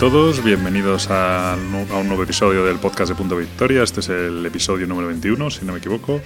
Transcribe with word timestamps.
Todos, 0.00 0.42
bienvenidos 0.42 1.08
a, 1.10 1.58
un 1.60 2.08
nuevo 2.08 2.22
episodio 2.22 2.64
del 2.64 2.78
podcast 2.78 3.10
de 3.10 3.14
Punto 3.14 3.36
Victoria. 3.36 3.82
Este 3.82 4.00
es 4.00 4.08
el 4.08 4.46
episodio 4.46 4.86
número 4.86 5.08
21, 5.08 5.50
si 5.50 5.66
no 5.66 5.74
me 5.74 5.78
equivoco. 5.78 6.22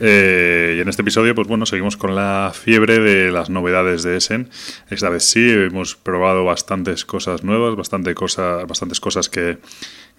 Eh, 0.00 0.76
y 0.78 0.80
en 0.80 0.88
este 0.88 1.02
episodio, 1.02 1.34
pues 1.34 1.46
bueno, 1.46 1.66
seguimos 1.66 1.98
con 1.98 2.14
la 2.14 2.50
fiebre 2.54 2.98
de 2.98 3.30
las 3.30 3.50
novedades 3.50 4.04
de 4.04 4.16
Essen. 4.16 4.48
Esta 4.88 5.10
vez 5.10 5.26
sí, 5.26 5.50
hemos 5.50 5.96
probado 5.96 6.46
bastantes 6.46 7.04
cosas 7.04 7.44
nuevas, 7.44 7.76
bastante 7.76 8.14
cosa, 8.14 8.64
bastantes 8.64 9.00
cosas 9.00 9.28
que, 9.28 9.58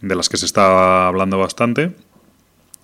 de 0.02 0.16
las 0.16 0.30
que 0.30 0.38
se 0.38 0.45
está 0.45 1.08
hablando 1.08 1.40
bastante. 1.40 1.94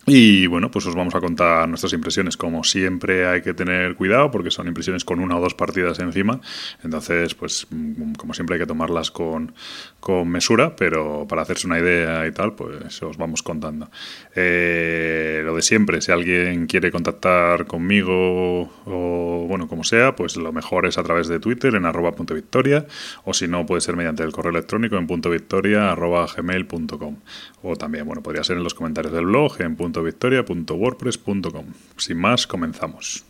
Y 0.09 0.47
bueno, 0.47 0.71
pues 0.71 0.85
os 0.85 0.95
vamos 0.95 1.15
a 1.15 1.19
contar 1.19 1.67
nuestras 1.67 1.91
impresiones. 1.91 2.37
Como 2.37 2.63
siempre 2.63 3.27
hay 3.27 3.41
que 3.41 3.53
tener 3.53 3.95
cuidado 3.95 4.31
porque 4.31 4.51
son 4.51 4.65
impresiones 4.69 5.03
con 5.03 5.19
una 5.19 5.37
o 5.37 5.41
dos 5.41 5.53
partidas 5.53 5.99
encima. 5.99 6.39
Entonces, 6.81 7.35
pues 7.35 7.67
mm, 7.69 8.13
como 8.13 8.33
siempre 8.33 8.55
hay 8.55 8.61
que 8.61 8.65
tomarlas 8.65 9.11
con, 9.11 9.53
con 9.99 10.29
mesura, 10.29 10.77
pero 10.77 11.25
para 11.27 11.41
hacerse 11.41 11.67
una 11.67 11.79
idea 11.79 12.25
y 12.25 12.31
tal, 12.31 12.53
pues 12.53 13.03
os 13.03 13.17
vamos 13.17 13.43
contando. 13.43 13.91
Eh, 14.33 15.41
lo 15.43 15.53
de 15.53 15.61
siempre, 15.61 15.99
si 15.99 16.13
alguien 16.13 16.67
quiere 16.67 16.89
contactar 16.89 17.65
conmigo 17.65 18.61
o 18.85 19.45
bueno, 19.49 19.67
como 19.67 19.83
sea, 19.83 20.15
pues 20.15 20.37
lo 20.37 20.53
mejor 20.53 20.85
es 20.85 20.97
a 20.97 21.03
través 21.03 21.27
de 21.27 21.41
Twitter 21.41 21.75
en 21.75 21.85
arroba 21.85 22.13
punto 22.13 22.33
victoria 22.33 22.85
o 23.25 23.33
si 23.33 23.49
no 23.49 23.65
puede 23.65 23.81
ser 23.81 23.97
mediante 23.97 24.23
el 24.23 24.31
correo 24.31 24.51
electrónico 24.51 24.95
en 24.95 25.05
punto 25.05 25.29
victoria 25.29 25.91
arroba 25.91 26.25
gmail.com 26.33 27.17
o 27.61 27.75
también, 27.75 28.05
bueno, 28.05 28.23
podría 28.23 28.45
ser 28.45 28.55
en 28.55 28.63
los 28.63 28.73
comentarios 28.73 29.13
del 29.13 29.25
blog 29.25 29.59
en 29.61 29.75
punto 29.75 29.96
victoria.wordpress.com. 30.03 31.65
Sin 31.97 32.17
más, 32.17 32.47
comenzamos. 32.47 33.23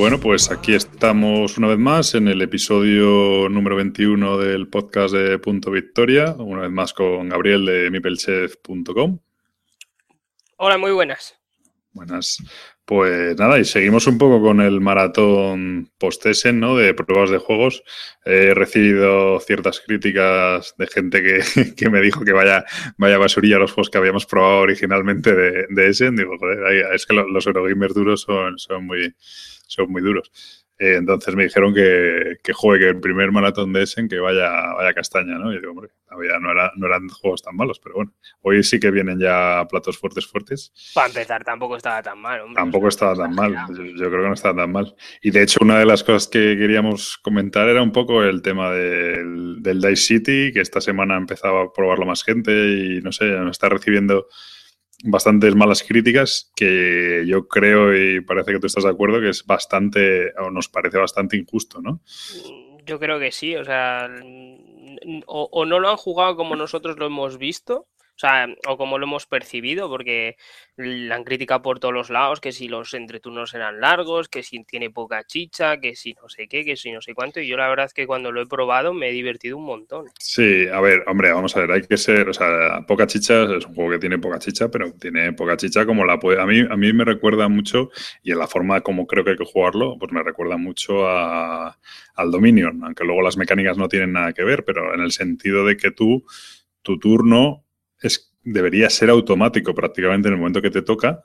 Bueno, 0.00 0.18
pues 0.18 0.50
aquí 0.50 0.72
estamos 0.72 1.58
una 1.58 1.68
vez 1.68 1.76
más 1.76 2.14
en 2.14 2.26
el 2.26 2.40
episodio 2.40 3.50
número 3.50 3.76
21 3.76 4.38
del 4.38 4.66
podcast 4.66 5.12
de 5.12 5.38
Punto 5.38 5.70
Victoria, 5.70 6.32
una 6.38 6.62
vez 6.62 6.70
más 6.70 6.94
con 6.94 7.28
Gabriel 7.28 7.66
de 7.66 7.90
mipelchef.com. 7.90 9.18
Hola, 10.56 10.78
muy 10.78 10.92
buenas. 10.92 11.38
Buenas. 11.92 12.38
Pues 12.90 13.36
nada, 13.38 13.60
y 13.60 13.64
seguimos 13.64 14.08
un 14.08 14.18
poco 14.18 14.42
con 14.42 14.60
el 14.60 14.80
maratón 14.80 15.92
post-Essen, 15.96 16.58
¿no? 16.58 16.76
De 16.76 16.92
pruebas 16.92 17.30
de 17.30 17.38
juegos. 17.38 17.84
He 18.24 18.52
recibido 18.52 19.38
ciertas 19.38 19.78
críticas 19.78 20.74
de 20.76 20.88
gente 20.88 21.22
que, 21.22 21.88
me 21.88 22.00
dijo 22.00 22.24
que 22.24 22.32
vaya, 22.32 22.64
vaya 22.96 23.16
basurilla 23.16 23.60
los 23.60 23.70
juegos 23.70 23.90
que 23.90 23.98
habíamos 23.98 24.26
probado 24.26 24.58
originalmente 24.62 25.32
de, 25.32 25.66
de 25.70 25.88
Essen. 25.88 26.16
Digo, 26.16 26.32
es 26.92 27.06
que 27.06 27.14
los 27.14 27.46
Eurogamers 27.46 27.94
duros 27.94 28.22
son, 28.22 28.58
son 28.58 28.86
muy 28.86 29.14
son 29.70 29.90
muy 29.90 30.02
duros. 30.02 30.30
Eh, 30.80 30.96
entonces 30.96 31.34
me 31.36 31.44
dijeron 31.44 31.74
que, 31.74 32.38
que 32.42 32.54
juegue 32.54 32.88
el 32.88 33.00
primer 33.00 33.30
maratón 33.32 33.70
de 33.74 33.82
Essen, 33.82 34.08
que 34.08 34.18
vaya, 34.18 34.72
vaya 34.72 34.94
castaña, 34.94 35.36
¿no? 35.36 35.52
Y 35.52 35.60
digo, 35.60 35.72
hombre, 35.72 35.90
no, 36.40 36.50
era, 36.50 36.72
no 36.74 36.86
eran 36.86 37.06
juegos 37.08 37.42
tan 37.42 37.54
malos, 37.54 37.78
pero 37.78 37.96
bueno, 37.96 38.14
hoy 38.40 38.62
sí 38.64 38.80
que 38.80 38.90
vienen 38.90 39.20
ya 39.20 39.66
platos 39.68 39.98
fuertes, 39.98 40.26
fuertes. 40.26 40.72
Para 40.94 41.08
empezar, 41.08 41.44
tampoco 41.44 41.76
estaba 41.76 42.02
tan 42.02 42.18
mal, 42.18 42.40
hombre. 42.40 42.54
Tampoco 42.54 42.88
estaba 42.88 43.14
tan 43.14 43.34
mal, 43.34 43.54
yo, 43.68 44.08
creo 44.08 44.22
que 44.22 44.28
no 44.28 44.32
estaba 44.32 44.62
tan 44.62 44.72
mal. 44.72 44.96
Y 45.20 45.30
de 45.30 45.42
hecho, 45.42 45.58
una 45.60 45.78
de 45.78 45.84
las 45.84 46.02
cosas 46.02 46.28
que 46.28 46.56
queríamos 46.56 47.18
comentar 47.18 47.68
era 47.68 47.82
un 47.82 47.92
poco 47.92 48.24
el 48.24 48.40
tema 48.40 48.70
del, 48.70 49.62
del 49.62 49.82
Dice 49.82 49.96
City, 49.96 50.50
que 50.50 50.62
esta 50.62 50.80
semana 50.80 51.18
empezaba 51.18 51.64
a 51.64 51.72
probarlo 51.74 52.06
más 52.06 52.24
gente 52.24 52.52
y 52.52 53.02
no 53.02 53.12
sé, 53.12 53.26
nos 53.26 53.50
está 53.50 53.68
recibiendo 53.68 54.28
bastantes 55.04 55.54
malas 55.54 55.82
críticas 55.82 56.52
que 56.54 57.24
yo 57.26 57.48
creo 57.48 57.96
y 57.96 58.20
parece 58.20 58.52
que 58.52 58.60
tú 58.60 58.66
estás 58.66 58.84
de 58.84 58.90
acuerdo 58.90 59.20
que 59.20 59.30
es 59.30 59.46
bastante 59.46 60.32
o 60.38 60.50
nos 60.50 60.68
parece 60.68 60.98
bastante 60.98 61.36
injusto, 61.36 61.80
¿no? 61.80 62.00
Yo 62.84 62.98
creo 62.98 63.18
que 63.18 63.32
sí, 63.32 63.56
o 63.56 63.64
sea, 63.64 64.08
o, 65.26 65.48
o 65.52 65.64
no 65.64 65.78
lo 65.78 65.88
han 65.88 65.96
jugado 65.96 66.36
como 66.36 66.56
nosotros 66.56 66.98
lo 66.98 67.06
hemos 67.06 67.38
visto, 67.38 67.86
o 68.20 68.26
sea, 68.28 68.46
o 68.68 68.76
como 68.76 68.98
lo 68.98 69.06
hemos 69.06 69.26
percibido, 69.26 69.88
porque 69.88 70.36
la 70.76 71.14
han 71.14 71.24
criticado 71.24 71.62
por 71.62 71.80
todos 71.80 71.94
los 71.94 72.10
lados, 72.10 72.38
que 72.38 72.52
si 72.52 72.68
los 72.68 72.92
entreturnos 72.92 73.54
eran 73.54 73.80
largos, 73.80 74.28
que 74.28 74.42
si 74.42 74.62
tiene 74.64 74.90
poca 74.90 75.24
chicha, 75.24 75.78
que 75.78 75.96
si 75.96 76.12
no 76.12 76.28
sé 76.28 76.46
qué, 76.46 76.62
que 76.62 76.76
si 76.76 76.92
no 76.92 77.00
sé 77.00 77.14
cuánto. 77.14 77.40
Y 77.40 77.48
yo 77.48 77.56
la 77.56 77.66
verdad 77.70 77.86
es 77.86 77.94
que 77.94 78.06
cuando 78.06 78.30
lo 78.30 78.42
he 78.42 78.46
probado 78.46 78.92
me 78.92 79.08
he 79.08 79.12
divertido 79.12 79.56
un 79.56 79.64
montón. 79.64 80.04
Sí, 80.18 80.66
a 80.68 80.82
ver, 80.82 81.02
hombre, 81.06 81.32
vamos 81.32 81.56
a 81.56 81.60
ver, 81.60 81.72
hay 81.72 81.80
que 81.80 81.96
ser, 81.96 82.28
o 82.28 82.34
sea, 82.34 82.84
poca 82.86 83.06
chicha 83.06 83.44
es 83.56 83.64
un 83.64 83.74
juego 83.74 83.92
que 83.92 83.98
tiene 83.98 84.18
poca 84.18 84.38
chicha, 84.38 84.70
pero 84.70 84.92
tiene 84.92 85.32
poca 85.32 85.56
chicha 85.56 85.86
como 85.86 86.04
la 86.04 86.18
puede. 86.18 86.42
A 86.42 86.44
mí, 86.44 86.60
a 86.60 86.76
mí 86.76 86.92
me 86.92 87.06
recuerda 87.06 87.48
mucho, 87.48 87.88
y 88.22 88.32
en 88.32 88.38
la 88.38 88.46
forma 88.46 88.82
como 88.82 89.06
creo 89.06 89.24
que 89.24 89.30
hay 89.30 89.36
que 89.38 89.46
jugarlo, 89.46 89.96
pues 89.98 90.12
me 90.12 90.22
recuerda 90.22 90.58
mucho 90.58 91.08
al 91.08 92.30
Dominion, 92.30 92.84
aunque 92.84 93.04
luego 93.04 93.22
las 93.22 93.38
mecánicas 93.38 93.78
no 93.78 93.88
tienen 93.88 94.12
nada 94.12 94.34
que 94.34 94.44
ver, 94.44 94.62
pero 94.62 94.92
en 94.94 95.00
el 95.00 95.10
sentido 95.10 95.64
de 95.64 95.78
que 95.78 95.90
tú, 95.90 96.22
tu 96.82 96.98
turno 96.98 97.64
es, 98.00 98.32
debería 98.42 98.90
ser 98.90 99.10
automático 99.10 99.74
prácticamente 99.74 100.28
en 100.28 100.34
el 100.34 100.38
momento 100.40 100.62
que 100.62 100.70
te 100.70 100.82
toca. 100.82 101.22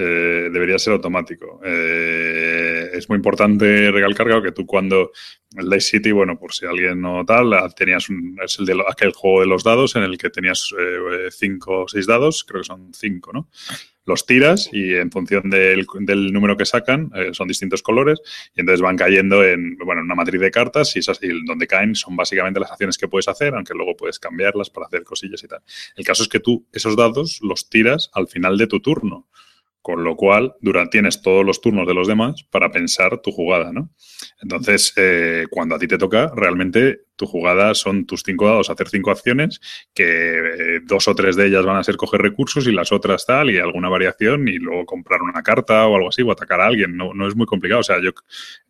Eh, 0.00 0.48
debería 0.52 0.78
ser 0.78 0.92
automático. 0.92 1.60
Eh, 1.64 2.90
es 2.92 3.08
muy 3.08 3.16
importante 3.16 3.90
recalcar 3.90 4.40
que 4.40 4.52
tú 4.52 4.64
cuando 4.64 5.10
el 5.56 5.68
Dice 5.68 5.98
City, 5.98 6.12
bueno, 6.12 6.38
por 6.38 6.52
si 6.54 6.66
alguien 6.66 7.00
no 7.00 7.24
tal, 7.24 7.50
tenías 7.74 8.08
un, 8.08 8.38
es 8.40 8.60
el 8.60 8.66
de 8.66 8.80
aquel 8.88 9.10
juego 9.12 9.40
de 9.40 9.46
los 9.46 9.64
dados 9.64 9.96
en 9.96 10.04
el 10.04 10.16
que 10.16 10.30
tenías 10.30 10.72
eh, 10.78 11.30
cinco 11.32 11.82
o 11.82 11.88
seis 11.88 12.06
dados, 12.06 12.44
creo 12.44 12.60
que 12.60 12.66
son 12.66 12.94
cinco, 12.94 13.32
¿no? 13.32 13.48
Los 14.08 14.24
tiras 14.24 14.70
y 14.72 14.94
en 14.94 15.10
función 15.12 15.50
del, 15.50 15.86
número 16.32 16.56
que 16.56 16.64
sacan 16.64 17.10
eh, 17.14 17.30
son 17.32 17.46
distintos 17.46 17.82
colores 17.82 18.18
y 18.56 18.60
entonces 18.60 18.80
van 18.80 18.96
cayendo 18.96 19.44
en 19.44 19.76
bueno, 19.76 20.00
una 20.00 20.14
matriz 20.14 20.40
de 20.40 20.50
cartas 20.50 20.96
y, 20.96 21.00
esas, 21.00 21.22
y 21.22 21.28
donde 21.44 21.66
caen 21.66 21.94
son 21.94 22.16
básicamente 22.16 22.58
las 22.58 22.72
acciones 22.72 22.96
que 22.96 23.06
puedes 23.06 23.28
hacer, 23.28 23.54
aunque 23.54 23.74
luego 23.74 23.96
puedes 23.96 24.18
cambiarlas 24.18 24.70
para 24.70 24.86
hacer 24.86 25.04
cosillas 25.04 25.44
y 25.44 25.48
tal. 25.48 25.60
El 25.94 26.06
caso 26.06 26.22
es 26.22 26.28
que 26.28 26.40
tú 26.40 26.66
esos 26.72 26.96
dados 26.96 27.40
los 27.42 27.68
tiras 27.68 28.10
al 28.14 28.28
final 28.28 28.56
de 28.56 28.66
tu 28.66 28.80
turno. 28.80 29.28
Con 29.80 30.04
lo 30.04 30.16
cual, 30.16 30.54
tienes 30.90 31.22
todos 31.22 31.46
los 31.46 31.60
turnos 31.60 31.86
de 31.86 31.94
los 31.94 32.08
demás 32.08 32.44
para 32.50 32.70
pensar 32.70 33.20
tu 33.22 33.30
jugada, 33.32 33.72
¿no? 33.72 33.90
Entonces, 34.42 34.92
eh, 34.96 35.46
cuando 35.50 35.76
a 35.76 35.78
ti 35.78 35.86
te 35.86 35.96
toca, 35.96 36.30
realmente 36.34 37.02
tu 37.16 37.26
jugada 37.26 37.74
son 37.74 38.04
tus 38.04 38.22
cinco 38.24 38.46
dados, 38.46 38.70
hacer 38.70 38.88
cinco 38.88 39.10
acciones, 39.10 39.60
que 39.94 40.04
eh, 40.04 40.80
dos 40.84 41.08
o 41.08 41.14
tres 41.14 41.36
de 41.36 41.46
ellas 41.46 41.64
van 41.64 41.76
a 41.76 41.84
ser 41.84 41.96
coger 41.96 42.20
recursos 42.20 42.66
y 42.66 42.72
las 42.72 42.92
otras 42.92 43.24
tal, 43.24 43.50
y 43.50 43.58
alguna 43.58 43.88
variación, 43.88 44.48
y 44.48 44.58
luego 44.58 44.84
comprar 44.84 45.22
una 45.22 45.42
carta 45.42 45.86
o 45.86 45.96
algo 45.96 46.08
así, 46.08 46.22
o 46.22 46.32
atacar 46.32 46.60
a 46.60 46.66
alguien. 46.66 46.96
No, 46.96 47.14
no 47.14 47.26
es 47.26 47.34
muy 47.34 47.46
complicado. 47.46 47.80
O 47.80 47.84
sea, 47.84 48.00
yo 48.00 48.10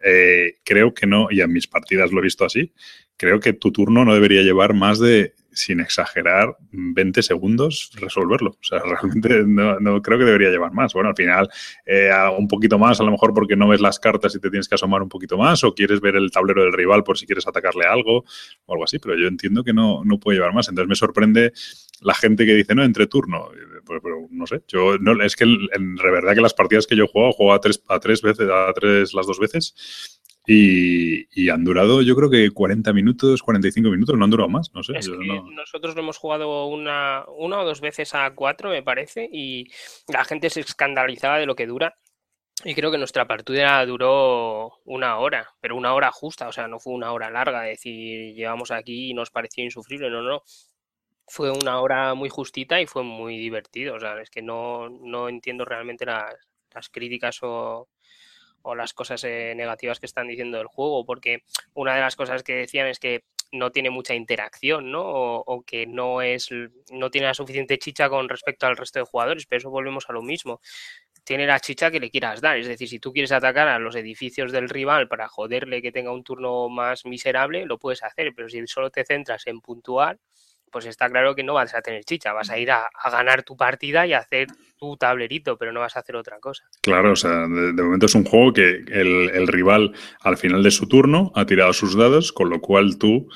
eh, 0.02 0.58
creo 0.64 0.94
que 0.94 1.06
no, 1.06 1.28
y 1.30 1.40
en 1.40 1.52
mis 1.52 1.66
partidas 1.66 2.12
lo 2.12 2.20
he 2.20 2.22
visto 2.22 2.44
así, 2.44 2.72
creo 3.18 3.40
que 3.40 3.52
tu 3.52 3.70
turno 3.72 4.06
no 4.06 4.14
debería 4.14 4.42
llevar 4.42 4.72
más 4.72 4.98
de 4.98 5.34
sin 5.58 5.80
exagerar, 5.80 6.56
20 6.70 7.20
segundos 7.22 7.90
resolverlo. 7.96 8.50
O 8.50 8.62
sea, 8.62 8.78
realmente 8.84 9.42
no, 9.44 10.00
creo 10.02 10.18
que 10.18 10.24
debería 10.24 10.50
llevar 10.50 10.72
más. 10.72 10.94
Bueno, 10.94 11.10
al 11.10 11.16
final, 11.16 11.48
eh, 11.84 12.10
un 12.38 12.48
poquito 12.48 12.78
más, 12.78 13.00
a 13.00 13.04
lo 13.04 13.10
mejor 13.10 13.34
porque 13.34 13.56
no 13.56 13.68
ves 13.68 13.80
las 13.80 13.98
cartas 13.98 14.34
y 14.34 14.40
te 14.40 14.50
tienes 14.50 14.68
que 14.68 14.76
asomar 14.76 15.02
un 15.02 15.08
poquito 15.08 15.36
más, 15.36 15.64
o 15.64 15.74
quieres 15.74 16.00
ver 16.00 16.16
el 16.16 16.30
tablero 16.30 16.62
del 16.62 16.72
rival 16.72 17.02
por 17.02 17.18
si 17.18 17.26
quieres 17.26 17.46
atacarle 17.46 17.84
algo, 17.86 18.24
o 18.66 18.72
algo 18.72 18.84
así, 18.84 18.98
pero 18.98 19.16
yo 19.16 19.26
entiendo 19.26 19.64
que 19.64 19.72
no, 19.72 20.04
no 20.04 20.18
puede 20.18 20.38
llevar 20.38 20.54
más. 20.54 20.68
Entonces 20.68 20.88
me 20.88 20.94
sorprende 20.94 21.52
la 22.00 22.14
gente 22.14 22.46
que 22.46 22.54
dice, 22.54 22.74
no, 22.74 22.84
entre 22.84 23.06
turno. 23.06 23.48
Pero, 23.88 24.26
no 24.30 24.46
sé, 24.46 24.62
yo 24.68 24.98
no, 24.98 25.22
es 25.22 25.36
que 25.36 25.44
en 25.44 25.94
verdad 25.96 26.34
que 26.34 26.40
las 26.40 26.54
partidas 26.54 26.86
que 26.86 26.96
yo 26.96 27.04
he 27.04 27.08
jugado, 27.08 27.32
juego 27.32 27.52
a 27.52 27.60
tres, 27.60 27.82
a 27.88 27.98
tres 27.98 28.22
veces, 28.22 28.48
a 28.50 28.72
tres 28.72 29.14
las 29.14 29.26
dos 29.26 29.38
veces 29.38 30.18
y, 30.50 31.50
han 31.50 31.62
durado, 31.62 32.00
yo 32.00 32.16
creo 32.16 32.30
que 32.30 32.50
40 32.50 32.92
minutos, 32.94 33.42
45 33.42 33.90
minutos, 33.90 34.16
no 34.16 34.24
han 34.24 34.30
durado 34.30 34.48
más, 34.48 34.72
no 34.74 34.82
sé. 34.82 34.94
Nosotros 34.94 35.94
lo 35.94 36.00
hemos 36.00 36.16
jugado 36.16 36.66
una, 36.66 37.24
una 37.36 37.60
o 37.60 37.64
dos 37.66 37.80
veces 37.80 38.14
a 38.14 38.34
cuatro, 38.34 38.70
me 38.70 38.82
parece, 38.82 39.28
y 39.30 39.66
la 40.08 40.24
gente 40.24 40.48
se 40.48 40.60
escandalizaba 40.60 41.38
de 41.38 41.46
lo 41.46 41.54
que 41.54 41.66
dura. 41.66 41.98
Y 42.64 42.74
creo 42.74 42.90
que 42.90 42.98
nuestra 42.98 43.28
partida 43.28 43.84
duró 43.86 44.80
una 44.84 45.18
hora, 45.18 45.50
pero 45.60 45.76
una 45.76 45.94
hora 45.94 46.10
justa, 46.10 46.48
o 46.48 46.52
sea, 46.52 46.66
no 46.66 46.80
fue 46.80 46.94
una 46.94 47.12
hora 47.12 47.30
larga, 47.30 47.62
decir, 47.62 48.34
llevamos 48.34 48.72
aquí 48.72 49.10
y 49.10 49.14
nos 49.14 49.30
pareció 49.30 49.62
insufrible, 49.62 50.10
no, 50.10 50.22
no. 50.22 50.42
Fue 51.28 51.50
una 51.50 51.80
hora 51.80 52.14
muy 52.14 52.28
justita 52.28 52.80
y 52.80 52.86
fue 52.86 53.02
muy 53.02 53.36
divertido, 53.38 53.96
o 53.96 54.00
sea, 54.00 54.20
es 54.20 54.30
que 54.30 54.42
no, 54.42 54.88
no 54.88 55.28
entiendo 55.28 55.64
realmente 55.64 56.06
las, 56.06 56.34
las 56.74 56.88
críticas 56.88 57.38
o, 57.42 57.88
o 58.62 58.74
las 58.74 58.92
cosas 58.94 59.24
eh, 59.24 59.54
negativas 59.56 60.00
que 60.00 60.06
están 60.06 60.28
diciendo 60.28 60.58
del 60.58 60.66
juego, 60.66 61.04
porque 61.04 61.42
una 61.74 61.94
de 61.94 62.00
las 62.00 62.16
cosas 62.16 62.42
que 62.42 62.54
decían 62.54 62.86
es 62.88 62.98
que 62.98 63.24
no 63.52 63.70
tiene 63.70 63.90
mucha 63.90 64.14
interacción, 64.14 64.90
¿no? 64.90 65.02
O, 65.04 65.62
que 65.62 65.86
no 65.86 66.20
es 66.22 66.50
no 66.90 67.10
tiene 67.10 67.28
la 67.28 67.34
suficiente 67.34 67.78
chicha 67.78 68.08
con 68.10 68.28
respecto 68.28 68.66
al 68.66 68.76
resto 68.76 68.98
de 68.98 69.06
jugadores, 69.06 69.46
pero 69.46 69.58
eso 69.58 69.70
volvemos 69.70 70.04
a 70.08 70.12
lo 70.12 70.22
mismo. 70.22 70.60
Tiene 71.24 71.46
la 71.46 71.60
chicha 71.60 71.90
que 71.90 72.00
le 72.00 72.10
quieras 72.10 72.40
dar, 72.40 72.58
es 72.58 72.68
decir, 72.68 72.88
si 72.88 72.98
tú 72.98 73.12
quieres 73.12 73.32
atacar 73.32 73.68
a 73.68 73.78
los 73.78 73.96
edificios 73.96 74.52
del 74.52 74.68
rival 74.68 75.08
para 75.08 75.28
joderle 75.28 75.82
que 75.82 75.92
tenga 75.92 76.12
un 76.12 76.24
turno 76.24 76.68
más 76.68 77.04
miserable, 77.06 77.66
lo 77.66 77.78
puedes 77.78 78.02
hacer, 78.02 78.32
pero 78.34 78.48
si 78.48 78.66
solo 78.66 78.90
te 78.90 79.04
centras 79.04 79.46
en 79.46 79.60
puntuar, 79.60 80.18
pues 80.70 80.86
está 80.86 81.08
claro 81.08 81.34
que 81.34 81.42
no 81.42 81.54
vas 81.54 81.74
a 81.74 81.82
tener 81.82 82.04
chicha, 82.04 82.32
vas 82.32 82.50
a 82.50 82.58
ir 82.58 82.70
a, 82.70 82.88
ganar 83.10 83.42
tu 83.42 83.56
partida 83.56 84.06
y 84.06 84.12
a 84.12 84.18
hacer 84.18 84.48
tu 84.76 84.96
tablerito, 84.96 85.56
pero 85.56 85.72
no 85.72 85.80
vas 85.80 85.96
a 85.96 86.00
hacer 86.00 86.16
otra 86.16 86.38
cosa. 86.38 86.64
Claro, 86.82 87.12
o 87.12 87.16
sea, 87.16 87.46
de, 87.46 87.82
momento 87.82 88.06
es 88.06 88.14
un 88.14 88.24
juego 88.24 88.52
que 88.52 88.84
el, 88.88 89.46
rival 89.48 89.92
al 90.20 90.36
final 90.36 90.62
de 90.62 90.70
su 90.70 90.86
turno 90.86 91.32
ha 91.34 91.46
tirado 91.46 91.72
sus 91.72 91.96
dados, 91.96 92.32
con 92.32 92.50
lo 92.50 92.60
cual 92.60 92.98
tú, 92.98 93.28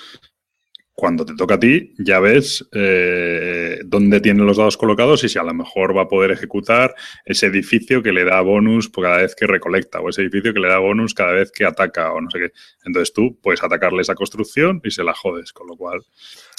cuando 0.92 1.24
te 1.24 1.34
toca 1.34 1.54
a 1.54 1.60
ti, 1.60 1.94
ya 1.98 2.20
ves 2.20 2.68
eh, 2.72 3.80
dónde 3.84 4.20
tiene 4.20 4.44
los 4.44 4.58
dados 4.58 4.76
colocados 4.76 5.24
y 5.24 5.28
si 5.28 5.38
a 5.38 5.42
lo 5.42 5.54
mejor 5.54 5.96
va 5.96 6.02
a 6.02 6.08
poder 6.08 6.30
ejecutar 6.30 6.94
ese 7.24 7.46
edificio 7.46 8.02
que 8.02 8.12
le 8.12 8.24
da 8.24 8.40
bonus 8.42 8.90
cada 8.90 9.16
vez 9.16 9.34
que 9.34 9.46
recolecta 9.46 10.00
o 10.00 10.10
ese 10.10 10.22
edificio 10.22 10.52
que 10.52 10.60
le 10.60 10.68
da 10.68 10.78
bonus 10.78 11.14
cada 11.14 11.32
vez 11.32 11.50
que 11.50 11.64
ataca 11.64 12.12
o 12.12 12.20
no 12.20 12.30
sé 12.30 12.38
qué. 12.38 12.52
Entonces 12.84 13.12
tú 13.12 13.38
puedes 13.40 13.62
atacarle 13.62 14.02
esa 14.02 14.14
construcción 14.14 14.80
y 14.84 14.90
se 14.90 15.02
la 15.02 15.14
jodes, 15.14 15.52
con 15.52 15.66
lo 15.66 15.76
cual 15.76 16.02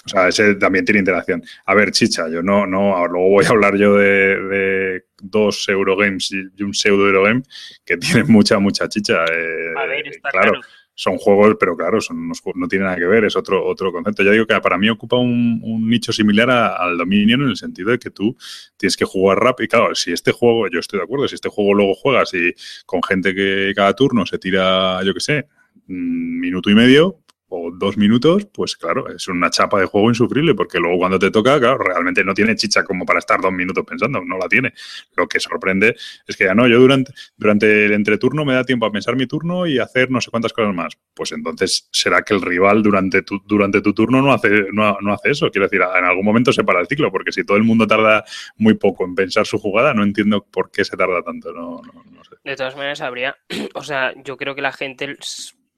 o 0.06 0.10
sea, 0.10 0.28
ese 0.28 0.56
también 0.56 0.84
tiene 0.84 1.00
interacción. 1.00 1.42
A 1.66 1.74
ver, 1.74 1.92
chicha, 1.92 2.28
yo 2.30 2.44
no, 2.44 2.68
no, 2.68 3.08
luego 3.08 3.30
voy 3.30 3.46
a 3.46 3.50
hablar 3.50 3.78
yo 3.78 3.96
de, 3.96 5.06
dos 5.22 5.68
Eurogames 5.70 6.32
y 6.32 6.64
un 6.64 6.74
pseudo 6.74 7.08
Eurogame 7.08 7.44
que 7.86 7.96
tiene 7.98 8.26
mucha, 8.26 8.60
mucha 8.60 8.90
chicha. 8.90 9.24
Eh, 9.26 9.74
a 9.78 9.86
ver, 9.86 10.08
está 10.08 10.30
claro. 10.30 10.60
Son 10.96 11.18
juegos, 11.18 11.56
pero 11.60 11.76
claro, 11.76 12.00
son 12.02 12.32
no 12.54 12.68
tiene 12.68 12.86
nada 12.86 12.98
que 12.98 13.08
ver, 13.08 13.26
es 13.26 13.36
otro, 13.36 13.66
otro 13.66 13.92
concepto. 13.92 14.22
Ya 14.22 14.30
digo 14.30 14.46
que 14.46 14.60
para 14.62 14.78
mí 14.78 14.90
ocupa 14.90 15.18
un, 15.18 15.60
nicho 15.90 16.14
similar 16.14 16.52
al 16.52 16.98
Dominion 16.98 17.42
en 17.42 17.50
el 17.50 17.58
sentido 17.58 17.90
de 17.90 17.98
que 17.98 18.12
tú 18.12 18.36
tienes 18.78 18.96
que 18.96 19.06
jugar 19.06 19.40
rápido. 19.40 19.66
Y 19.66 19.68
claro, 19.70 19.96
si 19.96 20.12
este 20.12 20.32
juego, 20.32 20.68
yo 20.68 20.80
estoy 20.80 21.00
de 21.00 21.06
acuerdo, 21.06 21.28
si 21.28 21.34
este 21.34 21.50
juego 21.50 21.74
luego 21.74 21.96
juegas 21.96 22.32
y 22.36 22.54
con 22.86 23.02
gente 23.02 23.34
que 23.34 23.74
cada 23.76 23.94
turno 23.94 24.26
se 24.28 24.38
tira, 24.38 25.02
yo 25.04 25.16
qué 25.16 25.20
sé, 25.20 25.48
minuto 25.88 26.70
y 26.70 26.76
medio, 26.76 27.23
o 27.54 27.72
dos 27.72 27.98
minutos, 27.98 28.48
pues 28.52 28.76
claro, 28.76 29.08
es 29.14 29.28
una 29.28 29.50
chapa 29.50 29.80
de 29.80 29.86
juego 29.86 30.10
insufrible, 30.10 30.56
porque 30.56 30.80
luego 30.80 30.98
cuando 30.98 31.20
te 31.20 31.30
toca, 31.30 31.60
claro, 31.60 31.78
realmente 31.78 32.24
no 32.24 32.34
tiene 32.34 32.56
chicha 32.56 32.84
como 32.84 33.06
para 33.06 33.20
estar 33.20 33.40
dos 33.40 33.52
minutos 33.52 33.86
pensando, 33.88 34.22
no 34.26 34.38
la 34.38 34.48
tiene. 34.48 34.74
Lo 35.16 35.28
que 35.28 35.40
sorprende 35.40 35.96
es 36.28 36.36
que 36.36 36.46
ya 36.46 36.56
no, 36.56 36.68
yo 36.68 36.80
durante, 36.80 37.14
durante 37.38 37.86
el 37.86 37.92
entreturno 37.92 38.44
me 38.44 38.56
da 38.56 38.64
tiempo 38.64 38.88
a 38.88 38.92
pensar 38.92 39.16
mi 39.16 39.28
turno 39.28 39.68
y 39.68 39.78
hacer 39.78 40.10
no 40.10 40.20
sé 40.20 40.32
cuántas 40.32 40.52
cosas 40.52 40.74
más. 40.74 40.98
Pues 41.14 41.32
entonces 41.32 41.88
será 41.92 42.24
que 42.24 42.34
el 42.34 42.42
rival 42.42 42.82
durante 42.82 43.22
tu, 43.22 43.40
durante 43.46 43.82
tu 43.82 43.94
turno 43.94 44.22
no 44.22 44.34
hace, 44.34 44.66
no, 44.72 44.98
no 45.02 45.14
hace 45.14 45.32
eso. 45.32 45.52
Quiero 45.52 45.68
decir, 45.68 45.82
en 45.82 46.06
algún 46.06 46.26
momento 46.26 46.52
se 46.52 46.64
para 46.64 46.80
el 46.80 46.88
ciclo, 46.88 47.12
porque 47.12 47.32
si 47.32 47.44
todo 47.44 47.58
el 47.58 47.64
mundo 47.64 47.86
tarda 47.86 48.24
muy 48.58 48.74
poco 48.74 49.06
en 49.06 49.14
pensar 49.14 49.46
su 49.46 49.60
jugada, 49.60 49.94
no 49.94 50.04
entiendo 50.04 50.44
por 50.44 50.72
qué 50.72 50.84
se 50.84 50.98
tarda 50.98 51.22
tanto. 51.22 51.54
No, 51.54 51.82
no, 51.82 52.04
no 52.12 52.24
sé. 52.24 52.36
De 52.44 52.56
todas 52.56 52.76
maneras, 52.76 53.02
habría, 53.02 53.38
o 53.76 53.84
sea, 53.84 54.14
yo 54.24 54.38
creo 54.38 54.56
que 54.56 54.62
la 54.62 54.72
gente 54.72 55.16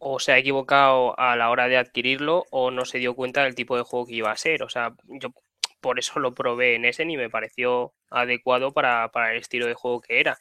o 0.07 0.19
se 0.19 0.31
ha 0.33 0.37
equivocado 0.37 1.19
a 1.19 1.35
la 1.35 1.49
hora 1.49 1.67
de 1.67 1.77
adquirirlo 1.77 2.45
o 2.51 2.69
no 2.69 2.85
se 2.85 2.99
dio 2.99 3.15
cuenta 3.15 3.43
del 3.43 3.55
tipo 3.55 3.75
de 3.75 3.81
juego 3.81 4.05
que 4.05 4.13
iba 4.13 4.29
a 4.31 4.37
ser. 4.37 4.61
O 4.61 4.69
sea, 4.69 4.93
yo 5.07 5.29
por 5.81 5.97
eso 5.97 6.19
lo 6.19 6.35
probé 6.35 6.75
en 6.75 6.85
Essen 6.85 7.09
y 7.09 7.17
me 7.17 7.31
pareció 7.31 7.95
adecuado 8.11 8.71
para, 8.71 9.09
el 9.31 9.37
estilo 9.37 9.65
de 9.65 9.73
juego 9.73 10.01
que 10.01 10.19
era. 10.19 10.37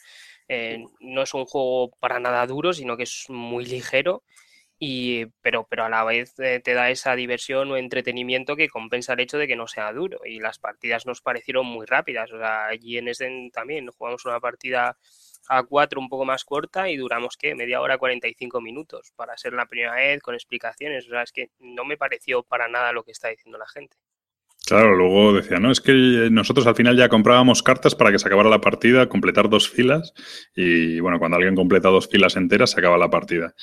Eh, 0.49 0.85
no 1.01 1.23
es 1.23 1.33
un 1.33 1.47
juego 1.47 1.93
para 1.99 2.21
nada 2.21 2.47
duro, 2.47 2.75
sino 2.75 2.99
que 2.99 3.05
es 3.05 3.25
muy 3.31 3.65
ligero, 3.65 4.23
y, 4.79 5.27
pero, 5.41 5.67
pero 5.71 5.85
a 5.87 5.89
la 5.89 6.05
vez 6.05 6.39
eh, 6.41 6.61
te 6.63 6.75
da 6.75 6.91
esa 6.91 7.17
diversión 7.17 7.71
o 7.71 7.79
entretenimiento 7.79 8.57
que 8.57 8.69
compensa 8.69 9.15
el 9.15 9.21
hecho 9.21 9.39
de 9.39 9.47
que 9.47 9.57
no 9.57 9.67
sea 9.67 9.91
duro. 9.95 10.21
Y 10.27 10.41
las 10.41 10.59
partidas 10.59 11.07
nos 11.07 11.23
parecieron 11.23 11.65
muy 11.65 11.87
rápidas. 11.87 12.31
O 12.33 12.39
sea, 12.39 12.67
allí 12.67 12.99
en 12.99 13.09
Essen 13.09 13.51
también 13.51 13.89
jugamos 13.89 14.27
una 14.27 14.41
partida 14.41 14.99
a 15.49 15.63
4 15.63 16.01
un 16.01 16.09
poco 16.09 16.25
más 16.25 16.45
corta 16.45 16.89
y 16.89 16.97
duramos, 16.97 17.37
¿qué? 17.37 17.55
Media 17.55 17.81
hora, 17.81 17.99
45 17.99 18.61
minutos 18.61 19.13
para 19.17 19.37
ser 19.37 19.53
la 19.53 19.67
primera 19.67 19.95
vez 19.95 20.21
con 20.23 20.35
explicaciones. 20.35 21.07
O 21.07 21.11
sea, 21.11 21.23
es 21.23 21.33
que 21.33 21.51
no 21.59 21.85
me 21.85 21.97
pareció 21.97 22.43
para 22.43 22.69
nada 22.69 22.93
lo 22.93 23.05
que 23.05 23.13
está 23.13 23.29
diciendo 23.29 23.59
la 23.59 23.69
gente. 23.69 23.97
Claro, 24.67 24.95
luego 24.95 25.35
decía, 25.35 25.59
no, 25.59 25.71
es 25.71 25.83
que 25.83 25.93
nosotros 26.31 26.67
al 26.67 26.75
final 26.75 26.97
ya 26.97 27.11
comprábamos 27.11 27.63
cartas 27.63 27.95
para 27.95 28.11
que 28.11 28.19
se 28.19 28.27
acabara 28.27 28.49
la 28.49 28.63
partida, 28.63 29.11
completar 29.11 29.51
dos 29.51 29.69
filas 29.69 30.15
y 30.57 31.01
bueno, 31.01 31.19
cuando 31.19 31.37
alguien 31.37 31.55
completa 31.55 31.91
dos 31.91 32.09
filas 32.09 32.37
enteras 32.37 32.71
se 32.71 32.81
acaba 32.81 32.97
la 32.97 33.11
partida 33.11 33.55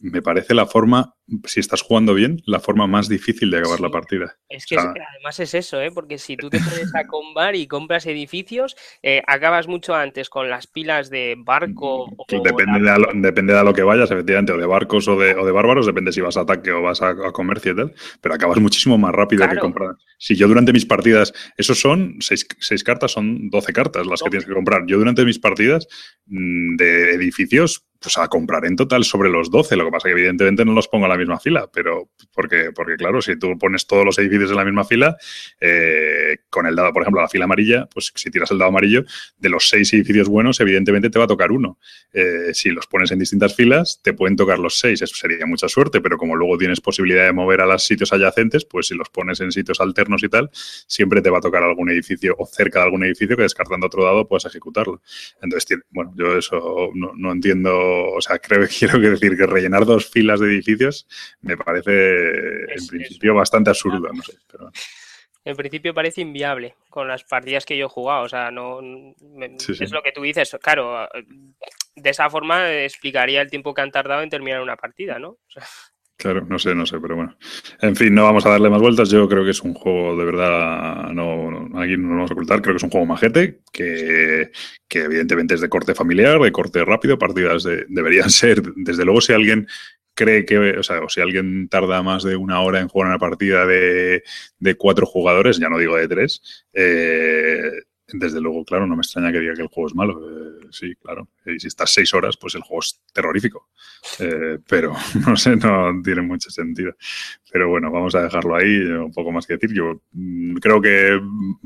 me 0.00 0.22
parece 0.22 0.54
la 0.54 0.66
forma, 0.66 1.14
si 1.44 1.60
estás 1.60 1.82
jugando 1.82 2.14
bien, 2.14 2.40
la 2.46 2.60
forma 2.60 2.86
más 2.86 3.08
difícil 3.08 3.50
de 3.50 3.58
acabar 3.58 3.80
la 3.80 3.90
partida. 3.90 4.36
Es 4.48 4.66
que, 4.66 4.76
además 4.76 5.40
es 5.40 5.54
eso, 5.54 5.80
¿eh? 5.80 5.90
porque 5.92 6.18
si 6.18 6.36
tú 6.36 6.50
te 6.50 6.58
pones 6.60 6.94
a 6.94 7.06
combar 7.06 7.56
y 7.56 7.66
compras 7.66 8.06
edificios, 8.06 8.76
eh, 9.02 9.22
acabas 9.26 9.66
mucho 9.66 9.94
antes 9.94 10.30
con 10.30 10.48
las 10.48 10.66
pilas 10.66 11.10
de 11.10 11.34
barco. 11.38 12.04
O 12.16 12.42
depende, 12.42 12.80
de 12.80 12.98
lo, 12.98 13.08
depende 13.14 13.52
de 13.52 13.58
a 13.58 13.64
lo 13.64 13.72
que 13.72 13.82
vayas, 13.82 14.10
efectivamente, 14.10 14.52
o 14.52 14.58
de 14.58 14.66
barcos 14.66 15.08
o 15.08 15.18
de, 15.18 15.34
o 15.34 15.44
de 15.44 15.52
bárbaros, 15.52 15.86
depende 15.86 16.12
si 16.12 16.20
vas 16.20 16.36
a 16.36 16.42
ataque 16.42 16.70
o 16.72 16.82
vas 16.82 17.02
a, 17.02 17.14
comercio 17.32 17.72
y 17.72 17.76
tal, 17.76 17.94
pero 18.20 18.34
acabas 18.34 18.58
muchísimo 18.58 18.98
más 18.98 19.12
rápido 19.12 19.48
que 19.48 19.58
comprar. 19.58 19.96
Si 20.18 20.36
yo 20.36 20.48
durante 20.48 20.72
mis 20.72 20.86
partidas, 20.86 21.32
esos 21.56 21.80
son 21.80 22.16
seis, 22.20 22.46
seis 22.60 22.84
cartas, 22.84 23.12
son 23.12 23.50
12 23.50 23.72
cartas 23.72 24.06
las 24.06 24.22
que 24.22 24.30
tienes 24.30 24.46
que 24.46 24.54
comprar. 24.54 24.84
Yo 24.86 24.98
durante 24.98 25.24
mis 25.24 25.38
partidas 25.38 25.86
mm, 26.26 26.76
de 26.76 27.14
edificios 27.14 27.87
pues 28.00 28.16
a 28.16 28.28
comprar 28.28 28.64
en 28.64 28.76
total 28.76 29.04
sobre 29.04 29.28
los 29.28 29.50
12. 29.50 29.76
Lo 29.76 29.84
que 29.84 29.90
pasa 29.90 30.08
es 30.08 30.14
que 30.14 30.20
evidentemente 30.20 30.64
no 30.64 30.72
los 30.72 30.88
pongo 30.88 31.06
en 31.06 31.10
la 31.10 31.16
misma 31.16 31.40
fila, 31.40 31.68
pero 31.72 32.10
porque, 32.32 32.70
porque 32.74 32.96
claro, 32.96 33.20
si 33.20 33.36
tú 33.38 33.58
pones 33.58 33.86
todos 33.86 34.04
los 34.04 34.18
edificios 34.18 34.50
en 34.50 34.56
la 34.56 34.64
misma 34.64 34.84
fila, 34.84 35.16
eh, 35.60 36.38
con 36.48 36.66
el 36.66 36.76
dado, 36.76 36.92
por 36.92 37.02
ejemplo, 37.02 37.20
la 37.20 37.28
fila 37.28 37.44
amarilla, 37.44 37.86
pues 37.92 38.12
si 38.14 38.30
tiras 38.30 38.50
el 38.50 38.58
dado 38.58 38.68
amarillo, 38.68 39.04
de 39.38 39.48
los 39.48 39.68
seis 39.68 39.92
edificios 39.92 40.28
buenos, 40.28 40.60
evidentemente 40.60 41.10
te 41.10 41.18
va 41.18 41.24
a 41.24 41.28
tocar 41.28 41.50
uno. 41.50 41.78
Eh, 42.12 42.50
si 42.52 42.70
los 42.70 42.86
pones 42.86 43.10
en 43.10 43.18
distintas 43.18 43.54
filas, 43.54 44.00
te 44.02 44.12
pueden 44.12 44.36
tocar 44.36 44.58
los 44.58 44.78
seis. 44.78 45.02
Eso 45.02 45.16
sería 45.16 45.44
mucha 45.46 45.68
suerte, 45.68 46.00
pero 46.00 46.18
como 46.18 46.36
luego 46.36 46.56
tienes 46.56 46.80
posibilidad 46.80 47.24
de 47.24 47.32
mover 47.32 47.62
a 47.62 47.66
los 47.66 47.84
sitios 47.84 48.12
adyacentes, 48.12 48.64
pues 48.64 48.86
si 48.88 48.94
los 48.94 49.08
pones 49.08 49.40
en 49.40 49.50
sitios 49.50 49.80
alternos 49.80 50.22
y 50.22 50.28
tal, 50.28 50.50
siempre 50.86 51.20
te 51.20 51.30
va 51.30 51.38
a 51.38 51.40
tocar 51.40 51.64
algún 51.64 51.90
edificio 51.90 52.36
o 52.38 52.46
cerca 52.46 52.78
de 52.80 52.84
algún 52.84 53.04
edificio 53.04 53.36
que 53.36 53.42
descartando 53.42 53.86
otro 53.86 54.04
dado 54.04 54.28
puedes 54.28 54.44
ejecutarlo. 54.44 55.02
Entonces, 55.42 55.80
bueno, 55.90 56.12
yo 56.16 56.36
eso 56.36 56.90
no 56.94 57.32
entiendo 57.32 57.87
o 58.14 58.20
sea, 58.20 58.38
creo 58.38 58.60
que 58.60 58.68
quiero 58.78 58.98
decir 58.98 59.36
que 59.36 59.46
rellenar 59.46 59.84
dos 59.84 60.10
filas 60.10 60.40
de 60.40 60.46
edificios 60.46 61.06
me 61.40 61.56
parece 61.56 62.72
en 62.72 62.86
principio 62.88 63.34
bastante 63.34 63.70
absurdo, 63.70 64.08
no 64.12 64.22
sé, 64.22 64.34
pero... 64.50 64.70
En 65.44 65.56
principio 65.56 65.94
parece 65.94 66.20
inviable 66.20 66.74
con 66.90 67.08
las 67.08 67.24
partidas 67.24 67.64
que 67.64 67.76
yo 67.76 67.86
he 67.86 67.88
jugado, 67.88 68.24
o 68.24 68.28
sea, 68.28 68.50
no 68.50 68.80
es 68.80 69.92
lo 69.92 70.02
que 70.02 70.12
tú 70.12 70.22
dices, 70.22 70.54
claro, 70.60 71.08
de 71.94 72.10
esa 72.10 72.28
forma 72.28 72.70
explicaría 72.70 73.40
el 73.40 73.50
tiempo 73.50 73.72
que 73.72 73.80
han 73.80 73.90
tardado 73.90 74.22
en 74.22 74.28
terminar 74.28 74.60
una 74.60 74.76
partida, 74.76 75.18
¿no? 75.18 75.38
Claro, 76.20 76.44
no 76.48 76.58
sé, 76.58 76.74
no 76.74 76.84
sé, 76.84 76.98
pero 77.00 77.14
bueno. 77.14 77.38
En 77.80 77.94
fin, 77.94 78.12
no 78.12 78.24
vamos 78.24 78.44
a 78.44 78.48
darle 78.50 78.68
más 78.68 78.80
vueltas. 78.80 79.08
Yo 79.08 79.28
creo 79.28 79.44
que 79.44 79.52
es 79.52 79.62
un 79.62 79.72
juego 79.72 80.16
de 80.16 80.24
verdad, 80.24 81.10
no, 81.12 81.68
aquí 81.80 81.96
no 81.96 82.08
lo 82.08 82.14
vamos 82.16 82.30
a 82.32 82.34
ocultar, 82.34 82.60
creo 82.60 82.74
que 82.74 82.78
es 82.78 82.82
un 82.82 82.90
juego 82.90 83.06
majete, 83.06 83.60
que, 83.72 84.50
que 84.88 84.98
evidentemente 85.04 85.54
es 85.54 85.60
de 85.60 85.68
corte 85.68 85.94
familiar, 85.94 86.40
de 86.40 86.50
corte 86.50 86.84
rápido, 86.84 87.18
partidas 87.18 87.62
deberían 87.88 88.30
ser, 88.30 88.62
desde 88.74 89.04
luego 89.04 89.20
si 89.20 89.32
alguien 89.32 89.68
cree 90.14 90.44
que, 90.44 90.58
o 90.58 90.82
sea, 90.82 90.98
o 91.04 91.08
si 91.08 91.20
alguien 91.20 91.68
tarda 91.68 92.02
más 92.02 92.24
de 92.24 92.34
una 92.34 92.60
hora 92.62 92.80
en 92.80 92.88
jugar 92.88 93.10
una 93.10 93.20
partida 93.20 93.64
de, 93.64 94.24
de 94.58 94.74
cuatro 94.74 95.06
jugadores, 95.06 95.58
ya 95.58 95.68
no 95.68 95.78
digo 95.78 95.96
de 95.96 96.08
tres, 96.08 96.66
eh, 96.72 97.62
desde 98.12 98.40
luego, 98.40 98.64
claro, 98.64 98.86
no 98.86 98.96
me 98.96 99.02
extraña 99.02 99.30
que 99.30 99.40
diga 99.40 99.54
que 99.54 99.62
el 99.62 99.68
juego 99.68 99.88
es 99.88 99.94
malo. 99.94 100.18
Eh, 100.30 100.66
sí, 100.70 100.94
claro. 100.96 101.28
Y 101.44 101.60
si 101.60 101.66
estás 101.66 101.92
seis 101.92 102.14
horas, 102.14 102.38
pues 102.38 102.54
el 102.54 102.62
juego 102.62 102.80
es 102.80 103.02
terrorífico. 103.12 103.68
Eh, 104.20 104.58
pero 104.66 104.94
no 105.26 105.36
sé, 105.36 105.56
no 105.56 105.92
tiene 106.02 106.22
mucho 106.22 106.50
sentido. 106.50 106.94
Pero 107.52 107.68
bueno, 107.68 107.90
vamos 107.90 108.14
a 108.14 108.22
dejarlo 108.22 108.56
ahí. 108.56 108.80
Un 108.80 109.12
poco 109.12 109.30
más 109.30 109.46
que 109.46 109.54
decir. 109.54 109.74
Yo 109.74 110.02
mm, 110.12 110.56
creo 110.56 110.80
que 110.80 111.18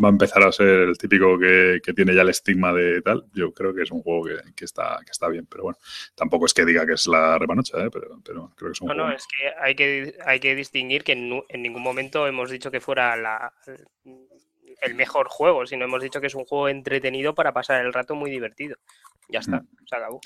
va 0.02 0.08
a 0.08 0.10
empezar 0.10 0.42
a 0.42 0.50
ser 0.50 0.66
el 0.66 0.98
típico 0.98 1.38
que, 1.38 1.80
tiene 1.94 2.14
ya 2.14 2.22
el 2.22 2.30
estigma 2.30 2.72
de 2.72 3.02
tal. 3.02 3.24
Yo 3.34 3.52
creo 3.52 3.72
que 3.72 3.82
es 3.82 3.90
un 3.92 4.02
juego 4.02 4.24
que, 4.56 4.64
está, 4.64 4.98
que 5.04 5.12
está 5.12 5.28
bien. 5.28 5.46
Pero 5.46 5.62
bueno, 5.64 5.78
tampoco 6.16 6.46
es 6.46 6.54
que 6.54 6.64
diga 6.64 6.84
que 6.84 6.94
es 6.94 7.06
la 7.06 7.38
repanocha, 7.38 7.78
¿eh? 7.84 7.90
pero, 7.92 8.20
pero 8.24 8.52
creo 8.56 8.70
que 8.70 8.72
es 8.72 8.80
un 8.80 8.88
no, 8.88 8.94
juego. 8.94 9.08
No, 9.10 9.14
es 9.14 9.26
que 9.28 9.48
hay 9.60 9.74
que, 9.76 10.16
hay 10.26 10.40
que 10.40 10.56
distinguir 10.56 11.04
que 11.04 11.12
en 11.12 11.62
ningún 11.62 11.82
momento 11.82 12.26
hemos 12.26 12.50
dicho 12.50 12.70
que 12.72 12.80
fuera 12.80 13.16
la 13.16 13.52
el 14.82 14.94
mejor 14.94 15.28
juego, 15.28 15.66
sino 15.66 15.84
hemos 15.84 16.02
dicho 16.02 16.20
que 16.20 16.26
es 16.26 16.34
un 16.34 16.44
juego 16.44 16.68
entretenido 16.68 17.34
para 17.34 17.52
pasar 17.52 17.84
el 17.84 17.92
rato 17.92 18.14
muy 18.14 18.30
divertido. 18.30 18.76
Ya 19.28 19.40
está, 19.40 19.60
mm. 19.60 19.68
se 19.86 19.96
acabó. 19.96 20.20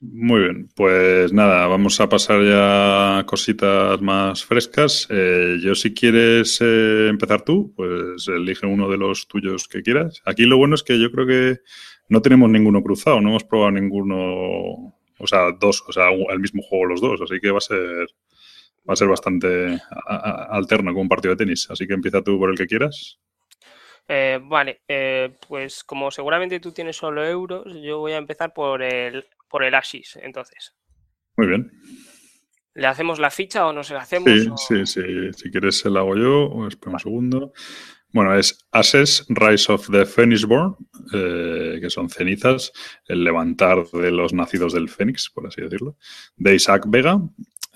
Muy 0.00 0.40
bien, 0.40 0.68
pues 0.74 1.32
nada, 1.32 1.68
vamos 1.68 2.00
a 2.00 2.08
pasar 2.08 2.42
ya 2.42 3.18
a 3.18 3.26
cositas 3.26 4.00
más 4.00 4.44
frescas. 4.44 5.06
Eh, 5.10 5.58
yo 5.62 5.76
si 5.76 5.94
quieres 5.94 6.58
eh, 6.60 7.06
empezar 7.08 7.42
tú, 7.42 7.72
pues 7.76 8.26
elige 8.26 8.66
uno 8.66 8.88
de 8.88 8.96
los 8.96 9.28
tuyos 9.28 9.68
que 9.68 9.82
quieras. 9.82 10.20
Aquí 10.24 10.44
lo 10.44 10.56
bueno 10.56 10.74
es 10.74 10.82
que 10.82 10.98
yo 10.98 11.12
creo 11.12 11.26
que 11.28 11.60
no 12.08 12.20
tenemos 12.20 12.50
ninguno 12.50 12.82
cruzado, 12.82 13.20
no 13.20 13.28
hemos 13.28 13.44
probado 13.44 13.70
ninguno, 13.70 14.16
o 14.16 15.26
sea, 15.26 15.52
dos, 15.52 15.84
o 15.86 15.92
sea, 15.92 16.08
el 16.10 16.40
mismo 16.40 16.62
juego 16.62 16.86
los 16.86 17.00
dos, 17.00 17.20
así 17.20 17.38
que 17.40 17.52
va 17.52 17.58
a 17.58 17.60
ser 17.60 18.08
va 18.88 18.94
a 18.94 18.96
ser 18.96 19.08
bastante 19.08 19.80
alterno 20.06 20.90
como 20.90 21.02
un 21.02 21.08
partido 21.08 21.34
de 21.34 21.44
tenis. 21.44 21.68
Así 21.70 21.86
que 21.86 21.94
empieza 21.94 22.22
tú 22.22 22.38
por 22.38 22.50
el 22.50 22.56
que 22.56 22.66
quieras. 22.66 23.20
Eh, 24.08 24.40
vale, 24.42 24.82
eh, 24.88 25.36
pues 25.48 25.84
como 25.84 26.10
seguramente 26.10 26.60
tú 26.60 26.72
tienes 26.72 26.96
solo 26.96 27.24
euros, 27.24 27.64
yo 27.82 27.98
voy 27.98 28.12
a 28.12 28.18
empezar 28.18 28.52
por 28.52 28.82
el, 28.82 29.26
por 29.48 29.64
el 29.64 29.74
Asis, 29.74 30.18
entonces. 30.22 30.74
Muy 31.36 31.46
bien. 31.46 31.70
¿Le 32.74 32.86
hacemos 32.86 33.18
la 33.18 33.30
ficha 33.30 33.66
o 33.66 33.72
no 33.72 33.84
se 33.84 33.94
la 33.94 34.00
hacemos? 34.00 34.30
Sí, 34.30 34.50
sí, 34.56 34.86
sí. 34.86 35.32
Si 35.36 35.50
quieres 35.50 35.78
se 35.78 35.90
la 35.90 36.00
hago 36.00 36.16
yo. 36.16 36.66
Espera 36.66 36.92
un 36.92 36.98
segundo. 36.98 37.52
Bueno, 38.12 38.34
es 38.34 38.66
Ashes, 38.72 39.24
Rise 39.28 39.72
of 39.72 39.90
the 39.90 40.04
Phoenixborn, 40.04 40.76
eh, 41.14 41.78
que 41.80 41.88
son 41.88 42.10
cenizas, 42.10 42.72
el 43.06 43.24
levantar 43.24 43.86
de 43.90 44.10
los 44.10 44.34
nacidos 44.34 44.74
del 44.74 44.90
Fénix, 44.90 45.30
por 45.30 45.46
así 45.46 45.62
decirlo, 45.62 45.96
de 46.36 46.54
Isaac 46.54 46.84
Vega. 46.88 47.18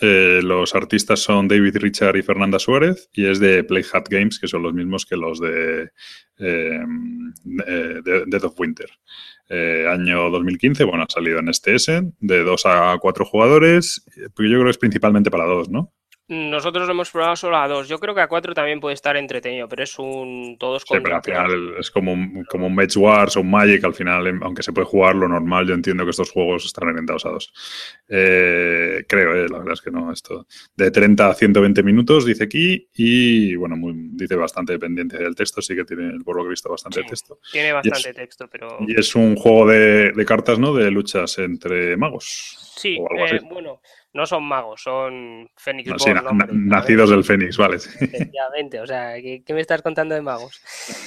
Eh, 0.01 0.41
los 0.43 0.75
artistas 0.75 1.21
son 1.21 1.49
David 1.49 1.79
Richard 1.79 2.17
y 2.17 2.23
Fernanda 2.23 2.59
Suárez, 2.59 3.09
y 3.13 3.27
es 3.27 3.41
de 3.41 3.65
Play 3.65 3.85
Hat 3.93 4.09
Games, 4.11 4.39
que 4.39 4.49
son 4.49 4.63
los 4.63 4.75
mismos 4.75 5.07
que 5.07 5.17
los 5.17 5.41
de, 5.41 5.91
eh, 6.39 6.81
Death 8.27 8.45
of 8.45 8.61
Winter. 8.61 8.91
año 9.89 10.29
2015, 10.31 10.85
bueno, 10.85 11.05
ha 11.05 11.13
salido 11.13 11.39
en 11.39 11.49
este 11.49 11.75
S, 11.77 12.03
de 12.21 12.43
2 12.43 12.67
a 12.67 12.99
4 13.01 13.25
jugadores, 13.25 14.05
porque 14.35 14.51
yo 14.51 14.57
creo 14.57 14.65
que 14.65 14.71
es 14.71 14.79
principalmente 14.79 15.31
para 15.31 15.45
dos, 15.45 15.71
¿no? 15.71 15.93
Nosotros 16.29 16.87
lo 16.87 16.93
hemos 16.93 17.11
probado 17.13 17.37
solo 17.37 17.57
a 17.57 17.69
dos. 17.69 17.87
Yo 17.89 18.01
creo 18.01 18.13
que 18.13 18.21
a 18.21 18.27
cuatro 18.27 18.53
también 18.53 18.81
puede 18.81 18.95
estar 18.95 19.17
entretenido, 19.17 19.69
pero 19.69 19.85
es 19.85 19.97
un 19.97 20.57
todos 20.59 20.85
contra. 20.85 20.99
Sí, 20.99 21.21
pero 21.25 21.41
al 21.41 21.51
final 21.51 21.75
es 21.79 21.91
como 21.93 22.13
un, 22.13 22.45
como 22.49 22.67
un 22.67 22.75
Match 22.75 22.97
Wars 22.97 23.37
o 23.37 23.43
un 23.43 23.51
Magic. 23.51 23.85
Al 23.85 23.95
final, 23.95 24.27
em, 24.27 24.43
aunque 24.43 24.65
se 24.65 24.73
puede 24.73 24.89
jugar 24.89 25.15
lo 25.15 25.29
normal, 25.29 25.69
yo 25.69 25.75
entiendo 25.75 26.03
que 26.03 26.11
estos 26.11 26.33
juegos 26.33 26.65
están 26.65 26.89
orientados 26.89 27.27
a 27.27 27.29
dos. 27.29 27.53
Eh, 28.09 29.05
creo, 29.09 29.37
eh, 29.37 29.49
la 29.49 29.59
verdad 29.59 29.75
es 29.75 29.81
que 29.81 29.93
no. 29.93 30.11
Esto 30.13 30.49
de 30.75 30.91
30 30.91 31.29
a 31.29 31.35
120 31.35 31.85
minutos, 31.85 32.27
dice 32.27 32.43
aquí, 32.43 32.89
y 32.95 33.55
bueno, 33.55 33.77
dice 33.95 34.35
bastante 34.35 34.73
dependiente 34.73 35.19
del 35.19 35.37
texto. 35.37 35.63
Sí 35.63 35.77
que 35.77 35.85
tiene, 35.85 36.19
por 36.25 36.37
lo 36.37 36.43
que 36.43 36.49
he 36.49 36.51
visto, 36.51 36.69
bastante 36.69 37.05
texto. 37.05 37.39
Tiene 37.53 37.73
bastante 37.73 38.13
texto, 38.13 38.49
pero. 38.51 38.79
Y 38.81 38.99
es 38.99 39.15
un 39.15 39.37
juego 39.37 39.69
de, 39.69 40.25
cartas, 40.27 40.59
¿no? 40.59 40.75
De 40.75 40.91
luchas 40.91 41.39
entre 41.39 41.97
magos. 41.97 42.75
Sí, 42.77 42.97
eh, 42.97 43.41
bueno 43.49 43.81
no 44.17 44.27
son 44.27 44.45
magos, 44.45 44.83
son 44.83 45.49
Fénix 45.57 45.93
nacidos 46.51 47.11
del 47.11 47.23
Fénix, 47.23 47.57
vale. 47.59 47.77
Efectivamente, 47.77 48.81
o 48.81 48.87
sea, 48.87 49.15
¿qué, 49.21 49.45
me 49.51 49.61
estás 49.61 49.83
contando 49.83 50.15
de 50.15 50.23
magos? 50.23 50.61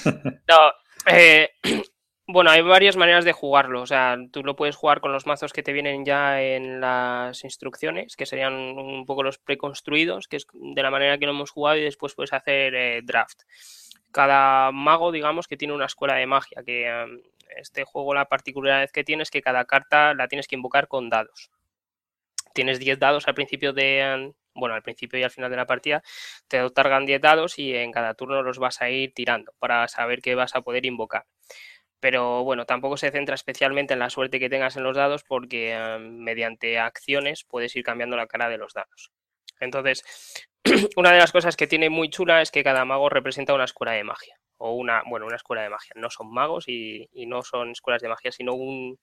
No, 0.48 0.72
eh, 1.06 1.50
bueno, 2.28 2.52
hay 2.52 2.62
varias 2.62 2.98
maneras 2.98 3.26
de 3.26 3.34
jugarlo. 3.34 3.82
O 3.82 3.86
sea, 3.86 4.18
tú 4.32 4.44
lo 4.44 4.56
puedes 4.56 4.76
jugar 4.76 5.02
con 5.02 5.12
los 5.12 5.26
mazos 5.26 5.54
que 5.54 5.64
te 5.64 5.74
vienen 5.74 6.06
ya 6.06 6.42
en 6.42 6.80
las 6.80 7.44
instrucciones, 7.44 8.16
que 8.16 8.26
serían 8.26 8.54
un 8.54 9.06
poco 9.06 9.24
los 9.24 9.38
preconstruidos, 9.38 10.28
que 10.28 10.38
es 10.38 10.48
de 10.54 10.84
la 10.84 10.92
manera 10.92 11.18
que 11.18 11.26
lo 11.26 11.32
hemos 11.32 11.52
jugado, 11.52 11.78
y 11.78 11.84
después 11.84 12.16
puedes 12.16 12.34
hacer 12.34 12.74
eh, 12.76 13.02
draft. 13.04 13.42
Cada 14.12 14.72
mago, 14.72 15.12
digamos, 15.12 15.48
que 15.48 15.58
tiene 15.58 15.74
una 15.74 15.86
escuela 15.86 16.16
de 16.16 16.26
magia, 16.26 16.64
que 16.66 16.88
em, 16.88 17.22
este 17.58 17.84
juego 17.84 18.14
la 18.14 18.26
particularidad 18.26 18.90
que 18.92 19.04
tiene 19.04 19.24
es 19.24 19.32
que 19.32 19.42
cada 19.42 19.66
carta 19.66 20.14
la 20.14 20.28
tienes 20.28 20.48
que 20.48 20.56
invocar 20.56 20.88
con 20.88 21.10
dados 21.10 21.52
tienes 22.60 22.78
10 22.78 23.00
dados 23.00 23.26
al 23.26 23.36
principio 23.36 23.72
de, 23.72 24.34
bueno, 24.54 24.76
al 24.76 24.82
principio 24.82 25.18
y 25.18 25.24
al 25.24 25.32
final 25.32 25.50
de 25.50 25.56
la 25.56 25.66
partida, 25.66 26.04
te 26.50 26.62
otorgan 26.62 27.06
10 27.06 27.22
dados 27.22 27.58
y 27.58 27.74
en 27.74 27.94
cada 27.94 28.16
turno 28.16 28.44
los 28.44 28.60
vas 28.60 28.82
a 28.82 28.90
ir 28.90 29.14
tirando 29.14 29.54
para 29.60 29.88
saber 29.88 30.22
qué 30.22 30.36
vas 30.36 30.56
a 30.56 30.62
poder 30.62 30.86
invocar. 30.86 31.26
Pero 32.02 32.44
bueno, 32.44 32.66
tampoco 32.66 32.98
se 32.98 33.12
centra 33.12 33.36
especialmente 33.36 33.94
en 33.94 34.00
la 34.00 34.10
suerte 34.10 34.42
que 34.42 34.50
tengas 34.50 34.76
en 34.76 34.84
los 34.84 34.98
dados 34.98 35.24
porque 35.24 35.72
eh, 35.72 36.00
mediante 36.00 36.80
acciones 36.80 37.46
puedes 37.46 37.74
ir 37.78 37.84
cambiando 37.86 38.18
la 38.18 38.28
cara 38.28 38.50
de 38.50 38.58
los 38.58 38.74
dados. 38.74 39.14
Entonces, 39.62 40.04
una 40.98 41.14
de 41.14 41.20
las 41.20 41.32
cosas 41.32 41.56
que 41.56 41.68
tiene 41.68 41.90
muy 41.90 42.10
chula 42.10 42.42
es 42.42 42.52
que 42.52 42.64
cada 42.64 42.84
mago 42.84 43.08
representa 43.08 43.54
una 43.54 43.64
escuela 43.64 43.94
de 43.94 44.04
magia. 44.04 44.36
O 44.58 44.74
una, 44.74 45.02
bueno, 45.06 45.28
una 45.28 45.38
escuela 45.38 45.62
de 45.62 45.70
magia. 45.70 45.94
No 45.96 46.10
son 46.10 46.30
magos 46.34 46.66
y, 46.68 47.08
y 47.14 47.26
no 47.26 47.42
son 47.42 47.72
escuelas 47.72 48.02
de 48.02 48.10
magia, 48.10 48.34
sino 48.34 48.54
un, 48.54 49.00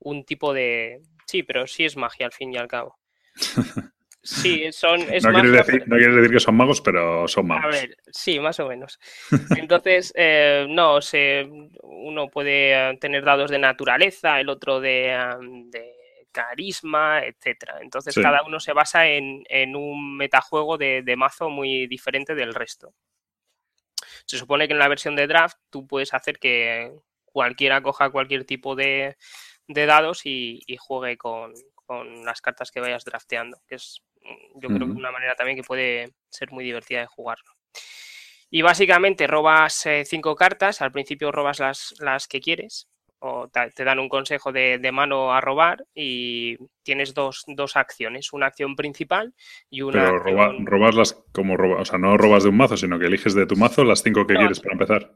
un 0.00 0.24
tipo 0.24 0.52
de... 0.52 1.00
Sí, 1.26 1.42
pero 1.42 1.66
sí 1.66 1.84
es 1.84 1.96
magia 1.96 2.26
al 2.26 2.32
fin 2.32 2.52
y 2.52 2.56
al 2.56 2.68
cabo. 2.68 2.98
Sí, 4.22 4.70
son... 4.72 5.00
Es 5.12 5.24
no, 5.24 5.32
quieres 5.32 5.52
decir, 5.52 5.88
no, 5.88 5.96
decir, 5.96 6.30
que 6.30 6.40
son 6.40 6.56
magos, 6.56 6.80
pero 6.80 7.26
son 7.28 7.46
magos. 7.46 7.64
A 7.64 7.68
ver, 7.68 7.96
sí, 8.12 8.38
más 8.38 8.60
o 8.60 8.68
menos. 8.68 8.98
Entonces, 9.56 10.12
eh, 10.16 10.66
no, 10.68 11.00
se, 11.00 11.48
uno 11.82 12.28
puede 12.28 12.96
tener 12.98 13.24
dados 13.24 13.50
de 13.50 13.58
naturaleza, 13.58 14.40
el 14.40 14.48
otro 14.48 14.80
de, 14.80 15.16
de 15.70 15.94
carisma, 16.32 17.24
etcétera. 17.24 17.78
Entonces, 17.80 18.14
cada 18.14 18.42
uno 18.42 18.60
se 18.60 18.72
basa 18.72 19.08
en, 19.08 19.42
en 19.48 19.74
un 19.74 20.16
metajuego 20.16 20.78
de, 20.78 21.02
de, 21.02 21.16
mazo 21.16 21.48
muy 21.48 21.86
diferente 21.86 22.34
del 22.34 22.54
resto. 22.54 22.94
Se 24.26 24.38
supone 24.38 24.68
que 24.68 24.74
en 24.74 24.78
la 24.78 24.88
versión 24.88 25.16
de 25.16 25.26
draft 25.26 25.58
tú 25.70 25.86
puedes 25.86 26.14
hacer 26.14 26.38
que 26.38 26.92
cualquiera 27.24 27.82
coja 27.82 28.10
cualquier 28.10 28.44
tipo 28.44 28.76
de, 28.76 29.16
de 29.72 29.86
dados 29.86 30.22
y, 30.24 30.60
juegue 30.78 31.16
con, 31.16 31.54
las 32.24 32.40
cartas 32.40 32.70
que 32.70 32.80
vayas 32.80 33.04
drafteando, 33.04 33.58
que 33.66 33.76
es 33.76 34.02
yo 34.54 34.68
creo 34.68 34.86
que 34.86 34.92
una 34.92 35.10
manera 35.10 35.34
también 35.34 35.56
que 35.56 35.64
puede 35.64 36.12
ser 36.28 36.52
muy 36.52 36.62
divertida 36.62 37.00
de 37.00 37.06
jugarlo. 37.06 37.50
Y 38.50 38.62
básicamente 38.62 39.26
robas 39.26 39.86
eh, 39.86 40.04
cinco 40.04 40.36
cartas, 40.36 40.82
al 40.82 40.92
principio 40.92 41.32
robas 41.32 41.58
las, 41.58 41.94
las 42.00 42.28
que 42.28 42.40
quieres, 42.40 42.88
o 43.20 43.48
te, 43.48 43.84
dan 43.84 43.98
un 43.98 44.08
consejo 44.08 44.50
de, 44.50 44.90
mano 44.92 45.32
a 45.32 45.40
robar 45.40 45.84
y 45.94 46.56
tienes 46.82 47.14
dos, 47.14 47.44
dos, 47.46 47.76
acciones, 47.76 48.32
una 48.32 48.46
acción 48.46 48.76
principal 48.76 49.34
y 49.68 49.82
una... 49.82 50.04
Pero 50.04 50.18
robas 50.64 50.94
las 50.94 51.24
como 51.32 51.56
robas, 51.56 51.82
o 51.82 51.84
sea, 51.84 51.98
no 51.98 52.16
robas 52.16 52.44
de 52.44 52.48
un 52.48 52.56
mazo, 52.56 52.76
sino 52.76 52.98
que 52.98 53.06
eliges 53.06 53.34
de 53.34 53.46
tu 53.46 53.56
mazo 53.56 53.84
las 53.84 54.02
cinco 54.02 54.26
que 54.26 54.34
quieres 54.34 54.60
para 54.60 54.72
empezar. 54.72 55.14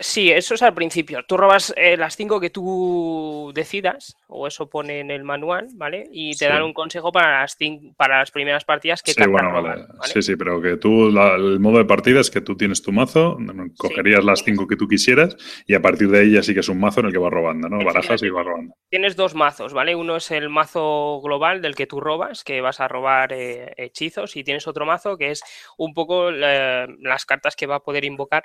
Sí, 0.00 0.30
eso 0.30 0.54
es 0.54 0.62
al 0.62 0.72
principio. 0.72 1.22
Tú 1.26 1.36
robas 1.36 1.74
eh, 1.76 1.98
las 1.98 2.16
cinco 2.16 2.40
que 2.40 2.48
tú 2.48 3.52
decidas, 3.54 4.16
o 4.26 4.46
eso 4.46 4.70
pone 4.70 5.00
en 5.00 5.10
el 5.10 5.22
manual, 5.22 5.68
¿vale? 5.74 6.08
Y 6.10 6.34
te 6.34 6.46
dan 6.46 6.62
un 6.62 6.72
consejo 6.72 7.12
para 7.12 7.42
las, 7.42 7.58
para 7.96 8.20
las 8.20 8.30
primeras 8.30 8.64
partidas 8.64 9.02
que 9.02 9.12
sí, 9.12 9.26
bueno, 9.26 9.52
vale. 9.52 9.84
Sí, 10.04 10.22
sí, 10.22 10.36
pero 10.36 10.62
que 10.62 10.78
tú, 10.78 11.08
el 11.08 11.60
modo 11.60 11.78
de 11.78 11.84
partida 11.84 12.20
es 12.20 12.30
que 12.30 12.40
tú 12.40 12.56
tienes 12.56 12.80
tu 12.82 12.90
mazo, 12.90 13.36
cogerías 13.76 14.24
las 14.24 14.42
cinco 14.42 14.66
que 14.66 14.76
tú 14.76 14.88
quisieras 14.88 15.36
y 15.66 15.74
a 15.74 15.82
partir 15.82 16.08
de 16.08 16.20
ahí 16.20 16.32
ya 16.32 16.42
sí 16.42 16.54
que 16.54 16.60
es 16.60 16.68
un 16.70 16.80
mazo 16.80 17.00
en 17.00 17.06
el 17.06 17.12
que 17.12 17.18
vas 17.18 17.32
robando, 17.32 17.68
¿no? 17.68 17.84
Barajas 17.84 18.22
y 18.22 18.30
vas 18.30 18.46
robando. 18.46 18.74
Tienes 18.88 19.14
dos 19.14 19.34
mazos, 19.34 19.74
¿vale? 19.74 19.94
Uno 19.94 20.16
es 20.16 20.30
el 20.30 20.48
mazo 20.48 21.20
global 21.22 21.60
del 21.60 21.74
que 21.74 21.86
tú 21.86 22.00
robas, 22.00 22.44
que 22.44 22.62
vas 22.62 22.80
a 22.80 22.88
robar 22.88 23.34
eh, 23.34 23.74
hechizos, 23.76 24.36
y 24.36 24.44
tienes 24.44 24.66
otro 24.66 24.86
mazo 24.86 25.18
que 25.18 25.32
es 25.32 25.42
un 25.76 25.92
poco 25.92 26.30
eh, 26.30 26.86
las 27.00 27.26
cartas 27.26 27.56
que 27.56 27.66
va 27.66 27.76
a 27.76 27.80
poder 27.80 28.04
invocar 28.06 28.44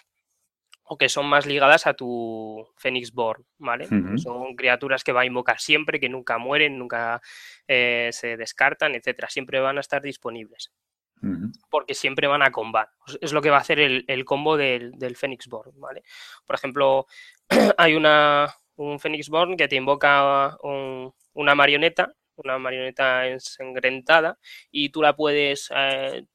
o 0.93 0.97
que 0.97 1.07
son 1.07 1.25
más 1.25 1.45
ligadas 1.45 1.87
a 1.87 1.93
tu 1.93 2.67
Phoenix 2.75 3.13
Born, 3.13 3.45
¿vale? 3.59 3.87
Son 4.17 4.57
criaturas 4.57 5.05
que 5.05 5.13
va 5.13 5.21
a 5.21 5.25
invocar 5.25 5.57
siempre, 5.57 6.01
que 6.01 6.09
nunca 6.09 6.37
mueren, 6.37 6.77
nunca 6.77 7.21
eh, 7.65 8.09
se 8.11 8.35
descartan, 8.35 8.93
etcétera. 8.95 9.29
Siempre 9.29 9.61
van 9.61 9.77
a 9.77 9.79
estar 9.79 10.01
disponibles. 10.01 10.73
Porque 11.69 11.93
siempre 11.93 12.27
van 12.27 12.41
a 12.41 12.51
combat. 12.51 12.89
Es 13.21 13.31
lo 13.31 13.41
que 13.41 13.49
va 13.49 13.55
a 13.55 13.61
hacer 13.61 13.79
el, 13.79 14.25
combo 14.25 14.57
del, 14.57 14.91
del 14.99 15.15
Phoenix 15.15 15.47
Born, 15.47 15.79
¿vale? 15.79 16.03
Por 16.45 16.57
ejemplo, 16.57 17.05
hay 17.77 17.95
una, 17.95 18.53
un 18.75 18.99
Phoenix 18.99 19.29
Born 19.29 19.55
que 19.55 19.69
te 19.69 19.77
invoca 19.77 20.57
una 20.61 21.55
marioneta, 21.55 22.13
una 22.35 22.57
marioneta 22.57 23.29
ensangrentada, 23.29 24.37
y 24.69 24.89
tú 24.89 25.01
la 25.01 25.15
puedes, 25.15 25.71
eh, 25.73 26.25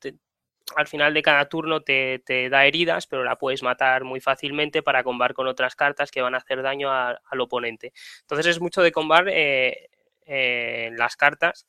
al 0.75 0.88
final 0.88 1.14
de 1.14 1.23
cada 1.23 1.49
turno 1.49 1.80
te, 1.80 2.20
da 2.50 2.66
heridas, 2.66 3.06
pero 3.06 3.23
la 3.23 3.37
puedes 3.37 3.62
matar 3.62 4.04
muy 4.04 4.20
fácilmente 4.20 4.82
para 4.82 5.04
combar 5.04 5.35
con 5.35 5.46
otras 5.46 5.76
cartas 5.76 6.11
que 6.11 6.23
van 6.23 6.35
a 6.35 6.38
hacer 6.38 6.62
daño 6.62 6.90
al 6.92 7.40
oponente. 7.40 7.92
Entonces 8.23 8.46
es 8.46 8.61
mucho 8.61 8.82
de 8.82 8.92
combar 8.92 9.28
eh, 9.28 9.90
eh, 10.26 10.90
las 10.96 11.16
cartas 11.16 11.66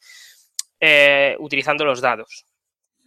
eh, 0.79 1.35
utilizando 1.39 1.85
los 1.85 2.01
dados. 2.01 2.45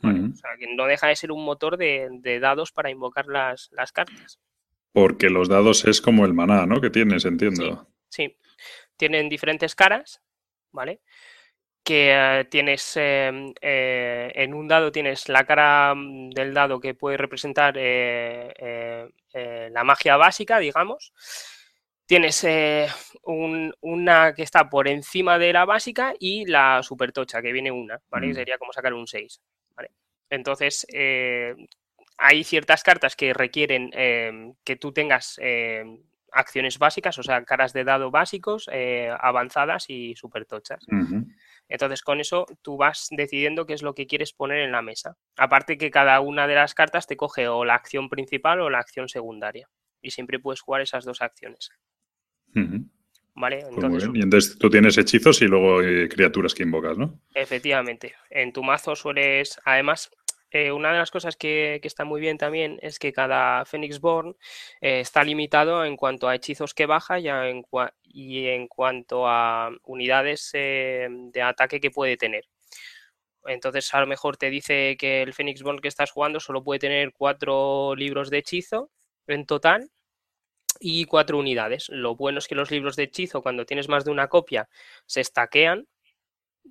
O 0.02 0.35
sea, 0.35 0.56
que 0.59 0.75
no 0.75 0.87
deja 0.87 1.09
de 1.09 1.16
ser 1.16 1.30
un 1.30 1.44
motor 1.44 1.76
de, 1.76 2.38
dados 2.40 2.73
para 2.73 2.90
invocar 2.90 3.26
las, 3.26 3.68
las, 3.73 3.92
cartas. 3.92 4.40
Porque 4.92 5.28
los 5.28 5.49
dados 5.49 5.85
es 5.85 6.00
como 6.00 6.25
el 6.25 6.32
maná, 6.32 6.64
¿no? 6.64 6.80
Que 6.80 6.88
tienes, 6.88 7.25
entiendo. 7.25 7.87
sí. 8.09 8.37
Tienen 8.97 9.30
diferentes 9.30 9.75
caras, 9.75 10.23
¿vale? 10.73 11.00
Que 11.90 12.12
eh, 12.12 12.44
tienes 12.44 12.97
em, 12.97 13.52
eh, 13.61 14.30
en 14.37 14.54
un 14.54 14.68
dado 14.68 14.92
tienes 14.92 15.28
la 15.28 15.42
cara 15.42 15.92
mm, 15.92 16.30
del 16.30 16.54
dado 16.54 16.78
que 16.78 16.94
puede 16.94 17.16
representar 17.16 17.75
eh, 17.76 19.09
la 19.73 19.82
magia 19.82 20.16
básica, 20.16 20.61
digamos. 20.61 21.12
Tienes 22.06 22.47
una 23.80 24.35
que 24.35 24.42
está 24.44 24.70
por 24.70 24.87
encima 24.87 25.37
de 25.37 25.52
la 25.52 25.64
básica 25.64 26.14
y 26.20 26.47
la 26.47 26.80
supertocha, 26.85 27.42
que 27.42 27.50
viene 27.50 27.73
una, 27.73 28.00
¿vale? 28.09 28.28
Mm. 28.28 28.35
Sería 28.35 28.59
como 28.59 28.73
sacar 28.73 28.94
un 28.94 29.09
6, 29.09 29.40
¿vale? 29.75 29.90
Entonces, 30.28 30.87
hay 32.18 32.44
ciertas 32.44 32.85
cartas 32.85 33.16
que 33.16 33.35
requieren 33.35 33.90
em, 33.94 34.54
que 34.62 34.76
tú 34.76 34.92
tengas 34.92 35.40
em, 35.42 36.04
acciones 36.30 36.78
básicas, 36.78 37.18
o 37.18 37.25
sea, 37.25 37.44
caras 37.44 37.73
de 37.73 37.82
dado 37.82 38.12
básicos, 38.12 38.70
avanzadas 39.20 39.87
y 39.88 40.14
supertochas. 40.14 40.87
Entonces 41.71 42.03
con 42.03 42.21
eso 42.21 42.47
tú 42.62 42.77
vas 42.77 43.07
decidiendo 43.11 43.65
qué 43.65 43.75
es 43.75 43.83
lo 43.83 43.95
que 43.95 44.07
quieres 44.07 44.33
poner 44.33 44.59
en 44.59 44.73
la 44.73 44.83
mesa. 44.83 45.17
Aparte 45.37 45.79
que 45.79 45.91
cada 45.91 46.21
una 46.21 46.47
de 46.47 46.57
las 46.57 46.75
cartas 46.75 47.07
te 47.07 47.17
coge 47.17 47.49
o 47.49 47.65
la 47.65 47.77
acción 47.77 48.09
principal 48.09 48.61
o 48.61 48.69
la 48.69 48.81
acción 48.81 49.09
secundaria. 49.09 49.69
Y 50.03 50.11
siempre 50.11 50.41
puedes 50.41 50.61
jugar 50.61 50.83
esas 50.83 51.05
dos 51.05 51.23
acciones. 51.23 51.71
¿Vale? 53.35 53.61
Pues 53.62 53.75
entonces, 53.75 54.11
y 54.12 54.23
entonces 54.23 54.59
tú 54.59 54.69
tienes 54.69 54.99
hechizos 54.99 55.41
y 55.43 55.47
luego 55.47 55.81
eh, 55.83 56.09
criaturas 56.09 56.55
que 56.55 56.65
invocas, 56.65 56.99
¿no? 56.99 57.21
Efectivamente. 57.35 58.15
En 58.29 58.53
tu 58.53 58.65
mazo 58.65 58.97
sueles, 58.97 59.61
además, 59.65 60.11
eh, 60.50 60.73
una 60.73 60.92
de 60.92 60.99
las 60.99 61.11
cosas 61.11 61.37
que, 61.37 61.80
está 61.83 62.04
muy 62.04 62.21
bien 62.21 62.38
también 62.38 62.78
es 62.83 62.99
que 62.99 63.12
cada 63.12 63.64
Phoenix 63.64 64.00
Born 64.00 64.37
eh, 64.80 65.00
está 65.00 65.25
limitado 65.25 65.85
en 65.85 65.97
cuanto 65.97 66.28
a 66.28 66.35
hechizos 66.35 66.75
que 66.75 66.87
baja 66.87 67.19
y, 67.21 67.28
en, 67.28 68.69
cuanto 68.69 69.28
a 69.28 69.71
unidades 69.85 70.50
de 70.52 71.42
ataque 71.42 71.80
que 71.80 71.90
puede 71.90 72.16
tener. 72.16 72.47
Entonces 73.47 73.92
a 73.95 74.00
lo 74.00 74.07
mejor 74.07 74.37
te 74.37 74.50
dice 74.50 74.97
que 74.99 75.23
el 75.23 75.33
Phoenix 75.33 75.62
Born 75.62 75.78
que 75.78 75.88
estás 75.88 76.11
jugando 76.11 76.40
solo 76.40 76.62
puede 76.62 76.80
tener 76.80 77.12
cuatro 77.12 77.95
libros 77.97 78.30
de 78.30 78.38
hechizo 78.38 78.90
en 79.26 79.47
total 79.47 79.90
y 80.78 81.04
cuatro 81.07 81.38
unidades. 81.38 81.88
Lo 81.88 82.16
bueno 82.16 82.38
es 82.38 82.49
que 82.49 82.54
los 82.54 82.71
libros 82.71 82.97
de 82.97 83.04
hechizo, 83.04 83.42
cuando 83.42 83.66
tienes 83.66 83.88
más 83.88 84.04
de 84.04 84.11
una 84.11 84.28
copia, 84.28 84.69
se 85.07 85.21
estaquean 85.21 85.88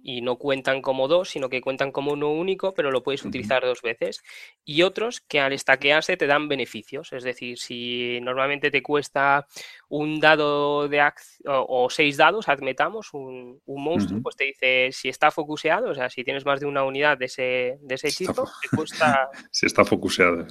y 0.01 0.21
no 0.21 0.37
cuentan 0.37 0.81
como 0.81 1.07
dos, 1.07 1.29
sino 1.29 1.49
que 1.49 1.61
cuentan 1.61 1.91
como 1.91 2.13
uno 2.13 2.31
único, 2.31 2.73
pero 2.73 2.91
lo 2.91 3.03
puedes 3.03 3.23
utilizar 3.25 3.63
dos 3.63 3.81
veces. 3.81 4.21
Y 4.63 4.83
otros 4.83 5.21
que 5.21 5.39
al 5.39 5.53
estaquearse 5.53 6.17
te 6.17 6.27
dan 6.27 6.47
beneficios. 6.47 7.11
Es 7.13 7.23
decir, 7.23 7.57
si 7.57 8.19
normalmente 8.21 8.71
te 8.71 8.81
cuesta 8.81 9.47
un 9.89 10.19
dado 10.19 10.87
de 10.87 10.99
o, 11.45 11.89
seis 11.89 12.17
dados, 12.17 12.47
admetamos, 12.49 13.13
un, 13.13 13.61
monstruo, 13.65 14.21
pues 14.21 14.35
te 14.35 14.45
dice 14.45 14.89
si 14.91 15.09
está 15.09 15.31
focuseado, 15.31 15.89
o 15.89 15.95
sea, 15.95 16.09
si 16.09 16.23
tienes 16.23 16.45
más 16.45 16.59
de 16.59 16.65
una 16.65 16.83
unidad 16.83 17.17
de 17.17 17.25
ese, 17.25 17.77
de 17.81 17.95
ese 17.95 18.09
hechizo, 18.09 18.47
te 18.61 18.75
cuesta. 18.75 19.29
si 19.51 19.65
está 19.65 19.85
focuseado. 19.85 20.45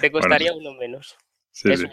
te 0.00 0.10
costaría 0.12 0.52
uno 0.52 0.74
menos. 0.74 1.16
Es 1.64 1.84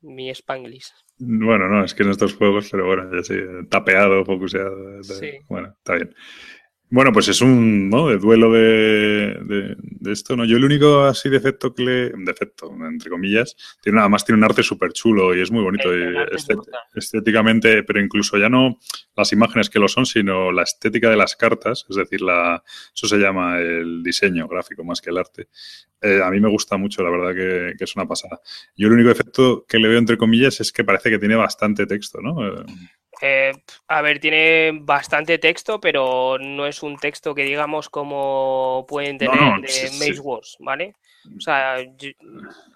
Mi, 0.00 0.30
Spanglish. 0.30 0.92
Bueno, 1.18 1.68
no, 1.68 1.84
es 1.84 1.94
que 1.94 2.02
en 2.02 2.10
estos 2.10 2.34
juegos, 2.34 2.68
pero 2.70 2.86
bueno, 2.86 3.10
ya 3.14 3.22
sé, 3.22 3.42
tapeado, 3.70 4.24
focuseado. 4.24 5.00
Bueno, 5.48 5.74
está 5.78 5.94
bien. 5.94 6.14
Bueno, 6.88 7.12
pues 7.12 7.26
es 7.26 7.40
un 7.40 7.90
¿no? 7.90 8.08
de 8.08 8.18
duelo 8.18 8.52
de, 8.52 9.36
de, 9.42 10.12
esto, 10.12 10.36
¿no? 10.36 10.44
Yo 10.44 10.56
el 10.56 10.64
único 10.64 11.02
así 11.02 11.28
defecto 11.28 11.74
que 11.74 11.82
le... 11.82 12.12
Defecto, 12.24 12.72
entre 12.88 13.10
comillas, 13.10 13.56
tiene 13.82 13.96
nada 13.96 14.08
más 14.08 14.24
tiene 14.24 14.38
un 14.38 14.44
arte 14.44 14.62
súper 14.62 14.92
chulo 14.92 15.34
y 15.34 15.40
es 15.40 15.50
muy 15.50 15.62
bonito 15.62 15.90
estéticamente, 16.94 17.82
pero 17.82 18.00
incluso 18.00 18.38
ya 18.38 18.48
no 18.48 18.78
las 19.16 19.32
imágenes 19.32 19.68
que 19.68 19.80
lo 19.80 19.88
son, 19.88 20.06
sino 20.06 20.52
la 20.52 20.62
estética 20.62 21.10
de 21.10 21.16
las 21.16 21.34
cartas, 21.34 21.86
es 21.88 21.96
decir, 21.96 22.22
la, 22.22 22.62
eso 22.94 23.08
se 23.08 23.16
llama 23.16 23.58
el 23.58 24.02
diseño 24.04 24.46
gráfico 24.46 24.84
más 24.84 25.00
que 25.00 25.10
el 25.10 25.18
arte. 25.18 25.48
Eh, 26.00 26.20
a 26.22 26.30
mí 26.30 26.40
me 26.40 26.48
gusta 26.48 26.76
mucho, 26.76 27.02
la 27.02 27.10
verdad 27.10 27.34
que, 27.34 27.76
que, 27.76 27.84
es 27.84 27.96
una 27.96 28.06
pasada. 28.06 28.40
Yo 28.76 28.86
el 28.86 28.92
único 28.94 29.08
defecto 29.08 29.64
que 29.66 29.78
le 29.78 29.88
veo 29.88 29.98
entre 29.98 30.18
comillas 30.18 30.60
es 30.60 30.70
que 30.70 30.84
parece 30.84 31.10
que 31.10 31.18
tiene 31.18 31.34
bastante 31.34 31.86
texto, 31.86 32.20
¿no? 32.20 32.46
Eh, 32.46 32.64
eh, 33.20 33.52
a 33.88 34.02
ver, 34.02 34.20
tiene 34.20 34.72
bastante 34.82 35.38
texto, 35.38 35.80
pero 35.80 36.38
no 36.38 36.66
es 36.66 36.82
un 36.82 36.96
texto 36.96 37.34
que 37.34 37.44
digamos 37.44 37.88
como 37.88 38.84
pueden 38.88 39.18
tener 39.18 39.38
de 39.38 39.90
Maze 39.98 40.20
Wars, 40.20 40.56
¿vale? 40.60 40.94
O 41.36 41.40
sea, 41.40 41.76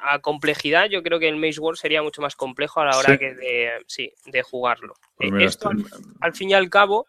a 0.00 0.18
complejidad 0.20 0.86
yo 0.88 1.02
creo 1.02 1.18
que 1.18 1.28
el 1.28 1.36
Maze 1.36 1.60
Wars 1.60 1.80
sería 1.80 2.02
mucho 2.02 2.22
más 2.22 2.36
complejo 2.36 2.80
a 2.80 2.86
la 2.86 2.96
hora 2.96 3.18
que 3.18 3.34
de, 3.34 3.70
sí, 3.86 4.12
de 4.26 4.42
jugarlo. 4.42 4.94
Pues 5.16 5.32
eh, 5.32 5.44
Esto, 5.44 5.70
al, 6.20 6.32
fin 6.32 6.50
y 6.50 6.54
al 6.54 6.70
cabo, 6.70 7.06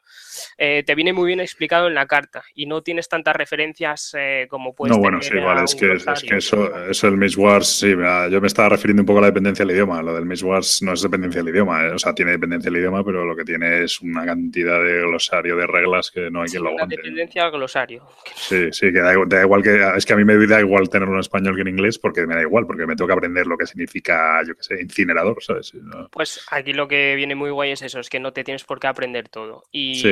eh, 0.57 0.83
te 0.85 0.95
viene 0.95 1.13
muy 1.13 1.27
bien 1.27 1.39
explicado 1.39 1.87
en 1.87 1.93
la 1.93 2.05
carta 2.05 2.43
y 2.53 2.65
no 2.65 2.81
tienes 2.81 3.07
tantas 3.07 3.35
referencias 3.35 4.13
eh, 4.17 4.47
como 4.49 4.73
puedes 4.73 4.95
No, 4.95 5.01
bueno, 5.01 5.21
sí, 5.21 5.37
vale, 5.37 5.63
es 5.63 5.75
que, 5.75 5.93
es 5.93 6.23
que 6.23 6.37
eso, 6.37 6.89
eso 6.89 7.07
del 7.07 7.17
Maze 7.17 7.39
Wars, 7.39 7.67
sí, 7.67 7.91
yo 7.91 8.41
me 8.41 8.47
estaba 8.47 8.69
refiriendo 8.69 9.01
un 9.01 9.05
poco 9.05 9.19
a 9.19 9.21
la 9.21 9.27
dependencia 9.27 9.65
del 9.65 9.75
idioma. 9.75 10.01
Lo 10.01 10.13
del 10.13 10.25
Maze 10.25 10.45
Wars 10.45 10.81
no 10.81 10.91
es 10.91 11.01
dependencia 11.01 11.41
del 11.41 11.53
idioma, 11.53 11.91
o 11.93 11.99
sea, 11.99 12.13
tiene 12.13 12.31
dependencia 12.31 12.69
del 12.69 12.81
idioma, 12.81 13.03
pero 13.03 13.23
lo 13.23 13.35
que 13.35 13.45
tiene 13.45 13.83
es 13.83 14.01
una 14.01 14.25
cantidad 14.25 14.83
de 14.83 15.01
glosario 15.01 15.55
de 15.55 15.67
reglas 15.67 16.11
que 16.11 16.29
no 16.29 16.41
hay 16.41 16.49
quien 16.49 16.63
lo 16.63 16.69
aguante. 16.69 16.97
dependencia 16.97 17.45
al 17.45 17.51
glosario. 17.51 18.05
Sí, 18.35 18.73
sí, 18.73 18.91
que 18.91 18.99
da, 18.99 19.13
igual 19.13 19.63
que. 19.63 19.91
Es 19.95 20.05
que 20.05 20.13
a 20.13 20.17
mí 20.17 20.25
me 20.25 20.35
da 20.47 20.59
igual 20.59 20.89
tenerlo 20.89 21.13
en 21.13 21.21
español 21.31 21.55
que 21.55 21.61
en 21.61 21.69
inglés 21.69 21.97
porque 21.97 22.27
me 22.27 22.35
da 22.35 22.41
igual, 22.41 22.67
porque 22.67 22.85
me 22.85 22.95
tengo 22.95 23.07
que 23.07 23.13
aprender 23.13 23.47
lo 23.47 23.57
que 23.57 23.65
significa, 23.65 24.41
yo 24.45 24.55
qué 24.55 24.63
sé, 24.63 24.81
incinerador, 24.81 25.41
¿sabes? 25.41 25.71
Pues 26.11 26.45
aquí 26.51 26.73
lo 26.73 26.87
que 26.87 27.15
viene 27.15 27.35
muy 27.35 27.49
guay 27.51 27.71
es 27.71 27.81
eso, 27.81 27.99
es 28.01 28.09
que 28.09 28.19
no 28.19 28.33
te 28.33 28.43
tienes 28.43 28.65
por 28.65 28.79
qué 28.79 28.87
aprender 28.87 29.29
todo. 29.29 29.63
Y, 29.71 30.03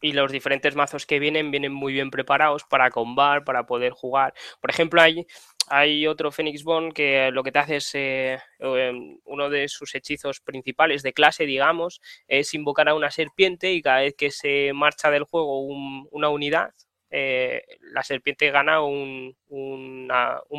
y 0.00 0.12
los 0.12 0.32
diferentes 0.32 0.74
mazos 0.74 1.04
que 1.04 1.18
vienen 1.18 1.50
vienen 1.50 1.72
muy 1.72 1.92
bien 1.92 2.10
preparados 2.10 2.64
para 2.64 2.90
combar, 2.90 3.44
para 3.44 3.66
poder 3.66 3.92
jugar. 3.92 4.32
Por 4.60 4.70
ejemplo, 4.70 5.02
hay, 5.02 5.26
hay 5.68 6.06
otro 6.06 6.32
Phoenix 6.32 6.64
Bond 6.64 6.94
que 6.94 7.30
lo 7.30 7.42
que 7.42 7.52
te 7.52 7.58
hace 7.58 7.76
es, 7.76 7.90
eh, 7.94 8.38
em, 8.60 9.18
uno 9.24 9.50
de 9.50 9.68
sus 9.68 9.94
hechizos 9.94 10.40
principales 10.40 11.02
de 11.02 11.12
clase, 11.12 11.44
digamos, 11.44 12.00
es 12.26 12.54
invocar 12.54 12.88
a 12.88 12.94
una 12.94 13.10
serpiente 13.10 13.72
y 13.72 13.82
cada 13.82 14.00
vez 14.00 14.14
que 14.16 14.30
se 14.30 14.72
marcha 14.72 15.10
del 15.10 15.24
juego 15.24 15.60
una 15.60 16.30
unidad, 16.30 16.72
eh, 17.10 17.62
la 17.92 18.02
serpiente 18.02 18.50
gana 18.50 18.82
un, 18.82 19.34
un, 19.48 20.08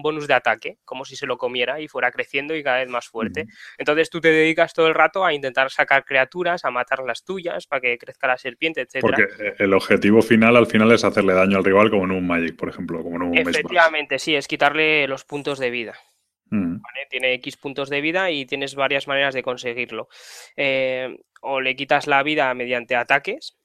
bonus 0.01 0.27
de 0.27 0.33
ataque, 0.33 0.77
como 0.83 1.05
si 1.05 1.15
se 1.15 1.27
lo 1.27 1.37
comiera 1.37 1.79
y 1.79 1.87
fuera 1.87 2.11
creciendo 2.11 2.55
y 2.55 2.63
cada 2.63 2.77
vez 2.77 2.89
más 2.89 3.07
fuerte. 3.07 3.45
Entonces 3.77 4.09
tú 4.09 4.19
te 4.19 4.29
dedicas 4.29 4.73
todo 4.73 4.87
el 4.87 4.95
rato 4.95 5.23
a 5.23 5.33
intentar 5.33 5.69
sacar 5.69 6.05
criaturas, 6.05 6.65
a 6.65 6.71
matar 6.71 7.03
las 7.03 7.23
tuyas 7.23 7.67
para 7.67 7.81
que 7.81 7.97
crezca 7.97 8.27
la 8.27 8.37
serpiente, 8.37 8.81
etc. 8.81 8.99
Porque 9.01 9.23
eh, 9.23 9.55
el 9.59 9.73
objetivo 9.73 10.21
final 10.21 10.55
al 10.55 10.67
final 10.67 10.91
es 10.91 11.03
hacerle 11.03 11.33
daño 11.33 11.57
al 11.57 11.65
rival 11.65 11.89
como 11.89 12.05
en 12.05 12.11
un 12.11 12.25
Magic, 12.25 12.55
por 12.55 12.69
ejemplo, 12.69 13.03
como 13.03 13.17
en 13.17 13.21
un 13.23 13.37
Efectivamente, 13.37 14.19
sí, 14.19 14.35
es 14.35 14.47
quitarle 14.47 15.07
los 15.07 15.25
puntos 15.25 15.59
de 15.59 15.69
vida. 15.69 15.95
Tiene 17.09 17.33
X 17.33 17.57
puntos 17.57 17.89
de 17.89 18.01
vida 18.01 18.31
y 18.31 18.45
tienes 18.45 18.75
varias 18.75 19.07
maneras 19.07 19.33
de 19.33 19.43
conseguirlo. 19.43 20.09
Eh, 20.55 21.15
o 21.41 21.61
le 21.61 21.75
quitas 21.75 22.07
la 22.07 22.23
vida 22.23 22.53
mediante 22.53 22.95
ataques, 22.95 23.58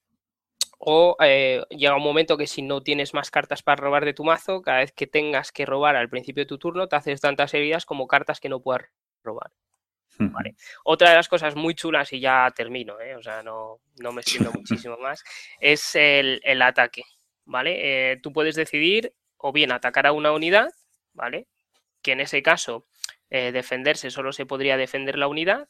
o 0.86 1.16
eh, 1.20 1.62
llega 1.70 1.96
un 1.96 2.02
momento 2.02 2.36
que 2.36 2.46
si 2.46 2.60
no 2.60 2.82
tienes 2.82 3.14
más 3.14 3.30
cartas 3.30 3.62
para 3.62 3.80
robar 3.80 4.04
de 4.04 4.12
tu 4.12 4.22
mazo, 4.22 4.60
cada 4.60 4.78
vez 4.78 4.92
que 4.92 5.06
tengas 5.06 5.50
que 5.50 5.64
robar 5.64 5.96
al 5.96 6.10
principio 6.10 6.42
de 6.42 6.46
tu 6.46 6.58
turno, 6.58 6.88
te 6.88 6.96
haces 6.96 7.22
tantas 7.22 7.54
heridas 7.54 7.86
como 7.86 8.06
cartas 8.06 8.38
que 8.38 8.50
no 8.50 8.60
puedas 8.60 8.82
robar. 9.22 9.50
Otra 10.84 11.10
de 11.10 11.16
las 11.16 11.28
cosas 11.28 11.56
muy 11.56 11.74
chulas, 11.74 12.12
y 12.12 12.20
ya 12.20 12.52
termino, 12.54 13.00
¿eh? 13.00 13.16
o 13.16 13.22
sea, 13.22 13.42
no, 13.42 13.80
me 13.96 14.20
extiendo 14.20 14.52
muchísimo 14.54 14.96
más, 14.98 15.24
es 15.58 15.94
el, 15.94 16.62
ataque. 16.62 17.02
¿Vale? 17.46 18.12
Eh, 18.12 18.16
tú 18.22 18.32
puedes 18.32 18.54
decidir 18.54 19.12
o 19.38 19.52
bien 19.52 19.72
atacar 19.72 20.06
a 20.06 20.12
una 20.12 20.32
unidad, 20.32 20.70
¿vale? 21.14 21.46
Que 22.02 22.12
en 22.12 22.20
ese 22.20 22.42
caso 22.42 22.86
defenderse 23.30 24.12
solo 24.12 24.32
se 24.32 24.46
podría 24.46 24.76
defender 24.76 25.18
la 25.18 25.26
unidad, 25.26 25.68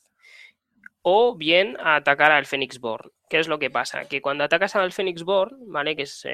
o 1.07 1.37
bien 1.37 1.77
atacar 1.81 2.33
al 2.33 2.47
Phoenix 2.47 2.81
Born. 2.81 3.11
¿Qué 3.29 3.39
es 3.39 3.47
lo 3.47 3.59
que 3.59 3.71
pasa? 3.71 4.07
Que 4.09 4.23
cuando 4.23 4.43
atacas 4.43 4.75
al 4.75 4.91
Phoenix 4.91 5.23
Born, 5.23 5.71
¿vale? 5.71 5.95
Que 5.97 6.03
es 6.03 6.27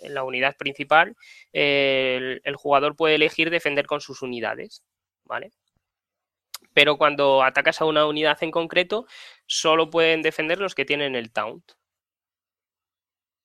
la 0.00 0.24
unidad 0.24 0.56
principal, 0.56 1.14
el, 1.52 2.56
jugador 2.56 2.96
puede 2.96 3.14
elegir 3.14 3.50
defender 3.50 3.86
con 3.86 4.00
sus 4.00 4.20
unidades, 4.20 4.82
¿vale? 5.24 5.52
Pero 6.74 6.98
cuando 6.98 7.44
atacas 7.44 7.80
a 7.80 7.84
una 7.84 8.04
unidad 8.06 8.36
en 8.42 8.50
concreto, 8.50 9.06
solo 9.46 9.90
pueden 9.90 10.22
defender 10.22 10.58
los 10.58 10.74
que 10.74 10.84
tienen 10.84 11.14
el 11.14 11.30
Taunt. 11.30 11.72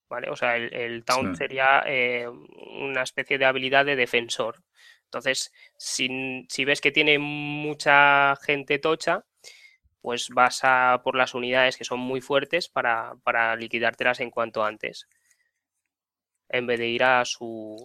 ¿Vale? 0.10 0.32
O 0.32 0.36
sea, 0.36 0.56
el, 0.56 1.03
Taunt 1.06 1.38
sería 1.38 1.84
eh, 1.86 2.27
una 2.27 3.03
especie 3.03 3.38
de 3.38 3.45
habilidad 3.45 3.86
de 3.86 3.95
defensor. 3.95 4.63
Entonces, 5.03 5.53
si, 5.77 6.45
si 6.49 6.65
ves 6.65 6.82
que 6.82 6.91
tiene 6.91 7.19
mucha 7.19 8.36
gente 8.38 8.80
tocha, 8.80 9.25
pues 10.08 10.30
vas 10.30 10.62
a 10.63 11.02
por 11.04 11.17
las 11.17 11.36
unidades 11.36 11.76
que 11.76 11.84
son 11.84 12.00
muy 12.00 12.22
fuertes 12.22 12.70
para, 12.70 13.15
para 13.26 13.54
liquidártelas 13.58 14.22
en 14.22 14.32
cuanto 14.32 14.63
antes 14.63 15.06
en 16.48 16.65
vez 16.65 16.80
de 16.80 16.88
ir 16.88 17.04
a 17.04 17.26
su, 17.26 17.76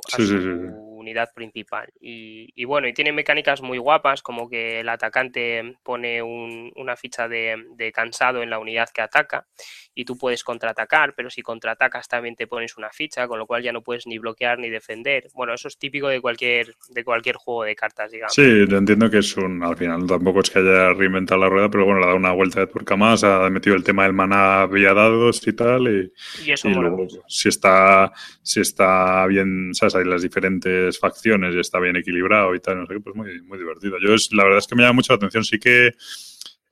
unidad 1.03 1.31
principal. 1.35 1.93
Y, 2.01 2.65
bueno, 2.65 2.89
y 2.89 2.95
tiene 2.95 3.13
mecánicas 3.13 3.61
muy 3.61 3.79
guapas, 3.79 4.23
como 4.23 4.49
que 4.49 4.81
el 4.81 4.89
atacante 4.89 5.77
pone 5.83 6.23
una 6.23 6.97
ficha 6.97 7.29
de, 7.29 7.93
cansado 7.95 8.43
en 8.43 8.51
la 8.51 8.59
unidad 8.59 8.89
que 8.89 9.03
ataca 9.03 9.47
y 9.95 10.05
tú 10.05 10.17
puedes 10.17 10.43
contraatacar, 10.43 11.15
pero 11.15 11.29
si 11.29 11.43
contraatacas 11.43 12.09
también 12.09 12.35
te 12.35 12.47
pones 12.47 12.79
una 12.79 12.91
ficha, 12.91 13.29
con 13.29 13.39
lo 13.39 13.47
cual 13.47 13.63
ya 13.63 13.73
no 13.73 13.83
puedes 13.83 14.07
ni 14.07 14.19
bloquear 14.19 14.59
ni 14.59 14.71
defender. 14.71 15.29
Bueno, 15.35 15.53
eso 15.53 15.69
es 15.69 15.79
típico 15.79 16.09
de 16.09 16.21
cualquier, 16.21 16.75
de 16.89 17.05
cualquier 17.05 17.37
juego 17.37 17.65
de 17.65 17.77
cartas, 17.77 18.11
digamos. 18.11 18.35
Sí, 18.35 18.67
yo 18.67 18.79
entiendo 18.79 19.11
que 19.11 19.19
es 19.19 19.37
un, 19.37 19.63
al 19.63 19.77
final 19.77 20.07
tampoco 20.07 20.41
es 20.41 20.51
que 20.51 20.61
haya 20.61 20.95
reinventado 20.95 21.43
la 21.43 21.51
rueda, 21.51 21.69
pero 21.69 21.85
bueno, 21.85 22.01
le 22.01 22.05
ha 22.05 22.09
dado 22.09 22.19
una 22.19 22.33
vuelta 22.33 22.61
de 22.61 22.67
tuerca 22.69 22.97
más, 22.97 23.23
ha 23.25 23.51
metido 23.51 23.77
el 23.77 23.85
tema 23.85 24.05
del 24.05 24.15
maná 24.15 24.67
vía 24.67 24.95
dados 24.95 25.47
y 25.47 25.53
tal, 25.53 25.89
y, 25.89 26.13
y, 26.47 26.75
luego 26.75 27.07
si 27.29 27.49
está 27.49 28.13
si 28.43 28.61
está 28.61 29.27
bien, 29.27 29.75
¿sabes? 29.75 29.95
Hay 29.95 30.05
las 30.05 30.23
diferentes 30.23 30.92
facciones 30.99 31.55
y 31.55 31.61
está 31.61 31.79
bien 31.79 31.97
equilibrado 31.97 32.55
y 32.55 32.61
tal, 32.61 32.81
no 32.81 32.87
sé 32.87 32.95
qué, 32.95 33.01
pues 33.01 33.15
muy, 33.17 33.43
muy 33.43 33.59
divertido. 33.59 33.99
Yo 34.01 34.15
es, 34.15 34.33
la 34.33 34.45
verdad 34.45 34.59
es 34.59 34.67
que 34.67 34.75
me 34.75 34.83
llama 34.83 34.95
mucho 34.95 35.13
la 35.13 35.17
atención, 35.17 35.45
sí 35.45 35.59
que 35.59 35.93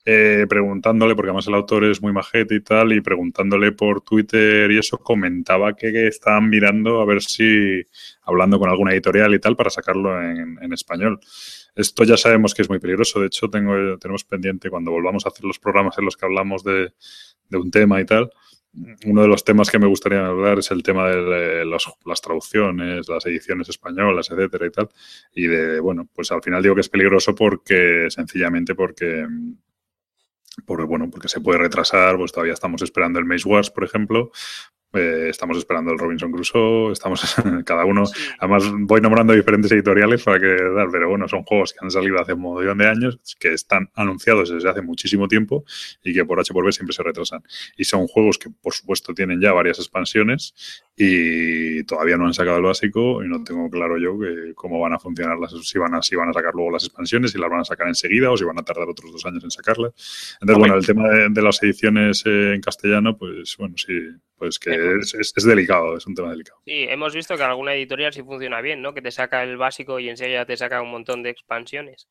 eh, 0.07 0.47
preguntándole, 0.49 1.15
porque 1.15 1.29
además 1.29 1.47
el 1.47 1.55
autor 1.55 1.85
es 1.85 2.01
muy 2.01 2.13
majete 2.13 2.55
y 2.55 2.61
tal, 2.61 2.93
y 2.93 3.03
preguntándole 3.03 3.73
por 3.73 4.01
Twitter 4.01 4.71
y 4.71 4.79
eso, 4.79 4.97
comentaba 4.99 5.75
que, 5.75 6.07
estaban 6.07 6.49
mirando 6.49 7.03
a 7.03 7.05
ver 7.05 7.21
si, 7.23 7.83
hablando 8.23 8.59
con 8.59 8.71
alguna 8.71 8.93
editorial 8.93 9.35
y 9.35 9.39
tal, 9.39 9.57
para 9.57 9.69
sacarlo 9.69 10.21
en, 10.23 10.73
español. 10.73 11.21
Esto 11.77 12.05
ya 12.05 12.17
sabemos 12.17 12.55
que 12.55 12.63
es 12.63 12.71
muy 12.71 12.79
peligroso. 12.79 13.21
De 13.21 13.27
hecho, 13.27 13.49
tengo, 13.51 13.99
tenemos 13.99 14.25
pendiente 14.25 14.71
cuando 14.71 14.91
volvamos 14.91 15.27
a 15.27 15.29
hacer 15.29 15.45
los 15.45 15.59
programas 15.59 15.99
en 15.99 16.07
los 16.07 16.17
que 16.17 16.25
hablamos 16.25 16.65
de, 16.65 16.93
de 17.51 17.59
un 17.59 17.71
tema 17.71 18.01
y 18.01 18.07
tal. 18.07 18.31
Uno 18.73 19.23
de 19.23 19.29
los 19.29 19.43
temas 19.45 19.69
que 19.69 19.79
me 19.79 19.87
gustaría 19.87 20.25
hablar 20.25 20.61
es 20.61 20.71
el 20.71 20.83
tema 20.83 21.09
de 21.09 21.65
las 21.65 22.21
traducciones, 22.21 23.09
las 23.09 23.27
ediciones 23.27 23.69
españolas, 23.69 24.31
etcétera 24.31 24.67
y 24.67 24.71
tal. 24.71 24.89
Y 25.35 25.47
de, 25.49 25.81
bueno, 25.81 26.09
pues 26.13 26.31
al 26.31 26.43
final 26.43 26.63
digo 26.63 26.77
que 26.77 26.83
es 26.83 26.89
peligroso 26.89 27.35
porque, 27.35 28.07
sencillamente 28.11 28.75
porque 28.75 29.27
por, 30.65 30.85
bueno, 30.87 31.11
porque 31.11 31.29
se 31.29 31.41
puede 31.41 31.59
retrasar, 31.59 32.17
pues 32.17 32.33
todavía 32.33 32.55
estamos 32.55 32.83
esperando 32.83 33.19
el 33.19 33.25
Maze 33.25 33.49
Wars, 33.49 33.71
por 33.71 33.85
ejemplo, 33.85 34.31
eh, 34.93 35.29
estamos 35.29 35.57
esperando 35.59 35.93
el 35.93 35.99
Robinson 35.99 36.33
Crusoe, 36.33 36.93
estamos 36.93 37.37
cada 37.65 37.85
uno, 37.85 38.05
además 38.39 38.65
voy 38.81 39.01
nombrando 39.01 39.33
diferentes 39.33 39.71
editoriales 39.73 40.23
para 40.25 40.41
que 40.41 40.47
dar, 40.47 40.89
pero 40.91 41.09
bueno, 41.09 41.29
son 41.29 41.45
juegos 41.45 41.73
que 41.73 41.79
han 41.83 41.91
salido 41.91 42.21
hace 42.21 42.33
un 42.33 42.41
montón 42.41 42.79
de 42.79 42.89
años, 42.89 43.21
que 43.39 43.53
están 43.53 43.91
anunciados 43.95 44.51
desde 44.51 44.69
hace 44.69 44.83
muchísimo 44.83 45.29
tiempo 45.29 45.65
y 46.03 46.13
que 46.13 46.25
por 46.25 46.41
H 46.41 46.53
por 46.53 46.65
B 46.65 46.73
siempre 46.73 46.95
se 46.95 47.03
retrasan. 47.03 47.43
Y 47.77 47.85
son 47.85 48.07
juegos 48.07 48.39
que 48.39 48.51
por 48.51 48.75
supuesto 48.75 49.15
tienen 49.15 49.41
ya 49.41 49.53
varias 49.53 49.79
expansiones 49.79 50.55
y 50.97 51.83
todavía 51.85 52.17
no 52.17 52.27
han 52.27 52.35
sacado 52.35 52.59
el 52.59 52.65
básico 52.65 53.25
y 53.25 53.29
no 53.29 53.43
tengo 53.43 53.71
claro 53.71 53.97
yo 53.97 54.19
que 54.19 54.55
cómo 54.55 54.81
van 54.81 54.93
a 54.93 54.99
funcionar 54.99 55.39
las, 55.39 55.53
si 55.53 55.79
van 55.79 55.95
a, 55.95 56.03
si 56.03 56.17
van 56.17 56.29
a 56.29 56.33
sacar 56.33 56.55
luego 56.55 56.73
las 56.73 56.85
expansiones, 56.85 57.31
si 57.31 57.39
las 57.39 57.49
van 57.49 57.61
a 57.61 57.65
sacar 57.65 57.89
enseguida 57.89 58.31
o 58.31 58.37
si 58.37 58.45
van 58.45 58.59
a 58.59 58.63
tardar 58.63 58.89
otros 58.89 59.13
dos 59.13 59.25
años 59.25 59.43
en 59.45 59.51
sacarlas. 59.51 59.93
Entonces, 60.41 60.59
bueno, 60.59 60.75
el 60.75 60.87
tema 60.87 61.09
de, 61.09 61.43
las 61.43 61.63
ediciones 61.63 62.23
eh, 62.27 62.55
en 62.55 62.61
castellano, 62.61 63.17
pues 63.17 63.57
bueno, 63.59 63.77
sí, 63.79 63.95
pues 64.41 64.59
que 64.59 64.71
es, 64.73 65.45
delicado, 65.45 65.99
es 65.99 66.07
un 66.07 66.15
tema 66.15 66.31
delicado. 66.31 66.63
Sí, 66.65 66.87
hemos 66.89 67.15
visto 67.15 67.37
que 67.37 67.43
alguna 67.43 67.75
editorial 67.75 68.11
sí 68.15 68.23
funciona 68.23 68.63
bien, 68.63 68.81
¿no? 68.81 68.95
Que 68.95 69.03
te 69.03 69.11
saca 69.11 69.43
el 69.43 69.59
básico 69.59 70.01
y 70.01 70.09
enseguida 70.09 70.47
te 70.47 70.57
saca 70.57 70.81
un 70.81 70.91
montón 70.91 71.23
de 71.23 71.29
expansiones. 71.29 72.09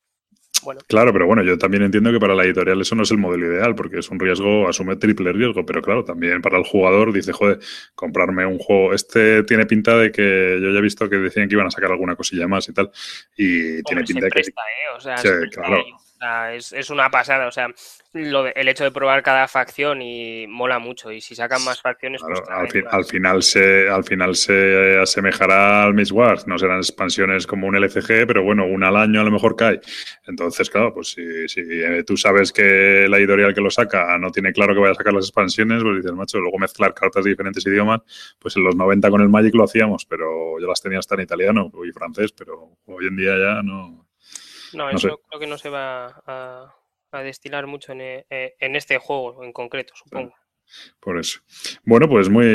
Bueno. 0.62 0.82
Claro, 0.88 1.12
pero 1.12 1.26
bueno, 1.26 1.42
yo 1.42 1.58
también 1.58 1.82
entiendo 1.82 2.12
que 2.12 2.20
para 2.20 2.36
la 2.36 2.44
editorial 2.44 2.80
eso 2.80 2.94
no 2.94 3.02
es 3.02 3.10
el 3.10 3.18
modelo 3.18 3.48
ideal, 3.48 3.74
porque 3.74 3.98
es 3.98 4.10
un 4.12 4.20
riesgo, 4.20 4.68
asume 4.68 4.98
triple 4.98 5.34
riesgo, 5.34 5.65
pero 5.65 5.82
claro, 5.82 6.04
también 6.04 6.39
para 6.39 6.60
el 6.60 6.65
jugador 6.65 7.12
dice, 7.12 7.32
joder, 7.32 7.58
comprarme 7.96 8.46
un 8.46 8.60
juego, 8.60 8.94
este 8.94 9.42
tiene 9.44 9.65
pinta 9.65 9.98
de 9.98 10.12
que 10.12 10.60
yo 10.62 10.70
ya 10.70 10.78
he 10.78 10.82
visto 10.84 11.10
que 11.10 11.15
decían 11.15 11.48
que 11.48 11.56
iban 11.56 11.65
a 11.65 11.72
sacar 11.72 11.89
alguna 11.89 12.15
cosilla 12.15 12.48
más 12.48 12.70
y 12.70 12.74
tal, 12.74 12.92
y 13.38 13.82
tiene 13.84 14.04
pinta 14.04 14.26
de 14.26 14.32
que... 14.32 14.42
¿eh? 14.42 14.54
O 14.96 15.00
sea, 15.00 15.15
claro 15.52 15.84
es, 16.53 16.89
una 16.89 17.10
pasada, 17.10 17.47
o 17.47 17.51
sea, 17.51 17.67
el 18.13 18.67
hecho 18.67 18.84
de 18.84 18.91
probar 18.91 19.23
cada 19.23 19.47
facción 19.47 20.01
y 20.01 20.47
mola 20.47 20.79
mucho. 20.79 21.12
Y 21.12 21.21
si 21.21 21.36
sacan 21.36 21.63
más 21.63 21.82
facciones, 21.82 22.21
pues 22.21 22.41
al, 22.49 23.05
final 23.05 23.43
se, 23.43 23.88
al 23.88 24.03
final 24.03 24.36
se 24.36 24.97
asemejará 24.99 25.84
al 25.84 25.93
Miss 25.93 26.12
Wars. 26.12 26.45
No 26.45 26.58
serán 26.58 26.77
expansiones 26.77 27.47
como 27.47 27.67
un 27.67 27.75
LCG, 27.75 28.27
pero 28.27 28.43
bueno, 28.43 28.65
una 28.65 28.89
al 28.89 28.97
año 28.97 29.21
a 29.21 29.23
lo 29.23 29.32
mejor 29.32 29.55
cae. 29.55 29.79
Entonces, 30.27 30.69
claro, 30.69 30.93
pues 30.93 31.10
si, 31.10 31.47
si 31.47 31.62
eh, 31.62 32.03
tú 32.05 32.17
sabes 32.17 32.51
que 32.51 33.08
la 33.08 33.17
editorial 33.17 33.53
que 33.53 33.62
lo 33.62 33.69
saca 33.69 34.17
no 34.17 34.32
tiene 34.32 34.51
claro 34.51 34.73
que 34.73 34.82
vaya 34.82 34.91
a 34.91 34.95
sacar 34.95 35.13
las 35.13 35.25
expansiones, 35.25 35.84
pues 35.84 35.97
dices, 35.97 36.13
macho, 36.13 36.39
luego 36.39 36.58
mezclar 36.58 36.93
cartas 36.93 37.23
de 37.23 37.29
diferentes 37.29 37.65
idiomas, 37.65 38.01
pues 38.39 38.58
en 38.58 38.63
los 38.63 38.75
90 38.75 39.10
con 39.10 39.21
el 39.21 39.29
Magic 39.29 39.55
lo 39.55 39.63
hacíamos, 39.63 40.05
pero 40.05 40.60
yo 40.60 40.67
las 40.67 40.82
tenía 40.82 40.99
hasta 40.99 41.15
en 41.15 41.21
italiano 41.21 41.71
y 41.88 41.91
francés, 41.91 42.34
pero 42.34 42.77
hoy 42.86 43.08
en 43.08 43.15
día 43.15 43.38
ya 43.38 43.63
no 43.63 44.09
no, 44.73 44.89
eso 44.89 45.19
creo 45.27 45.39
que 45.39 45.47
no 45.47 45.58
se 45.58 45.69
va 45.69 46.21
a, 46.25 47.23
destilar 47.23 47.67
mucho 47.67 47.91
en, 47.91 48.01
eh, 48.01 48.25
en, 48.29 48.75
este 48.75 48.97
juego 48.97 49.43
en 49.43 49.51
concreto, 49.53 49.93
supongo. 49.95 50.34
Por 50.99 51.17
eso. 51.17 51.39
Bueno, 51.84 52.08
pues 52.08 52.29
muy 52.29 52.45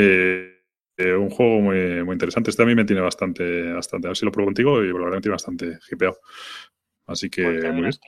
eh, 0.97 1.13
un 1.13 1.29
juego 1.29 1.59
muy, 1.59 2.03
muy 2.03 2.13
interesante. 2.13 2.49
Este 2.49 2.63
a 2.63 2.65
mí 2.65 2.75
me 2.75 2.85
tiene 2.85 3.01
bastante, 3.01 3.73
bastante. 3.73 4.07
A 4.07 4.09
ver 4.09 4.17
si 4.17 4.25
lo 4.25 4.31
pruebo 4.31 4.47
contigo 4.47 4.83
y 4.83 4.89
probablemente 4.89 5.29
bastante 5.29 5.79
hipeado. 5.91 6.19
Así 7.07 7.29
que, 7.29 7.71
pues 7.77 7.99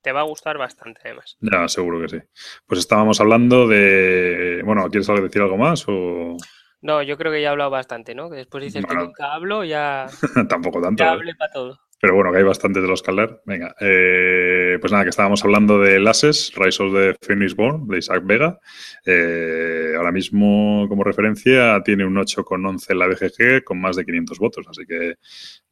te 0.00 0.10
va 0.10 0.20
a 0.20 0.24
gustar 0.24 0.58
bastante, 0.58 1.00
además. 1.04 1.36
Ya, 1.40 1.68
seguro 1.68 2.00
que 2.00 2.08
sí. 2.08 2.18
Pues 2.66 2.80
estábamos 2.80 3.20
hablando 3.20 3.68
de. 3.68 4.62
Bueno, 4.64 4.88
¿quieres 4.90 5.06
decir 5.06 5.42
algo 5.42 5.56
más? 5.56 5.84
O... 5.86 6.36
No, 6.80 7.02
yo 7.02 7.16
creo 7.16 7.30
que 7.30 7.40
ya 7.40 7.48
he 7.48 7.50
hablado 7.50 7.70
bastante, 7.70 8.14
¿no? 8.14 8.28
Que 8.28 8.36
después 8.36 8.64
dices 8.64 8.84
que 8.84 8.94
nunca 8.94 9.32
hablo, 9.32 9.62
ya. 9.62 10.08
Tampoco 10.48 10.80
tanto. 10.80 11.04
Ya 11.04 11.14
¿eh? 11.14 11.34
para 11.38 11.52
todo. 11.52 11.78
Pero 12.02 12.16
bueno, 12.16 12.32
que 12.32 12.38
hay 12.38 12.42
bastantes 12.42 12.82
de 12.82 12.88
los 12.88 13.00
que 13.00 13.12
Venga, 13.46 13.76
eh, 13.78 14.76
pues 14.80 14.90
nada, 14.90 15.04
que 15.04 15.10
estábamos 15.10 15.44
hablando 15.44 15.78
de 15.78 16.00
Lasses, 16.00 16.52
Rise 16.56 16.82
of 16.82 16.92
the 16.92 17.14
Phoenix 17.24 17.54
Born, 17.54 17.86
de 17.86 17.98
Isaac 17.98 18.24
Vega. 18.26 18.58
Eh, 19.06 19.92
ahora 19.96 20.10
mismo, 20.10 20.86
como 20.88 21.04
referencia, 21.04 21.80
tiene 21.84 22.04
un 22.04 22.16
8,11 22.16 22.90
en 22.90 22.98
la 22.98 23.06
BGG 23.06 23.62
con 23.62 23.80
más 23.80 23.94
de 23.94 24.04
500 24.04 24.38
votos, 24.40 24.66
así 24.68 24.84
que 24.84 25.14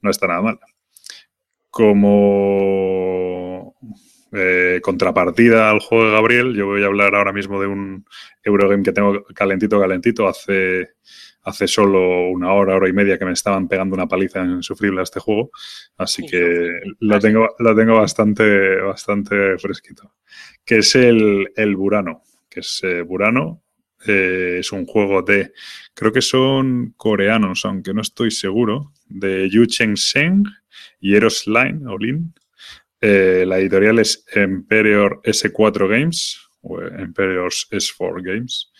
no 0.02 0.10
está 0.12 0.28
nada 0.28 0.42
mal. 0.42 0.60
Como 1.68 3.74
eh, 4.32 4.78
contrapartida 4.84 5.68
al 5.68 5.80
juego 5.80 6.04
de 6.04 6.12
Gabriel, 6.12 6.54
yo 6.54 6.66
voy 6.66 6.84
a 6.84 6.86
hablar 6.86 7.16
ahora 7.16 7.32
mismo 7.32 7.60
de 7.60 7.66
un 7.66 8.04
Eurogame 8.44 8.84
que 8.84 8.92
tengo 8.92 9.24
calentito, 9.34 9.80
calentito. 9.80 10.28
Hace 10.28 10.90
hace 11.42 11.66
solo 11.66 12.29
una 12.29 12.53
hora, 12.53 12.76
hora 12.76 12.88
y 12.88 12.92
media 12.92 13.18
que 13.18 13.24
me 13.24 13.33
estaban 13.33 13.68
pegando 13.68 13.94
una 13.94 14.07
paliza 14.07 14.42
insufrible 14.44 15.00
a 15.00 15.05
este 15.05 15.20
juego. 15.20 15.50
Así 15.96 16.26
que 16.26 16.81
lo 17.00 17.18
tengo, 17.18 17.55
lo 17.59 17.74
tengo 17.74 17.96
bastante, 17.96 18.76
bastante 18.81 19.59
fresquito. 19.59 20.14
Que 20.64 20.79
es 20.79 20.94
el, 20.94 21.50
el 21.57 21.76
Burano. 21.76 22.22
Que 22.48 22.61
es 22.61 22.81
eh, 22.83 23.03
Burano. 23.03 23.62
Eh, 24.07 24.59
es 24.61 24.72
un 24.72 24.87
juego 24.87 25.22
de, 25.22 25.53
creo 25.92 26.11
que 26.11 26.22
son 26.22 26.94
coreanos, 26.96 27.66
aunque 27.66 27.92
no 27.92 28.00
estoy 28.00 28.31
seguro, 28.31 28.92
de 29.07 29.50
Yu 29.50 29.66
Cheng 29.66 29.96
Seng 29.96 30.44
y 31.00 31.14
Eros 31.16 31.46
Line 31.46 31.87
o 31.87 31.98
Lin. 31.98 32.33
Eh, 33.03 33.44
la 33.46 33.59
editorial 33.59 33.98
es 33.98 34.24
Emperior 34.33 35.20
S4 35.24 35.88
Games 35.88 36.40
o 36.62 36.81
Emperior's 36.81 37.66
S4 37.70 38.22
Games 38.22 38.70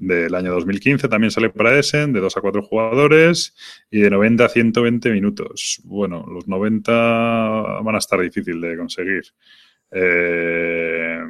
del 0.00 0.34
año 0.34 0.52
2015 0.52 1.08
también 1.08 1.30
sale 1.30 1.50
para 1.50 1.78
Essen, 1.78 2.12
de 2.12 2.20
2 2.20 2.36
a 2.36 2.40
4 2.40 2.62
jugadores 2.62 3.54
y 3.90 4.00
de 4.00 4.10
90 4.10 4.44
a 4.44 4.48
120 4.48 5.10
minutos. 5.10 5.80
Bueno, 5.84 6.26
los 6.26 6.48
90 6.48 6.92
van 6.92 7.94
a 7.94 7.98
estar 7.98 8.20
difícil 8.20 8.60
de 8.60 8.76
conseguir. 8.76 9.22
Eh, 9.92 11.20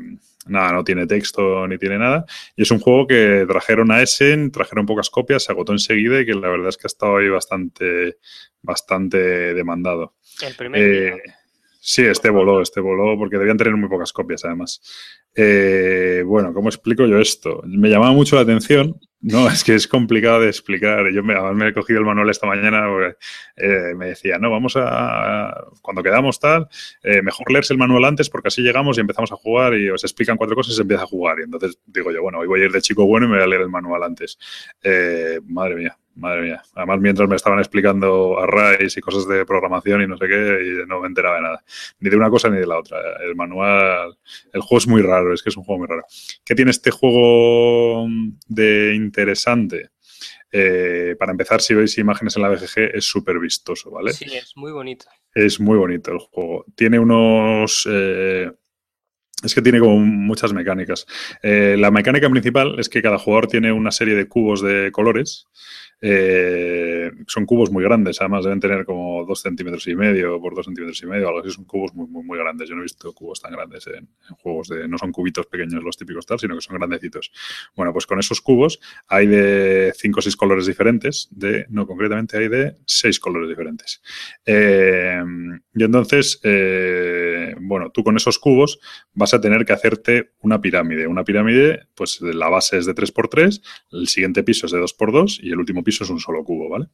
nada, 0.46 0.72
no 0.72 0.84
tiene 0.84 1.06
texto 1.06 1.66
ni 1.66 1.78
tiene 1.78 1.98
nada. 1.98 2.24
Y 2.56 2.62
es 2.62 2.70
un 2.70 2.78
juego 2.78 3.06
que 3.06 3.44
trajeron 3.48 3.90
a 3.90 4.02
Essen, 4.02 4.52
trajeron 4.52 4.86
pocas 4.86 5.10
copias, 5.10 5.44
se 5.44 5.52
agotó 5.52 5.72
enseguida 5.72 6.20
y 6.20 6.26
que 6.26 6.34
la 6.34 6.48
verdad 6.48 6.68
es 6.68 6.76
que 6.76 6.86
ha 6.86 6.88
estado 6.88 7.16
ahí 7.16 7.28
bastante, 7.28 8.18
bastante 8.62 9.18
demandado. 9.54 10.14
El 10.42 10.54
primer 10.54 10.80
eh, 10.80 11.22
Sí, 11.82 12.02
este 12.02 12.28
voló, 12.28 12.60
este 12.60 12.78
voló, 12.80 13.16
porque 13.18 13.38
debían 13.38 13.56
tener 13.56 13.74
muy 13.74 13.88
pocas 13.88 14.12
copias 14.12 14.44
además. 14.44 14.82
Eh, 15.34 16.22
bueno, 16.26 16.52
¿cómo 16.52 16.68
explico 16.68 17.06
yo 17.06 17.18
esto? 17.18 17.62
Me 17.64 17.88
llamaba 17.88 18.12
mucho 18.12 18.36
la 18.36 18.42
atención. 18.42 19.00
No, 19.22 19.48
es 19.50 19.64
que 19.64 19.74
es 19.74 19.88
complicado 19.88 20.40
de 20.40 20.48
explicar. 20.48 21.10
Yo 21.10 21.22
me, 21.22 21.32
además 21.32 21.54
me 21.54 21.68
he 21.68 21.72
cogido 21.72 22.00
el 22.00 22.04
manual 22.04 22.28
esta 22.28 22.46
mañana 22.46 22.86
porque 22.86 23.16
eh, 23.56 23.94
me 23.96 24.08
decía, 24.08 24.38
no, 24.38 24.50
vamos 24.50 24.74
a, 24.76 25.54
cuando 25.80 26.02
quedamos 26.02 26.38
tal, 26.38 26.68
eh, 27.02 27.22
mejor 27.22 27.50
leerse 27.50 27.72
el 27.72 27.78
manual 27.78 28.04
antes 28.04 28.28
porque 28.28 28.48
así 28.48 28.60
llegamos 28.60 28.98
y 28.98 29.00
empezamos 29.00 29.32
a 29.32 29.36
jugar 29.36 29.74
y 29.74 29.88
os 29.88 30.04
explican 30.04 30.36
cuatro 30.36 30.56
cosas 30.56 30.74
y 30.74 30.76
se 30.76 30.82
empieza 30.82 31.04
a 31.04 31.06
jugar. 31.06 31.38
Y 31.40 31.44
entonces 31.44 31.78
digo 31.86 32.12
yo, 32.12 32.20
bueno, 32.20 32.40
hoy 32.40 32.46
voy 32.46 32.60
a 32.60 32.64
ir 32.66 32.72
de 32.72 32.82
chico 32.82 33.06
bueno 33.06 33.24
y 33.24 33.30
me 33.30 33.36
voy 33.36 33.44
a 33.44 33.48
leer 33.48 33.62
el 33.62 33.70
manual 33.70 34.02
antes. 34.02 34.38
madre 35.46 35.76
mía, 35.76 35.98
Madre 36.20 36.42
mía. 36.42 36.62
Además, 36.74 37.00
mientras 37.00 37.28
me 37.28 37.36
estaban 37.36 37.58
explicando 37.60 38.38
arrays 38.38 38.94
y 38.94 39.00
cosas 39.00 39.26
de 39.26 39.46
programación 39.46 40.02
y 40.02 40.06
no 40.06 40.18
sé 40.18 40.28
qué, 40.28 40.58
y 40.62 40.86
no 40.86 41.00
me 41.00 41.08
enteraba 41.08 41.36
de 41.36 41.42
nada. 41.42 41.64
Ni 41.98 42.10
de 42.10 42.16
una 42.16 42.28
cosa 42.28 42.50
ni 42.50 42.58
de 42.58 42.66
la 42.66 42.78
otra. 42.78 42.98
El 43.24 43.34
manual, 43.34 44.18
el 44.52 44.60
juego 44.60 44.78
es 44.78 44.86
muy 44.86 45.00
raro, 45.00 45.32
es 45.32 45.42
que 45.42 45.48
es 45.48 45.56
un 45.56 45.64
juego 45.64 45.78
muy 45.78 45.88
raro. 45.88 46.04
¿Qué 46.44 46.54
tiene 46.54 46.72
este 46.72 46.90
juego 46.90 48.06
de 48.48 48.94
interesante? 48.94 49.92
Eh, 50.52 51.16
para 51.18 51.32
empezar, 51.32 51.62
si 51.62 51.72
veis 51.72 51.96
imágenes 51.96 52.36
en 52.36 52.42
la 52.42 52.50
BGG, 52.50 52.96
es 52.96 53.04
súper 53.06 53.38
vistoso, 53.38 53.90
¿vale? 53.90 54.12
Sí, 54.12 54.26
es 54.26 54.52
muy 54.56 54.72
bonito. 54.72 55.06
Es 55.34 55.58
muy 55.58 55.78
bonito 55.78 56.12
el 56.12 56.18
juego. 56.18 56.66
Tiene 56.74 56.98
unos... 56.98 57.88
Eh, 57.90 58.50
es 59.42 59.54
que 59.54 59.62
tiene 59.62 59.80
como 59.80 59.98
muchas 59.98 60.52
mecánicas. 60.52 61.06
Eh, 61.42 61.76
la 61.78 61.90
mecánica 61.90 62.28
principal 62.28 62.78
es 62.78 62.88
que 62.88 63.00
cada 63.00 63.18
jugador 63.18 63.46
tiene 63.46 63.72
una 63.72 63.90
serie 63.90 64.14
de 64.14 64.28
cubos 64.28 64.60
de 64.60 64.92
colores 64.92 65.46
eh, 66.02 67.10
son 67.26 67.44
cubos 67.44 67.70
muy 67.70 67.84
grandes, 67.84 68.20
además 68.20 68.44
deben 68.44 68.60
tener 68.60 68.84
como 68.84 69.24
dos 69.26 69.42
centímetros 69.42 69.86
y 69.86 69.94
medio 69.94 70.40
por 70.40 70.54
dos 70.54 70.64
centímetros 70.64 71.02
y 71.02 71.06
medio, 71.06 71.28
algo 71.28 71.40
así. 71.40 71.50
Son 71.50 71.64
cubos 71.64 71.94
muy, 71.94 72.06
muy, 72.06 72.24
muy 72.24 72.38
grandes. 72.38 72.68
Yo 72.68 72.74
no 72.74 72.80
he 72.80 72.84
visto 72.84 73.12
cubos 73.12 73.40
tan 73.40 73.52
grandes 73.52 73.86
en, 73.86 74.08
juegos 74.38 74.68
de. 74.68 74.88
No 74.88 74.96
son 74.98 75.12
cubitos 75.12 75.46
pequeños 75.46 75.82
los 75.82 75.96
típicos 75.96 76.24
tal, 76.26 76.38
sino 76.38 76.54
que 76.54 76.62
son 76.62 76.78
grandecitos. 76.78 77.32
Bueno, 77.76 77.92
pues 77.92 78.06
con 78.06 78.18
esos 78.18 78.40
cubos 78.40 78.80
hay 79.08 79.26
de 79.26 79.92
cinco 79.96 80.20
o 80.20 80.22
seis 80.22 80.36
colores 80.36 80.66
diferentes. 80.66 81.28
De, 81.30 81.66
no, 81.68 81.86
concretamente 81.86 82.38
hay 82.38 82.48
de 82.48 82.76
seis 82.86 83.20
colores 83.20 83.48
diferentes. 83.48 84.00
Eh, 84.46 85.22
y 85.74 85.84
entonces, 85.84 86.40
eh, 86.44 87.54
bueno, 87.60 87.90
tú 87.90 88.02
con 88.02 88.16
esos 88.16 88.38
cubos 88.38 88.80
vas 89.12 89.34
a 89.34 89.40
tener 89.40 89.64
que 89.66 89.72
hacerte 89.72 90.32
una 90.40 90.60
pirámide. 90.60 91.06
Una 91.06 91.24
pirámide, 91.24 91.88
pues 91.94 92.20
la 92.20 92.48
base 92.48 92.78
es 92.78 92.86
de 92.86 92.94
3x3, 92.94 93.62
el 93.92 94.08
siguiente 94.08 94.42
piso 94.42 94.66
es 94.66 94.72
de 94.72 94.80
2x2 94.80 95.40
y 95.42 95.50
el 95.50 95.58
último 95.58 95.84
piso 95.84 95.89
es 95.90 96.10
un 96.10 96.20
solo 96.20 96.44
cubo, 96.44 96.68
¿vale? 96.68 96.86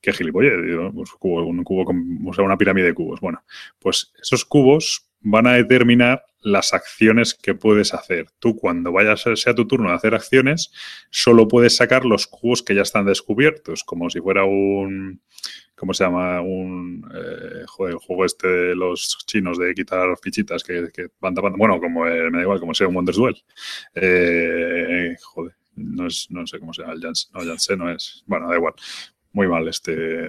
Qué 0.00 0.12
gilipollas, 0.12 0.52
pues, 0.94 1.10
un 1.20 1.64
cubo 1.64 1.84
con, 1.84 2.34
sea, 2.34 2.44
una 2.44 2.58
pirámide 2.58 2.86
de 2.86 2.94
cubos. 2.94 3.20
Bueno, 3.20 3.42
pues 3.78 4.12
esos 4.20 4.44
cubos 4.44 5.08
van 5.20 5.46
a 5.46 5.54
determinar 5.54 6.24
las 6.42 6.74
acciones 6.74 7.34
que 7.34 7.54
puedes 7.54 7.94
hacer. 7.94 8.26
Tú 8.38 8.54
cuando 8.54 8.92
vayas, 8.92 9.24
sea 9.34 9.54
tu 9.54 9.66
turno 9.66 9.88
de 9.88 9.96
hacer 9.96 10.14
acciones, 10.14 10.70
solo 11.10 11.48
puedes 11.48 11.76
sacar 11.76 12.04
los 12.04 12.26
cubos 12.26 12.62
que 12.62 12.74
ya 12.74 12.82
están 12.82 13.06
descubiertos, 13.06 13.82
como 13.82 14.10
si 14.10 14.20
fuera 14.20 14.44
un, 14.44 15.22
¿cómo 15.74 15.94
se 15.94 16.04
llama? 16.04 16.42
Un, 16.42 17.02
eh, 17.14 17.64
juego 17.66 18.24
este 18.26 18.46
de 18.46 18.76
los 18.76 19.16
chinos 19.26 19.58
de 19.58 19.74
quitar 19.74 20.06
fichitas 20.22 20.62
que, 20.62 20.90
que 20.92 21.08
van 21.18 21.34
tapando, 21.34 21.56
bueno, 21.56 21.80
como 21.80 22.06
eh, 22.06 22.30
me 22.30 22.38
da 22.38 22.42
igual, 22.42 22.60
como 22.60 22.74
sea 22.74 22.88
un 22.88 22.94
Wonders 22.94 23.16
Duel. 23.16 23.42
Eh, 23.94 25.16
joder, 25.22 25.54
no, 25.76 26.06
es, 26.06 26.26
no 26.30 26.46
sé 26.46 26.58
cómo 26.58 26.72
se 26.72 26.82
llama, 26.82 26.94
el 26.94 27.00
Janssen, 27.00 27.32
no, 27.34 27.44
Janssen 27.44 27.78
no 27.78 27.90
es, 27.90 28.22
bueno, 28.26 28.48
da 28.48 28.56
igual 28.56 28.74
muy 29.34 29.48
mal 29.48 29.66
este. 29.68 30.28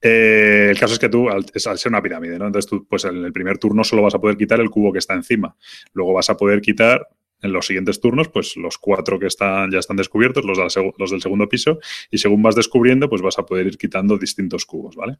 Eh, 0.00 0.68
el 0.70 0.78
caso 0.78 0.94
es 0.94 0.98
que 0.98 1.08
tú, 1.08 1.28
al, 1.28 1.44
ser 1.54 1.92
una 1.92 2.02
pirámide, 2.02 2.38
¿no? 2.38 2.46
Entonces 2.46 2.68
tú, 2.68 2.86
pues 2.88 3.04
en 3.04 3.24
el 3.24 3.32
primer 3.32 3.58
turno 3.58 3.84
solo 3.84 4.02
vas 4.02 4.14
a 4.14 4.18
poder 4.18 4.36
quitar 4.36 4.58
el 4.58 4.70
cubo 4.70 4.90
que 4.92 4.98
está 4.98 5.14
encima. 5.14 5.54
Luego 5.92 6.14
vas 6.14 6.30
a 6.30 6.36
poder 6.36 6.62
quitar 6.62 7.06
en 7.40 7.52
los 7.52 7.66
siguientes 7.66 8.00
turnos, 8.00 8.28
pues 8.28 8.56
los 8.56 8.78
cuatro 8.78 9.18
que 9.18 9.26
están, 9.26 9.70
ya 9.70 9.78
están 9.78 9.96
descubiertos, 9.96 10.44
los, 10.44 10.58
los 10.98 11.10
del 11.10 11.20
segundo 11.20 11.48
piso, 11.48 11.78
y 12.10 12.18
según 12.18 12.42
vas 12.42 12.56
descubriendo, 12.56 13.08
pues 13.08 13.22
vas 13.22 13.38
a 13.38 13.46
poder 13.46 13.66
ir 13.66 13.78
quitando 13.78 14.18
distintos 14.18 14.66
cubos, 14.66 14.96
¿vale? 14.96 15.18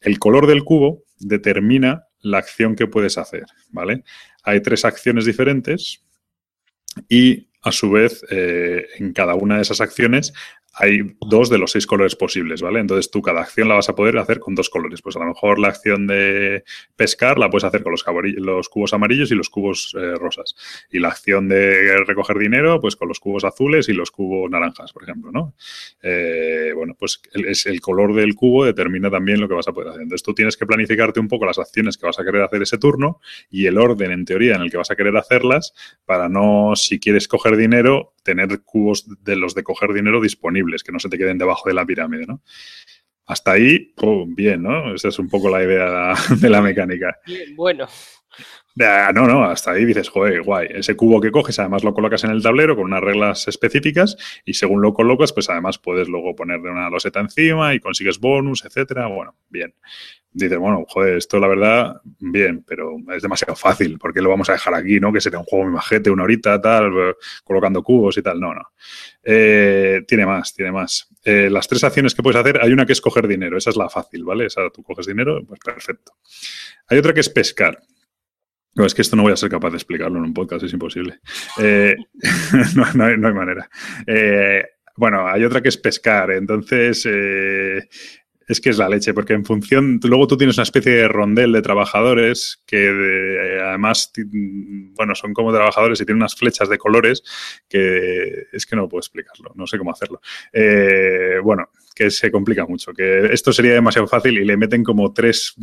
El 0.00 0.18
color 0.18 0.46
del 0.46 0.62
cubo 0.62 1.02
determina 1.18 2.04
la 2.20 2.38
acción 2.38 2.76
que 2.76 2.86
puedes 2.86 3.18
hacer, 3.18 3.46
¿vale? 3.70 4.04
Hay 4.44 4.60
tres 4.60 4.84
acciones 4.84 5.24
diferentes 5.24 6.04
y 7.08 7.49
a 7.62 7.72
su 7.72 7.90
vez, 7.90 8.24
eh, 8.30 8.86
en 8.98 9.12
cada 9.12 9.34
una 9.34 9.56
de 9.56 9.62
esas 9.62 9.80
acciones 9.80 10.32
hay 10.74 11.16
dos 11.20 11.50
de 11.50 11.58
los 11.58 11.72
seis 11.72 11.86
colores 11.86 12.14
posibles, 12.16 12.62
¿vale? 12.62 12.80
Entonces 12.80 13.10
tú 13.10 13.22
cada 13.22 13.40
acción 13.40 13.68
la 13.68 13.74
vas 13.74 13.88
a 13.88 13.94
poder 13.94 14.18
hacer 14.18 14.38
con 14.38 14.54
dos 14.54 14.70
colores. 14.70 15.02
Pues 15.02 15.16
a 15.16 15.18
lo 15.18 15.26
mejor 15.26 15.58
la 15.58 15.68
acción 15.68 16.06
de 16.06 16.64
pescar 16.96 17.38
la 17.38 17.50
puedes 17.50 17.64
hacer 17.64 17.82
con 17.82 17.92
los, 17.92 18.68
cubos 18.68 18.92
amarillos 18.92 19.30
y 19.30 19.34
los 19.34 19.50
cubos 19.50 19.94
eh, 19.98 20.14
rosas. 20.14 20.54
Y 20.90 21.00
la 21.00 21.08
acción 21.08 21.48
de 21.48 21.98
recoger 22.06 22.38
dinero, 22.38 22.80
pues 22.80 22.96
con 22.96 23.08
los 23.08 23.18
cubos 23.18 23.44
azules 23.44 23.88
y 23.88 23.92
los 23.92 24.10
cubos 24.10 24.50
naranjas, 24.50 24.92
por 24.92 25.02
ejemplo, 25.02 25.32
¿no? 25.32 25.54
Eh, 26.02 26.72
bueno, 26.74 26.94
pues 26.98 27.20
es 27.32 27.66
el 27.66 27.80
color 27.80 28.14
del 28.14 28.34
cubo 28.34 28.64
determina 28.64 29.10
también 29.10 29.40
lo 29.40 29.48
que 29.48 29.54
vas 29.54 29.68
a 29.68 29.72
poder 29.72 29.90
hacer. 29.90 30.02
Entonces 30.02 30.22
tú 30.22 30.34
tienes 30.34 30.56
que 30.56 30.66
planificarte 30.66 31.20
un 31.20 31.28
poco 31.28 31.46
las 31.46 31.58
acciones 31.58 31.96
que 31.96 32.06
vas 32.06 32.18
a 32.18 32.24
querer 32.24 32.42
hacer 32.42 32.62
ese 32.62 32.78
turno 32.78 33.20
y 33.50 33.66
el 33.66 33.78
orden, 33.78 34.12
en 34.12 34.24
teoría, 34.24 34.56
en 34.56 34.62
el 34.62 34.70
que 34.70 34.76
vas 34.76 34.90
a 34.90 34.96
querer 34.96 35.16
hacerlas 35.16 35.74
para 36.04 36.28
no, 36.28 36.74
si 36.76 37.00
quieres 37.00 37.28
coger 37.28 37.56
dinero, 37.56 38.14
tener 38.22 38.60
cubos 38.62 39.06
de 39.24 39.36
los 39.36 39.54
de 39.54 39.62
coger 39.62 39.92
dinero 39.92 40.20
disponibles, 40.20 40.59
que 40.82 40.92
no 40.92 40.98
se 40.98 41.08
te 41.08 41.18
queden 41.18 41.38
debajo 41.38 41.68
de 41.68 41.74
la 41.74 41.84
pirámide, 41.84 42.26
¿no? 42.26 42.42
Hasta 43.26 43.52
ahí, 43.52 43.94
bien, 44.28 44.62
¿no? 44.62 44.94
Esa 44.94 45.08
es 45.08 45.18
un 45.18 45.28
poco 45.28 45.48
la 45.48 45.62
idea 45.62 46.14
de 46.40 46.50
la 46.50 46.60
mecánica. 46.60 47.18
bueno. 47.54 47.86
No, 49.14 49.26
no, 49.26 49.44
hasta 49.44 49.72
ahí 49.72 49.84
dices, 49.84 50.08
joder, 50.08 50.42
guay. 50.42 50.68
Ese 50.70 50.96
cubo 50.96 51.20
que 51.20 51.30
coges, 51.30 51.58
además 51.58 51.84
lo 51.84 51.92
colocas 51.92 52.24
en 52.24 52.30
el 52.30 52.42
tablero 52.42 52.76
con 52.76 52.84
unas 52.86 53.02
reglas 53.02 53.46
específicas 53.46 54.16
y 54.44 54.54
según 54.54 54.80
lo 54.80 54.94
colocas, 54.94 55.32
pues 55.32 55.50
además 55.50 55.78
puedes 55.78 56.08
luego 56.08 56.34
ponerle 56.34 56.70
una 56.70 56.88
loseta 56.88 57.20
encima 57.20 57.74
y 57.74 57.80
consigues 57.80 58.18
bonus, 58.18 58.64
etcétera. 58.64 59.06
Bueno, 59.06 59.34
bien 59.48 59.74
dices, 60.32 60.58
bueno, 60.58 60.84
joder, 60.88 61.16
esto 61.16 61.38
la 61.40 61.48
verdad, 61.48 62.00
bien, 62.18 62.64
pero 62.66 62.96
es 63.14 63.22
demasiado 63.22 63.56
fácil, 63.56 63.98
porque 63.98 64.20
lo 64.20 64.30
vamos 64.30 64.48
a 64.48 64.52
dejar 64.52 64.74
aquí, 64.74 65.00
¿no? 65.00 65.12
Que 65.12 65.20
sería 65.20 65.38
un 65.38 65.44
juego 65.44 65.64
muy 65.64 65.74
majete, 65.74 66.10
una 66.10 66.24
horita, 66.24 66.60
tal, 66.60 67.16
colocando 67.44 67.82
cubos 67.82 68.16
y 68.16 68.22
tal. 68.22 68.40
No, 68.40 68.54
no. 68.54 68.62
Eh, 69.22 70.02
tiene 70.06 70.26
más, 70.26 70.54
tiene 70.54 70.72
más. 70.72 71.08
Eh, 71.24 71.48
las 71.50 71.66
tres 71.66 71.82
acciones 71.84 72.14
que 72.14 72.22
puedes 72.22 72.40
hacer, 72.40 72.60
hay 72.62 72.72
una 72.72 72.86
que 72.86 72.92
es 72.92 73.00
coger 73.00 73.26
dinero, 73.26 73.58
esa 73.58 73.70
es 73.70 73.76
la 73.76 73.88
fácil, 73.88 74.24
¿vale? 74.24 74.46
Esa 74.46 74.70
tú 74.70 74.82
coges 74.82 75.06
dinero, 75.06 75.42
pues 75.46 75.60
perfecto. 75.60 76.12
Hay 76.88 76.98
otra 76.98 77.12
que 77.12 77.20
es 77.20 77.28
pescar. 77.28 77.80
No, 78.74 78.86
es 78.86 78.94
que 78.94 79.02
esto 79.02 79.16
no 79.16 79.22
voy 79.22 79.32
a 79.32 79.36
ser 79.36 79.50
capaz 79.50 79.70
de 79.70 79.76
explicarlo 79.76 80.18
en 80.18 80.24
un 80.24 80.34
podcast, 80.34 80.64
es 80.64 80.72
imposible. 80.72 81.20
Eh, 81.58 81.96
no, 82.94 83.04
hay, 83.04 83.16
manera. 83.18 83.68
bueno, 84.96 85.26
hay 85.26 85.44
otra 85.44 85.60
que 85.60 85.68
es 85.68 85.76
pescar. 85.76 86.30
Entonces, 86.30 87.06
es 88.50 88.60
que 88.60 88.70
es 88.70 88.78
la 88.78 88.88
leche, 88.88 89.14
porque 89.14 89.32
en 89.32 89.44
función, 89.44 90.00
luego 90.02 90.26
tú 90.26 90.36
tienes 90.36 90.56
una 90.56 90.64
especie 90.64 90.92
de 90.92 91.08
rondel 91.08 91.52
de 91.52 91.62
trabajadores 91.62 92.60
que 92.66 93.60
además, 93.62 94.10
bueno, 94.96 95.14
son 95.14 95.32
como 95.32 95.52
trabajadores 95.52 96.00
y 96.00 96.04
tienen 96.04 96.20
unas 96.20 96.34
flechas 96.34 96.68
de 96.68 96.76
colores 96.76 97.22
que 97.68 98.48
es 98.52 98.66
que 98.66 98.74
no 98.74 98.88
puedo 98.88 98.98
explicarlo, 98.98 99.52
no 99.54 99.68
sé 99.68 99.78
cómo 99.78 99.92
hacerlo. 99.92 100.20
Eh, 100.52 101.38
bueno, 101.44 101.70
que 101.94 102.10
se 102.10 102.32
complica 102.32 102.66
mucho, 102.66 102.92
que 102.92 103.26
esto 103.32 103.52
sería 103.52 103.74
demasiado 103.74 104.08
fácil 104.08 104.36
y 104.36 104.44
le 104.44 104.56
meten 104.56 104.82
como 104.82 105.12
tres 105.12 105.54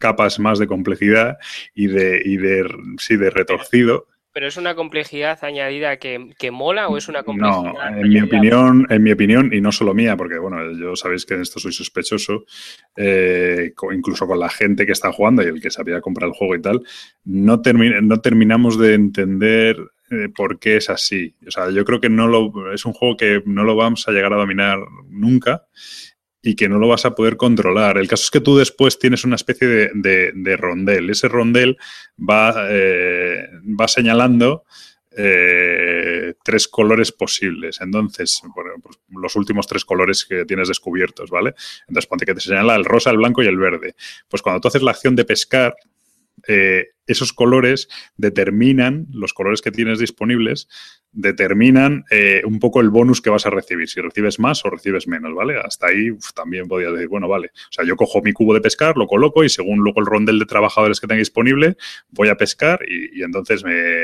capas 0.00 0.40
más 0.40 0.58
de 0.58 0.66
complejidad 0.66 1.36
y 1.76 1.86
de, 1.86 2.20
y 2.24 2.38
de, 2.38 2.68
sí, 2.98 3.16
de 3.16 3.30
retorcido 3.30 4.08
¿Pero 4.32 4.46
es 4.46 4.56
una 4.56 4.74
complejidad 4.74 5.38
añadida 5.44 5.98
que, 5.98 6.30
que, 6.38 6.50
mola 6.50 6.88
o 6.88 6.96
es 6.96 7.08
una 7.08 7.22
complejidad? 7.22 7.74
No, 7.74 7.98
en 7.98 8.08
mi 8.08 8.20
opinión, 8.20 8.86
en 8.88 9.02
mi 9.02 9.12
opinión, 9.12 9.52
y 9.52 9.60
no 9.60 9.72
solo 9.72 9.92
mía, 9.92 10.16
porque 10.16 10.38
bueno, 10.38 10.72
yo 10.72 10.96
sabéis 10.96 11.26
que 11.26 11.34
en 11.34 11.42
esto 11.42 11.60
soy 11.60 11.72
sospechoso, 11.72 12.44
eh, 12.96 13.74
incluso 13.92 14.26
con 14.26 14.40
la 14.40 14.48
gente 14.48 14.86
que 14.86 14.92
está 14.92 15.12
jugando 15.12 15.42
y 15.42 15.46
el 15.46 15.60
que 15.60 15.70
sabía 15.70 16.00
comprar 16.00 16.28
el 16.28 16.34
juego 16.34 16.54
y 16.54 16.62
tal, 16.62 16.82
no, 17.24 17.60
no 18.02 18.20
terminamos 18.20 18.78
de 18.78 18.94
entender 18.94 19.76
eh, 20.10 20.28
por 20.34 20.58
qué 20.58 20.76
es 20.76 20.88
así. 20.88 21.34
O 21.46 21.50
sea, 21.50 21.70
yo 21.70 21.84
creo 21.84 22.00
que 22.00 22.08
no 22.08 22.26
lo, 22.26 22.72
es 22.72 22.86
un 22.86 22.94
juego 22.94 23.16
que 23.16 23.42
no 23.44 23.64
lo 23.64 23.76
vamos 23.76 24.08
a 24.08 24.12
llegar 24.12 24.32
a 24.32 24.36
dominar 24.36 24.78
nunca 25.08 25.66
y 26.42 26.56
que 26.56 26.68
no 26.68 26.78
lo 26.78 26.88
vas 26.88 27.04
a 27.04 27.14
poder 27.14 27.36
controlar. 27.36 27.98
El 27.98 28.08
caso 28.08 28.24
es 28.24 28.30
que 28.30 28.40
tú 28.40 28.58
después 28.58 28.98
tienes 28.98 29.24
una 29.24 29.36
especie 29.36 29.68
de, 29.94 30.32
de, 30.34 30.56
rondel. 30.56 31.08
Ese 31.08 31.28
rondel 31.28 31.78
va, 32.18 32.66
eh, 32.68 33.48
va 33.80 33.86
señalando 33.86 34.64
eh, 35.16 36.34
tres 36.42 36.66
colores 36.66 37.12
posibles. 37.12 37.80
Entonces, 37.80 38.42
pues, 38.54 38.98
los 39.08 39.36
últimos 39.36 39.66
tres 39.66 39.84
colores 39.84 40.24
que 40.24 40.44
tienes 40.44 40.68
descubiertos, 40.68 41.30
¿vale? 41.30 41.54
Entonces, 41.86 42.08
ponte 42.08 42.26
que 42.26 42.34
te 42.34 42.40
señala 42.40 42.74
el 42.74 42.84
rosa, 42.84 43.10
el 43.10 43.18
blanco 43.18 43.42
y 43.42 43.46
el 43.46 43.58
verde. 43.58 43.94
Pues 44.28 44.42
cuando 44.42 44.60
tú 44.60 44.68
haces 44.68 44.82
la 44.82 44.90
acción 44.90 45.14
de 45.14 45.24
pescar, 45.24 45.76
eh, 46.46 46.88
esos 47.06 47.32
colores 47.32 47.88
determinan, 48.16 49.06
los 49.10 49.34
colores 49.34 49.60
que 49.60 49.70
tienes 49.70 49.98
disponibles, 49.98 50.68
determinan 51.10 52.04
eh, 52.10 52.42
un 52.46 52.58
poco 52.58 52.80
el 52.80 52.88
bonus 52.88 53.20
que 53.20 53.28
vas 53.28 53.44
a 53.44 53.50
recibir, 53.50 53.88
si 53.88 54.00
recibes 54.00 54.38
más 54.38 54.64
o 54.64 54.70
recibes 54.70 55.06
menos, 55.06 55.34
¿vale? 55.34 55.58
Hasta 55.58 55.88
ahí 55.88 56.10
también 56.34 56.68
podías 56.68 56.92
decir, 56.92 57.08
bueno, 57.08 57.28
vale, 57.28 57.48
o 57.48 57.72
sea, 57.72 57.84
yo 57.84 57.96
cojo 57.96 58.22
mi 58.22 58.32
cubo 58.32 58.54
de 58.54 58.60
pescar, 58.60 58.96
lo 58.96 59.06
coloco 59.06 59.44
y 59.44 59.48
según 59.48 59.80
luego 59.80 60.00
el 60.00 60.06
rondel 60.06 60.38
de 60.38 60.46
trabajadores 60.46 61.00
que 61.00 61.06
tenga 61.06 61.18
disponible, 61.18 61.76
voy 62.08 62.28
a 62.28 62.36
pescar 62.36 62.80
y, 62.88 63.22
entonces, 63.22 63.62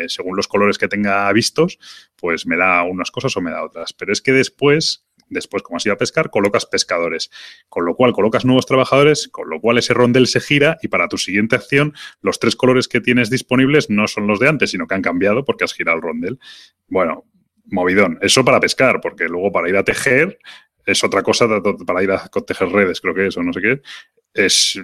según 0.09 0.37
los 0.37 0.49
colores 0.49 0.77
que 0.77 0.89
tenga 0.89 1.33
vistos, 1.33 1.79
pues 2.17 2.47
me 2.47 2.57
da 2.57 2.83
unas 2.83 3.11
cosas 3.11 3.35
o 3.37 3.41
me 3.41 3.51
da 3.51 3.65
otras. 3.65 3.93
Pero 3.93 4.13
es 4.13 4.21
que 4.21 4.33
después 4.33 5.08
Después, 5.31 5.63
como 5.63 5.77
has 5.77 5.87
ido 5.87 5.95
a 5.95 5.99
pescar, 5.99 6.31
colocas 6.31 6.67
pescadores, 6.67 7.31
con 7.69 7.85
lo 7.85 7.95
cual 7.95 8.13
colocas 8.13 8.45
nuevos 8.45 8.67
trabajadores, 8.67 9.29
con 9.29 9.49
lo 9.51 9.61
cual 9.61 9.79
ese 9.79 9.95
rondel 9.95 10.27
se 10.27 10.41
gira 10.41 10.79
y 10.83 10.89
para 10.89 11.09
tu 11.09 11.19
siguiente 11.19 11.57
acción 11.57 11.95
los 12.21 12.39
tres 12.39 12.57
colores 12.57 12.89
que 12.89 13.01
tienes 13.01 13.31
disponibles 13.31 13.91
no 13.91 14.09
son 14.09 14.27
los 14.27 14.39
de 14.39 14.49
antes, 14.49 14.71
sino 14.71 14.87
que 14.87 14.95
han 14.95 15.03
cambiado 15.03 15.45
porque 15.45 15.65
has 15.65 15.75
girado 15.75 15.97
el 15.97 16.03
rondel. 16.03 16.39
Bueno, 16.89 17.25
movidón. 17.67 18.19
Eso 18.23 18.45
para 18.45 18.61
pescar, 18.61 19.01
porque 19.01 19.29
luego 19.29 19.53
para 19.53 19.69
ir 19.69 19.77
a 19.77 19.85
tejer 19.85 20.39
es 20.87 21.05
otra 21.05 21.23
cosa, 21.23 21.47
para 21.87 22.03
ir 22.03 22.11
a 22.11 22.29
tejer 22.29 22.69
redes, 22.71 23.01
creo 23.01 23.15
que 23.15 23.27
es, 23.27 23.37
o 23.37 23.43
no 23.43 23.53
sé 23.53 23.61
qué, 23.61 23.83
es 24.33 24.81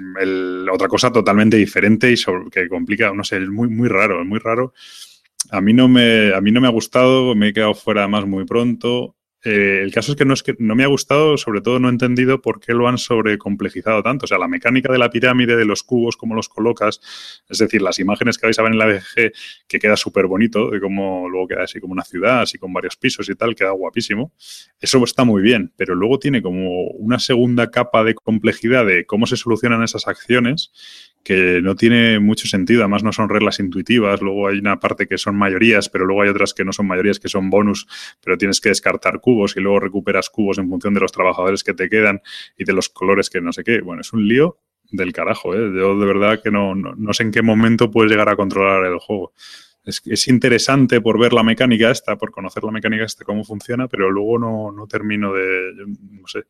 otra 0.70 0.88
cosa 0.88 1.10
totalmente 1.10 1.56
diferente 1.56 2.12
y 2.12 2.16
que 2.50 2.68
complica, 2.68 3.12
no 3.12 3.24
sé, 3.24 3.38
es 3.38 3.48
muy, 3.48 3.68
muy 3.68 3.88
raro, 3.88 4.20
es 4.20 4.26
muy 4.26 4.38
raro. 4.38 4.74
A 5.50 5.60
mí, 5.60 5.72
no 5.72 5.88
me, 5.88 6.34
a 6.34 6.40
mí 6.40 6.50
no 6.52 6.60
me 6.60 6.66
ha 6.66 6.70
gustado, 6.70 7.34
me 7.34 7.48
he 7.48 7.52
quedado 7.52 7.74
fuera 7.74 8.08
más 8.08 8.26
muy 8.26 8.44
pronto. 8.44 9.16
Eh, 9.44 9.80
el 9.82 9.92
caso 9.92 10.12
es 10.12 10.16
que 10.16 10.24
no, 10.24 10.32
es 10.32 10.42
que 10.42 10.56
no 10.58 10.74
me 10.74 10.84
ha 10.84 10.86
gustado, 10.86 11.36
sobre 11.36 11.60
todo 11.60 11.78
no 11.78 11.88
he 11.88 11.90
entendido 11.90 12.40
por 12.40 12.60
qué 12.60 12.72
lo 12.72 12.88
han 12.88 12.96
sobrecomplejizado 12.96 14.02
tanto. 14.02 14.24
O 14.24 14.26
sea, 14.26 14.38
la 14.38 14.48
mecánica 14.48 14.90
de 14.90 14.98
la 14.98 15.10
pirámide, 15.10 15.54
de 15.56 15.66
los 15.66 15.82
cubos, 15.82 16.16
cómo 16.16 16.34
los 16.34 16.48
colocas, 16.48 17.00
es 17.48 17.58
decir, 17.58 17.82
las 17.82 17.98
imágenes 17.98 18.38
que 18.38 18.46
vais 18.46 18.58
a 18.58 18.62
ver 18.62 18.72
en 18.72 18.78
la 18.78 18.86
BG, 18.86 19.32
que 19.68 19.78
queda 19.78 19.96
súper 19.96 20.26
bonito, 20.26 20.70
de 20.70 20.80
cómo 20.80 21.28
luego 21.28 21.48
queda 21.48 21.64
así 21.64 21.78
como 21.78 21.92
una 21.92 22.04
ciudad, 22.04 22.40
así 22.40 22.56
con 22.58 22.72
varios 22.72 22.96
pisos 22.96 23.28
y 23.28 23.34
tal, 23.34 23.54
queda 23.54 23.70
guapísimo. 23.70 24.32
Eso 24.80 25.02
está 25.04 25.24
muy 25.24 25.42
bien, 25.42 25.72
pero 25.76 25.94
luego 25.94 26.18
tiene 26.18 26.40
como 26.40 26.88
una 26.92 27.18
segunda 27.18 27.70
capa 27.70 28.02
de 28.02 28.14
complejidad 28.14 28.86
de 28.86 29.04
cómo 29.04 29.26
se 29.26 29.36
solucionan 29.36 29.82
esas 29.82 30.08
acciones 30.08 30.72
que 31.24 31.60
no 31.62 31.74
tiene 31.74 32.20
mucho 32.20 32.46
sentido, 32.46 32.82
además 32.82 33.02
no 33.02 33.12
son 33.12 33.30
reglas 33.30 33.58
intuitivas, 33.58 34.20
luego 34.20 34.48
hay 34.48 34.58
una 34.58 34.78
parte 34.78 35.08
que 35.08 35.16
son 35.16 35.36
mayorías, 35.36 35.88
pero 35.88 36.04
luego 36.04 36.22
hay 36.22 36.28
otras 36.28 36.52
que 36.52 36.64
no 36.64 36.72
son 36.72 36.86
mayorías, 36.86 37.18
que 37.18 37.28
son 37.28 37.48
bonus, 37.48 37.88
pero 38.22 38.36
tienes 38.36 38.60
que 38.60 38.68
descartar 38.68 39.20
cubos 39.20 39.56
y 39.56 39.60
luego 39.60 39.80
recuperas 39.80 40.28
cubos 40.28 40.58
en 40.58 40.68
función 40.68 40.92
de 40.92 41.00
los 41.00 41.12
trabajadores 41.12 41.64
que 41.64 41.72
te 41.72 41.88
quedan 41.88 42.20
y 42.58 42.64
de 42.64 42.74
los 42.74 42.90
colores 42.90 43.30
que 43.30 43.40
no 43.40 43.52
sé 43.54 43.64
qué. 43.64 43.80
Bueno, 43.80 44.02
es 44.02 44.12
un 44.12 44.28
lío 44.28 44.58
del 44.90 45.14
carajo. 45.14 45.54
¿eh? 45.54 45.72
Yo 45.74 45.98
de 45.98 46.06
verdad 46.06 46.42
que 46.42 46.50
no, 46.50 46.74
no, 46.74 47.12
sé 47.14 47.22
en 47.22 47.30
qué 47.30 47.40
momento 47.40 47.90
puedes 47.90 48.10
llegar 48.10 48.28
a 48.28 48.36
controlar 48.36 48.84
el 48.84 48.98
juego. 48.98 49.32
Es, 49.82 50.02
es, 50.04 50.28
interesante 50.28 51.00
por 51.00 51.18
ver 51.18 51.32
la 51.32 51.42
mecánica 51.42 51.90
esta, 51.90 52.16
por 52.16 52.30
conocer 52.30 52.64
la 52.64 52.70
mecánica 52.70 53.04
esta, 53.04 53.24
cómo 53.24 53.44
funciona, 53.44 53.88
pero 53.88 54.10
luego 54.10 54.38
no, 54.38 54.72
no 54.72 54.86
termino 54.86 55.32
de, 55.32 55.72
no 55.86 56.26
sé. 56.26 56.44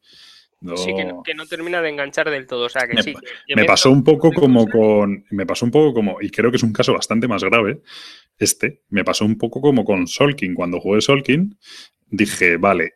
Sí, 0.76 0.92
que 1.24 1.34
no, 1.34 1.46
termina 1.46 1.82
de 1.82 1.90
enganchar 1.90 2.30
del 2.30 2.46
todo. 2.46 2.66
O 2.66 2.68
sea, 2.68 2.86
que 2.86 2.94
me, 2.94 3.02
sí. 3.02 3.14
me 3.54 3.64
pasó 3.64 3.90
un 3.90 4.02
poco 4.02 4.32
como 4.32 4.66
con. 4.66 5.24
Me 5.30 5.46
pasó 5.46 5.64
un 5.64 5.70
poco 5.70 5.94
como. 5.94 6.18
Y 6.20 6.30
creo 6.30 6.50
que 6.50 6.56
es 6.56 6.62
un 6.62 6.72
caso 6.72 6.92
bastante 6.92 7.28
más 7.28 7.44
grave. 7.44 7.80
Este. 8.38 8.82
Me 8.88 9.04
pasó 9.04 9.24
un 9.24 9.36
poco 9.36 9.60
como 9.60 9.84
con 9.84 10.06
Solkin. 10.06 10.54
Cuando 10.54 10.80
jugué 10.80 11.00
Solkin, 11.00 11.58
dije, 12.08 12.56
vale, 12.56 12.94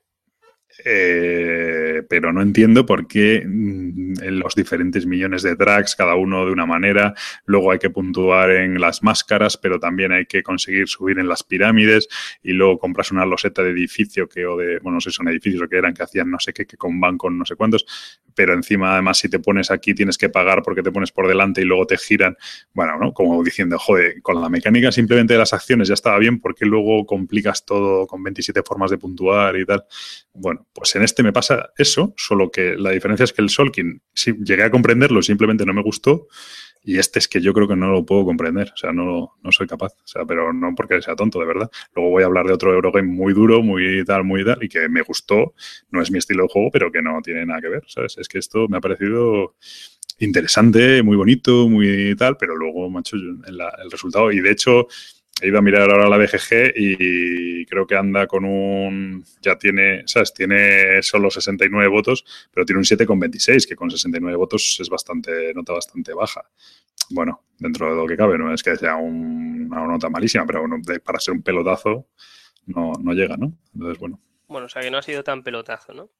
eh, 0.84 2.02
pero 2.08 2.32
no 2.32 2.40
entiendo 2.40 2.86
por 2.86 3.06
qué 3.06 3.42
mm, 3.44 4.22
en 4.22 4.38
los 4.38 4.54
diferentes 4.54 5.06
millones 5.06 5.42
de 5.42 5.56
tracks, 5.56 5.96
cada 5.96 6.14
uno 6.14 6.46
de 6.46 6.52
una 6.52 6.66
manera, 6.66 7.14
luego 7.46 7.72
hay 7.72 7.78
que 7.78 7.90
puntuar 7.90 8.50
en 8.50 8.80
las 8.80 9.02
máscaras, 9.02 9.56
pero 9.56 9.80
también 9.80 10.12
hay 10.12 10.26
que 10.26 10.42
conseguir 10.42 10.88
subir 10.88 11.18
en 11.18 11.28
las 11.28 11.42
pirámides. 11.42 12.08
Y 12.42 12.52
luego 12.52 12.78
compras 12.78 13.10
una 13.10 13.26
loseta 13.26 13.62
de 13.62 13.70
edificio 13.70 14.28
que 14.28 14.46
o 14.46 14.56
de, 14.56 14.78
bueno, 14.78 14.96
no 14.96 15.00
sé 15.00 15.10
si 15.10 15.16
son 15.16 15.28
edificios 15.28 15.62
o 15.62 15.68
que 15.68 15.76
eran, 15.76 15.94
que 15.94 16.02
hacían 16.02 16.30
no 16.30 16.38
sé 16.38 16.52
qué, 16.52 16.66
que 16.66 16.76
con 16.76 17.00
bancos 17.00 17.32
no 17.32 17.44
sé 17.44 17.56
cuántos, 17.56 17.84
pero 18.38 18.54
encima 18.54 18.92
además 18.92 19.18
si 19.18 19.28
te 19.28 19.40
pones 19.40 19.68
aquí 19.72 19.94
tienes 19.94 20.16
que 20.16 20.28
pagar 20.28 20.62
porque 20.62 20.80
te 20.80 20.92
pones 20.92 21.10
por 21.10 21.26
delante 21.26 21.60
y 21.60 21.64
luego 21.64 21.88
te 21.88 21.96
giran, 21.96 22.36
bueno, 22.72 22.96
¿no? 22.96 23.12
Como 23.12 23.42
diciendo, 23.42 23.80
joder, 23.80 24.22
con 24.22 24.40
la 24.40 24.48
mecánica 24.48 24.92
simplemente 24.92 25.32
de 25.32 25.40
las 25.40 25.52
acciones 25.52 25.88
ya 25.88 25.94
estaba 25.94 26.20
bien, 26.20 26.38
porque 26.38 26.64
luego 26.64 27.04
complicas 27.04 27.66
todo 27.66 28.06
con 28.06 28.22
27 28.22 28.62
formas 28.62 28.92
de 28.92 28.98
puntuar 28.98 29.56
y 29.56 29.66
tal? 29.66 29.82
Bueno, 30.32 30.68
pues 30.72 30.94
en 30.94 31.02
este 31.02 31.24
me 31.24 31.32
pasa 31.32 31.70
eso, 31.76 32.14
solo 32.16 32.48
que 32.48 32.76
la 32.76 32.90
diferencia 32.90 33.24
es 33.24 33.32
que 33.32 33.42
el 33.42 33.50
Solkin, 33.50 34.00
sí, 34.14 34.32
llegué 34.44 34.62
a 34.62 34.70
comprenderlo, 34.70 35.20
simplemente 35.20 35.66
no 35.66 35.74
me 35.74 35.82
gustó. 35.82 36.28
Y 36.88 36.98
este 36.98 37.18
es 37.18 37.28
que 37.28 37.42
yo 37.42 37.52
creo 37.52 37.68
que 37.68 37.76
no 37.76 37.88
lo 37.88 38.06
puedo 38.06 38.24
comprender, 38.24 38.72
o 38.72 38.76
sea, 38.78 38.92
no, 38.92 39.36
no 39.42 39.52
soy 39.52 39.66
capaz, 39.66 39.92
o 39.92 40.06
sea, 40.06 40.24
pero 40.24 40.54
no 40.54 40.74
porque 40.74 41.02
sea 41.02 41.14
tonto, 41.14 41.38
de 41.38 41.44
verdad. 41.44 41.70
Luego 41.94 42.12
voy 42.12 42.22
a 42.22 42.26
hablar 42.26 42.46
de 42.46 42.54
otro 42.54 42.72
Eurogame 42.72 43.06
muy 43.06 43.34
duro, 43.34 43.62
muy 43.62 44.02
tal, 44.06 44.24
muy 44.24 44.42
tal, 44.42 44.64
y 44.64 44.70
que 44.70 44.88
me 44.88 45.02
gustó, 45.02 45.52
no 45.90 46.00
es 46.00 46.10
mi 46.10 46.16
estilo 46.16 46.44
de 46.44 46.48
juego, 46.48 46.70
pero 46.72 46.90
que 46.90 47.02
no 47.02 47.20
tiene 47.22 47.44
nada 47.44 47.60
que 47.60 47.68
ver, 47.68 47.82
¿sabes? 47.88 48.16
Es 48.16 48.26
que 48.26 48.38
esto 48.38 48.68
me 48.68 48.78
ha 48.78 48.80
parecido 48.80 49.54
interesante, 50.18 51.02
muy 51.02 51.18
bonito, 51.18 51.68
muy 51.68 52.16
tal, 52.16 52.38
pero 52.38 52.56
luego, 52.56 52.88
macho, 52.88 53.16
el, 53.16 53.38
el 53.46 53.90
resultado, 53.90 54.32
y 54.32 54.40
de 54.40 54.50
hecho, 54.50 54.86
he 55.40 55.48
ido 55.48 55.58
a 55.58 55.62
mirar 55.62 55.90
ahora 55.90 56.08
la 56.08 56.16
BGG 56.16 56.72
y 56.76 57.66
creo 57.66 57.86
que 57.86 57.96
anda 57.96 58.26
con 58.26 58.44
un. 58.44 59.24
Ya 59.40 59.56
tiene, 59.56 60.02
¿sabes? 60.06 60.32
Tiene 60.34 61.02
solo 61.02 61.30
69 61.30 61.88
votos, 61.88 62.24
pero 62.52 62.64
tiene 62.64 62.78
un 62.78 62.84
7,26, 62.84 63.66
que 63.66 63.76
con 63.76 63.90
69 63.90 64.36
votos 64.36 64.78
es 64.80 64.88
bastante, 64.88 65.52
nota 65.54 65.72
bastante 65.72 66.12
baja. 66.12 66.42
Bueno, 67.10 67.44
dentro 67.58 67.90
de 67.90 67.96
lo 67.96 68.06
que 68.06 68.16
cabe, 68.16 68.38
no 68.38 68.52
es 68.52 68.62
que 68.62 68.76
sea 68.76 68.96
una 68.96 69.86
nota 69.86 70.08
malísima, 70.08 70.46
pero 70.46 70.60
bueno, 70.60 70.76
para 71.04 71.20
ser 71.20 71.34
un 71.34 71.42
pelotazo 71.42 72.08
no, 72.66 72.92
no 73.00 73.12
llega, 73.12 73.36
¿no? 73.36 73.52
Entonces, 73.74 73.98
bueno. 73.98 74.20
Bueno, 74.48 74.66
o 74.66 74.68
sea 74.68 74.82
que 74.82 74.90
no 74.90 74.98
ha 74.98 75.02
sido 75.02 75.22
tan 75.22 75.42
pelotazo, 75.42 75.92
¿no? 75.92 76.10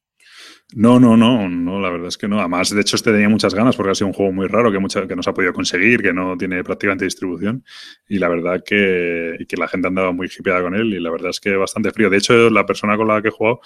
No, 0.75 0.99
no, 0.99 1.17
no, 1.17 1.49
no, 1.49 1.79
la 1.79 1.89
verdad 1.89 2.09
es 2.09 2.17
que 2.17 2.27
no. 2.27 2.39
Además, 2.39 2.69
de 2.69 2.81
hecho, 2.81 2.95
este 2.95 3.11
tenía 3.11 3.27
muchas 3.27 3.55
ganas 3.55 3.75
porque 3.75 3.91
ha 3.91 3.95
sido 3.95 4.07
un 4.07 4.13
juego 4.13 4.31
muy 4.31 4.45
raro 4.47 4.71
que, 4.71 4.77
mucha, 4.77 5.07
que 5.07 5.15
no 5.15 5.23
se 5.23 5.31
ha 5.31 5.33
podido 5.33 5.51
conseguir, 5.51 6.03
que 6.03 6.13
no 6.13 6.37
tiene 6.37 6.63
prácticamente 6.63 7.05
distribución. 7.05 7.63
Y 8.07 8.19
la 8.19 8.29
verdad 8.29 8.63
que, 8.63 9.45
que 9.47 9.57
la 9.57 9.67
gente 9.67 9.87
andaba 9.87 10.11
muy 10.11 10.27
hipeada 10.27 10.61
con 10.61 10.75
él 10.75 10.93
y 10.93 10.99
la 10.99 11.09
verdad 11.09 11.31
es 11.31 11.39
que 11.39 11.55
bastante 11.55 11.89
frío. 11.91 12.11
De 12.11 12.17
hecho, 12.17 12.51
la 12.51 12.67
persona 12.67 12.97
con 12.97 13.07
la 13.07 13.19
que 13.19 13.29
he 13.29 13.31
jugado 13.31 13.61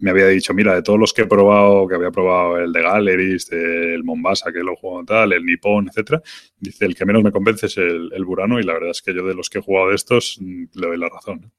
me 0.00 0.10
había 0.10 0.26
dicho, 0.26 0.52
mira, 0.52 0.74
de 0.74 0.82
todos 0.82 0.98
los 0.98 1.12
que 1.12 1.22
he 1.22 1.26
probado, 1.26 1.86
que 1.86 1.94
había 1.94 2.10
probado 2.10 2.58
el 2.58 2.72
de 2.72 2.82
Galleries, 2.82 3.52
el 3.52 4.02
Mombasa, 4.02 4.50
que 4.50 4.60
lo 4.60 4.74
jugado 4.74 5.04
tal, 5.04 5.32
el 5.32 5.44
Nippon, 5.44 5.88
etcétera, 5.88 6.20
dice, 6.58 6.86
el 6.86 6.96
que 6.96 7.04
menos 7.04 7.22
me 7.22 7.30
convence 7.32 7.66
es 7.66 7.76
el, 7.76 8.10
el 8.12 8.24
Burano 8.24 8.58
y 8.58 8.64
la 8.64 8.72
verdad 8.72 8.90
es 8.90 9.02
que 9.02 9.14
yo 9.14 9.24
de 9.24 9.34
los 9.34 9.50
que 9.50 9.58
he 9.58 9.62
jugado 9.62 9.90
de 9.90 9.94
estos 9.96 10.38
mm, 10.40 10.64
le 10.74 10.86
doy 10.86 10.98
la 10.98 11.08
razón. 11.10 11.52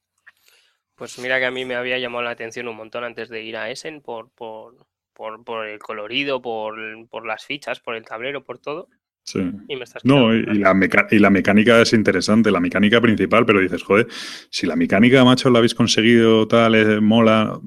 Pues 0.94 1.18
mira 1.18 1.38
que 1.38 1.46
a 1.46 1.50
mí 1.50 1.64
me 1.64 1.74
había 1.74 1.98
llamado 1.98 2.24
la 2.24 2.30
atención 2.30 2.68
un 2.68 2.76
montón 2.76 3.04
antes 3.04 3.28
de 3.28 3.42
ir 3.42 3.56
a 3.56 3.70
Essen 3.70 4.00
por, 4.00 4.30
por, 4.30 4.86
por, 5.14 5.66
el 5.66 5.78
colorido, 5.78 6.42
por, 6.42 6.76
por, 7.08 7.26
las 7.26 7.44
fichas, 7.44 7.80
por 7.80 7.96
el 7.96 8.04
tablero, 8.04 8.44
por 8.44 8.58
todo. 8.58 8.88
Sí. 9.24 9.40
Y 9.68 9.76
me 9.76 9.84
estás 9.84 10.04
no, 10.04 10.34
y 10.34 10.42
la, 10.42 10.76
y 11.10 11.18
la, 11.20 11.30
mecánica 11.30 11.80
es 11.80 11.92
interesante, 11.92 12.50
la 12.50 12.58
mecánica 12.58 13.00
principal, 13.00 13.46
pero 13.46 13.60
dices, 13.60 13.82
joder, 13.84 14.08
si 14.50 14.66
la 14.66 14.74
mecánica, 14.74 15.24
macho, 15.24 15.48
la 15.48 15.58
habéis 15.58 15.76
conseguido 15.76 16.48
tal, 16.48 16.74
eh, 16.74 17.00
mola. 17.00 17.60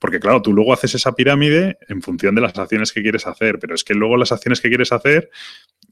Porque 0.00 0.18
claro, 0.18 0.42
tú 0.42 0.52
luego 0.52 0.72
haces 0.72 0.96
esa 0.96 1.14
pirámide 1.14 1.78
en 1.88 2.02
función 2.02 2.34
de 2.34 2.40
las 2.40 2.58
acciones 2.58 2.92
que 2.92 3.02
quieres 3.02 3.28
hacer, 3.28 3.60
pero 3.60 3.76
es 3.76 3.84
que 3.84 3.94
luego 3.94 4.16
las 4.16 4.32
acciones 4.32 4.60
que 4.60 4.68
quieres 4.68 4.90
hacer 4.90 5.30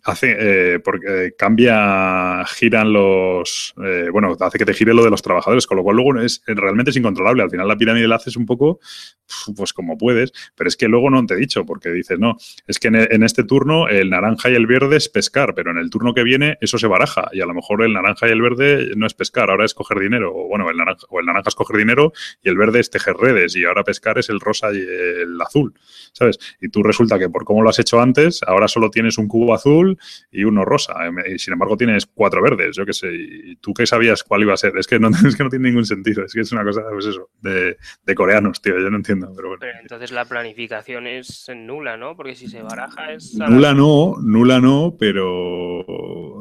hace 0.07 0.37
eh, 0.39 0.79
porque 0.79 1.35
cambia, 1.37 2.45
giran 2.47 2.93
los, 2.93 3.75
eh, 3.85 4.09
bueno, 4.13 4.37
hace 4.39 4.59
que 4.59 4.65
te 4.65 4.73
gire 4.73 4.95
lo 4.95 5.03
de 5.05 5.11
los 5.11 5.21
trabajadores, 5.21 5.67
con 5.67 5.77
lo 5.77 5.83
cual 5.83 5.97
luego 5.97 6.21
es 6.21 6.43
realmente 6.47 6.91
es 6.91 6.97
incontrolable. 6.97 7.43
Al 7.43 7.51
final 7.51 7.67
la 7.67 7.77
pirámide 7.77 8.07
la 8.07 8.17
haces 8.17 8.37
un 8.37 8.47
poco, 8.47 8.79
pues 9.57 9.73
como 9.73 9.99
puedes, 9.99 10.33
pero 10.55 10.69
es 10.69 10.77
que 10.77 10.87
luego 10.87 11.11
no 11.11 11.25
te 11.27 11.35
he 11.35 11.37
dicho, 11.37 11.67
porque 11.67 11.91
dices, 11.91 12.19
no, 12.19 12.37
es 12.67 12.79
que 12.79 12.89
en, 12.89 13.23
este 13.25 13.43
turno 13.43 13.89
el 13.89 14.11
naranja 14.11 14.49
y 14.49 14.55
el 14.55 14.67
verde 14.67 14.97
es 14.97 15.09
pescar, 15.09 15.55
pero 15.55 15.73
en 15.73 15.79
el 15.79 15.91
turno 15.91 16.15
que 16.15 16.23
viene 16.23 16.57
eso 16.61 16.79
se 16.79 16.87
baraja 16.87 17.29
y 17.33 17.41
a 17.41 17.47
lo 17.47 17.55
mejor 17.55 17.83
el 17.83 17.93
naranja 17.93 18.29
y 18.29 18.31
el 18.31 18.41
verde 18.41 18.93
no 18.97 19.07
es 19.07 19.15
pescar, 19.15 19.51
ahora 19.51 19.65
es 19.65 19.75
coger 19.75 19.99
dinero, 19.99 20.33
o 20.33 20.47
bueno, 20.47 20.71
el 20.71 20.77
naranja, 20.77 21.05
o 21.11 21.19
el 21.19 21.27
naranja 21.27 21.49
es 21.49 21.55
coger 21.57 21.77
dinero 21.77 22.13
y 22.43 22.49
el 22.49 22.57
verde 22.57 22.79
es 22.79 22.91
tejer 22.91 23.17
redes 23.17 23.57
y 23.57 23.65
ahora 23.65 23.83
pescar 23.83 24.19
es 24.19 24.29
el 24.29 24.39
rosa 24.39 24.73
y 24.73 24.79
el 24.79 25.41
azul, 25.41 25.75
¿sabes? 26.13 26.39
Y 26.61 26.69
tú 26.69 26.85
resulta 26.85 27.19
que 27.19 27.29
por 27.29 27.45
cómo 27.45 27.63
lo 27.63 27.71
has 27.71 27.79
hecho 27.81 28.01
antes, 28.01 28.43
ahora 28.47 28.69
solo 28.69 28.91
tienes 28.91 29.19
un 29.19 29.27
cubo 29.27 29.55
azul 29.55 29.96
y 30.31 30.45
uno 30.45 30.65
rosa. 30.65 30.95
Eh, 31.07 31.35
y 31.35 31.39
sin 31.39 31.53
embargo 31.53 31.77
tienes 31.77 32.07
cuatro 32.07 32.43
verdes, 32.43 32.77
yo 32.77 32.85
qué 32.85 32.93
sé. 32.93 33.09
¿Y 33.13 33.57
tú 33.57 33.73
qué 33.75 33.87
sabías 33.87 34.23
cuál 34.23 34.43
iba 34.43 34.55
a 34.55 34.57
ser? 34.57 34.77
Es 34.77 34.87
que 34.87 34.99
no, 34.99 35.09
es 35.27 35.37
que 35.37 35.45
no 35.45 35.51
tiene 35.51 35.69
ningún 35.69 35.85
sentido. 35.85 36.25
Es 36.25 36.33
que 36.33 36.41
es 36.41 36.53
una 36.53 36.65
cosa, 36.65 36.83
pues 36.91 37.07
eso, 37.07 37.31
de, 37.41 37.77
de 38.05 38.15
coreanos, 38.15 38.61
tío. 38.61 38.79
Yo 38.79 38.91
no 38.91 38.97
entiendo, 38.97 39.33
pero 39.35 39.49
bueno. 39.49 39.65
entonces 39.81 40.13
la 40.13 40.25
planificación 40.25 41.07
es 41.07 41.47
nula, 41.55 41.97
¿no? 41.97 42.17
Porque 42.17 42.35
si 42.35 42.49
se 42.49 42.63
baraja 42.63 43.13
es... 43.13 43.35
Nula 43.35 43.75
no, 43.75 44.17
nula 44.23 44.61
no, 44.61 44.97
pero... 44.99 46.36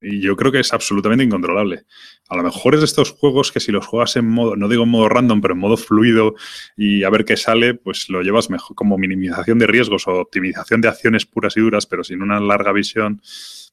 Y 0.00 0.20
yo 0.20 0.36
creo 0.36 0.52
que 0.52 0.60
es 0.60 0.72
absolutamente 0.72 1.24
incontrolable. 1.24 1.84
A 2.28 2.36
lo 2.36 2.42
mejor 2.42 2.74
es 2.74 2.80
de 2.80 2.86
estos 2.86 3.12
juegos 3.12 3.52
que 3.52 3.60
si 3.60 3.72
los 3.72 3.86
juegas 3.86 4.16
en 4.16 4.28
modo, 4.28 4.56
no 4.56 4.68
digo 4.68 4.84
en 4.84 4.90
modo 4.90 5.08
random, 5.08 5.40
pero 5.40 5.54
en 5.54 5.60
modo 5.60 5.76
fluido 5.76 6.34
y 6.76 7.04
a 7.04 7.10
ver 7.10 7.24
qué 7.24 7.36
sale, 7.36 7.74
pues 7.74 8.08
lo 8.08 8.22
llevas 8.22 8.50
mejor 8.50 8.74
como 8.74 8.98
minimización 8.98 9.58
de 9.58 9.66
riesgos 9.66 10.06
o 10.08 10.20
optimización 10.20 10.80
de 10.80 10.88
acciones 10.88 11.26
puras 11.26 11.56
y 11.56 11.60
duras, 11.60 11.86
pero 11.86 12.04
sin 12.04 12.22
una 12.22 12.40
larga 12.40 12.72
visión 12.72 13.20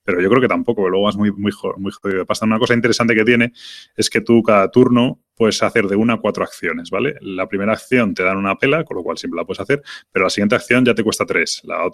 pero 0.03 0.21
yo 0.21 0.29
creo 0.29 0.41
que 0.41 0.47
tampoco, 0.47 0.89
luego 0.89 1.09
es 1.09 1.15
muy, 1.15 1.31
muy, 1.31 1.51
muy 1.77 1.91
jodido 1.91 2.25
Pasa 2.25 2.45
Una 2.45 2.59
cosa 2.59 2.73
interesante 2.73 3.15
que 3.15 3.23
tiene 3.23 3.53
es 3.95 4.09
que 4.09 4.21
tú 4.21 4.43
cada 4.43 4.69
turno 4.69 5.19
puedes 5.35 5.61
hacer 5.63 5.87
de 5.87 5.95
una 5.95 6.13
a 6.13 6.17
cuatro 6.17 6.43
acciones, 6.43 6.89
¿vale? 6.89 7.15
La 7.21 7.47
primera 7.47 7.73
acción 7.73 8.13
te 8.13 8.23
dan 8.23 8.37
una 8.37 8.55
pela, 8.55 8.83
con 8.83 8.97
lo 8.97 9.03
cual 9.03 9.17
siempre 9.17 9.37
la 9.37 9.45
puedes 9.45 9.59
hacer, 9.59 9.81
pero 10.11 10.25
la 10.25 10.29
siguiente 10.29 10.55
acción 10.55 10.85
ya 10.85 10.93
te 10.93 11.03
cuesta 11.03 11.25
tres, 11.25 11.61
la, 11.63 11.89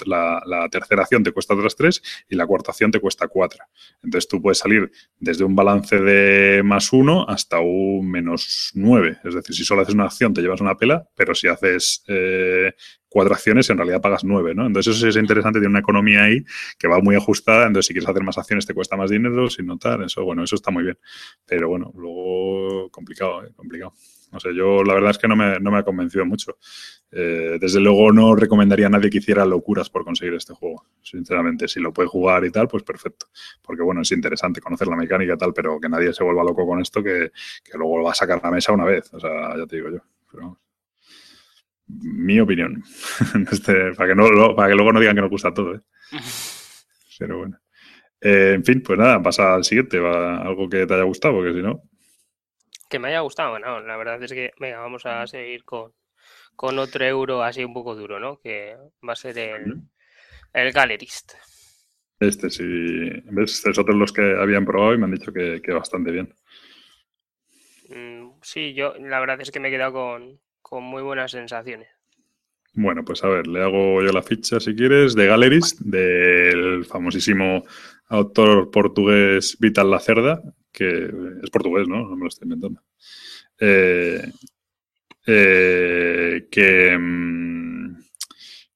la, 0.45 0.69
tercera 0.69 1.03
acción 1.03 1.23
te 1.23 1.31
cuesta 1.31 1.53
otras 1.53 1.75
tres 1.75 2.01
y 2.27 2.35
la 2.35 2.45
cuarta 2.45 2.71
acción 2.71 2.91
te 2.91 2.99
cuesta 2.99 3.27
cuatro. 3.27 3.63
Entonces 4.03 4.27
tú 4.27 4.41
puedes 4.41 4.57
salir 4.57 4.91
desde 5.17 5.43
un 5.43 5.55
balance 5.55 5.99
de 5.99 6.61
más 6.63 6.91
uno 6.93 7.25
hasta 7.27 7.59
un 7.59 8.09
menos 8.09 8.71
nueve. 8.73 9.17
Es 9.23 9.33
decir, 9.33 9.55
si 9.55 9.63
solo 9.63 9.81
haces 9.81 9.95
una 9.95 10.05
acción 10.05 10.33
te 10.33 10.41
llevas 10.41 10.61
una 10.61 10.75
pela, 10.75 11.07
pero 11.15 11.33
si 11.33 11.47
haces 11.47 12.03
eh, 12.07 12.73
cuatro 13.09 13.33
acciones, 13.33 13.69
en 13.69 13.77
realidad 13.77 14.01
pagas 14.01 14.23
nueve, 14.23 14.53
¿no? 14.55 14.67
Entonces 14.67 14.95
eso 14.95 15.07
es 15.07 15.15
interesante, 15.17 15.59
tiene 15.59 15.71
una 15.71 15.79
economía 15.79 16.23
ahí 16.23 16.43
que 16.77 16.87
va 16.87 16.99
muy 16.99 17.15
ajustada, 17.15 17.67
entonces 17.67 17.87
si 17.87 17.93
quieres 17.93 18.09
hacer 18.09 18.23
más 18.23 18.37
acciones 18.37 18.65
te 18.65 18.73
cuesta 18.73 18.95
más 18.95 19.09
dinero, 19.09 19.49
sin 19.49 19.65
notar, 19.65 20.01
eso, 20.03 20.23
bueno, 20.23 20.43
eso 20.43 20.55
está 20.55 20.71
muy 20.71 20.83
bien. 20.83 20.97
Pero 21.45 21.67
bueno, 21.69 21.91
luego 21.95 22.89
complicado, 22.91 23.43
¿eh? 23.43 23.51
complicado. 23.55 23.93
No 24.31 24.39
sé, 24.39 24.53
yo 24.53 24.83
la 24.83 24.93
verdad 24.93 25.11
es 25.11 25.17
que 25.17 25.27
no 25.27 25.35
me, 25.35 25.59
no 25.59 25.71
me 25.71 25.79
ha 25.79 25.83
convencido 25.83 26.23
mucho. 26.23 26.57
Eh, 27.11 27.57
desde 27.59 27.79
luego 27.79 28.11
no 28.11 28.35
recomendaría 28.35 28.85
a 28.85 28.89
nadie 28.89 29.09
que 29.09 29.17
hiciera 29.17 29.43
locuras 29.43 29.89
por 29.89 30.03
conseguir 30.03 30.35
este 30.35 30.53
juego. 30.53 30.85
Sinceramente, 31.01 31.67
si 31.67 31.79
lo 31.79 31.91
puede 31.91 32.07
jugar 32.07 32.45
y 32.45 32.51
tal, 32.51 32.67
pues 32.67 32.83
perfecto. 32.83 33.27
Porque 33.61 33.81
bueno, 33.81 34.01
es 34.01 34.11
interesante 34.11 34.61
conocer 34.61 34.87
la 34.87 34.95
mecánica 34.95 35.33
y 35.33 35.37
tal, 35.37 35.53
pero 35.53 35.79
que 35.79 35.89
nadie 35.89 36.13
se 36.13 36.23
vuelva 36.23 36.43
loco 36.43 36.67
con 36.67 36.79
esto 36.79 37.01
que, 37.01 37.31
que 37.63 37.77
luego 37.77 37.97
lo 37.97 38.03
va 38.03 38.11
a 38.11 38.15
sacar 38.15 38.39
la 38.43 38.51
mesa 38.51 38.71
una 38.71 38.85
vez. 38.85 39.11
O 39.13 39.19
sea, 39.19 39.57
ya 39.57 39.65
te 39.65 39.77
digo 39.77 39.89
yo. 39.89 39.99
Pero, 40.31 40.58
mi 41.89 42.39
opinión. 42.39 42.83
Este, 43.51 43.93
para, 43.93 44.09
que 44.09 44.15
no, 44.15 44.55
para 44.55 44.69
que 44.69 44.75
luego 44.75 44.93
no 44.93 44.99
digan 44.99 45.15
que 45.15 45.21
nos 45.21 45.29
gusta 45.29 45.53
todo. 45.53 45.75
¿eh? 45.75 45.81
Pero 47.19 47.39
bueno. 47.39 47.59
Eh, 48.21 48.53
en 48.55 48.65
fin, 48.65 48.81
pues 48.81 48.99
nada, 48.99 49.21
pasa 49.21 49.55
al 49.55 49.63
siguiente. 49.63 49.99
Va, 49.99 50.41
algo 50.41 50.69
que 50.69 50.85
te 50.85 50.93
haya 50.93 51.03
gustado, 51.03 51.35
porque 51.35 51.53
si 51.53 51.61
no. 51.61 51.83
Que 52.89 52.99
me 52.99 53.09
haya 53.09 53.19
gustado, 53.19 53.51
bueno, 53.51 53.81
la 53.81 53.97
verdad 53.97 54.21
es 54.23 54.31
que, 54.33 54.51
venga, 54.59 54.79
vamos 54.79 55.05
a 55.05 55.27
seguir 55.27 55.63
con, 55.63 55.93
con 56.55 56.79
otro 56.79 57.05
euro 57.05 57.43
así 57.43 57.63
un 57.63 57.73
poco 57.73 57.95
duro, 57.95 58.19
¿no? 58.19 58.39
Que 58.39 58.75
va 59.07 59.13
a 59.13 59.15
ser 59.15 59.37
el, 59.37 59.83
el 60.53 60.71
Galerist. 60.71 61.33
Este 62.19 62.49
sí, 62.49 62.65
¿ves? 63.25 63.63
Es 63.65 63.77
otro 63.77 63.93
de 63.93 63.99
los 63.99 64.11
que 64.11 64.35
habían 64.37 64.65
probado 64.65 64.93
y 64.93 64.97
me 64.97 65.05
han 65.05 65.11
dicho 65.11 65.31
que, 65.31 65.61
que 65.61 65.71
bastante 65.71 66.11
bien. 66.11 66.33
Mm, 67.89 68.31
sí, 68.41 68.73
yo 68.73 68.95
la 68.99 69.19
verdad 69.19 69.39
es 69.39 69.51
que 69.51 69.59
me 69.59 69.69
he 69.69 69.71
quedado 69.71 69.93
con, 69.93 70.39
con 70.61 70.83
muy 70.83 71.01
buenas 71.01 71.31
sensaciones. 71.31 71.89
Bueno, 72.73 73.03
pues 73.03 73.23
a 73.23 73.27
ver, 73.27 73.47
le 73.47 73.61
hago 73.61 74.01
yo 74.03 74.11
la 74.11 74.21
ficha 74.21 74.59
si 74.59 74.75
quieres, 74.75 75.15
de 75.15 75.25
Galleries, 75.25 75.75
del 75.79 76.85
famosísimo 76.85 77.65
autor 78.07 78.69
portugués 78.71 79.57
Vital 79.59 79.89
Lacerda, 79.89 80.41
que 80.71 81.11
es 81.43 81.49
portugués, 81.49 81.87
¿no? 81.87 82.07
No 82.07 82.15
me 82.15 82.21
lo 82.23 82.27
estoy 82.27 82.45
inventando. 82.45 82.81
Eh, 83.59 84.31
eh, 85.25 86.47
que, 86.49 86.97
mm, 86.97 87.97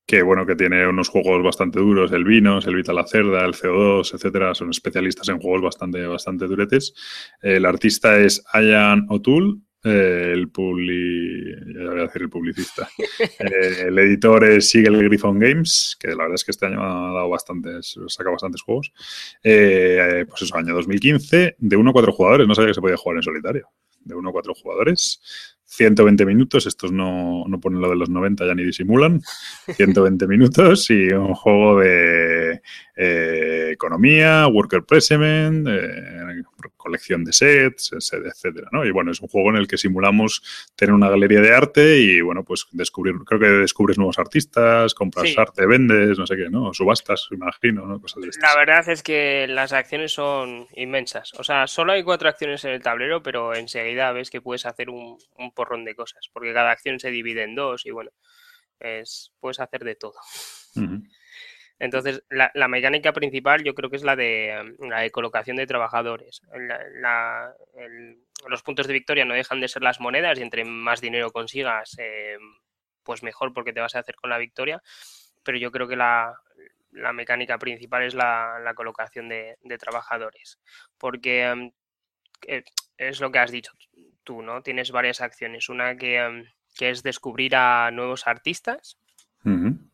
que, 0.05 0.21
bueno, 0.21 0.45
que 0.45 0.55
tiene 0.55 0.87
unos 0.87 1.09
juegos 1.09 1.43
bastante 1.43 1.79
duros, 1.79 2.11
el 2.11 2.23
Vinos, 2.25 2.67
el 2.67 2.75
Vital 2.75 2.95
Lacerda, 2.95 3.45
el 3.45 3.53
CO2, 3.53 4.13
etcétera, 4.13 4.53
son 4.53 4.69
especialistas 4.69 5.29
en 5.29 5.39
juegos 5.39 5.61
bastante, 5.61 6.05
bastante 6.05 6.45
duretes. 6.45 6.93
El 7.41 7.65
artista 7.65 8.19
es 8.19 8.43
Ian 8.53 9.05
O'Toole 9.09 9.61
eh, 9.83 10.31
el 10.33 10.49
publi... 10.49 11.55
ya 11.73 11.89
voy 11.89 11.99
a 11.99 12.03
decir 12.03 12.21
el 12.21 12.29
publicista. 12.29 12.87
Eh, 13.19 13.87
el 13.87 13.99
editor 13.99 14.43
es 14.45 14.69
Siegel 14.69 15.03
Griffon 15.03 15.39
Games, 15.39 15.97
que 15.99 16.09
la 16.09 16.17
verdad 16.17 16.35
es 16.35 16.43
que 16.43 16.51
este 16.51 16.65
año 16.65 16.81
ha 16.81 17.13
dado 17.13 17.29
bastantes, 17.29 17.97
saca 18.07 18.29
bastantes 18.29 18.61
juegos. 18.61 18.93
Eh, 19.43 20.25
pues 20.27 20.43
eso, 20.43 20.55
año 20.55 20.73
2015, 20.73 21.55
de 21.57 21.75
1 21.75 21.89
a 21.89 21.93
4 21.93 22.11
jugadores, 22.13 22.47
no 22.47 22.55
sabía 22.55 22.69
que 22.69 22.75
se 22.75 22.81
podía 22.81 22.97
jugar 22.97 23.17
en 23.17 23.23
solitario. 23.23 23.67
De 23.99 24.15
1 24.15 24.29
a 24.29 24.31
4 24.31 24.53
jugadores. 24.53 25.21
120 25.65 26.25
minutos, 26.25 26.67
estos 26.67 26.91
no, 26.91 27.45
no, 27.47 27.59
ponen 27.59 27.81
lo 27.81 27.89
de 27.89 27.95
los 27.95 28.09
90 28.09 28.45
ya 28.45 28.53
ni 28.53 28.63
disimulan, 28.63 29.21
120 29.75 30.27
minutos 30.27 30.89
y 30.91 31.07
un 31.07 31.33
juego 31.33 31.79
de 31.79 32.61
eh, 32.95 33.69
economía, 33.71 34.47
worker 34.47 34.83
placement, 34.83 35.67
eh, 35.67 36.43
colección 36.83 37.23
de 37.23 37.31
sets, 37.31 37.93
etcétera, 37.93 38.67
¿no? 38.71 38.85
Y 38.85 38.91
bueno, 38.91 39.11
es 39.11 39.21
un 39.21 39.29
juego 39.29 39.49
en 39.51 39.55
el 39.55 39.67
que 39.67 39.77
simulamos 39.77 40.43
tener 40.75 40.93
una 40.93 41.09
galería 41.09 41.39
de 41.39 41.55
arte 41.55 41.97
y 41.99 42.19
bueno, 42.19 42.43
pues 42.43 42.67
descubrir, 42.71 43.15
creo 43.25 43.39
que 43.39 43.47
descubres 43.47 43.97
nuevos 43.97 44.19
artistas, 44.19 44.93
compras 44.93 45.33
arte, 45.37 45.65
vendes, 45.65 46.19
no 46.19 46.27
sé 46.27 46.35
qué, 46.35 46.49
¿no? 46.49 46.73
Subastas, 46.73 47.29
imagino, 47.31 47.85
¿no? 47.85 48.01
Cosas 48.01 48.21
de 48.21 48.29
La 48.41 48.55
verdad 48.57 48.87
es 48.89 49.01
que 49.01 49.47
las 49.47 49.71
acciones 49.71 50.11
son 50.11 50.67
inmensas. 50.75 51.31
O 51.37 51.43
sea, 51.43 51.67
solo 51.67 51.93
hay 51.93 52.03
cuatro 52.03 52.27
acciones 52.27 52.65
en 52.65 52.71
el 52.71 52.81
tablero, 52.81 53.23
pero 53.23 53.55
enseguida 53.55 54.11
ves 54.11 54.29
que 54.29 54.41
puedes 54.41 54.65
hacer 54.65 54.89
un, 54.89 55.17
un 55.37 55.51
porrón 55.53 55.85
de 55.85 55.95
cosas, 55.95 56.29
porque 56.33 56.53
cada 56.53 56.71
acción 56.71 56.99
se 56.99 57.11
divide 57.11 57.43
en 57.43 57.55
dos 57.55 57.85
y 57.85 57.91
bueno, 57.91 58.11
es, 58.79 59.31
puedes 59.39 59.59
hacer 59.59 59.83
de 59.85 59.95
todo. 59.95 60.15
Entonces, 61.79 62.23
la, 62.29 62.67
mecánica 62.67 63.13
principal 63.13 63.63
yo 63.63 63.73
creo 63.73 63.89
que 63.89 63.97
es 63.97 64.03
la 64.03 64.15
de, 64.15 64.75
la 64.79 65.01
de 65.01 65.11
colocación 65.11 65.57
de 65.57 65.67
trabajadores. 65.67 66.41
los 68.47 68.63
puntos 68.63 68.87
de 68.87 68.93
victoria 68.93 69.25
no 69.25 69.33
dejan 69.33 69.59
de 69.59 69.67
ser 69.67 69.81
las 69.81 69.99
monedas 69.99 70.39
y 70.39 70.43
entre 70.43 70.65
más 70.65 71.01
dinero 71.01 71.31
consigas, 71.31 71.95
eh, 71.99 72.37
pues 73.03 73.23
mejor 73.23 73.53
porque 73.53 73.73
te 73.73 73.81
vas 73.81 73.95
a 73.95 73.99
hacer 73.99 74.15
con 74.15 74.29
la 74.29 74.37
victoria. 74.37 74.81
Pero 75.43 75.57
yo 75.57 75.71
creo 75.71 75.87
que 75.87 75.95
la, 75.95 76.33
mecánica 77.13 77.57
principal 77.57 78.03
es 78.03 78.13
la, 78.13 78.71
colocación 78.75 79.27
de, 79.27 79.57
trabajadores. 79.79 80.59
Porque 80.97 81.71
eh, 82.47 82.63
es 82.97 83.19
lo 83.19 83.31
que 83.31 83.39
has 83.39 83.51
dicho 83.51 83.73
tú, 84.23 84.41
¿no? 84.41 84.61
Tienes 84.61 84.91
varias 84.91 85.19
acciones. 85.19 85.67
Una 85.67 85.97
que, 85.97 86.45
que 86.77 86.91
es 86.91 87.03
descubrir 87.03 87.55
a 87.55 87.91
nuevos 87.91 88.25
artistas 88.27 88.97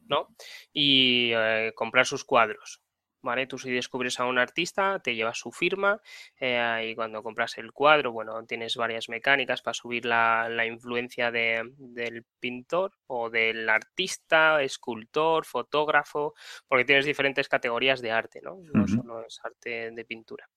¿no? 0.09 0.27
Y 0.73 1.31
eh, 1.33 1.71
comprar 1.75 2.05
sus 2.05 2.25
cuadros. 2.25 2.81
¿Vale? 3.21 3.47
Tú 3.47 3.57
si 3.57 3.69
descubres 3.69 4.17
a 4.21 4.25
un 4.25 4.39
artista, 4.39 5.01
te 5.03 5.13
llevas 5.13 5.37
su 5.37 5.51
firma 5.51 6.01
eh, 6.39 6.89
y 6.89 6.95
cuando 6.95 7.21
compras 7.21 7.57
el 7.57 7.73
cuadro, 7.73 8.13
bueno, 8.13 8.45
tienes 8.45 8.77
varias 8.77 9.09
mecánicas 9.09 9.61
para 9.61 9.73
subir 9.73 10.05
la, 10.05 10.65
influencia 10.65 11.29
del 11.29 12.25
pintor 12.39 12.93
o 13.07 13.29
del 13.29 13.67
artista, 13.67 14.63
escultor, 14.63 15.43
fotógrafo, 15.43 16.33
porque 16.65 16.85
tienes 16.85 17.03
diferentes 17.03 17.49
categorías 17.49 18.01
de 18.01 18.11
arte, 18.11 18.39
¿no? 18.41 18.57
No 18.73 18.87
solo 18.87 19.25
es 19.25 19.37
arte 19.43 19.91
de 19.91 20.05
pintura 20.05 20.49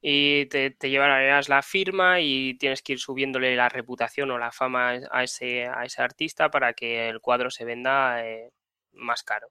y 0.00 0.46
te, 0.46 0.70
te 0.70 0.90
llevarás 0.90 1.48
la 1.48 1.62
firma 1.62 2.20
y 2.20 2.54
tienes 2.58 2.82
que 2.82 2.92
ir 2.94 3.00
subiéndole 3.00 3.56
la 3.56 3.68
reputación 3.68 4.30
o 4.30 4.38
la 4.38 4.52
fama 4.52 5.00
a 5.10 5.24
ese, 5.24 5.66
a 5.66 5.84
ese 5.84 6.02
artista 6.02 6.50
para 6.50 6.74
que 6.74 7.08
el 7.08 7.20
cuadro 7.20 7.50
se 7.50 7.64
venda 7.64 8.24
eh, 8.24 8.52
más 8.96 9.22
caro. 9.22 9.48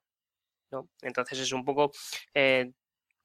¿no? 0.72 0.90
Entonces 1.02 1.40
es 1.40 1.52
un 1.52 1.64
poco 1.66 1.92
eh, 2.34 2.72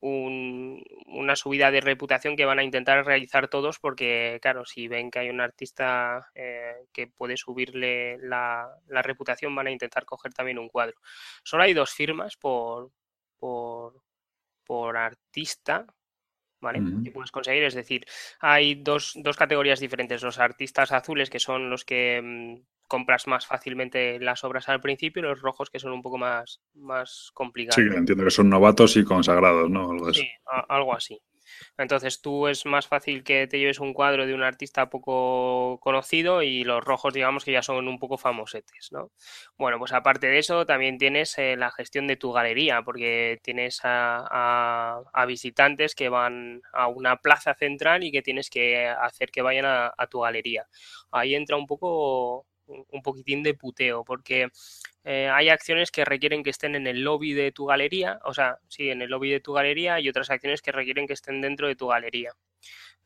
una 0.03 1.37
subida 1.37 1.71
de 1.71 1.81
reputación 1.81 2.37
que 2.37 2.47
van 2.47 2.59
a 2.59 2.64
intentar 2.64 3.05
realizar 3.05 3.49
todos 3.49 3.79
porque, 3.79 4.39
claro, 4.41 4.64
si 4.64 4.89
ven 4.89 5.11
que 5.11 5.18
hay 5.18 5.29
un 5.29 5.41
artista 5.41 6.31
eh, 6.35 6.87
que 6.93 7.07
puede 7.07 7.37
subirle 7.37 8.18
la, 8.18 8.68
la, 8.87 9.03
reputación, 9.03 9.55
van 9.55 9.66
a 9.66 9.71
intentar 9.71 10.07
coger 10.07 10.33
también 10.33 10.59
un 10.59 10.68
cuadro. 10.68 10.97
Solo 11.45 11.64
hay 11.64 11.75
dos 11.75 11.91
firmas 11.91 12.37
por, 12.37 12.93
por, 13.39 14.03
por 14.64 14.97
artista, 14.97 15.87
¿vale? 16.61 16.81
Que 17.05 17.11
puedes 17.11 17.31
conseguir, 17.31 17.65
es 17.65 17.75
decir, 17.75 18.05
hay 18.41 18.75
dos, 18.75 19.13
dos, 19.17 19.37
categorías 19.37 19.81
diferentes, 19.81 20.23
los 20.23 20.39
artistas 20.39 20.93
azules 20.93 21.31
que 21.31 21.41
son 21.41 21.71
los 21.71 21.85
que 21.85 22.21
mm, 22.23 22.87
compras 22.87 23.27
más 23.27 23.47
fácilmente 23.47 24.19
las 24.19 24.45
obras 24.45 24.69
al 24.69 24.81
principio 24.81 25.21
y 25.21 25.27
los 25.27 25.41
rojos 25.41 25.71
que 25.71 25.79
son 25.79 25.93
un 25.93 26.03
poco 26.03 26.19
más, 26.19 26.61
más 26.75 27.31
complicados. 27.35 27.77
Sí, 27.77 27.83
entiendo 27.97 28.25
que 28.25 28.31
son 28.31 28.51
novatos 28.51 28.97
y 28.97 29.05
consagrados, 29.05 29.71
¿no? 29.71 29.91
Algo 29.91 30.13
sí, 30.13 30.29
algo 30.69 30.95
así. 30.95 31.21
Entonces 31.78 32.20
tú 32.20 32.48
es 32.48 32.66
más 32.66 32.86
fácil 32.88 33.24
que 33.24 33.46
te 33.46 33.59
lleves 33.59 33.80
un 33.80 33.92
cuadro 33.92 34.26
de 34.26 34.34
un 34.34 34.42
artista 34.42 34.90
poco 34.90 35.78
conocido 35.80 36.42
y 36.42 36.64
los 36.64 36.84
rojos 36.84 37.14
digamos 37.14 37.44
que 37.44 37.53
ya 37.53 37.62
son 37.62 37.88
un 37.88 37.98
poco 37.98 38.18
famosetes, 38.18 38.92
¿no? 38.92 39.11
Bueno, 39.59 39.78
pues 39.78 39.92
aparte 39.92 40.28
de 40.28 40.38
eso 40.38 40.66
también 40.66 40.98
tienes 40.98 41.38
eh, 41.38 41.57
la 41.57 41.70
gestión 41.70 42.07
de 42.07 42.16
tu 42.16 42.32
galería 42.32 42.82
porque 42.82 43.40
tienes 43.42 43.80
a, 43.84 45.03
visitantes 45.26 45.94
que 45.94 46.09
van 46.09 46.62
a 46.72 46.88
una 46.88 47.16
plaza 47.16 47.55
central 47.55 48.03
y 48.05 48.11
que 48.11 48.22
tienes 48.22 48.51
que 48.51 48.88
hacer 48.88 49.30
que 49.30 49.42
vayan 49.42 49.66
a 49.66 50.07
tu 50.09 50.20
galería. 50.20 50.66
Ahí 51.12 51.34
entra 51.34 51.57
un 51.57 51.66
poco 51.66 52.46
un 52.91 53.03
poquitín 53.03 53.43
de 53.43 53.55
puteo, 53.55 54.05
porque 54.05 54.49
eh, 55.05 55.29
hay 55.33 55.49
acciones 55.49 55.91
que 55.91 56.05
requieren 56.05 56.43
que 56.43 56.51
estén 56.51 56.75
en 56.75 56.87
el 56.87 57.03
lobby 57.03 57.33
de 57.33 57.53
tu 57.53 57.66
galería, 57.66 58.21
o 58.25 58.35
sea, 58.35 58.59
sí, 58.68 58.91
en 58.91 59.03
el 59.03 59.11
lobby 59.11 59.31
de 59.31 59.41
tu 59.41 59.53
galería 59.53 60.01
y 60.01 60.09
otras 60.09 60.31
acciones 60.31 60.62
que 60.62 60.73
requieren 60.73 61.07
que 61.07 61.14
estén 61.14 61.41
dentro 61.41 61.68
de 61.68 61.77
tu 61.77 61.89
galería. 61.89 62.33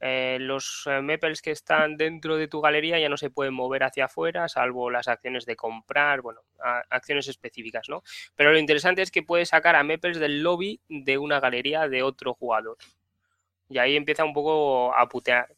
Eh, 0.00 0.38
los 0.40 0.86
eh, 0.86 1.18
que 1.42 1.52
están 1.52 1.96
dentro 1.96 2.36
de 2.36 2.48
tu 2.48 2.60
galería 2.60 2.98
ya 2.98 3.08
no 3.08 3.16
se 3.16 3.30
pueden 3.30 3.54
mover 3.54 3.84
hacia 3.84 4.06
afuera, 4.06 4.48
salvo 4.48 4.90
las 4.90 5.08
acciones 5.08 5.46
de 5.46 5.56
comprar, 5.56 6.20
bueno, 6.20 6.40
acciones 6.90 7.28
específicas, 7.28 7.88
¿no? 7.88 8.02
Pero 8.34 8.52
lo 8.52 8.58
interesante 8.58 9.02
es 9.02 9.10
que 9.10 9.22
puedes 9.22 9.50
sacar 9.50 9.76
a 9.76 9.84
meples 9.84 10.18
del 10.18 10.42
lobby 10.42 10.80
de 10.88 11.16
una 11.18 11.40
galería 11.40 11.88
de 11.88 12.02
otro 12.02 12.34
jugador. 12.34 12.76
Y 13.68 13.78
ahí 13.78 13.96
empieza 13.96 14.24
un 14.24 14.34
poco 14.34 14.94
a 14.94 15.08
putear. 15.08 15.48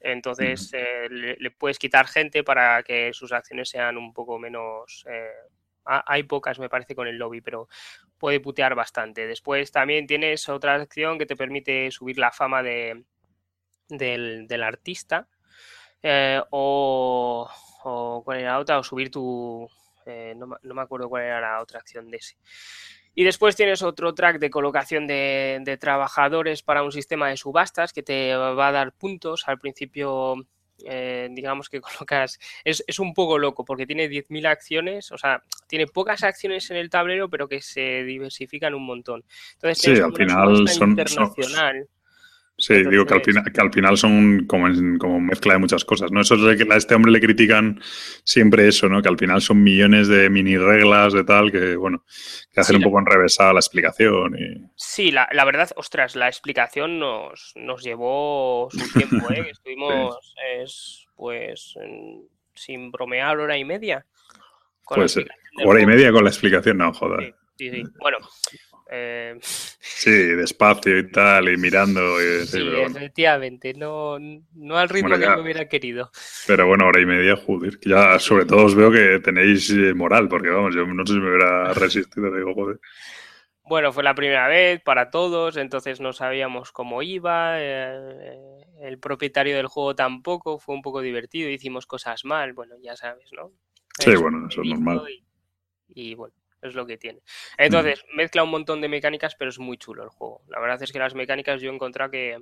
Entonces 0.00 0.70
eh, 0.72 1.08
le, 1.10 1.50
puedes 1.50 1.78
quitar 1.78 2.06
gente 2.06 2.44
para 2.44 2.82
que 2.82 3.12
sus 3.12 3.32
acciones 3.32 3.68
sean 3.68 3.96
un 3.96 4.12
poco 4.12 4.38
menos... 4.38 5.04
Eh, 5.08 5.30
hay 5.84 6.24
pocas, 6.24 6.58
me 6.58 6.68
parece, 6.68 6.96
con 6.96 7.06
el 7.06 7.16
lobby, 7.16 7.40
pero 7.40 7.68
puede 8.18 8.40
putear 8.40 8.74
bastante. 8.74 9.24
Después 9.28 9.70
también 9.70 10.08
tienes 10.08 10.48
otra 10.48 10.74
acción 10.74 11.16
que 11.16 11.26
te 11.26 11.36
permite 11.36 11.92
subir 11.92 12.18
la 12.18 12.32
fama 12.32 12.60
de, 12.64 13.04
del, 13.88 14.62
artista. 14.64 15.28
Eh, 16.02 16.42
o, 16.50 17.48
o, 17.84 18.22
cuál 18.24 18.40
era 18.40 18.58
otra, 18.58 18.80
o 18.80 18.82
subir 18.82 19.12
tu... 19.12 19.68
no, 20.04 20.58
no, 20.60 20.74
me 20.74 20.82
acuerdo 20.82 21.08
cuál 21.08 21.22
era 21.22 21.40
la 21.40 21.62
otra 21.62 21.78
acción 21.78 22.10
de 22.10 22.16
ese. 22.16 22.36
Y 23.18 23.24
después 23.24 23.56
tienes 23.56 23.82
otro 23.82 24.14
track 24.14 24.38
de 24.38 24.50
colocación 24.50 25.06
de, 25.06 25.78
trabajadores 25.80 26.62
para 26.62 26.82
un 26.82 26.92
sistema 26.92 27.30
de 27.30 27.38
subastas 27.38 27.94
que 27.94 28.02
te 28.02 28.36
va 28.36 28.68
a 28.68 28.72
dar 28.72 28.92
puntos. 28.92 29.44
Al 29.48 29.58
principio, 29.58 30.36
eh, 30.84 31.26
digamos 31.32 31.70
que 31.70 31.80
colocas. 31.80 32.38
Es, 32.62 32.98
un 32.98 33.14
poco 33.14 33.38
loco 33.38 33.64
porque 33.64 33.86
tiene 33.86 34.10
10.000 34.10 34.46
acciones, 34.46 35.12
o 35.12 35.16
sea, 35.16 35.42
tiene 35.66 35.86
pocas 35.86 36.22
acciones 36.24 36.70
en 36.70 36.76
el 36.76 36.90
tablero, 36.90 37.30
pero 37.30 37.48
que 37.48 37.62
se 37.62 38.04
diversifican 38.04 38.74
un 38.74 38.84
montón. 38.84 39.24
Entonces, 39.54 39.78
sí, 39.78 39.98
al 39.98 40.12
final 40.12 40.68
son, 40.68 40.90
internacional. 40.90 41.88
Sí, 42.58 42.74
digo 42.88 43.04
que 43.04 43.12
al, 43.12 43.22
final, 43.22 43.44
que 43.52 43.60
al 43.60 43.70
final 43.70 43.98
son 43.98 44.46
como, 44.46 44.66
como 44.98 45.20
mezcla 45.20 45.52
de 45.52 45.58
muchas 45.58 45.84
cosas, 45.84 46.10
¿no? 46.10 46.22
Eso 46.22 46.50
es 46.50 46.56
que 46.56 46.72
a 46.72 46.76
este 46.76 46.94
hombre 46.94 47.12
le 47.12 47.20
critican 47.20 47.82
siempre 48.24 48.66
eso, 48.66 48.88
¿no? 48.88 49.02
Que 49.02 49.10
al 49.10 49.18
final 49.18 49.42
son 49.42 49.62
millones 49.62 50.08
de 50.08 50.30
mini 50.30 50.56
reglas 50.56 51.12
de 51.12 51.22
tal 51.22 51.52
que, 51.52 51.76
bueno, 51.76 52.02
que 52.50 52.60
hacen 52.60 52.76
un 52.76 52.82
poco 52.82 52.98
enrevesada 52.98 53.52
la 53.52 53.58
explicación. 53.58 54.38
Y... 54.38 54.70
Sí, 54.74 55.10
la, 55.10 55.28
verdad, 55.44 55.68
ostras, 55.76 56.16
la 56.16 56.28
explicación 56.28 56.98
nos, 56.98 57.52
nos 57.56 57.82
llevó 57.82 58.68
su 58.70 58.90
tiempo, 58.98 59.30
¿eh? 59.30 59.46
Estuvimos, 59.50 60.34
es, 60.58 61.06
pues, 61.14 61.74
sin 62.54 62.90
bromear, 62.90 63.38
hora 63.38 63.58
y 63.58 63.66
media. 63.66 64.06
pues 64.88 65.18
hora 65.62 65.82
y 65.82 65.86
media 65.86 66.10
con 66.10 66.24
la 66.24 66.30
explicación, 66.30 66.78
no, 66.78 66.94
joder. 66.94 67.34
Sí, 67.58 67.70
sí, 67.70 67.82
Bueno, 68.00 68.18
Eh, 68.88 69.36
sí, 69.42 70.10
despacio 70.10 70.98
y 70.98 71.10
tal, 71.10 71.48
y 71.48 71.56
mirando. 71.56 72.00
sí, 72.46 72.60
efectivamente, 72.82 73.74
no, 73.74 74.18
no 74.18 74.76
al 74.76 74.88
ritmo 74.88 75.18
que 75.18 75.28
me 75.28 75.40
hubiera 75.40 75.68
querido. 75.68 76.10
Pero 76.46 76.66
bueno, 76.66 76.86
hora 76.86 77.00
y 77.00 77.06
media, 77.06 77.36
joder, 77.36 77.78
ya 77.80 78.18
sobre 78.18 78.44
todo 78.44 78.64
os 78.64 78.74
veo 78.74 78.90
que 78.90 79.18
tenéis 79.20 79.70
eh, 79.70 79.94
moral, 79.94 80.28
porque 80.28 80.50
vamos, 80.50 80.74
yo 80.74 80.86
no 80.86 81.04
sé 81.06 81.14
si 81.14 81.18
me 81.18 81.28
hubiera 81.28 81.74
resistido, 81.74 82.34
digo, 82.34 82.54
joder. 82.54 82.78
Bueno, 83.68 83.92
fue 83.92 84.04
la 84.04 84.14
primera 84.14 84.46
vez 84.46 84.80
para 84.80 85.10
todos, 85.10 85.56
entonces 85.56 86.00
no 86.00 86.12
sabíamos 86.12 86.70
cómo 86.70 87.02
iba. 87.02 87.56
Eh, 87.58 88.64
el 88.80 88.98
propietario 89.00 89.56
del 89.56 89.66
juego 89.66 89.96
tampoco, 89.96 90.60
fue 90.60 90.76
un 90.76 90.82
poco 90.82 91.00
divertido, 91.00 91.50
hicimos 91.50 91.84
cosas 91.84 92.24
mal, 92.24 92.52
bueno, 92.52 92.76
ya 92.80 92.94
sabes, 92.94 93.28
¿no? 93.32 93.50
Sí, 93.98 94.14
bueno, 94.14 94.46
eso 94.48 94.62
es 94.62 94.68
normal. 94.68 95.02
Y, 95.88 96.14
bueno, 96.14 96.34
es 96.68 96.74
lo 96.74 96.86
que 96.86 96.96
tiene. 96.96 97.20
Entonces, 97.58 98.04
mezcla 98.14 98.42
un 98.42 98.50
montón 98.50 98.80
de 98.80 98.88
mecánicas, 98.88 99.34
pero 99.34 99.50
es 99.50 99.58
muy 99.58 99.78
chulo 99.78 100.02
el 100.02 100.10
juego. 100.10 100.42
La 100.48 100.60
verdad 100.60 100.82
es 100.82 100.92
que 100.92 100.98
las 100.98 101.14
mecánicas 101.14 101.60
yo 101.60 101.70
he 101.70 101.74
encontrado 101.74 102.10
que, 102.10 102.38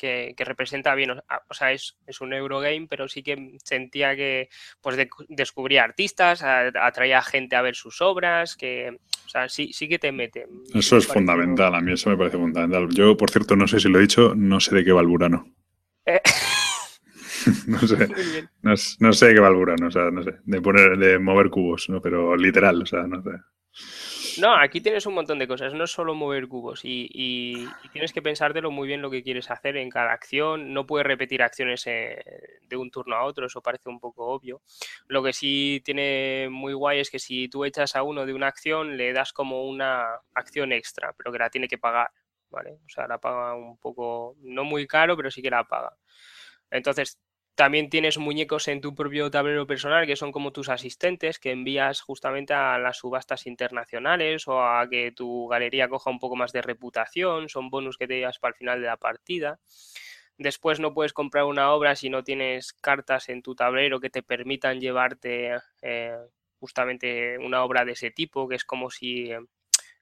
que, 0.00 0.44
representa 0.44 0.94
bien, 0.94 1.10
o 1.10 1.54
sea, 1.54 1.72
es, 1.72 1.96
es, 2.06 2.20
un 2.20 2.32
Eurogame, 2.32 2.86
pero 2.88 3.08
sí 3.08 3.22
que 3.22 3.58
sentía 3.62 4.16
que 4.16 4.48
pues 4.80 4.96
descubría 5.28 5.84
artistas, 5.84 6.42
atraía 6.42 7.22
gente 7.22 7.56
a 7.56 7.62
ver 7.62 7.76
sus 7.76 8.00
obras, 8.00 8.56
que, 8.56 8.98
o 9.26 9.28
sea, 9.28 9.48
sí, 9.48 9.72
sí 9.72 9.88
que 9.88 9.98
te 9.98 10.12
mete. 10.12 10.46
Eso 10.74 10.96
es 10.96 11.06
fundamental, 11.06 11.74
a 11.74 11.80
mí 11.80 11.92
eso 11.92 12.08
me 12.08 12.16
parece 12.16 12.38
fundamental. 12.38 12.88
Yo, 12.90 13.16
por 13.16 13.30
cierto, 13.30 13.56
no 13.56 13.68
sé 13.68 13.78
si 13.78 13.88
lo 13.88 13.98
he 13.98 14.02
dicho, 14.02 14.34
no 14.34 14.58
sé 14.60 14.74
de 14.74 14.84
qué 14.84 14.92
va 14.92 15.02
el 15.02 15.06
Burano. 15.06 15.46
Eh. 16.06 16.20
no 17.66 17.78
sé, 17.78 18.08
no, 19.00 19.12
sé 19.12 19.34
qué 19.34 19.40
va 19.40 19.48
el 19.48 19.54
Burano, 19.54 19.88
o 19.88 19.90
sea, 19.90 20.10
no 20.10 20.22
sé, 20.22 20.36
de 20.44 20.60
poner, 20.60 20.96
de 20.98 21.18
mover 21.18 21.50
cubos, 21.50 21.88
¿no? 21.88 22.00
pero 22.00 22.36
literal, 22.36 22.82
o 22.82 22.86
sea, 22.86 23.02
no 23.02 23.22
sé. 23.22 23.30
No, 24.38 24.54
aquí 24.54 24.80
tienes 24.80 25.06
un 25.06 25.14
montón 25.14 25.38
de 25.38 25.48
cosas, 25.48 25.74
no 25.74 25.84
es 25.84 25.90
solo 25.90 26.14
mover 26.14 26.46
cubos 26.48 26.80
y, 26.84 27.68
tienes 27.92 28.12
que 28.12 28.22
pensártelo 28.22 28.70
muy 28.70 28.86
bien 28.86 29.02
lo 29.02 29.10
que 29.10 29.22
quieres 29.22 29.50
hacer 29.50 29.76
en 29.76 29.90
cada 29.90 30.12
acción. 30.12 30.72
No 30.72 30.86
puedes 30.86 31.06
repetir 31.06 31.42
acciones 31.42 31.86
eh, 31.86 32.22
de 32.68 32.76
un 32.76 32.90
turno 32.90 33.16
a 33.16 33.24
otro, 33.24 33.46
eso 33.46 33.60
parece 33.60 33.88
un 33.88 33.98
poco 33.98 34.26
obvio. 34.26 34.62
Lo 35.08 35.22
que 35.22 35.32
sí 35.32 35.82
tiene 35.84 36.48
muy 36.50 36.72
guay 36.72 37.00
es 37.00 37.10
que 37.10 37.18
si 37.18 37.48
tú 37.48 37.64
echas 37.64 37.96
a 37.96 38.02
uno 38.02 38.26
de 38.26 38.34
una 38.34 38.46
acción, 38.46 38.96
le 38.96 39.12
das 39.12 39.32
como 39.32 39.68
una 39.68 40.20
acción 40.34 40.72
extra, 40.72 41.12
pero 41.16 41.32
que 41.32 41.38
la 41.38 41.50
tiene 41.50 41.68
que 41.68 41.78
pagar, 41.78 42.10
¿vale? 42.50 42.78
O 42.86 42.88
sea, 42.88 43.06
la 43.08 43.18
paga 43.18 43.54
un 43.54 43.78
poco, 43.78 44.36
no 44.42 44.64
muy 44.64 44.86
caro, 44.86 45.16
pero 45.16 45.30
sí 45.30 45.42
que 45.42 45.50
la 45.50 45.64
paga. 45.64 45.96
Entonces, 46.70 47.18
también 47.60 47.90
tienes 47.90 48.16
muñecos 48.16 48.68
en 48.68 48.80
tu 48.80 48.94
propio 48.94 49.30
tablero 49.30 49.66
personal 49.66 50.06
que 50.06 50.16
son 50.16 50.32
como 50.32 50.50
tus 50.50 50.70
asistentes 50.70 51.38
que 51.38 51.50
envías 51.50 52.00
justamente 52.00 52.54
a 52.54 52.78
las 52.78 52.96
subastas 52.96 53.46
internacionales 53.46 54.48
o 54.48 54.64
a 54.64 54.88
que 54.88 55.12
tu 55.12 55.46
galería 55.46 55.90
coja 55.90 56.08
un 56.08 56.18
poco 56.18 56.36
más 56.36 56.52
de 56.52 56.62
reputación, 56.62 57.50
son 57.50 57.68
bonus 57.68 57.98
que 57.98 58.06
te 58.06 58.16
llevas 58.16 58.38
para 58.38 58.52
el 58.52 58.56
final 58.56 58.80
de 58.80 58.86
la 58.86 58.96
partida. 58.96 59.60
Después 60.38 60.80
no 60.80 60.94
puedes 60.94 61.12
comprar 61.12 61.44
una 61.44 61.70
obra 61.72 61.96
si 61.96 62.08
no 62.08 62.24
tienes 62.24 62.72
cartas 62.72 63.28
en 63.28 63.42
tu 63.42 63.54
tablero 63.54 64.00
que 64.00 64.08
te 64.08 64.22
permitan 64.22 64.80
llevarte 64.80 65.58
eh, 65.82 66.16
justamente 66.60 67.36
una 67.36 67.62
obra 67.62 67.84
de 67.84 67.92
ese 67.92 68.10
tipo, 68.10 68.48
que 68.48 68.54
es 68.54 68.64
como 68.64 68.90
si 68.90 69.32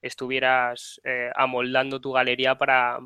estuvieras 0.01 1.01
eh, 1.03 1.33
amoldando 1.35 2.01
tu 2.01 2.13
galería 2.13 2.57
para, 2.57 3.01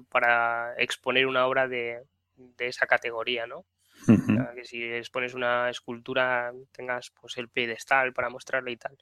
exponer 0.77 1.27
una 1.27 1.47
obra 1.47 1.69
de, 1.69 2.03
de 2.37 2.67
esa 2.67 2.87
categoría, 2.87 3.47
¿no? 3.47 3.65
Que 4.07 4.65
si 4.65 4.83
expones 4.83 5.35
una 5.35 5.71
escultura 5.71 6.53
tengas 6.73 7.13
pues 7.21 7.37
el 7.39 7.49
pedestal 7.49 8.13
para 8.13 8.31
mostrarla 8.31 8.71
y 8.71 8.77
tal. 8.77 8.97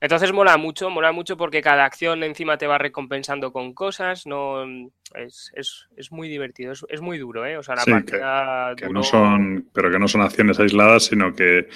Entonces 0.00 0.32
mola 0.32 0.56
mucho, 0.56 0.88
mola 0.88 1.12
mucho 1.12 1.36
porque 1.36 1.60
cada 1.60 1.84
acción 1.84 2.22
encima 2.22 2.56
te 2.56 2.66
va 2.66 2.78
recompensando 2.78 3.52
con 3.52 3.74
cosas, 3.74 4.26
no 4.26 4.64
es, 5.14 5.52
es, 5.54 5.88
es 5.94 6.10
muy 6.10 6.28
divertido, 6.28 6.72
es, 6.72 6.84
es, 6.88 7.02
muy 7.02 7.18
duro, 7.18 7.44
¿eh? 7.44 7.58
O 7.58 7.62
sea, 7.62 7.74
la 7.76 7.84
partida 7.84 8.74
que, 8.76 8.88
no 8.88 9.02
son, 9.02 9.68
pero 9.74 9.90
que 9.90 9.98
no 9.98 10.08
son 10.08 10.22
acciones 10.22 10.58
aisladas, 10.58 11.04
sino 11.04 11.34
que 11.34 11.68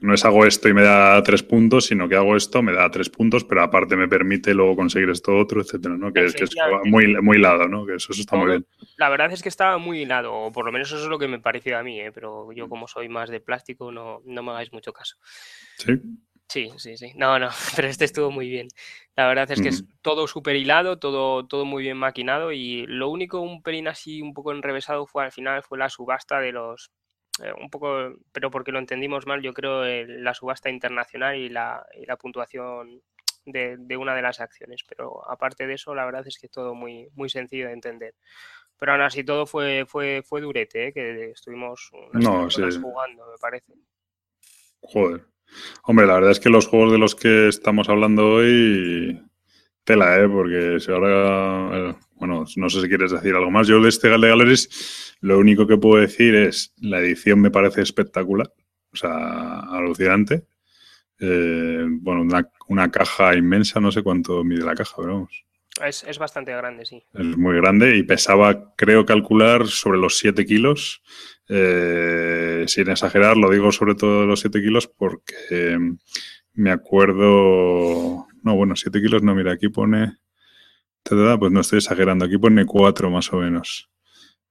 no 0.00 0.14
es 0.14 0.24
hago 0.24 0.46
esto 0.46 0.68
y 0.68 0.74
me 0.74 0.82
da 0.82 1.22
tres 1.22 1.42
puntos, 1.42 1.86
sino 1.86 2.08
que 2.08 2.16
hago 2.16 2.36
esto, 2.36 2.62
me 2.62 2.72
da 2.72 2.90
tres 2.90 3.10
puntos, 3.10 3.44
pero 3.44 3.62
aparte 3.62 3.96
me 3.96 4.08
permite 4.08 4.54
luego 4.54 4.76
conseguir 4.76 5.10
esto 5.10 5.36
otro, 5.36 5.60
etcétera, 5.60 5.96
¿no? 5.96 6.12
Que, 6.12 6.24
es 6.24 6.34
muy, 6.84 7.20
muy 7.20 7.36
hilado, 7.36 7.68
¿no? 7.68 7.84
Que 7.84 7.96
eso, 7.96 8.12
está 8.12 8.36
muy 8.36 8.46
bien. 8.48 8.66
La 8.96 9.08
verdad 9.10 9.30
es 9.32 9.42
que 9.42 9.48
estaba 9.48 9.78
muy 9.78 10.00
hilado, 10.00 10.32
o 10.32 10.52
por 10.52 10.64
lo 10.64 10.72
menos 10.72 10.88
eso 10.88 11.02
es 11.02 11.08
lo 11.08 11.18
que 11.18 11.28
me 11.28 11.38
pareció 11.38 11.78
a 11.78 11.82
mí, 11.82 12.00
¿eh? 12.00 12.12
Pero 12.12 12.50
yo 12.52 12.68
como 12.68 12.88
soy 12.88 13.08
más 13.08 13.30
de 13.30 13.40
plástico, 13.40 13.92
no, 13.92 14.22
no 14.24 14.42
me 14.42 14.50
hagáis 14.52 14.72
mucho 14.72 14.92
caso. 14.92 15.16
¿Sí? 15.76 16.00
Sí, 16.50 16.68
sí, 16.78 16.96
sí. 16.96 17.12
No, 17.14 17.38
no, 17.38 17.48
pero 17.76 17.86
este 17.86 18.06
estuvo 18.06 18.32
muy 18.32 18.48
bien. 18.48 18.66
La 19.14 19.28
verdad 19.28 19.50
es 19.52 19.62
que 19.62 19.68
es 19.68 19.84
todo 20.02 20.26
súper 20.26 20.56
hilado, 20.56 20.98
todo, 20.98 21.46
todo 21.46 21.64
muy 21.64 21.82
bien 21.84 21.96
maquinado 21.96 22.50
y 22.52 22.86
lo 22.86 23.08
único 23.08 23.40
un 23.40 23.62
pelín 23.62 23.86
así 23.86 24.20
un 24.20 24.34
poco 24.34 24.50
enrevesado 24.52 25.06
fue 25.06 25.24
al 25.24 25.30
final 25.30 25.62
fue 25.62 25.78
la 25.78 25.88
subasta 25.88 26.40
de 26.40 26.52
los 26.52 26.90
eh, 27.42 27.52
un 27.60 27.70
poco, 27.70 28.14
pero 28.32 28.50
porque 28.50 28.72
lo 28.72 28.78
entendimos 28.78 29.26
mal, 29.26 29.42
yo 29.42 29.52
creo, 29.52 29.84
la 30.06 30.34
subasta 30.34 30.70
internacional 30.70 31.36
y 31.36 31.48
la, 31.48 31.86
y 32.00 32.06
la 32.06 32.16
puntuación 32.16 33.02
de, 33.44 33.76
de, 33.78 33.96
una 33.96 34.14
de 34.14 34.22
las 34.22 34.40
acciones. 34.40 34.84
Pero 34.88 35.28
aparte 35.28 35.66
de 35.66 35.74
eso, 35.74 35.94
la 35.94 36.04
verdad 36.04 36.26
es 36.26 36.38
que 36.38 36.48
todo 36.48 36.74
muy, 36.74 37.08
muy 37.14 37.28
sencillo 37.28 37.66
de 37.66 37.72
entender. 37.72 38.14
Pero 38.78 38.92
aún 38.92 39.02
así 39.02 39.22
todo 39.24 39.46
fue, 39.46 39.84
fue, 39.86 40.22
fue 40.24 40.40
durete, 40.40 40.88
¿eh? 40.88 40.92
que 40.92 41.30
estuvimos 41.32 41.90
unas 42.12 42.56
jugando, 42.56 43.26
me 43.26 43.38
parece. 43.38 43.74
Joder. 44.80 45.26
Hombre, 45.82 46.06
la 46.06 46.14
verdad 46.14 46.30
es 46.30 46.40
que 46.40 46.48
los 46.48 46.66
juegos 46.66 46.92
de 46.92 46.98
los 46.98 47.14
que 47.14 47.48
estamos 47.48 47.88
hablando 47.88 48.34
hoy, 48.34 49.22
tela, 49.84 50.18
¿eh? 50.18 50.28
Porque 50.28 50.80
si 50.80 50.90
ahora, 50.90 51.90
eh, 51.90 51.94
bueno, 52.20 52.44
no 52.56 52.70
sé 52.70 52.82
si 52.82 52.88
quieres 52.88 53.10
decir 53.10 53.34
algo 53.34 53.50
más. 53.50 53.66
Yo 53.66 53.80
de 53.80 53.88
este 53.88 54.08
de 54.08 54.18
Galleries 54.18 55.16
lo 55.20 55.38
único 55.38 55.66
que 55.66 55.78
puedo 55.78 56.00
decir 56.00 56.34
es, 56.34 56.72
la 56.80 57.00
edición 57.00 57.40
me 57.40 57.50
parece 57.50 57.80
espectacular, 57.80 58.52
o 58.92 58.96
sea, 58.96 59.60
alucinante. 59.60 60.44
Eh, 61.18 61.84
bueno, 61.88 62.26
una, 62.68 62.90
caja 62.90 63.34
inmensa, 63.34 63.80
no 63.80 63.90
sé 63.90 64.02
cuánto 64.02 64.44
mide 64.44 64.64
la 64.64 64.74
caja, 64.74 64.94
pero 64.98 65.14
vamos. 65.14 65.44
Es, 65.82 66.18
bastante 66.18 66.52
grande, 66.52 66.84
sí. 66.84 67.02
Es 67.14 67.36
muy 67.38 67.56
grande 67.56 67.96
y 67.96 68.02
pesaba, 68.02 68.74
creo 68.76 69.06
calcular, 69.06 69.66
sobre 69.66 69.98
los 69.98 70.18
7 70.18 70.44
kilos. 70.44 71.02
Eh, 71.48 72.64
sin 72.66 72.90
exagerar, 72.90 73.36
lo 73.36 73.50
digo 73.50 73.72
sobre 73.72 73.94
todo 73.94 74.26
los 74.26 74.40
7 74.40 74.60
kilos 74.60 74.86
porque 74.86 75.78
me 76.52 76.70
acuerdo... 76.70 78.26
No, 78.42 78.56
bueno, 78.56 78.76
7 78.76 79.00
kilos 79.00 79.22
no, 79.22 79.34
mira, 79.34 79.52
aquí 79.52 79.68
pone... 79.68 80.16
Pues 81.02 81.52
no 81.52 81.60
estoy 81.60 81.78
exagerando, 81.78 82.24
aquí 82.24 82.38
pone 82.38 82.66
4 82.66 83.10
más 83.10 83.32
o 83.32 83.38
menos. 83.38 83.90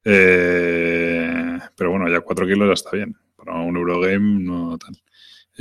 Eh, 0.03 1.59
pero 1.75 1.91
bueno, 1.91 2.09
ya 2.09 2.21
4 2.21 2.47
kilos 2.47 2.67
ya 2.67 2.73
está 2.73 2.91
bien. 2.95 3.15
Para 3.35 3.55
un 3.61 3.77
Eurogame 3.77 4.43
no 4.43 4.77
tal. 4.77 4.95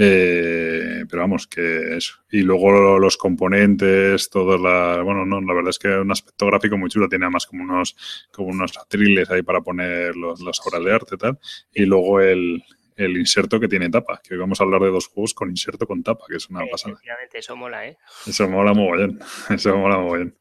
Eh, 0.01 1.05
pero 1.11 1.23
vamos, 1.23 1.49
que 1.49 1.97
eso. 1.97 2.15
Y 2.31 2.43
luego 2.43 2.99
los 3.01 3.17
componentes, 3.17 4.31
todo 4.31 4.57
la. 4.57 5.03
Bueno, 5.03 5.27
no, 5.27 5.41
la 5.41 5.55
verdad 5.55 5.71
es 5.71 5.79
que 5.79 5.89
un 5.89 6.11
aspecto 6.13 6.47
gráfico 6.47 6.79
muy 6.79 6.89
chulo. 6.89 7.09
Tiene 7.09 7.25
además 7.27 7.47
como 7.47 7.65
unos, 7.65 7.97
como 8.33 8.49
unos 8.49 8.77
atriles 8.79 9.29
ahí 9.31 9.43
para 9.43 9.61
poner 9.61 10.17
las 10.17 10.61
obras 10.67 10.85
de 10.85 10.95
arte 10.95 11.15
y 11.17 11.19
tal. 11.19 11.39
Y 11.75 11.85
luego 11.85 12.21
el, 12.21 12.63
el 12.99 13.17
inserto 13.17 13.59
que 13.61 13.69
tiene 13.69 13.89
tapa. 13.89 14.21
Que 14.23 14.35
hoy 14.35 14.41
vamos 14.41 14.61
a 14.61 14.65
hablar 14.65 14.83
de 14.83 14.91
dos 14.91 15.07
juegos 15.07 15.33
con 15.33 15.49
inserto 15.49 15.87
con 15.87 16.03
tapa, 16.03 16.25
que 16.29 16.37
es 16.37 16.51
una 16.51 16.67
pasada. 16.67 16.95
Efectivamente, 16.95 17.39
eso 17.39 17.57
mola, 17.57 17.87
¿eh? 17.87 17.97
Eso 18.27 18.49
mola 18.49 18.75
muy 18.75 18.99
bien. 18.99 19.19
Eso 19.51 19.77
mola 19.77 19.99
muy 19.99 20.19
bien. 20.19 20.39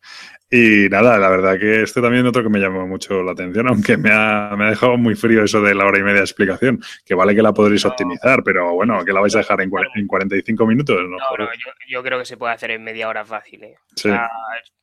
Y 0.49 0.87
nada, 0.89 1.17
la 1.17 1.29
verdad 1.29 1.59
que 1.59 1.83
este 1.83 2.01
también 2.01 2.25
es 2.25 2.29
otro 2.29 2.41
que 2.41 2.49
me 2.49 2.59
llamó 2.59 2.87
mucho 2.87 3.21
la 3.21 3.33
atención, 3.33 3.67
aunque 3.67 3.97
me 3.97 4.11
ha, 4.13 4.55
me 4.57 4.65
ha, 4.65 4.69
dejado 4.69 4.97
muy 4.97 5.13
frío 5.13 5.43
eso 5.43 5.61
de 5.61 5.75
la 5.75 5.85
hora 5.85 5.99
y 5.99 6.03
media 6.03 6.19
de 6.19 6.21
explicación, 6.21 6.81
que 7.05 7.15
vale 7.15 7.35
que 7.35 7.41
la 7.41 7.53
podréis 7.53 7.83
optimizar, 7.83 8.43
pero 8.43 8.73
bueno, 8.73 9.03
que 9.03 9.11
la 9.11 9.19
vais 9.19 9.35
a 9.35 9.39
dejar 9.39 9.59
en, 9.59 9.69
en 9.95 10.07
45 10.07 10.65
minutos. 10.65 11.01
No, 11.01 11.17
no, 11.17 11.45
yo, 11.53 11.71
yo, 11.89 12.01
creo 12.01 12.17
que 12.19 12.25
se 12.25 12.37
puede 12.37 12.53
hacer 12.53 12.71
en 12.71 12.81
media 12.81 13.09
hora 13.09 13.25
fácil. 13.25 13.65
¿eh? 13.65 13.75
Sí. 13.93 14.09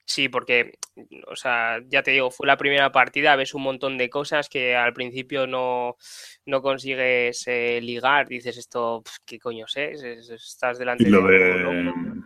sí, 0.04 0.28
porque, 0.28 0.74
o 1.28 1.34
sea, 1.34 1.80
ya 1.88 2.02
te 2.02 2.10
digo, 2.10 2.30
fue 2.30 2.46
la 2.46 2.58
primera 2.58 2.92
partida, 2.92 3.34
ves 3.34 3.54
un 3.54 3.62
montón 3.62 3.96
de 3.96 4.10
cosas 4.10 4.50
que 4.50 4.76
al 4.76 4.92
principio 4.92 5.46
no, 5.46 5.96
no 6.44 6.60
consigues 6.60 7.42
eh, 7.46 7.80
ligar, 7.80 8.28
dices 8.28 8.58
esto, 8.58 9.02
¿qué 9.24 9.38
coño 9.38 9.64
es? 9.74 10.02
Estás 10.02 10.78
delante 10.78 11.04
y 11.04 11.06
lo 11.06 11.26
de... 11.26 12.22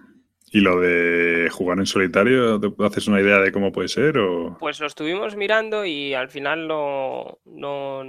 ¿Y 0.51 0.61
lo 0.61 0.81
de 0.81 1.49
jugar 1.51 1.79
en 1.79 1.87
solitario, 1.87 2.59
te 2.59 2.73
haces 2.85 3.07
una 3.09 3.21
idea 3.21 3.39
de 3.39 3.53
cómo 3.53 3.71
puede 3.73 3.89
ser? 3.89 4.19
O... 4.19 4.57
Pues 4.59 4.81
lo 4.81 4.87
estuvimos 4.87 5.37
mirando 5.37 5.85
y 5.85 6.15
al 6.15 6.31
final 6.31 6.67
no, 6.67 7.39
no 7.45 8.03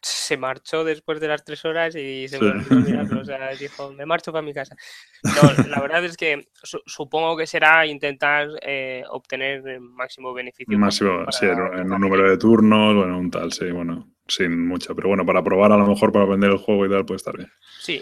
se 0.00 0.36
marchó 0.36 0.84
después 0.84 1.20
de 1.20 1.28
las 1.28 1.44
tres 1.44 1.64
horas 1.64 1.94
y 1.94 2.28
se 2.28 2.38
O 2.38 3.24
sea, 3.24 3.50
dijo, 3.60 3.92
me 3.92 4.06
marcho 4.06 4.32
para 4.32 4.42
mi 4.42 4.54
casa. 4.54 4.74
No, 5.22 5.68
la 5.68 5.80
verdad 5.80 6.04
es 6.04 6.16
que 6.16 6.48
supongo 6.86 7.36
que 7.36 7.46
será 7.46 7.86
intentar 7.86 8.48
eh, 8.62 9.02
obtener 9.10 9.66
el 9.68 9.80
máximo 9.80 10.32
beneficio. 10.32 10.78
Máximo, 10.78 11.26
sí, 11.30 11.46
en 11.46 11.92
un 11.92 12.00
número 12.00 12.28
de 12.28 12.38
turnos, 12.38 12.94
bueno, 12.94 13.18
un 13.18 13.30
tal, 13.30 13.52
sí, 13.52 13.70
bueno, 13.70 14.14
sin 14.26 14.66
mucho. 14.66 14.94
Pero 14.94 15.08
bueno, 15.08 15.26
para 15.26 15.42
probar 15.42 15.72
a 15.72 15.76
lo 15.76 15.86
mejor, 15.86 16.10
para 16.12 16.24
aprender 16.24 16.50
el 16.50 16.58
juego 16.58 16.86
y 16.86 16.90
tal, 16.90 17.04
puede 17.04 17.16
estar 17.16 17.36
bien. 17.36 17.50
Sí, 17.80 18.00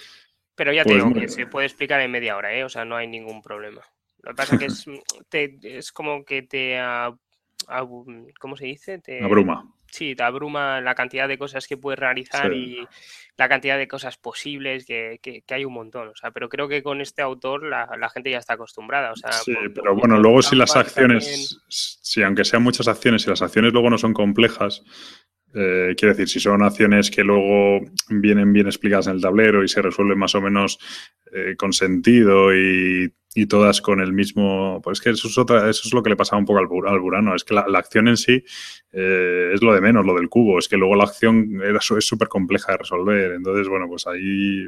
pero 0.58 0.72
ya 0.72 0.82
pues 0.82 0.98
tengo 0.98 1.14
que 1.14 1.28
se 1.28 1.46
puede 1.46 1.66
explicar 1.66 2.00
en 2.00 2.10
media 2.10 2.36
hora, 2.36 2.52
¿eh? 2.52 2.64
O 2.64 2.68
sea, 2.68 2.84
no 2.84 2.96
hay 2.96 3.06
ningún 3.06 3.40
problema. 3.42 3.80
Lo 4.22 4.32
que 4.32 4.34
pasa 4.34 4.56
es 4.56 4.58
que 4.58 4.66
es, 4.66 4.84
te, 5.30 5.56
es 5.62 5.92
como 5.92 6.24
que 6.24 6.42
te... 6.42 6.78
¿Cómo 8.40 8.56
se 8.56 8.64
dice? 8.64 8.98
Te, 8.98 9.22
abruma. 9.22 9.72
Sí, 9.90 10.16
te 10.16 10.22
abruma 10.22 10.80
la 10.80 10.94
cantidad 10.94 11.28
de 11.28 11.38
cosas 11.38 11.66
que 11.66 11.76
puedes 11.76 11.98
realizar 11.98 12.52
y 12.52 12.86
la 13.36 13.48
cantidad 13.48 13.78
de 13.78 13.86
cosas 13.86 14.16
posibles, 14.16 14.84
que, 14.84 15.20
que, 15.22 15.42
hay 15.54 15.64
un 15.64 15.74
montón. 15.74 16.08
O 16.08 16.16
sea, 16.16 16.30
pero 16.30 16.48
creo 16.48 16.66
que 16.66 16.82
con 16.82 17.00
este 17.00 17.22
autor 17.22 17.64
la, 17.64 17.88
la 17.98 18.08
gente 18.08 18.30
ya 18.30 18.38
está 18.38 18.54
acostumbrada. 18.54 19.12
O 19.12 19.16
sea, 19.16 19.32
sí, 19.32 19.54
pero 19.74 19.94
bueno, 19.94 20.18
luego 20.18 20.42
si 20.42 20.56
las 20.56 20.76
acciones, 20.76 21.60
si 21.68 22.22
aunque 22.22 22.44
sean 22.44 22.62
muchas 22.62 22.88
acciones, 22.88 23.22
si 23.22 23.30
las 23.30 23.42
acciones 23.42 23.72
luego 23.72 23.90
no 23.90 23.98
son 23.98 24.12
complejas, 24.12 24.82
eh, 25.54 25.94
quiero 25.96 26.14
decir, 26.14 26.28
si 26.28 26.40
son 26.40 26.62
acciones 26.62 27.10
que 27.10 27.24
luego 27.24 27.80
vienen 28.08 28.52
bien 28.52 28.66
explicadas 28.66 29.06
en 29.06 29.14
el 29.14 29.20
tablero 29.20 29.64
y 29.64 29.68
se 29.68 29.82
resuelven 29.82 30.18
más 30.18 30.34
o 30.34 30.40
menos 30.40 30.78
eh, 31.32 31.54
con 31.56 31.72
sentido 31.72 32.54
y 32.54 33.12
y 33.34 33.46
todas 33.46 33.80
con 33.80 34.00
el 34.00 34.12
mismo. 34.12 34.80
Pues 34.82 35.00
que 35.00 35.10
eso 35.10 35.28
es, 35.28 35.38
otra, 35.38 35.68
eso 35.68 35.82
es 35.84 35.92
lo 35.92 36.02
que 36.02 36.10
le 36.10 36.16
pasaba 36.16 36.40
un 36.40 36.46
poco 36.46 36.58
al, 36.58 36.92
al 36.92 37.00
Burano. 37.00 37.34
Es 37.34 37.44
que 37.44 37.54
la, 37.54 37.62
acción 37.78 38.08
en 38.08 38.16
sí 38.16 38.42
eh, 38.92 39.50
es 39.54 39.62
lo 39.62 39.74
de 39.74 39.80
menos, 39.80 40.04
lo 40.04 40.14
del 40.14 40.28
cubo. 40.28 40.58
Es 40.58 40.68
que 40.68 40.76
luego 40.76 40.96
la 40.96 41.04
acción 41.04 41.60
era, 41.62 41.78
es 41.78 42.06
súper 42.06 42.28
compleja 42.28 42.72
de 42.72 42.78
resolver. 42.78 43.32
Entonces, 43.32 43.68
bueno, 43.68 43.86
pues 43.88 44.06
ahí. 44.06 44.66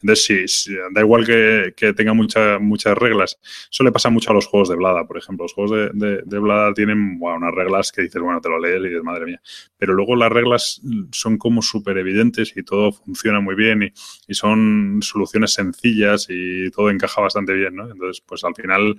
Entonces, 0.00 0.64
sí, 0.64 0.74
da 0.92 1.00
igual 1.02 1.26
que, 1.26 1.74
que 1.76 1.92
tenga 1.92 2.14
mucha, 2.14 2.58
muchas 2.58 2.96
reglas. 2.96 3.38
Eso 3.70 3.84
le 3.84 3.92
pasa 3.92 4.10
mucho 4.10 4.30
a 4.30 4.34
los 4.34 4.46
juegos 4.46 4.68
de 4.68 4.76
Blada, 4.76 5.06
por 5.06 5.18
ejemplo. 5.18 5.44
Los 5.44 5.52
juegos 5.52 5.92
de, 5.94 6.22
de, 6.24 6.38
Blada 6.38 6.72
tienen 6.72 7.18
unas 7.20 7.54
reglas 7.54 7.92
que 7.92 8.02
dices, 8.02 8.20
bueno, 8.20 8.40
te 8.40 8.48
lo 8.48 8.58
lees 8.58 8.80
y 8.80 8.88
dices, 8.88 9.02
madre 9.02 9.26
mía. 9.26 9.40
Pero 9.76 9.94
luego 9.94 10.16
las 10.16 10.32
reglas 10.32 10.80
son 11.12 11.36
como 11.38 11.62
súper 11.62 11.98
evidentes 11.98 12.56
y 12.56 12.62
todo 12.62 12.92
funciona 12.92 13.40
muy 13.40 13.54
bien 13.54 13.82
y, 13.82 13.92
y 14.28 14.34
son 14.34 14.98
soluciones 15.02 15.52
sencillas 15.52 16.26
y 16.30 16.70
todo 16.70 16.90
encaja 16.90 17.20
bastante 17.20 17.52
bien. 17.52 17.75
Entonces, 17.84 18.22
pues 18.26 18.44
al 18.44 18.54
final 18.54 18.96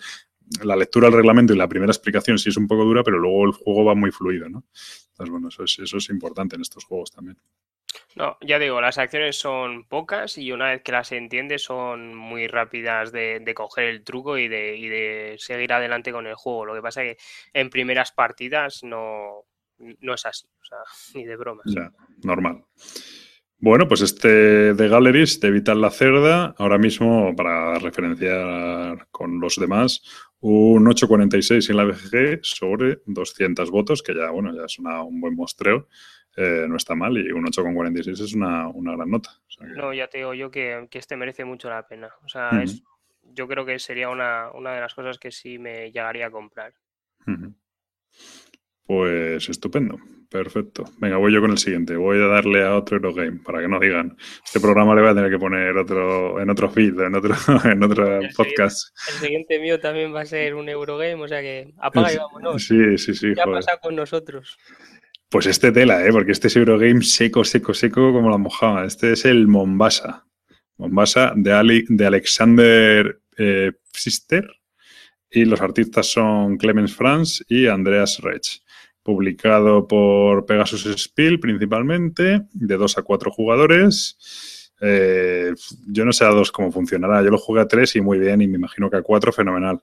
la 0.63 0.75
lectura 0.75 1.07
del 1.07 1.17
reglamento 1.17 1.53
y 1.53 1.57
la 1.57 1.67
primera 1.67 1.91
explicación 1.91 2.39
sí 2.39 2.49
es 2.49 2.57
un 2.57 2.67
poco 2.67 2.85
dura, 2.85 3.03
pero 3.03 3.19
luego 3.19 3.45
el 3.45 3.51
juego 3.51 3.85
va 3.85 3.95
muy 3.95 4.11
fluido, 4.11 4.49
¿no? 4.49 4.63
Entonces, 5.09 5.31
bueno, 5.31 5.49
eso 5.49 5.63
es, 5.63 5.79
eso 5.79 5.97
es 5.97 6.09
importante 6.09 6.55
en 6.55 6.61
estos 6.61 6.85
juegos 6.85 7.11
también. 7.11 7.37
No, 8.15 8.37
ya 8.41 8.59
digo, 8.59 8.81
las 8.81 8.97
acciones 8.97 9.37
son 9.37 9.85
pocas 9.85 10.37
y 10.37 10.51
una 10.51 10.71
vez 10.71 10.81
que 10.81 10.91
las 10.91 11.11
entiendes 11.11 11.63
son 11.63 12.15
muy 12.15 12.47
rápidas 12.47 13.11
de, 13.11 13.53
coger 13.55 13.85
el 13.85 14.03
truco 14.03 14.37
y 14.37 14.47
de, 14.47 14.75
y 14.75 14.87
de, 14.87 15.35
seguir 15.37 15.71
adelante 15.73 16.11
con 16.11 16.27
el 16.27 16.35
juego. 16.35 16.65
Lo 16.65 16.75
que 16.75 16.81
pasa 16.81 17.03
es 17.03 17.15
que 17.15 17.23
en 17.53 17.69
primeras 17.69 18.11
partidas 18.11 18.83
no, 18.83 19.45
no 19.77 20.13
es 20.13 20.25
así, 20.25 20.47
o 20.47 20.65
sea, 20.65 20.79
ni 21.15 21.25
de 21.25 21.35
broma. 21.35 21.63
Ya, 21.65 21.91
normal. 22.23 22.63
Bueno, 23.59 23.87
pues 23.87 24.01
este 24.01 24.73
de 24.75 24.87
Galleries, 24.87 25.39
de 25.39 25.49
Vital 25.49 25.81
la 25.81 25.89
Cerda, 25.89 26.53
ahora 26.59 26.77
mismo, 26.77 27.35
para 27.35 27.79
referenciar 27.79 29.07
con 29.09 29.39
los 29.39 29.55
demás, 29.55 30.03
un 30.39 30.85
8,46 30.85 31.71
en 31.71 31.77
la 31.77 31.85
BGG 31.85 32.39
sobre 32.43 33.01
200 33.07 33.71
votos, 33.71 34.03
que 34.03 34.13
ya, 34.13 34.29
bueno, 34.29 34.53
ya 34.55 34.65
es 34.65 34.77
un 34.77 35.19
buen 35.19 35.35
mostreo, 35.35 35.87
eh, 36.35 36.67
no 36.69 36.77
está 36.77 36.93
mal, 36.93 37.17
y 37.17 37.31
un 37.31 37.45
8,46 37.45 38.23
es 38.23 38.33
una, 38.35 38.67
una, 38.67 38.95
gran 38.95 39.09
nota. 39.09 39.31
No, 39.75 39.91
ya 39.91 40.07
te 40.07 40.19
digo 40.19 40.35
yo 40.35 40.51
que, 40.51 40.87
este 40.91 41.17
merece 41.17 41.43
mucho 41.43 41.67
la 41.67 41.87
pena. 41.87 42.11
O 42.23 42.29
sea, 42.29 42.61
es, 42.61 42.83
yo 43.23 43.47
creo 43.47 43.65
que 43.65 43.79
sería 43.79 44.09
una, 44.09 44.51
una, 44.51 44.73
de 44.73 44.81
las 44.81 44.93
cosas 44.93 45.17
que 45.17 45.31
sí 45.31 45.57
me 45.57 45.91
llegaría 45.91 46.27
a 46.27 46.31
comprar. 46.31 46.75
Pues 48.85 49.49
estupendo. 49.49 49.97
Perfecto. 50.29 50.83
Venga, 50.97 51.17
voy 51.17 51.33
yo 51.33 51.39
con 51.39 51.51
el 51.51 51.57
siguiente. 51.57 51.95
Voy 51.95 52.17
a 52.17 52.27
darle 52.27 52.63
a 52.63 52.75
otro 52.75 52.97
Eurogame 52.97 53.39
para 53.43 53.61
que 53.61 53.67
no 53.69 53.79
digan. 53.79 54.17
Este 54.43 54.59
programa 54.59 54.93
le 54.93 55.01
voy 55.01 55.11
a 55.11 55.15
tener 55.15 55.31
que 55.31 55.39
poner 55.39 55.77
otro 55.77 56.41
en 56.41 56.49
otro 56.49 56.69
feed, 56.69 56.99
en 56.99 57.15
otro, 57.15 57.33
en 57.63 57.81
otro 57.81 58.19
podcast. 58.35 58.89
el 59.07 59.27
siguiente 59.27 59.59
mío 59.59 59.79
también 59.79 60.13
va 60.13 60.21
a 60.21 60.25
ser 60.25 60.55
un 60.55 60.67
Eurogame, 60.67 61.23
o 61.23 61.27
sea 61.27 61.41
que 61.41 61.73
apaga 61.77 62.11
y 62.11 62.17
vámonos. 62.17 62.65
Sí, 62.65 62.97
sí, 62.97 63.13
sí. 63.15 63.33
¿Qué 63.33 63.41
pasa 63.45 63.77
con 63.81 63.95
nosotros? 63.95 64.57
Pues 65.29 65.45
este 65.45 65.71
tela, 65.71 66.05
¿eh? 66.05 66.11
porque 66.11 66.33
este 66.33 66.47
es 66.47 66.57
Eurogame 66.57 67.03
seco, 67.03 67.45
seco, 67.45 67.73
seco 67.73 68.11
como 68.11 68.29
la 68.29 68.37
mojada. 68.37 68.85
Este 68.85 69.13
es 69.13 69.23
el 69.23 69.47
Mombasa. 69.47 70.25
Mombasa 70.77 71.31
de, 71.35 71.53
Ali, 71.53 71.85
de 71.87 72.05
Alexander 72.05 73.21
eh, 73.37 73.71
Pfister. 73.93 74.45
Y 75.29 75.45
los 75.45 75.61
artistas 75.61 76.07
son 76.07 76.57
Clemens 76.57 76.95
Franz 76.95 77.43
y 77.49 77.67
Andreas 77.67 78.19
Rech 78.19 78.61
publicado 79.07 79.87
por 79.87 80.45
Pegasus 80.45 80.83
Spiel 81.01 81.39
principalmente, 81.39 82.41
de 82.51 82.75
dos 82.75 82.97
a 82.97 83.03
cuatro 83.03 83.31
jugadores. 83.31 84.73
Eh, 84.81 85.53
yo 85.87 86.03
no 86.03 86.11
sé 86.11 86.25
a 86.25 86.27
dos 86.27 86.51
cómo 86.51 86.73
funcionará. 86.73 87.23
Yo 87.23 87.29
lo 87.29 87.37
jugué 87.37 87.61
a 87.61 87.69
tres 87.69 87.95
y 87.95 88.01
muy 88.01 88.19
bien, 88.19 88.41
y 88.41 88.47
me 88.47 88.57
imagino 88.57 88.89
que 88.89 88.97
a 88.97 89.01
cuatro 89.01 89.31
fenomenal. 89.31 89.81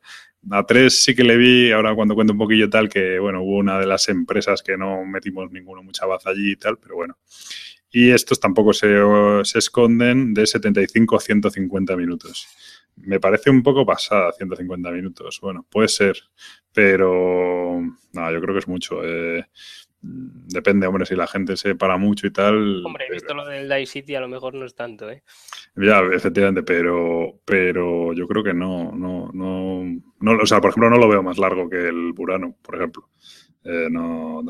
A 0.51 0.67
tres 0.67 1.03
sí 1.03 1.15
que 1.15 1.25
le 1.25 1.39
vi, 1.39 1.73
ahora 1.73 1.95
cuando 1.95 2.15
cuento 2.15 2.35
un 2.35 2.39
poquillo 2.39 2.69
tal, 2.69 2.91
que 2.91 3.19
bueno, 3.19 3.43
hubo 3.43 3.57
una 3.57 3.79
de 3.79 3.87
las 3.87 4.11
empresas 4.11 4.63
que 4.63 4.77
no 4.77 5.07
metimos 5.07 5.51
ninguno 5.51 5.83
mucha 5.83 6.05
baza 6.05 6.29
allí 6.29 6.53
y 6.53 6.57
tal, 6.57 6.77
pero 6.77 6.97
bueno. 6.97 7.17
Y 7.91 8.11
estos 8.11 8.39
tampoco 8.39 8.75
se, 8.75 8.95
se 9.45 9.59
esconden 9.59 10.35
de 10.35 10.47
75 10.47 11.17
a 11.17 11.21
150 11.21 11.97
minutos. 11.97 12.47
Me 12.97 13.21
parece 13.21 13.51
un 13.51 13.63
poco 13.63 13.85
pasada, 13.85 14.33
150 14.33 14.91
minutos. 14.91 15.41
Bueno, 15.41 15.67
puede 15.69 15.89
ser, 15.89 16.17
pero 16.73 17.81
no, 18.13 18.33
yo 18.33 18.41
creo 18.41 18.55
que 18.55 18.61
es 18.61 18.69
mucho. 18.69 19.05
Eh, 19.05 19.45
depende, 20.01 20.87
hombre, 20.87 21.07
si 21.07 21.17
la 21.17 21.27
gente 21.27 21.57
se 21.57 21.75
para 21.75 21.97
mucho 21.97 22.27
y 22.27 22.31
tal. 22.31 22.85
Hombre, 22.85 23.07
he 23.09 23.13
visto 23.13 23.35
lo 23.35 23.47
del 23.47 23.69
Die 23.69 23.87
City, 23.87 24.15
a 24.15 24.21
lo 24.21 24.29
mejor 24.29 24.55
no 24.55 24.65
es 24.65 24.75
tanto, 24.75 25.11
¿eh? 25.11 25.23
Ya, 25.77 26.01
efectivamente, 26.13 26.63
pero, 26.63 27.41
pero 27.45 28.13
yo 28.13 28.29
creo 28.29 28.45
que 28.45 28.55
no, 28.55 28.93
no, 28.93 29.31
no, 29.33 29.83
no, 30.21 30.43
o 30.43 30.47
sea, 30.47 30.61
por 30.61 30.71
ejemplo, 30.71 30.91
no 30.91 30.99
lo 30.99 31.09
veo 31.09 31.23
más 31.23 31.39
largo 31.39 31.69
que 31.69 31.89
el 31.89 32.13
Burano, 32.13 32.57
por 32.63 32.77
ejemplo. 32.77 33.09
Eh, 33.65 33.89
no, 33.91 34.43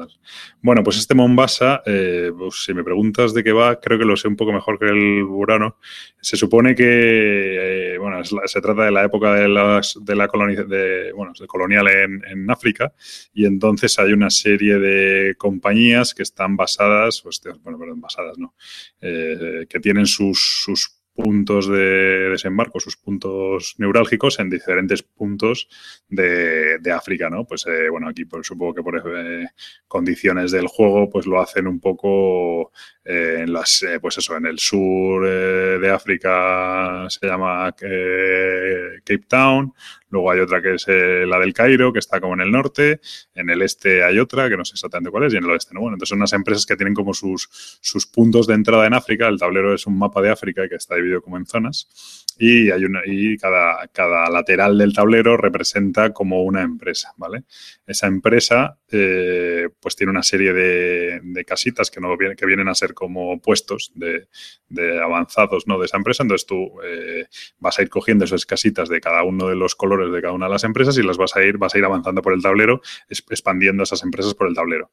bueno, 0.60 0.82
pues 0.82 0.96
este 0.98 1.14
Mombasa, 1.14 1.82
eh, 1.86 2.32
pues 2.36 2.64
si 2.64 2.74
me 2.74 2.82
preguntas 2.82 3.32
de 3.32 3.44
qué 3.44 3.52
va, 3.52 3.78
creo 3.78 3.96
que 3.96 4.04
lo 4.04 4.16
sé 4.16 4.26
un 4.26 4.34
poco 4.34 4.52
mejor 4.52 4.78
que 4.78 4.86
el 4.86 5.22
Burano. 5.24 5.76
Se 6.20 6.36
supone 6.36 6.74
que, 6.74 7.94
eh, 7.94 7.98
bueno, 7.98 8.22
se 8.24 8.60
trata 8.60 8.84
de 8.84 8.90
la 8.90 9.04
época 9.04 9.34
de, 9.34 9.48
las, 9.48 9.96
de 10.00 10.16
la 10.16 10.26
de, 10.26 11.12
bueno, 11.12 11.32
de 11.38 11.46
colonial 11.46 11.86
en, 11.88 12.22
en, 12.26 12.50
África 12.50 12.92
y 13.32 13.46
entonces 13.46 13.98
hay 13.98 14.12
una 14.12 14.30
serie 14.30 14.78
de 14.78 15.34
compañías 15.36 16.12
que 16.12 16.22
están 16.22 16.56
basadas, 16.56 17.20
pues, 17.22 17.40
bueno, 17.62 17.78
perdón, 17.78 18.00
basadas, 18.00 18.36
¿no? 18.38 18.54
que 19.00 19.80
tienen 19.80 20.06
sus, 20.06 20.62
sus 20.64 21.03
puntos 21.14 21.68
de 21.68 22.30
desembarco, 22.30 22.80
sus 22.80 22.96
puntos 22.96 23.76
neurálgicos 23.78 24.40
en 24.40 24.50
diferentes 24.50 25.02
puntos 25.02 25.68
de, 26.08 26.80
África, 26.92 27.30
¿no? 27.30 27.44
Pues 27.44 27.66
eh, 27.66 27.88
bueno, 27.88 28.08
aquí 28.08 28.24
pues, 28.24 28.46
supongo 28.46 28.74
que 28.74 28.82
por 28.82 28.96
eh, 28.96 29.46
condiciones 29.88 30.50
del 30.50 30.66
juego 30.66 31.08
pues 31.08 31.26
lo 31.26 31.40
hacen 31.40 31.66
un 31.66 31.80
poco 31.80 32.72
eh, 33.04 33.38
en 33.40 33.52
las, 33.52 33.84
pues 34.00 34.18
eso, 34.18 34.36
en 34.36 34.46
el 34.46 34.58
sur 34.58 35.28
de 35.28 35.90
África 35.90 37.06
se 37.08 37.26
llama 37.26 37.72
Cape 37.72 39.24
Town, 39.28 39.72
Luego 40.14 40.30
hay 40.30 40.38
otra 40.38 40.62
que 40.62 40.74
es 40.74 40.84
eh, 40.86 41.26
la 41.26 41.40
del 41.40 41.52
Cairo, 41.52 41.92
que 41.92 41.98
está 41.98 42.20
como 42.20 42.34
en 42.34 42.40
el 42.40 42.52
norte. 42.52 43.00
En 43.34 43.50
el 43.50 43.62
este 43.62 44.04
hay 44.04 44.20
otra, 44.20 44.48
que 44.48 44.56
no 44.56 44.64
sé 44.64 44.74
exactamente 44.74 45.10
cuál 45.10 45.24
es, 45.24 45.34
y 45.34 45.38
en 45.38 45.44
el 45.44 45.50
oeste 45.50 45.74
no. 45.74 45.80
Bueno, 45.80 45.96
entonces 45.96 46.10
son 46.10 46.18
unas 46.18 46.32
empresas 46.32 46.64
que 46.66 46.76
tienen 46.76 46.94
como 46.94 47.14
sus, 47.14 47.48
sus 47.80 48.06
puntos 48.06 48.46
de 48.46 48.54
entrada 48.54 48.86
en 48.86 48.94
África. 48.94 49.26
El 49.26 49.40
tablero 49.40 49.74
es 49.74 49.88
un 49.88 49.98
mapa 49.98 50.22
de 50.22 50.30
África 50.30 50.68
que 50.68 50.76
está 50.76 50.94
dividido 50.94 51.20
como 51.20 51.36
en 51.36 51.46
zonas 51.46 52.24
y, 52.38 52.70
hay 52.70 52.84
una, 52.84 53.00
y 53.04 53.36
cada, 53.36 53.86
cada 53.88 54.28
lateral 54.28 54.78
del 54.78 54.92
tablero 54.92 55.36
representa 55.36 56.12
como 56.12 56.42
una 56.42 56.62
empresa, 56.62 57.12
¿vale? 57.16 57.44
Esa 57.86 58.06
empresa 58.06 58.78
eh, 58.90 59.68
pues 59.80 59.96
tiene 59.96 60.10
una 60.10 60.22
serie 60.22 60.52
de, 60.52 61.44
casitas 61.46 61.90
que, 61.90 62.00
no 62.00 62.16
que 62.16 62.46
vienen 62.46 62.68
a 62.68 62.74
ser 62.74 62.94
como 62.94 63.40
puestos 63.40 63.92
de, 63.94 64.28
de 64.68 65.00
avanzados 65.00 65.66
¿no? 65.66 65.78
de 65.78 65.86
esa 65.86 65.96
empresa, 65.96 66.22
entonces 66.22 66.46
tú 66.46 66.72
eh, 66.82 67.26
vas 67.58 67.78
a 67.78 67.82
ir 67.82 67.88
cogiendo 67.88 68.24
esas 68.24 68.46
casitas 68.46 68.88
de 68.88 69.00
cada 69.00 69.22
uno 69.22 69.48
de 69.48 69.56
los 69.56 69.74
colores 69.74 70.03
de 70.10 70.22
cada 70.22 70.34
una 70.34 70.46
de 70.46 70.52
las 70.52 70.64
empresas 70.64 70.96
y 70.98 71.02
las 71.02 71.16
vas 71.16 71.36
a 71.36 71.44
ir, 71.44 71.58
vas 71.58 71.74
a 71.74 71.78
ir 71.78 71.84
avanzando 71.84 72.22
por 72.22 72.32
el 72.32 72.42
tablero, 72.42 72.80
expandiendo 73.08 73.82
esas 73.82 74.02
empresas 74.02 74.34
por 74.34 74.48
el 74.48 74.54
tablero. 74.54 74.90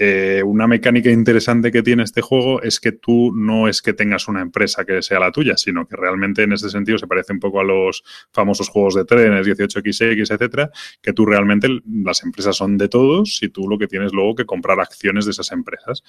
Eh, 0.00 0.42
una 0.44 0.68
mecánica 0.68 1.10
interesante 1.10 1.72
que 1.72 1.82
tiene 1.82 2.04
este 2.04 2.20
juego 2.20 2.62
es 2.62 2.78
que 2.78 2.92
tú 2.92 3.32
no 3.34 3.66
es 3.66 3.82
que 3.82 3.92
tengas 3.92 4.28
una 4.28 4.40
empresa 4.40 4.84
que 4.84 5.02
sea 5.02 5.18
la 5.18 5.32
tuya, 5.32 5.56
sino 5.56 5.88
que 5.88 5.96
realmente 5.96 6.44
en 6.44 6.52
ese 6.52 6.70
sentido 6.70 6.98
se 6.98 7.08
parece 7.08 7.32
un 7.32 7.40
poco 7.40 7.60
a 7.60 7.64
los 7.64 8.04
famosos 8.32 8.68
juegos 8.68 8.94
de 8.94 9.04
trenes, 9.04 9.44
18XX, 9.44 10.30
etcétera, 10.30 10.70
que 11.02 11.12
tú 11.12 11.26
realmente 11.26 11.68
las 12.04 12.22
empresas 12.22 12.56
son 12.56 12.78
de 12.78 12.88
todos 12.88 13.42
y 13.42 13.48
tú 13.48 13.68
lo 13.68 13.76
que 13.76 13.88
tienes 13.88 14.12
luego 14.12 14.36
que 14.36 14.46
comprar 14.46 14.78
acciones 14.80 15.24
de 15.24 15.32
esas 15.32 15.50
empresas. 15.52 16.04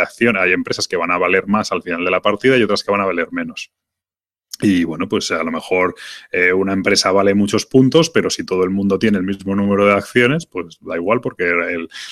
Acción, 0.00 0.36
hay 0.36 0.52
empresas 0.52 0.88
que 0.88 0.96
van 0.96 1.10
a 1.10 1.18
valer 1.18 1.46
más 1.46 1.72
al 1.72 1.82
final 1.82 2.04
de 2.04 2.10
la 2.10 2.20
partida 2.20 2.56
y 2.56 2.62
otras 2.62 2.82
que 2.82 2.90
van 2.90 3.00
a 3.00 3.06
valer 3.06 3.28
menos. 3.32 3.72
Y 4.62 4.84
bueno, 4.84 5.08
pues 5.08 5.30
a 5.30 5.42
lo 5.42 5.50
mejor 5.50 5.94
eh, 6.30 6.52
una 6.52 6.72
empresa 6.72 7.12
vale 7.12 7.34
muchos 7.34 7.66
puntos, 7.66 8.10
pero 8.10 8.30
si 8.30 8.44
todo 8.44 8.64
el 8.64 8.70
mundo 8.70 8.98
tiene 8.98 9.18
el 9.18 9.24
mismo 9.24 9.54
número 9.54 9.86
de 9.86 9.94
acciones, 9.94 10.46
pues 10.46 10.78
da 10.80 10.96
igual, 10.96 11.20
porque 11.20 11.44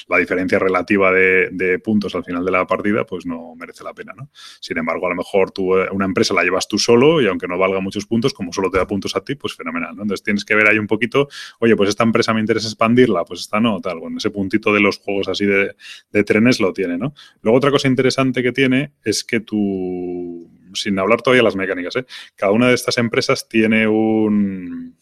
la 0.09 0.19
diferencia 0.19 0.59
relativa 0.59 1.13
de, 1.13 1.81
puntos 1.85 2.15
al 2.15 2.25
final 2.25 2.45
de 2.45 2.51
la 2.51 2.67
partida, 2.67 3.05
pues 3.05 3.27
no 3.27 3.55
merece 3.55 3.85
la 3.85 3.95
pena, 3.95 4.13
¿no? 4.17 4.31
Sin 4.61 4.79
embargo, 4.79 5.07
a 5.07 5.11
lo 5.11 5.17
mejor 5.17 5.51
tú, 5.51 5.77
eh, 5.77 5.89
una 5.93 6.07
empresa 6.07 6.35
la 6.35 6.43
llevas 6.43 6.67
tú 6.67 6.79
solo 6.79 7.21
y 7.21 7.27
aunque 7.27 7.47
no 7.47 7.59
valga 7.59 7.81
muchos 7.81 8.07
puntos, 8.07 8.33
como 8.33 8.53
solo 8.53 8.71
te 8.71 8.79
da 8.79 8.87
puntos 8.87 9.15
a 9.15 9.21
ti, 9.21 9.35
pues 9.35 9.55
fenomenal, 9.55 9.95
¿no? 9.95 10.03
Entonces 10.03 10.25
tienes 10.25 10.45
que 10.45 10.55
ver 10.55 10.67
ahí 10.69 10.79
un 10.79 10.87
poquito, 10.87 11.29
oye, 11.61 11.77
pues 11.77 11.91
esta 11.91 12.05
empresa 12.05 12.33
me 12.35 12.41
interesa 12.41 12.69
expandirla, 12.69 13.25
pues 13.25 13.41
esta 13.41 13.61
no, 13.61 13.81
tal. 13.81 14.01
Bueno, 14.01 14.19
ese 14.19 14.31
puntito 14.31 14.73
de 14.73 14.81
los 14.81 14.99
juegos 14.99 15.29
así 15.29 15.47
de, 15.47 15.75
de 16.11 16.25
trenes 16.25 16.61
lo 16.61 16.73
tiene, 16.73 16.99
¿no? 16.99 17.15
Luego 17.43 17.59
otra 17.59 17.71
cosa 17.71 17.89
interesante 17.89 18.43
que 18.43 18.53
tiene 18.53 18.93
es 19.05 19.25
que 19.25 19.41
tú 19.41 20.38
sin 20.83 20.99
hablar 20.99 21.23
todavía 21.23 21.43
las 21.43 21.57
mecánicas, 21.57 21.97
¿eh? 21.97 22.07
cada 22.37 22.53
una 22.53 22.69
de 22.69 22.75
estas 22.75 22.99
empresas 22.99 23.49
tiene 23.49 23.87
un 23.87 24.97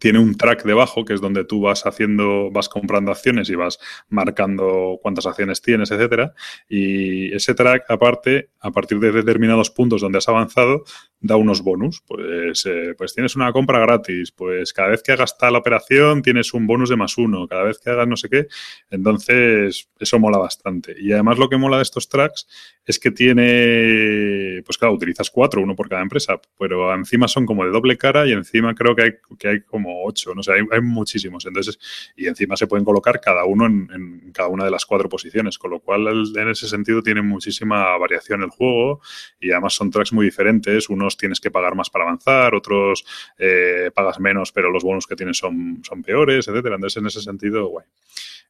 tiene 0.00 0.18
un 0.18 0.36
track 0.36 0.64
debajo, 0.64 1.04
que 1.04 1.12
es 1.12 1.20
donde 1.20 1.44
tú 1.44 1.60
vas 1.60 1.86
haciendo, 1.86 2.50
vas 2.50 2.68
comprando 2.68 3.12
acciones 3.12 3.50
y 3.50 3.54
vas 3.54 3.78
marcando 4.08 4.98
cuántas 5.02 5.26
acciones 5.26 5.60
tienes, 5.60 5.90
etcétera. 5.90 6.32
Y 6.68 7.32
ese 7.34 7.54
track, 7.54 7.84
aparte, 7.88 8.50
a 8.60 8.70
partir 8.70 8.98
de 8.98 9.12
determinados 9.12 9.70
puntos 9.70 10.00
donde 10.00 10.18
has 10.18 10.28
avanzado, 10.28 10.84
da 11.20 11.36
unos 11.36 11.62
bonus. 11.62 12.02
Pues, 12.06 12.64
eh, 12.66 12.94
pues 12.96 13.14
tienes 13.14 13.36
una 13.36 13.52
compra 13.52 13.78
gratis, 13.78 14.32
pues 14.32 14.72
cada 14.72 14.88
vez 14.88 15.02
que 15.02 15.12
hagas 15.12 15.36
tal 15.36 15.54
operación 15.54 16.22
tienes 16.22 16.54
un 16.54 16.66
bonus 16.66 16.88
de 16.88 16.96
más 16.96 17.18
uno, 17.18 17.46
cada 17.46 17.64
vez 17.64 17.78
que 17.78 17.90
hagas 17.90 18.08
no 18.08 18.16
sé 18.16 18.28
qué. 18.28 18.46
Entonces, 18.90 19.88
eso 19.98 20.18
mola 20.18 20.38
bastante. 20.38 20.96
Y 20.98 21.12
además 21.12 21.38
lo 21.38 21.48
que 21.48 21.58
mola 21.58 21.76
de 21.76 21.82
estos 21.82 22.08
tracks 22.08 22.46
es 22.86 22.98
que 22.98 23.10
tiene, 23.10 24.62
pues 24.64 24.78
claro, 24.78 24.94
utilizas 24.94 25.30
cuatro, 25.30 25.60
uno 25.62 25.76
por 25.76 25.88
cada 25.88 26.02
empresa, 26.02 26.40
pero 26.58 26.92
encima 26.94 27.28
son 27.28 27.44
como 27.44 27.64
de 27.64 27.70
doble 27.70 27.98
cara 27.98 28.26
y 28.26 28.32
encima 28.32 28.74
creo 28.74 28.96
que 28.96 29.02
hay, 29.02 29.12
que 29.38 29.48
hay 29.48 29.60
como 29.60 29.89
ocho, 30.04 30.34
no 30.34 30.42
sé, 30.42 30.52
hay, 30.52 30.80
muchísimos. 30.80 31.46
Entonces, 31.46 31.78
y 32.16 32.26
encima 32.26 32.56
se 32.56 32.66
pueden 32.66 32.84
colocar 32.84 33.20
cada 33.20 33.44
uno 33.44 33.66
en, 33.66 33.88
en 33.92 34.32
cada 34.32 34.48
una 34.48 34.64
de 34.64 34.70
las 34.70 34.86
cuatro 34.86 35.08
posiciones, 35.08 35.58
con 35.58 35.70
lo 35.70 35.80
cual 35.80 36.06
en 36.36 36.48
ese 36.48 36.68
sentido 36.68 37.02
tiene 37.02 37.22
muchísima 37.22 37.96
variación 37.98 38.42
el 38.42 38.50
juego 38.50 39.00
y 39.40 39.50
además 39.50 39.74
son 39.74 39.90
tracks 39.90 40.12
muy 40.12 40.26
diferentes. 40.26 40.88
Uno 40.88 41.08
tienes 41.16 41.40
que 41.40 41.50
pagar 41.50 41.74
más 41.74 41.90
para 41.90 42.04
avanzar, 42.04 42.54
otros 42.54 43.04
eh, 43.38 43.90
pagas 43.94 44.20
menos, 44.20 44.52
pero 44.52 44.70
los 44.70 44.82
bonos 44.82 45.06
que 45.06 45.16
tienes 45.16 45.38
son, 45.38 45.82
son 45.84 46.02
peores, 46.02 46.48
etcétera. 46.48 46.76
Entonces, 46.76 46.96
en 46.98 47.06
ese 47.06 47.20
sentido, 47.20 47.68
guay. 47.68 47.86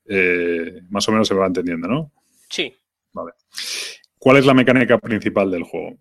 Eh, 0.07 0.83
más 0.91 1.09
o 1.09 1.13
menos 1.13 1.29
se 1.29 1.35
va 1.35 1.47
entendiendo, 1.47 1.87
¿no? 1.89 2.13
Sí. 2.49 2.75
Vale. 3.13 3.33
¿Cuál 4.19 4.37
es 4.39 4.47
la 4.47 4.55
mecánica 4.55 4.99
principal 4.99 5.51
del 5.51 5.63
juego? 5.63 5.99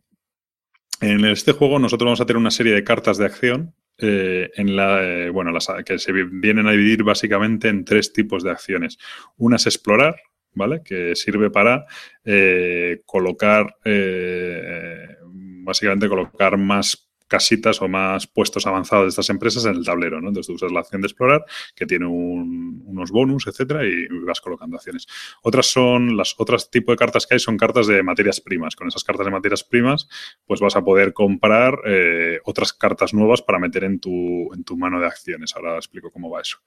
En 1.02 1.24
este 1.26 1.54
juego 1.54 1.80
nosotros 1.80 2.06
vamos 2.06 2.22
a 2.22 2.26
tener 2.26 2.40
una 2.40 2.52
serie 2.52 2.74
de 2.74 2.84
cartas 2.84 3.18
de 3.18 3.26
acción 3.26 3.74
eh, 4.00 4.50
en 4.56 4.76
la, 4.76 5.30
bueno, 5.32 5.52
las, 5.52 5.68
que 5.86 6.00
se 6.00 6.12
vienen 6.12 6.68
a 6.68 6.72
dividir 6.72 7.04
básicamente 7.04 7.68
en 7.68 7.86
tres 7.86 8.14
tipos 8.14 8.44
de 8.44 8.52
acciones. 8.52 8.98
Una 9.38 9.58
es 9.58 9.66
explorar, 9.66 10.16
¿vale? 10.54 10.82
Que 10.84 11.16
sirve 11.16 11.50
para 11.50 11.86
colocar 13.06 13.76
básicamente 15.64 16.10
colocar 16.10 16.58
más 16.58 17.09
casitas 17.30 17.82
o 17.82 17.88
más 17.88 18.28
puestos 18.28 18.68
avanzados 18.68 19.06
de 19.06 19.10
estas 19.10 19.30
empresas 19.30 19.64
en 19.66 19.76
el 19.76 19.86
tablero, 19.86 20.20
¿no? 20.20 20.28
Entonces 20.28 20.48
tú 20.48 20.54
usas 20.56 20.72
la 20.72 20.82
acción 20.82 21.02
de 21.02 21.08
explorar, 21.08 21.46
que 21.76 21.86
tiene 21.86 22.06
unos 22.08 23.12
bonus, 23.12 23.48
etcétera, 23.48 23.86
y 23.86 24.08
vas 24.26 24.42
colocando 24.42 24.76
acciones. 24.76 25.08
Otras 25.44 25.68
son, 25.68 26.18
las 26.18 26.36
otras 26.38 26.70
tipo 26.70 26.92
de 26.92 26.98
cartas 26.98 27.26
que 27.26 27.36
hay 27.36 27.40
son 27.40 27.56
cartas 27.58 27.88
de 27.88 28.04
materias 28.04 28.42
primas. 28.42 28.76
Con 28.76 28.88
esas 28.88 29.04
cartas 29.04 29.26
de 29.26 29.32
materias 29.32 29.64
primas, 29.64 30.10
pues 30.46 30.60
vas 30.60 30.76
a 30.76 30.84
poder 30.84 31.14
comprar 31.14 31.80
eh, 31.86 32.40
otras 32.44 32.74
cartas 32.74 33.14
nuevas 33.14 33.42
para 33.42 33.60
meter 33.60 33.84
en 33.84 34.00
tu, 34.00 34.54
en 34.54 34.64
tu 34.64 34.76
mano 34.76 35.00
de 35.00 35.06
acciones. 35.06 35.56
Ahora 35.56 35.76
explico 35.78 36.12
cómo 36.12 36.30
va 36.30 36.42
eso. 36.42 36.58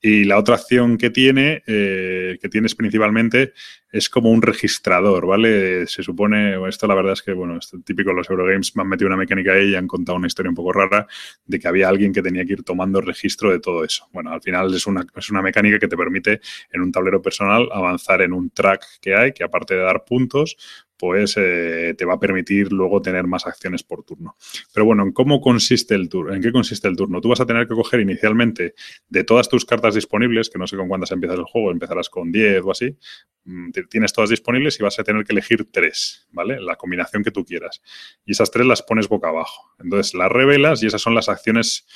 Y 0.00 0.24
la 0.24 0.38
otra 0.38 0.54
acción 0.54 0.96
que 0.96 1.10
tiene, 1.10 1.62
eh, 1.66 2.38
que 2.40 2.48
tienes 2.48 2.74
principalmente, 2.74 3.52
es 3.94 4.08
como 4.08 4.30
un 4.30 4.42
registrador, 4.42 5.24
¿vale? 5.24 5.86
Se 5.86 6.02
supone, 6.02 6.56
esto 6.68 6.88
la 6.88 6.96
verdad 6.96 7.12
es 7.12 7.22
que, 7.22 7.32
bueno, 7.32 7.58
es 7.58 7.70
típico 7.84 8.12
los 8.12 8.28
Eurogames, 8.28 8.74
me 8.74 8.82
han 8.82 8.88
metido 8.88 9.06
una 9.06 9.16
mecánica 9.16 9.52
ahí 9.52 9.70
y 9.70 9.74
han 9.76 9.86
una 10.12 10.26
historia 10.26 10.50
un 10.50 10.56
poco 10.56 10.72
rara 10.72 11.06
de 11.46 11.58
que 11.58 11.68
había 11.68 11.88
alguien 11.88 12.12
que 12.12 12.22
tenía 12.22 12.44
que 12.44 12.52
ir 12.52 12.62
tomando 12.62 13.00
registro 13.00 13.50
de 13.50 13.60
todo 13.60 13.84
eso. 13.84 14.08
Bueno, 14.12 14.30
al 14.30 14.42
final 14.42 14.74
es 14.74 14.86
una, 14.86 15.06
es 15.16 15.30
una 15.30 15.42
mecánica 15.42 15.78
que 15.78 15.88
te 15.88 15.96
permite 15.96 16.40
en 16.72 16.82
un 16.82 16.92
tablero 16.92 17.22
personal 17.22 17.68
avanzar 17.72 18.22
en 18.22 18.32
un 18.32 18.50
track 18.50 18.84
que 19.00 19.14
hay, 19.14 19.32
que 19.32 19.44
aparte 19.44 19.74
de 19.74 19.80
dar 19.80 20.04
puntos, 20.04 20.56
pues 20.96 21.34
eh, 21.36 21.94
te 21.96 22.04
va 22.04 22.14
a 22.14 22.20
permitir 22.20 22.72
luego 22.72 23.02
tener 23.02 23.26
más 23.26 23.46
acciones 23.46 23.82
por 23.82 24.04
turno. 24.04 24.36
Pero 24.72 24.86
bueno, 24.86 25.02
¿en 25.02 25.12
cómo 25.12 25.40
consiste 25.40 25.94
el 25.94 26.08
turno? 26.08 26.34
¿En 26.34 26.42
qué 26.42 26.52
consiste 26.52 26.88
el 26.88 26.96
turno? 26.96 27.20
Tú 27.20 27.28
vas 27.28 27.40
a 27.40 27.46
tener 27.46 27.66
que 27.66 27.74
coger 27.74 28.00
inicialmente 28.00 28.74
de 29.08 29.24
todas 29.24 29.48
tus 29.48 29.64
cartas 29.64 29.94
disponibles, 29.94 30.50
que 30.50 30.58
no 30.58 30.66
sé 30.66 30.76
con 30.76 30.88
cuántas 30.88 31.10
empiezas 31.12 31.38
el 31.38 31.44
juego, 31.44 31.70
empezarás 31.70 32.08
con 32.08 32.30
10 32.30 32.62
o 32.64 32.70
así, 32.70 32.96
mm, 33.44 33.70
tienes 33.90 34.12
todas 34.12 34.30
disponibles 34.30 34.78
y 34.78 34.82
vas 34.82 34.98
a 34.98 35.04
tener 35.04 35.24
que 35.24 35.32
elegir 35.32 35.68
tres, 35.70 36.26
¿vale? 36.30 36.60
La 36.60 36.76
combinación 36.76 37.22
que 37.22 37.30
tú 37.30 37.44
quieras. 37.44 37.82
Y 38.24 38.32
esas 38.32 38.50
tres 38.50 38.66
las 38.66 38.82
pones 38.82 39.08
boca 39.08 39.28
abajo. 39.28 39.72
Entonces 39.78 40.14
las 40.14 40.30
revelas 40.30 40.82
y 40.82 40.86
esas 40.86 41.02
son 41.02 41.14
las 41.14 41.28
acciones 41.28 41.86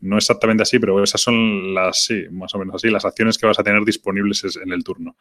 no 0.00 0.16
exactamente 0.16 0.62
así, 0.62 0.78
pero 0.78 1.02
esas 1.02 1.20
son 1.20 1.74
las, 1.74 2.04
sí, 2.04 2.24
más 2.30 2.54
o 2.54 2.58
menos 2.58 2.76
así, 2.76 2.88
las 2.88 3.04
acciones 3.04 3.36
que 3.36 3.46
vas 3.46 3.58
a 3.58 3.62
tener 3.62 3.84
disponibles 3.84 4.44
en 4.62 4.72
el 4.72 4.82
turno. 4.82 5.16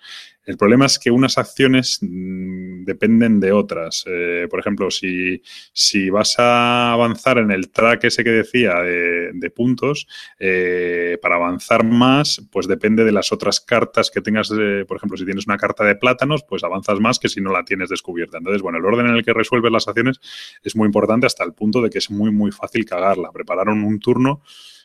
El 0.45 0.57
problema 0.57 0.85
es 0.85 0.97
que 0.99 1.11
unas 1.11 1.37
acciones 1.37 1.99
mm, 2.01 2.85
dependen 2.85 3.39
de 3.39 3.51
otras. 3.51 4.03
Eh, 4.07 4.47
por 4.49 4.59
ejemplo, 4.59 4.89
si, 4.89 5.41
si, 5.73 6.09
vas 6.09 6.39
a 6.39 6.93
avanzar 6.93 7.39
en 7.39 7.51
el 7.51 7.69
track 7.69 8.05
ese 8.05 8.23
que 8.23 8.31
decía 8.31 8.75
de, 8.75 9.51
puntos, 9.55 10.07
eh, 10.39 11.17
para 11.21 11.35
avanzar 11.35 11.83
más, 11.83 12.47
pues 12.51 12.67
depende 12.67 13.03
de 13.03 13.11
las 13.11 13.31
otras 13.31 13.59
cartas 13.59 14.11
que 14.11 14.21
tengas. 14.21 14.49
por 14.87 14.97
ejemplo, 14.97 15.17
si 15.17 15.25
tienes 15.25 15.47
una 15.47 15.57
carta 15.57 15.83
de 15.83 15.95
plátanos, 15.95 16.43
pues 16.43 16.63
avanzas 16.63 16.99
más 16.99 17.19
que 17.19 17.29
si 17.29 17.41
no 17.41 17.51
la 17.51 17.65
tienes 17.65 17.89
descubierta. 17.89 18.37
Entonces, 18.37 18.61
bueno, 18.61 18.77
el 18.77 18.85
orden 18.85 19.07
en 19.07 19.15
el 19.15 19.25
que 19.25 19.33
resuelves 19.33 19.71
las 19.71 19.87
acciones 19.87 20.19
es 20.63 20.75
muy 20.75 20.85
importante 20.85 21.25
hasta 21.25 21.43
el 21.43 21.53
punto 21.53 21.81
de 21.81 21.89
que 21.89 21.97
es 21.97 22.09
muy, 22.09 22.31
muy 22.31 22.51
fácil 22.51 22.85
cagarla. 22.85 23.31
Prepararon 23.31 23.83
un 23.83 23.99
turno 23.99 24.41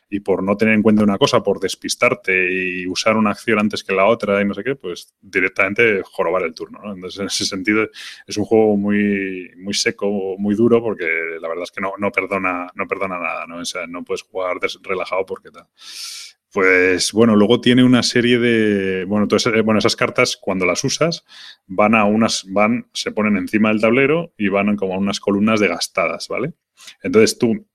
y 0.09 0.19
por 0.19 0.43
no 0.43 0.55
tener 0.55 0.75
en 0.75 0.83
cuenta 0.83 1.03
una 1.03 1.17
cosa, 1.17 1.41
por 1.41 1.59
despistarte 1.59 2.53
y 2.53 2.87
usar 2.87 3.17
una 3.17 3.31
acción 3.31 3.59
antes 3.59 3.83
que 3.83 3.93
la 3.93 4.05
otra 4.05 4.41
y 4.41 4.45
no 4.45 4.53
sé 4.53 4.63
qué, 4.63 4.75
pues 4.75 5.13
directamente 5.19 6.01
jorobar 6.03 6.43
el 6.43 6.53
turno. 6.53 6.79
¿no? 6.83 6.93
Entonces, 6.93 7.19
en 7.19 7.27
ese 7.27 7.45
sentido, 7.45 7.87
es 8.27 8.37
un 8.37 8.45
juego 8.45 8.77
muy, 8.77 9.51
muy 9.57 9.73
seco, 9.73 10.35
muy 10.37 10.55
duro, 10.55 10.81
porque 10.81 11.05
la 11.39 11.47
verdad 11.47 11.63
es 11.63 11.71
que 11.71 11.81
no, 11.81 11.93
no, 11.97 12.11
perdona, 12.11 12.67
no 12.75 12.87
perdona 12.87 13.19
nada, 13.19 13.45
¿no? 13.47 13.57
O 13.57 13.65
sea, 13.65 13.87
no 13.87 14.03
puedes 14.03 14.21
jugar 14.23 14.57
relajado 14.83 15.25
porque 15.25 15.51
tal. 15.51 15.67
Pues 16.51 17.11
bueno, 17.11 17.35
luego 17.35 17.59
tiene 17.59 17.83
una 17.83 18.01
serie 18.01 18.39
de. 18.39 19.03
Bueno, 19.03 19.23
entonces, 19.23 19.53
eh, 19.53 19.61
bueno, 19.61 19.79
esas 19.79 19.97
cartas, 19.97 20.37
cuando 20.37 20.65
las 20.65 20.85
usas, 20.85 21.25
van 21.67 21.95
a 21.95 22.05
unas, 22.05 22.45
van, 22.47 22.87
se 22.93 23.11
ponen 23.11 23.35
encima 23.35 23.69
del 23.69 23.81
tablero 23.81 24.33
y 24.37 24.47
van 24.47 24.77
como 24.77 24.93
a 24.93 24.97
unas 24.97 25.19
columnas 25.19 25.59
de 25.59 25.67
gastadas, 25.67 26.29
¿vale? 26.29 26.53
Entonces 27.03 27.37
tú 27.37 27.67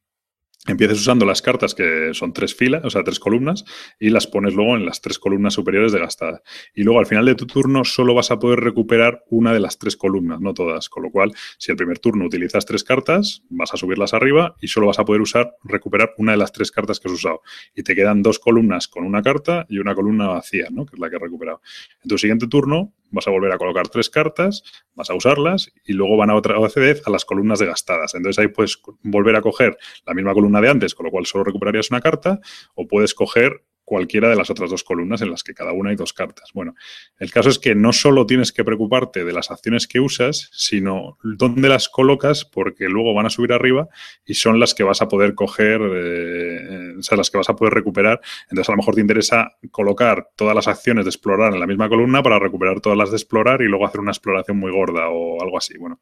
Empiezas 0.70 0.98
usando 0.98 1.26
las 1.26 1.42
cartas 1.42 1.74
que 1.74 2.10
son 2.14 2.32
tres 2.32 2.54
filas, 2.54 2.84
o 2.84 2.90
sea, 2.90 3.02
tres 3.02 3.18
columnas, 3.18 3.64
y 3.98 4.10
las 4.10 4.26
pones 4.26 4.54
luego 4.54 4.76
en 4.76 4.86
las 4.86 5.00
tres 5.00 5.18
columnas 5.18 5.54
superiores 5.54 5.90
de 5.90 5.98
gastada. 5.98 6.42
Y 6.74 6.84
luego 6.84 7.00
al 7.00 7.06
final 7.06 7.26
de 7.26 7.34
tu 7.34 7.46
turno 7.46 7.84
solo 7.84 8.14
vas 8.14 8.30
a 8.30 8.38
poder 8.38 8.60
recuperar 8.60 9.24
una 9.30 9.52
de 9.52 9.58
las 9.58 9.78
tres 9.78 9.96
columnas, 9.96 10.40
no 10.40 10.54
todas. 10.54 10.88
Con 10.88 11.02
lo 11.02 11.10
cual, 11.10 11.32
si 11.58 11.72
el 11.72 11.76
primer 11.76 11.98
turno 11.98 12.24
utilizas 12.24 12.66
tres 12.66 12.84
cartas, 12.84 13.42
vas 13.50 13.74
a 13.74 13.76
subirlas 13.76 14.14
arriba 14.14 14.54
y 14.60 14.68
solo 14.68 14.86
vas 14.86 15.00
a 15.00 15.04
poder 15.04 15.20
usar, 15.20 15.56
recuperar 15.64 16.14
una 16.18 16.32
de 16.32 16.38
las 16.38 16.52
tres 16.52 16.70
cartas 16.70 17.00
que 17.00 17.08
has 17.08 17.14
usado. 17.14 17.42
Y 17.74 17.82
te 17.82 17.94
quedan 17.96 18.22
dos 18.22 18.38
columnas 18.38 18.86
con 18.86 19.04
una 19.04 19.22
carta 19.22 19.66
y 19.68 19.78
una 19.78 19.94
columna 19.94 20.28
vacía, 20.28 20.68
¿no? 20.70 20.86
Que 20.86 20.94
es 20.94 21.00
la 21.00 21.10
que 21.10 21.16
has 21.16 21.22
recuperado. 21.22 21.60
En 22.04 22.08
tu 22.08 22.16
siguiente 22.16 22.46
turno 22.46 22.92
vas 23.10 23.26
a 23.26 23.30
volver 23.30 23.52
a 23.52 23.58
colocar 23.58 23.88
tres 23.88 24.10
cartas, 24.10 24.62
vas 24.94 25.10
a 25.10 25.14
usarlas 25.14 25.72
y 25.84 25.92
luego 25.92 26.16
van 26.16 26.30
a 26.30 26.34
otra 26.34 26.58
vez 26.58 27.02
a 27.06 27.10
las 27.10 27.24
columnas 27.24 27.58
de 27.58 27.66
gastadas. 27.66 28.14
Entonces 28.14 28.38
ahí 28.38 28.48
puedes 28.48 28.80
volver 29.02 29.36
a 29.36 29.42
coger 29.42 29.76
la 30.06 30.14
misma 30.14 30.32
columna 30.32 30.60
de 30.60 30.68
antes, 30.68 30.94
con 30.94 31.06
lo 31.06 31.10
cual 31.10 31.26
solo 31.26 31.44
recuperarías 31.44 31.90
una 31.90 32.00
carta, 32.00 32.40
o 32.74 32.86
puedes 32.86 33.14
coger 33.14 33.64
cualquiera 33.90 34.28
de 34.28 34.36
las 34.36 34.50
otras 34.50 34.70
dos 34.70 34.84
columnas 34.84 35.20
en 35.20 35.32
las 35.32 35.42
que 35.42 35.52
cada 35.52 35.72
una 35.72 35.90
hay 35.90 35.96
dos 35.96 36.12
cartas. 36.12 36.50
Bueno, 36.54 36.76
el 37.18 37.32
caso 37.32 37.48
es 37.48 37.58
que 37.58 37.74
no 37.74 37.92
solo 37.92 38.24
tienes 38.24 38.52
que 38.52 38.62
preocuparte 38.62 39.24
de 39.24 39.32
las 39.32 39.50
acciones 39.50 39.88
que 39.88 39.98
usas, 39.98 40.48
sino 40.52 41.18
dónde 41.24 41.68
las 41.68 41.88
colocas, 41.88 42.44
porque 42.44 42.88
luego 42.88 43.14
van 43.14 43.26
a 43.26 43.30
subir 43.30 43.52
arriba 43.52 43.88
y 44.24 44.34
son 44.34 44.60
las 44.60 44.76
que 44.76 44.84
vas 44.84 45.02
a 45.02 45.08
poder 45.08 45.34
coger, 45.34 45.80
eh, 45.82 46.94
o 47.00 47.02
sea, 47.02 47.18
las 47.18 47.30
que 47.30 47.38
vas 47.38 47.50
a 47.50 47.56
poder 47.56 47.74
recuperar. 47.74 48.20
Entonces, 48.44 48.68
a 48.68 48.72
lo 48.74 48.76
mejor 48.76 48.94
te 48.94 49.00
interesa 49.00 49.56
colocar 49.72 50.28
todas 50.36 50.54
las 50.54 50.68
acciones 50.68 51.04
de 51.04 51.08
explorar 51.08 51.52
en 51.52 51.58
la 51.58 51.66
misma 51.66 51.88
columna 51.88 52.22
para 52.22 52.38
recuperar 52.38 52.80
todas 52.80 52.96
las 52.96 53.10
de 53.10 53.16
explorar 53.16 53.60
y 53.60 53.66
luego 53.66 53.88
hacer 53.88 53.98
una 53.98 54.12
exploración 54.12 54.56
muy 54.56 54.70
gorda 54.70 55.08
o 55.08 55.42
algo 55.42 55.58
así. 55.58 55.76
Bueno, 55.78 55.98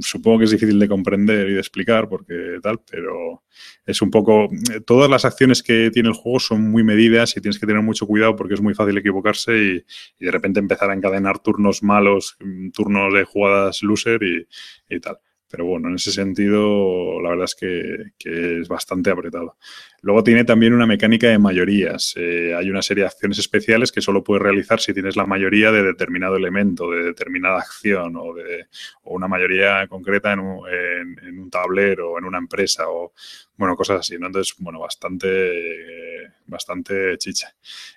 supongo 0.00 0.38
que 0.38 0.44
es 0.44 0.50
difícil 0.50 0.78
de 0.78 0.88
comprender 0.88 1.48
y 1.48 1.54
de 1.54 1.60
explicar 1.60 2.08
porque 2.08 2.58
tal, 2.62 2.80
pero 2.90 3.42
es 3.86 4.02
un 4.02 4.10
poco... 4.10 4.48
Todas 4.86 5.10
las 5.10 5.24
acciones 5.24 5.62
que 5.62 5.90
tiene 5.90 6.10
el 6.10 6.14
juego 6.14 6.40
son 6.40 6.70
muy 6.70 6.84
medidas 6.84 7.36
y 7.36 7.40
tienes 7.40 7.58
que 7.58 7.66
tener 7.66 7.82
mucho 7.82 8.06
cuidado 8.06 8.36
porque 8.36 8.54
es 8.54 8.60
muy 8.60 8.74
fácil 8.74 8.96
equivocarse 8.98 9.84
y, 10.18 10.24
de 10.24 10.30
repente 10.30 10.60
empezar 10.60 10.90
a 10.90 10.94
encadenar 10.94 11.38
turnos 11.38 11.82
malos, 11.82 12.36
turnos 12.72 13.12
de 13.14 13.24
jugadas 13.24 13.82
loser 13.82 14.22
y, 14.22 14.46
y 14.94 15.00
tal. 15.00 15.18
Pero 15.50 15.64
bueno, 15.64 15.88
en 15.88 15.96
ese 15.96 16.12
sentido, 16.12 17.20
la 17.20 17.30
verdad 17.30 17.46
es 17.46 17.56
que, 17.56 18.60
es 18.60 18.68
bastante 18.68 19.10
apretado. 19.10 19.56
Luego 20.00 20.22
tiene 20.22 20.44
también 20.44 20.72
una 20.72 20.86
mecánica 20.86 21.28
de 21.28 21.38
mayorías. 21.38 22.14
Eh, 22.16 22.54
hay 22.54 22.70
una 22.70 22.82
serie 22.82 23.02
de 23.02 23.08
acciones 23.08 23.38
especiales 23.38 23.90
que 23.90 24.00
solo 24.00 24.22
puedes 24.22 24.42
realizar 24.42 24.80
si 24.80 24.94
tienes 24.94 25.16
la 25.16 25.26
mayoría 25.26 25.72
de 25.72 25.82
determinado 25.82 26.36
elemento, 26.36 26.90
de 26.90 27.02
determinada 27.02 27.58
acción 27.58 28.14
o, 28.16 28.32
de, 28.32 28.66
una 29.04 29.26
mayoría 29.26 29.86
concreta 29.88 30.32
en 30.32 30.40
un, 30.40 31.50
tablero 31.50 32.12
o 32.12 32.18
en 32.18 32.24
una 32.24 32.38
empresa 32.38 32.88
o, 32.88 33.12
bueno, 33.56 33.74
cosas 33.74 34.00
así, 34.00 34.16
¿no? 34.18 34.28
Entonces, 34.28 34.54
bueno, 34.58 34.78
bastante, 34.78 36.30
bastante 36.46 37.18
chicha. 37.18 37.52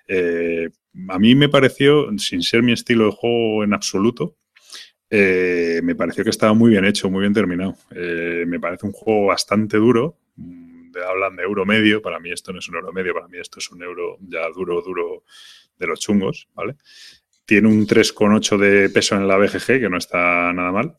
Eh, 0.08 0.68
a 1.08 1.18
mí 1.20 1.34
me 1.36 1.48
pareció, 1.48 2.08
sin 2.18 2.42
ser 2.42 2.64
mi 2.64 2.72
estilo 2.72 3.06
de 3.06 3.12
juego 3.12 3.62
en 3.62 3.74
absoluto, 3.74 4.36
eh, 5.10 5.80
me 5.82 5.94
pareció 5.94 6.24
que 6.24 6.30
estaba 6.30 6.54
muy 6.54 6.70
bien 6.70 6.84
hecho, 6.84 7.10
muy 7.10 7.20
bien 7.20 7.32
terminado. 7.32 7.76
Eh, 7.90 8.44
me 8.46 8.60
parece 8.60 8.86
un 8.86 8.92
juego 8.92 9.26
bastante 9.26 9.76
duro. 9.76 10.18
Mm, 10.36 10.92
hablan 11.08 11.36
de 11.36 11.42
euro 11.42 11.64
medio, 11.66 12.02
para 12.02 12.20
mí 12.20 12.30
esto 12.30 12.52
no 12.52 12.58
es 12.58 12.68
un 12.68 12.76
euro 12.76 12.92
medio, 12.92 13.14
para 13.14 13.28
mí 13.28 13.38
esto 13.38 13.58
es 13.58 13.70
un 13.70 13.82
euro 13.82 14.18
ya 14.20 14.48
duro, 14.54 14.80
duro 14.82 15.24
de 15.78 15.86
los 15.86 16.00
chungos, 16.00 16.48
¿vale? 16.54 16.76
Tiene 17.44 17.68
un 17.68 17.86
3,8 17.86 18.56
de 18.56 18.88
peso 18.90 19.16
en 19.16 19.28
la 19.28 19.36
BGG, 19.36 19.80
que 19.80 19.88
no 19.88 19.98
está 19.98 20.52
nada 20.52 20.72
mal. 20.72 20.96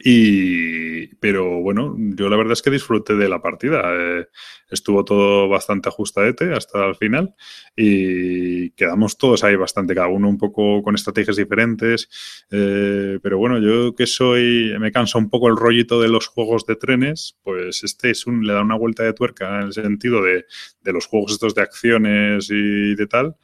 Y, 0.00 1.14
pero 1.16 1.60
bueno, 1.60 1.96
yo 1.98 2.28
la 2.28 2.36
verdad 2.36 2.52
es 2.52 2.62
que 2.62 2.70
disfruté 2.70 3.14
de 3.14 3.28
la 3.28 3.40
partida. 3.40 3.82
Eh, 3.94 4.26
estuvo 4.70 5.04
todo 5.04 5.48
bastante 5.48 5.88
ajustadete 5.88 6.52
hasta 6.52 6.84
el 6.86 6.96
final 6.96 7.34
y 7.74 8.70
quedamos 8.70 9.16
todos 9.16 9.44
ahí 9.44 9.56
bastante, 9.56 9.94
cada 9.94 10.08
uno 10.08 10.28
un 10.28 10.36
poco 10.36 10.82
con 10.82 10.94
estrategias 10.94 11.36
diferentes. 11.36 12.08
Eh, 12.50 13.18
pero 13.22 13.38
bueno, 13.38 13.58
yo 13.58 13.94
que 13.94 14.06
soy, 14.06 14.74
me 14.78 14.92
cansa 14.92 15.18
un 15.18 15.30
poco 15.30 15.48
el 15.48 15.56
rollito 15.56 16.00
de 16.00 16.08
los 16.08 16.26
juegos 16.26 16.66
de 16.66 16.76
trenes, 16.76 17.38
pues 17.42 17.82
este 17.82 18.10
es 18.10 18.26
un, 18.26 18.46
le 18.46 18.52
da 18.52 18.62
una 18.62 18.76
vuelta 18.76 19.02
de 19.02 19.14
tuerca 19.14 19.60
en 19.60 19.66
el 19.68 19.72
sentido 19.72 20.22
de, 20.22 20.44
de 20.82 20.92
los 20.92 21.06
juegos 21.06 21.32
estos 21.32 21.54
de 21.54 21.62
acciones 21.62 22.48
y 22.50 22.94
de 22.94 23.06
tal 23.06 23.36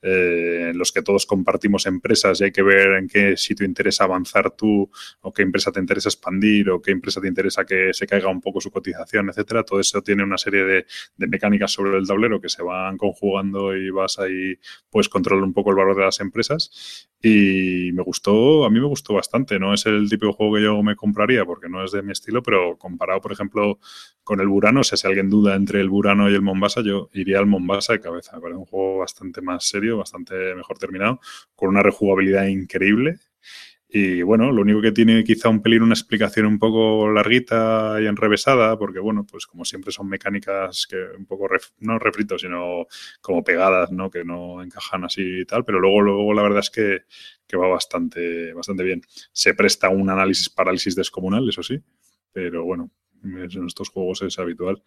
eh, 0.00 0.68
en 0.70 0.78
los 0.78 0.92
que 0.92 1.02
todos 1.02 1.26
compartimos 1.26 1.86
empresas 1.86 2.40
y 2.40 2.44
hay 2.44 2.52
que 2.52 2.62
ver 2.62 2.92
en 2.92 3.08
qué 3.08 3.36
sitio 3.36 3.66
interesa 3.66 4.04
avanzar 4.04 4.52
tú 4.52 4.88
o 5.22 5.32
qué 5.32 5.42
empresa 5.42 5.72
te 5.72 5.80
interesa 5.80 6.08
expandir 6.08 6.70
o 6.70 6.80
qué 6.80 6.92
empresa 6.92 7.20
te 7.20 7.26
interesa 7.26 7.64
que 7.64 7.92
se 7.92 8.06
caiga 8.06 8.28
un 8.28 8.40
poco 8.40 8.60
su 8.60 8.70
cotización, 8.70 9.28
etcétera. 9.28 9.64
Todo 9.64 9.80
eso 9.80 10.00
tiene 10.02 10.22
una 10.22 10.38
serie 10.38 10.64
de, 10.64 10.86
mecánicas 11.16 11.72
sobre 11.72 11.98
el 11.98 12.06
tablero 12.06 12.40
que 12.40 12.48
se 12.48 12.62
van 12.62 12.96
conjugando 12.96 13.76
y 13.76 13.90
vas 13.90 14.18
ahí, 14.18 14.58
pues 14.90 15.08
controlar 15.08 15.44
un 15.44 15.52
poco 15.52 15.70
el 15.70 15.76
valor 15.76 15.96
de 15.96 16.04
las 16.04 16.20
empresas. 16.20 17.08
Y 17.20 17.90
me 17.94 18.02
gustó, 18.04 18.64
a 18.64 18.70
mí 18.70 18.78
me 18.78 18.86
gustó 18.86 19.14
bastante. 19.14 19.58
No 19.58 19.74
es 19.74 19.86
el 19.86 20.08
tipo 20.08 20.26
de 20.26 20.32
juego 20.32 20.54
que 20.54 20.62
yo 20.62 20.82
me 20.82 20.94
compraría 20.94 21.44
porque 21.44 21.68
no 21.68 21.84
es 21.84 21.90
de 21.90 22.02
mi 22.02 22.12
estilo, 22.12 22.42
pero 22.42 22.78
comparado, 22.78 23.20
por 23.20 23.32
ejemplo, 23.32 23.80
con 24.22 24.40
el 24.40 24.46
Burano, 24.46 24.80
o 24.80 24.84
sea, 24.84 24.96
si 24.96 25.06
alguien 25.06 25.28
duda 25.28 25.56
entre 25.56 25.80
el 25.80 25.88
Burano 25.88 26.30
y 26.30 26.34
el 26.34 26.42
Mombasa, 26.42 26.80
yo 26.82 27.08
iría 27.12 27.38
al 27.38 27.46
Mombasa 27.46 27.94
de 27.94 28.00
cabeza. 28.00 28.36
Es 28.36 28.42
un 28.54 28.66
juego 28.66 28.98
bastante 28.98 29.40
más 29.40 29.66
serio 29.66 29.96
bastante 29.98 30.54
mejor 30.54 30.78
terminado, 30.78 31.20
con 31.56 31.70
una 31.70 31.82
rejugabilidad 31.82 32.46
increíble. 32.46 33.18
Y 33.90 34.20
bueno, 34.20 34.52
lo 34.52 34.60
único 34.60 34.82
que 34.82 34.92
tiene 34.92 35.24
quizá 35.24 35.48
un 35.48 35.62
pelín 35.62 35.82
una 35.82 35.94
explicación 35.94 36.44
un 36.44 36.58
poco 36.58 37.10
larguita 37.10 37.96
y 38.02 38.06
enrevesada, 38.06 38.78
porque 38.78 38.98
bueno, 38.98 39.24
pues 39.24 39.46
como 39.46 39.64
siempre 39.64 39.92
son 39.92 40.08
mecánicas 40.08 40.86
que 40.86 40.96
un 41.16 41.24
poco, 41.24 41.48
no 41.78 41.98
refritos, 41.98 42.42
sino 42.42 42.86
como 43.22 43.42
pegadas, 43.42 43.90
¿no? 43.90 44.10
Que 44.10 44.24
no 44.24 44.62
encajan 44.62 45.04
así 45.04 45.40
y 45.40 45.44
tal, 45.46 45.64
pero 45.64 45.80
luego, 45.80 46.02
luego 46.02 46.34
la 46.34 46.42
verdad 46.42 46.60
es 46.60 46.70
que, 46.70 46.98
que 47.46 47.56
va 47.56 47.66
bastante, 47.68 48.52
bastante 48.52 48.82
bien. 48.84 49.00
Se 49.32 49.54
presta 49.54 49.88
un 49.88 50.10
análisis 50.10 50.50
parálisis 50.50 50.94
descomunal, 50.94 51.48
eso 51.48 51.62
sí, 51.62 51.80
pero 52.30 52.64
bueno, 52.64 52.90
en 53.24 53.66
estos 53.66 53.88
juegos 53.90 54.22
es 54.22 54.38
habitual. 54.38 54.82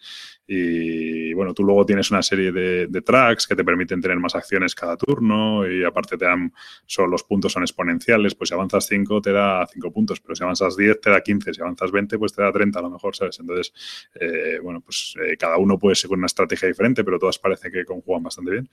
Y 0.48 1.34
bueno, 1.34 1.54
tú 1.54 1.64
luego 1.64 1.86
tienes 1.86 2.12
una 2.12 2.22
serie 2.22 2.52
de, 2.52 3.02
tracks 3.02 3.48
que 3.48 3.56
te 3.56 3.64
permiten 3.64 4.00
tener 4.00 4.18
más 4.20 4.36
acciones 4.36 4.76
cada 4.76 4.96
turno 4.96 5.68
y 5.68 5.84
aparte 5.84 6.18
te 6.18 6.26
dan, 6.26 6.54
son, 6.86 7.10
los 7.10 7.24
puntos 7.24 7.52
son 7.52 7.64
exponenciales, 7.64 8.36
pues 8.36 8.50
si 8.50 8.54
avanzas 8.54 8.86
5 8.88 9.22
te 9.22 9.32
da 9.32 9.66
5 9.66 9.92
puntos, 9.92 10.20
pero 10.20 10.36
si 10.36 10.44
avanzas 10.44 10.78
10 10.78 11.02
te 11.02 11.10
da 11.10 11.22
15, 11.22 11.54
si 11.54 11.62
avanzas 11.62 11.92
20 11.92 12.20
pues 12.20 12.34
te 12.34 12.42
da 12.44 12.52
30 12.52 12.78
a 12.78 12.82
lo 12.84 12.90
mejor, 12.92 13.16
¿sabes? 13.16 13.40
Entonces, 13.40 13.74
eh, 14.20 14.60
bueno, 14.62 14.82
pues 14.82 15.16
eh, 15.24 15.36
cada 15.38 15.58
uno 15.58 15.80
puede 15.80 15.96
seguir 15.96 16.18
una 16.18 16.28
estrategia 16.28 16.68
diferente, 16.68 17.04
pero 17.04 17.18
todas 17.18 17.40
parece 17.40 17.72
que 17.72 17.86
conjugan 17.86 18.24
bastante 18.24 18.52
bien. 18.52 18.70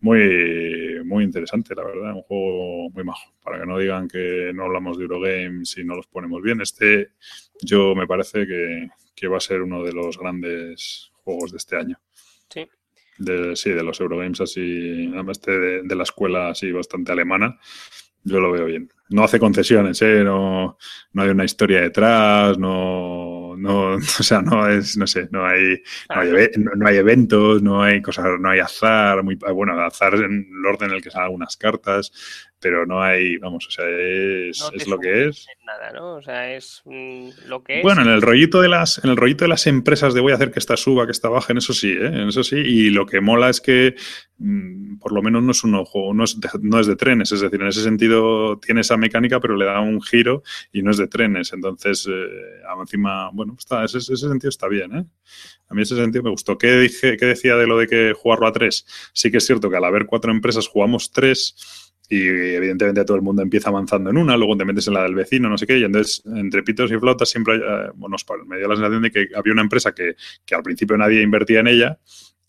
Muy, 0.00 1.02
muy 1.04 1.24
interesante, 1.24 1.74
la 1.74 1.84
verdad, 1.84 2.14
un 2.14 2.22
juego 2.22 2.90
muy 2.90 3.04
majo, 3.04 3.32
para 3.42 3.60
que 3.60 3.66
no 3.66 3.78
digan 3.78 4.08
que 4.08 4.52
no 4.54 4.64
hablamos 4.64 4.96
de 4.96 5.04
Eurogames 5.04 5.76
y 5.78 5.84
no 5.84 5.96
los 5.96 6.06
ponemos 6.06 6.42
bien. 6.42 6.60
Este 6.60 7.12
yo 7.62 7.94
me 7.94 8.06
parece 8.06 8.46
que, 8.46 9.28
va 9.28 9.38
a 9.38 9.40
ser 9.40 9.62
uno 9.62 9.82
de 9.82 9.92
los 9.92 10.18
grandes 10.18 11.10
juegos 11.24 11.50
de 11.50 11.58
este 11.58 11.76
año. 11.76 12.00
Sí. 12.48 12.66
De, 13.18 13.56
sí, 13.56 13.70
de 13.70 13.82
los 13.82 14.00
Eurogames 14.00 14.40
así, 14.40 15.10
además 15.12 15.42
de, 15.42 15.82
de 15.82 15.94
la 15.96 16.04
escuela 16.04 16.50
así 16.50 16.70
bastante 16.70 17.12
alemana, 17.12 17.58
yo 18.24 18.40
lo 18.40 18.52
veo 18.52 18.66
bien. 18.66 18.88
No 19.10 19.24
hace 19.24 19.38
concesiones, 19.38 20.02
¿eh? 20.02 20.22
no, 20.22 20.76
no 21.12 21.22
hay 21.22 21.30
una 21.30 21.44
historia 21.44 21.80
detrás, 21.80 22.58
no, 22.58 23.56
no, 23.56 23.94
o 23.94 24.00
sea, 24.00 24.42
no 24.42 24.68
es, 24.68 24.96
no 24.96 25.06
sé, 25.06 25.28
no 25.30 25.46
hay, 25.46 25.82
no 26.14 26.20
hay, 26.20 26.50
no 26.56 26.86
hay, 26.86 26.96
eventos, 26.96 27.62
no 27.62 27.82
hay 27.82 28.02
cosas, 28.02 28.38
no 28.38 28.50
hay 28.50 28.60
azar, 28.60 29.22
muy, 29.22 29.36
bueno, 29.36 29.80
azar 29.80 30.14
en 30.14 30.46
el 30.50 30.66
orden 30.66 30.90
en 30.90 30.96
el 30.96 31.02
que 31.02 31.10
salen 31.10 31.26
algunas 31.26 31.56
cartas, 31.56 32.12
pero 32.60 32.86
no 32.86 33.02
hay, 33.02 33.36
vamos, 33.36 33.66
o 33.66 33.70
sea, 33.70 33.84
es, 33.88 34.86
lo 34.88 34.98
que 34.98 35.28
es. 35.28 35.46
Nada, 35.64 35.92
¿no? 35.92 36.16
O 36.16 36.22
sea, 36.22 36.54
es 36.54 36.82
mm, 36.84 37.28
lo 37.46 37.62
que 37.62 37.78
es. 37.78 37.82
Bueno, 37.82 38.02
en 38.02 38.08
el 38.08 38.22
rollito 38.22 38.60
de 38.60 38.68
las, 38.68 39.02
en 39.04 39.10
el 39.10 39.16
rollito 39.16 39.44
de 39.44 39.48
las 39.48 39.66
empresas 39.66 40.14
de 40.14 40.20
voy 40.20 40.32
a 40.32 40.34
hacer 40.34 40.50
que 40.50 40.58
esta 40.58 40.76
suba, 40.76 41.06
que 41.06 41.12
esta 41.12 41.28
baje, 41.28 41.52
en 41.52 41.58
eso 41.58 41.72
sí, 41.72 41.90
¿eh? 41.90 42.06
En 42.06 42.28
eso 42.28 42.42
sí. 42.42 42.56
Y 42.56 42.90
lo 42.90 43.06
que 43.06 43.20
mola 43.20 43.48
es 43.48 43.60
que 43.60 43.94
mm, 44.38 44.98
por 44.98 45.12
lo 45.12 45.22
menos 45.22 45.42
no 45.42 45.52
es 45.52 45.62
un 45.62 45.76
ojo, 45.76 46.12
no 46.14 46.24
es, 46.24 46.40
de, 46.40 46.48
no 46.62 46.80
es 46.80 46.86
de 46.86 46.96
trenes, 46.96 47.30
es 47.30 47.40
decir, 47.40 47.60
en 47.60 47.68
ese 47.68 47.82
sentido 47.82 48.58
tiene 48.58 48.80
esa 48.80 48.96
mecánica, 48.96 49.38
pero 49.40 49.56
le 49.56 49.64
da 49.64 49.80
un 49.80 50.02
giro 50.02 50.42
y 50.72 50.82
no 50.82 50.90
es 50.90 50.96
de 50.96 51.06
trenes. 51.06 51.52
Entonces, 51.52 52.08
eh, 52.10 52.62
encima, 52.80 53.30
bueno, 53.32 53.54
está, 53.58 53.84
ese, 53.84 53.98
ese 53.98 54.16
sentido 54.16 54.48
está 54.48 54.68
bien, 54.68 54.96
¿eh? 54.96 55.04
A 55.68 55.74
mí 55.74 55.82
ese 55.82 55.96
sentido 55.96 56.24
me 56.24 56.30
gustó. 56.30 56.56
¿Qué, 56.56 56.72
dije, 56.78 57.16
¿Qué 57.16 57.26
decía 57.26 57.56
de 57.56 57.66
lo 57.66 57.78
de 57.78 57.86
que 57.86 58.14
jugarlo 58.14 58.46
a 58.46 58.52
tres? 58.52 58.86
Sí 59.12 59.30
que 59.30 59.36
es 59.36 59.46
cierto 59.46 59.68
que 59.70 59.76
al 59.76 59.84
haber 59.84 60.06
cuatro 60.06 60.32
empresas 60.32 60.66
jugamos 60.66 61.12
tres 61.12 61.87
y 62.08 62.26
evidentemente 62.26 63.04
todo 63.04 63.16
el 63.16 63.22
mundo 63.22 63.42
empieza 63.42 63.68
avanzando 63.68 64.10
en 64.10 64.16
una, 64.16 64.36
luego 64.36 64.56
te 64.56 64.64
metes 64.64 64.88
en 64.88 64.94
la 64.94 65.02
del 65.02 65.14
vecino, 65.14 65.48
no 65.48 65.58
sé 65.58 65.66
qué, 65.66 65.78
y 65.78 65.84
entonces 65.84 66.22
entre 66.26 66.62
pitos 66.62 66.90
y 66.90 66.96
flautas 66.98 67.28
siempre, 67.28 67.56
eh, 67.56 67.90
bueno, 67.94 68.16
me 68.46 68.56
dio 68.56 68.68
la 68.68 68.76
sensación 68.76 69.02
de 69.02 69.10
que 69.10 69.28
había 69.34 69.52
una 69.52 69.62
empresa 69.62 69.92
que, 69.92 70.14
que 70.44 70.54
al 70.54 70.62
principio 70.62 70.96
nadie 70.96 71.22
invertía 71.22 71.60
en 71.60 71.68
ella 71.68 71.98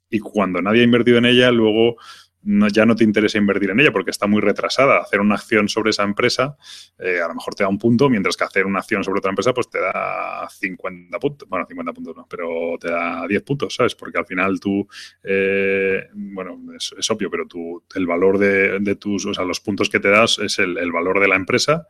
y 0.10 0.20
cuando 0.20 0.62
nadie 0.62 0.82
ha 0.82 0.86
invertido 0.86 1.18
en 1.18 1.26
ella, 1.26 1.52
luego 1.52 1.98
ya 2.42 2.86
no 2.86 2.96
te 2.96 3.04
interesa 3.04 3.38
invertir 3.38 3.70
en 3.72 3.80
ella 3.80 3.92
porque 3.92 4.12
está 4.12 4.26
muy 4.28 4.42
retrasada. 4.42 5.00
Hacer 5.00 5.20
una 5.20 5.36
acción 5.36 5.68
sobre 5.68 5.90
esa 5.90 6.04
empresa 6.04 6.58
eh, 6.98 7.20
a 7.24 7.28
lo 7.28 7.36
mejor 7.36 7.54
te 7.54 7.64
da 7.64 7.70
un 7.70 7.78
punto, 7.78 8.10
mientras 8.10 8.38
que 8.38 8.44
hacer 8.44 8.66
una 8.66 8.80
acción 8.80 9.04
sobre 9.04 9.20
otra 9.20 9.30
empresa 9.30 9.54
pues 9.54 9.70
te 9.70 9.80
da 9.80 10.48
50 10.50 11.20
puntos. 11.20 11.48
Bueno, 11.50 11.66
50 11.68 11.94
puntos 11.94 12.16
no, 12.16 12.28
pero 12.30 12.78
te 12.80 12.90
da 12.90 13.28
10 13.28 13.44
puntos, 13.44 13.76
¿sabes? 13.76 13.96
Porque 13.96 14.18
al 14.18 14.26
final 14.26 14.60
tú, 14.60 14.88
eh, 15.24 15.99
bueno, 16.44 16.74
es, 16.76 17.12
obvio, 17.12 17.30
pero 17.30 17.46
tú, 17.48 17.84
el 17.96 18.08
valor 18.08 18.38
de, 18.38 18.96
tus, 18.96 19.26
o 19.26 19.34
sea, 19.34 19.44
los 19.44 19.60
puntos 19.60 19.90
que 19.90 20.00
te 20.00 20.10
das 20.10 20.40
es 20.40 20.60
el, 20.60 20.78
el 20.78 20.92
valor 20.92 21.20
de 21.20 21.28
la 21.28 21.36
empresa 21.36 21.86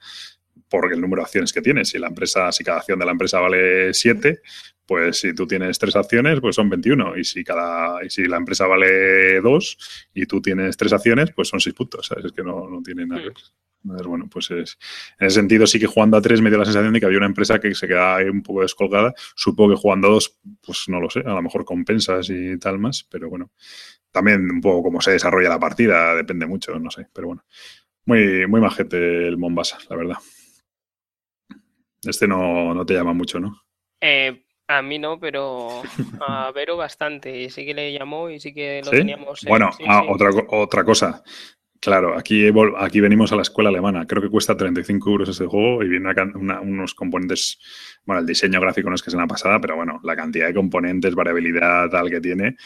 por 0.69 0.91
el 0.91 1.01
número 1.01 1.21
de 1.21 1.25
acciones 1.25 1.51
que 1.51 1.61
tienes. 1.61 1.89
Si 1.89 1.99
la 1.99 2.07
empresa, 2.07 2.51
si 2.51 2.63
cada 2.63 2.79
acción 2.79 2.99
de 2.99 3.05
la 3.05 3.11
empresa 3.11 3.39
vale 3.39 3.93
7, 3.93 4.41
pues 4.85 5.19
si 5.19 5.33
tú 5.33 5.45
tienes 5.45 5.77
tres 5.77 5.95
acciones, 5.95 6.39
pues 6.39 6.55
son 6.55 6.69
21. 6.69 7.17
Y 7.17 7.23
si 7.23 7.43
cada, 7.43 8.03
y 8.03 8.09
si 8.09 8.25
la 8.25 8.37
empresa 8.37 8.67
vale 8.67 9.41
2 9.41 9.77
y 10.13 10.25
tú 10.25 10.41
tienes 10.41 10.77
tres 10.77 10.93
acciones, 10.93 11.31
pues 11.35 11.47
son 11.47 11.59
6 11.59 11.75
puntos. 11.75 12.07
¿sabes? 12.07 12.25
Es 12.25 12.31
que 12.31 12.43
no, 12.43 12.69
no 12.69 12.81
tiene 12.81 13.05
nada 13.05 13.21
que 13.21 13.29
ver. 13.83 14.07
bueno, 14.07 14.27
pues 14.29 14.51
es, 14.51 14.77
en 15.19 15.27
ese 15.27 15.35
sentido 15.35 15.65
sí 15.65 15.79
que 15.79 15.87
jugando 15.87 16.17
a 16.17 16.21
3 16.21 16.41
me 16.41 16.49
dio 16.49 16.59
la 16.59 16.65
sensación 16.65 16.93
de 16.93 16.99
que 16.99 17.05
había 17.05 17.17
una 17.17 17.27
empresa 17.27 17.59
que 17.59 17.73
se 17.73 17.87
quedaba 17.87 18.17
ahí 18.17 18.29
un 18.29 18.43
poco 18.43 18.61
descolgada. 18.61 19.13
Supongo 19.35 19.75
que 19.75 19.81
jugando 19.81 20.07
a 20.07 20.11
2, 20.11 20.39
pues 20.61 20.85
no 20.87 20.99
lo 20.99 21.09
sé, 21.09 21.19
a 21.19 21.33
lo 21.33 21.41
mejor 21.41 21.65
compensas 21.65 22.29
y 22.29 22.57
tal 22.57 22.79
más, 22.79 23.03
pero 23.09 23.29
bueno, 23.29 23.51
también 24.11 24.49
un 24.49 24.61
poco 24.61 24.83
cómo 24.83 25.01
se 25.01 25.11
desarrolla 25.11 25.49
la 25.49 25.59
partida, 25.59 26.15
depende 26.15 26.45
mucho, 26.45 26.77
no 26.79 26.91
sé, 26.91 27.07
pero 27.13 27.27
bueno. 27.27 27.43
Muy, 28.05 28.47
muy 28.47 28.59
majete 28.59 29.27
el 29.27 29.37
Mombasa, 29.37 29.77
la 29.89 29.95
verdad. 29.95 30.17
Este 32.03 32.27
no, 32.27 32.73
no 32.73 32.85
te 32.85 32.93
llama 32.93 33.13
mucho, 33.13 33.39
¿no? 33.39 33.61
Eh, 34.01 34.45
a 34.67 34.81
mí 34.81 34.99
no, 34.99 35.19
pero 35.19 35.83
a 36.21 36.51
Vero 36.55 36.77
bastante. 36.77 37.41
Y 37.41 37.49
sí 37.49 37.65
que 37.65 37.73
le 37.73 37.91
llamó 37.91 38.29
y 38.29 38.39
sí 38.39 38.53
que 38.53 38.81
lo 38.83 38.91
teníamos. 38.91 39.43
Bueno, 39.47 39.69
ah, 39.87 40.03
Otra, 40.07 40.29
otra 40.49 40.83
cosa. 40.83 41.23
Claro, 41.81 42.17
aquí, 42.17 42.51
aquí 42.77 42.99
venimos 42.99 43.31
a 43.31 43.37
la 43.37 43.41
escuela 43.41 43.69
alemana. 43.69 44.05
Creo 44.05 44.21
que 44.21 44.29
cuesta 44.29 44.55
35 44.55 45.09
euros 45.09 45.29
este 45.29 45.45
juego 45.45 45.81
y 45.81 45.87
viene 45.87 46.09
unos 46.61 46.93
componentes. 46.93 47.57
Bueno, 48.03 48.19
el 48.19 48.25
diseño 48.25 48.59
gráfico 48.59 48.89
no 48.89 48.95
es 48.95 49.01
que 49.01 49.11
sea 49.11 49.17
una 49.17 49.27
pasada, 49.27 49.61
pero 49.61 49.77
bueno, 49.77 50.01
la 50.03 50.15
cantidad 50.15 50.47
de 50.47 50.53
componentes, 50.53 51.15
variabilidad 51.15 51.89
tal 51.89 52.09
que 52.09 52.19
tiene, 52.19 52.57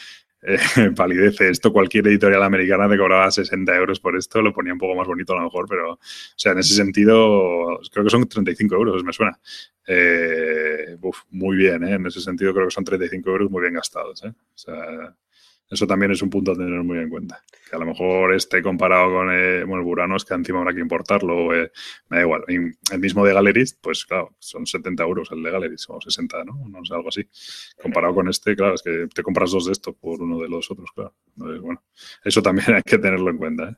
eh, 0.44 0.58
palidece. 0.96 1.48
Esto 1.48 1.72
cualquier 1.72 2.06
editorial 2.06 2.42
americana 2.42 2.88
te 2.88 2.98
cobraba 2.98 3.30
60 3.30 3.74
euros 3.74 4.00
por 4.00 4.16
esto, 4.16 4.42
lo 4.42 4.52
ponía 4.52 4.72
un 4.72 4.78
poco 4.78 4.94
más 4.94 5.06
bonito 5.06 5.32
a 5.32 5.36
lo 5.36 5.44
mejor, 5.44 5.66
pero, 5.68 5.92
o 5.94 5.98
sea, 6.36 6.52
en 6.52 6.58
ese 6.58 6.74
sentido, 6.74 7.80
creo 7.90 8.04
que 8.04 8.10
son 8.10 8.28
35 8.28 8.74
euros, 8.74 9.04
me 9.04 9.12
suena. 9.12 9.38
Eh, 9.86 10.96
muy 11.30 11.56
bien, 11.56 11.84
¿eh? 11.84 11.94
En 11.94 12.06
ese 12.06 12.20
sentido 12.20 12.54
creo 12.54 12.66
que 12.66 12.74
son 12.74 12.84
35 12.84 13.30
euros 13.30 13.50
muy 13.50 13.62
bien 13.62 13.74
gastados, 13.74 14.22
¿eh? 14.24 14.28
O 14.28 14.58
sea, 14.58 15.14
eso 15.70 15.86
también 15.86 16.12
es 16.12 16.22
un 16.22 16.30
punto 16.30 16.52
a 16.52 16.54
tener 16.54 16.82
muy 16.82 16.98
en 16.98 17.08
cuenta. 17.08 17.42
Que 17.68 17.76
a 17.76 17.78
lo 17.78 17.86
mejor 17.86 18.34
esté 18.34 18.62
comparado 18.62 19.12
con 19.12 19.30
eh, 19.32 19.64
bueno, 19.64 19.78
el 19.78 19.84
Burano, 19.84 20.16
es 20.16 20.24
que 20.24 20.34
encima 20.34 20.60
habrá 20.60 20.74
que 20.74 20.80
importarlo. 20.80 21.54
Eh, 21.54 21.70
me 22.08 22.18
da 22.18 22.22
igual. 22.22 22.44
El 22.48 23.00
mismo 23.00 23.24
de 23.24 23.32
Galleries, 23.32 23.78
pues 23.80 24.04
claro, 24.04 24.34
son 24.38 24.66
70 24.66 25.02
euros 25.02 25.30
el 25.32 25.42
de 25.42 25.50
Galleries, 25.50 25.86
o 25.88 26.00
60, 26.00 26.44
¿no? 26.44 26.68
No 26.68 26.84
sé, 26.84 26.94
algo 26.94 27.08
así. 27.08 27.28
Comparado 27.80 28.14
con 28.14 28.28
este, 28.28 28.54
claro, 28.54 28.74
es 28.74 28.82
que 28.82 29.08
te 29.12 29.22
compras 29.22 29.50
dos 29.52 29.66
de 29.66 29.72
estos 29.72 29.94
por 29.96 30.20
uno 30.20 30.38
de 30.38 30.48
los 30.48 30.70
otros, 30.70 30.90
claro. 30.94 31.14
bueno, 31.36 31.82
eso 32.22 32.42
también 32.42 32.66
hay 32.74 32.82
que 32.82 32.98
tenerlo 32.98 33.30
en 33.30 33.38
cuenta. 33.38 33.70
¿eh? 33.70 33.76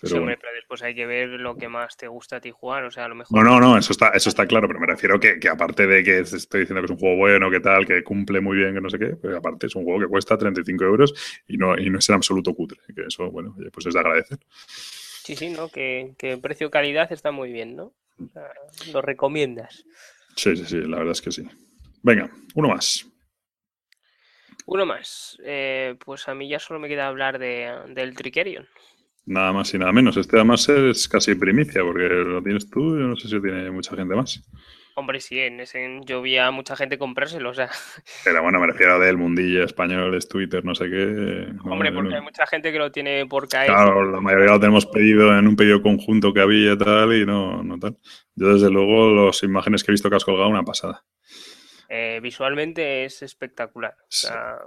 Pero, 0.00 0.24
después 0.54 0.82
hay 0.82 0.94
que 0.94 1.06
ver 1.06 1.28
lo 1.28 1.56
que 1.56 1.68
más 1.68 1.96
te 1.96 2.08
gusta 2.08 2.36
a 2.36 2.40
ti 2.40 2.50
jugar, 2.50 2.84
o 2.84 2.90
sea, 2.90 3.06
a 3.06 3.08
lo 3.08 3.14
mejor... 3.14 3.36
No, 3.36 3.42
no, 3.42 3.60
no, 3.60 3.78
eso 3.78 3.92
está, 3.92 4.10
eso 4.10 4.28
está 4.28 4.46
claro, 4.46 4.68
pero 4.68 4.80
me 4.80 4.86
refiero 4.86 5.18
que, 5.18 5.38
que 5.38 5.48
aparte 5.48 5.86
de 5.86 6.04
que 6.04 6.20
estoy 6.20 6.60
diciendo 6.60 6.80
que 6.80 6.86
es 6.86 6.90
un 6.90 6.98
juego 6.98 7.16
bueno, 7.16 7.50
que 7.50 7.60
tal, 7.60 7.86
que 7.86 8.02
cumple 8.04 8.40
muy 8.40 8.56
bien, 8.56 8.74
que 8.74 8.80
no 8.80 8.90
sé 8.90 8.98
qué, 8.98 9.16
pues 9.16 9.34
aparte 9.34 9.66
es 9.66 9.74
un 9.74 9.84
juego 9.84 10.00
que 10.00 10.06
cuesta 10.06 10.38
35 10.38 10.84
euros 10.84 11.42
y 11.48 11.56
no, 11.56 11.76
y 11.78 11.90
no 11.90 11.98
es 11.98 12.08
en 12.08 12.14
absoluto 12.14 12.54
cutre, 12.54 12.80
que 12.94 13.02
eso, 13.08 13.30
bueno, 13.30 13.56
pues 13.72 13.86
es 13.86 13.94
de 13.94 14.00
agradecer. 14.00 14.38
Sí, 14.48 15.36
sí, 15.36 15.50
¿no? 15.50 15.68
Que, 15.68 16.14
que 16.16 16.38
precio-calidad 16.38 17.12
está 17.12 17.30
muy 17.32 17.52
bien, 17.52 17.76
¿no? 17.76 17.92
lo 18.92 19.02
recomiendas. 19.02 19.84
Sí, 20.36 20.56
sí, 20.56 20.64
sí, 20.64 20.76
la 20.80 20.98
verdad 20.98 21.12
es 21.12 21.22
que 21.22 21.32
sí. 21.32 21.48
Venga, 22.02 22.30
uno 22.54 22.68
más. 22.68 23.06
Uno 24.66 24.86
más. 24.86 25.38
Eh, 25.44 25.96
pues 26.04 26.28
a 26.28 26.34
mí 26.34 26.48
ya 26.48 26.58
solo 26.58 26.80
me 26.80 26.88
queda 26.88 27.06
hablar 27.06 27.38
de, 27.38 27.72
del 27.88 28.14
Trickerion. 28.14 28.68
Nada 29.28 29.52
más 29.52 29.74
y 29.74 29.78
nada 29.78 29.92
menos. 29.92 30.16
Este 30.16 30.36
además 30.36 30.66
es 30.70 31.06
casi 31.06 31.34
primicia, 31.34 31.82
porque 31.82 32.08
lo 32.08 32.42
tienes 32.42 32.68
tú 32.70 32.96
y 32.96 33.02
no 33.02 33.14
sé 33.14 33.28
si 33.28 33.40
tiene 33.42 33.70
mucha 33.70 33.94
gente 33.94 34.14
más. 34.14 34.42
Hombre, 34.94 35.20
sí, 35.20 35.38
en 35.38 35.60
ese 35.60 36.00
yo 36.06 36.22
vi 36.22 36.38
a 36.38 36.50
mucha 36.50 36.74
gente 36.74 36.96
comprárselo, 36.96 37.50
o 37.50 37.54
sea. 37.54 37.68
Pero 38.24 38.42
bueno, 38.42 38.58
me 38.58 38.66
refiero 38.66 38.98
del 38.98 39.18
mundillo 39.18 39.64
español, 39.64 40.14
es 40.14 40.28
Twitter, 40.28 40.64
no 40.64 40.74
sé 40.74 40.88
qué. 40.88 41.46
Hombre, 41.62 41.92
porque 41.92 42.14
hay 42.14 42.22
mucha 42.22 42.46
gente 42.46 42.72
que 42.72 42.78
lo 42.78 42.90
tiene 42.90 43.26
por 43.26 43.48
caer. 43.48 43.68
Claro, 43.68 44.10
la 44.10 44.20
mayoría 44.20 44.52
lo 44.52 44.60
tenemos 44.60 44.86
pedido 44.86 45.38
en 45.38 45.46
un 45.46 45.56
pedido 45.56 45.82
conjunto 45.82 46.32
que 46.32 46.40
había 46.40 46.72
y 46.72 46.78
tal, 46.78 47.14
y 47.14 47.26
no, 47.26 47.62
no 47.62 47.78
tal. 47.78 47.98
Yo, 48.34 48.54
desde 48.54 48.70
luego, 48.70 49.26
las 49.26 49.42
imágenes 49.42 49.84
que 49.84 49.90
he 49.90 49.94
visto 49.94 50.08
que 50.08 50.16
has 50.16 50.24
colgado, 50.24 50.48
una 50.48 50.64
pasada. 50.64 51.04
Eh, 51.90 52.18
visualmente 52.22 53.04
es 53.04 53.22
espectacular. 53.22 53.94
O 54.00 54.06
sea, 54.08 54.58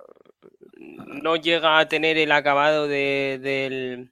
no 0.78 1.36
llega 1.36 1.80
a 1.80 1.90
tener 1.90 2.18
el 2.18 2.32
acabado 2.32 2.88
del 2.88 4.12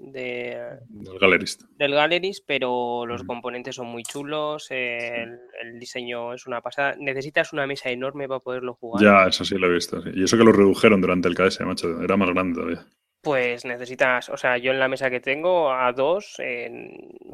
del 0.00 1.18
galerista. 1.20 1.66
Del 1.76 1.94
Galleries, 1.94 2.40
pero 2.40 3.04
los 3.06 3.22
componentes 3.24 3.76
son 3.76 3.88
muy 3.88 4.02
chulos, 4.02 4.66
el, 4.70 5.38
diseño 5.78 6.34
es 6.34 6.46
una 6.46 6.60
pasada. 6.60 6.96
Necesitas 6.98 7.52
una 7.52 7.66
mesa 7.66 7.90
enorme 7.90 8.28
para 8.28 8.40
poderlo 8.40 8.74
jugar. 8.74 9.02
Ya, 9.02 9.28
eso 9.28 9.44
sí 9.44 9.56
lo 9.56 9.66
he 9.66 9.74
visto. 9.74 10.02
Y 10.14 10.24
eso 10.24 10.36
que 10.36 10.44
lo 10.44 10.52
redujeron 10.52 11.00
durante 11.00 11.28
el 11.28 11.34
KS, 11.34 11.60
macho, 11.60 12.02
era 12.02 12.16
más 12.16 12.30
grande 12.30 12.54
todavía. 12.54 12.86
Pues 13.22 13.66
necesitas, 13.66 14.30
o 14.30 14.36
sea, 14.38 14.56
yo 14.56 14.72
en 14.72 14.78
la 14.78 14.88
mesa 14.88 15.10
que 15.10 15.20
tengo 15.20 15.70
a 15.70 15.92
dos, 15.92 16.38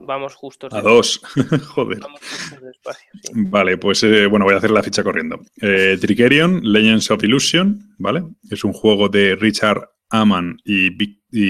vamos 0.05 0.35
justos. 0.35 0.75
A 0.75 0.81
dos, 0.81 1.21
joder. 1.69 2.01
Vamos 2.01 2.21
justos 2.21 2.61
despacio, 2.61 3.11
Vale, 3.35 3.79
pues 3.79 4.03
eh, 4.03 4.27
bueno, 4.27 4.45
voy 4.47 4.55
a 4.55 4.59
hacer 4.59 4.73
la 4.73 4.83
ficha 4.83 5.05
corriendo. 5.05 5.41
Eh, 5.63 5.97
Trickerion, 6.01 6.61
Legends 6.65 7.09
of 7.13 7.23
Illusion, 7.23 7.95
¿vale? 7.99 8.25
Es 8.51 8.65
un 8.65 8.73
juego 8.73 9.09
de 9.09 9.37
Richard 9.37 9.89
Aman 10.11 10.59
y, 10.65 10.91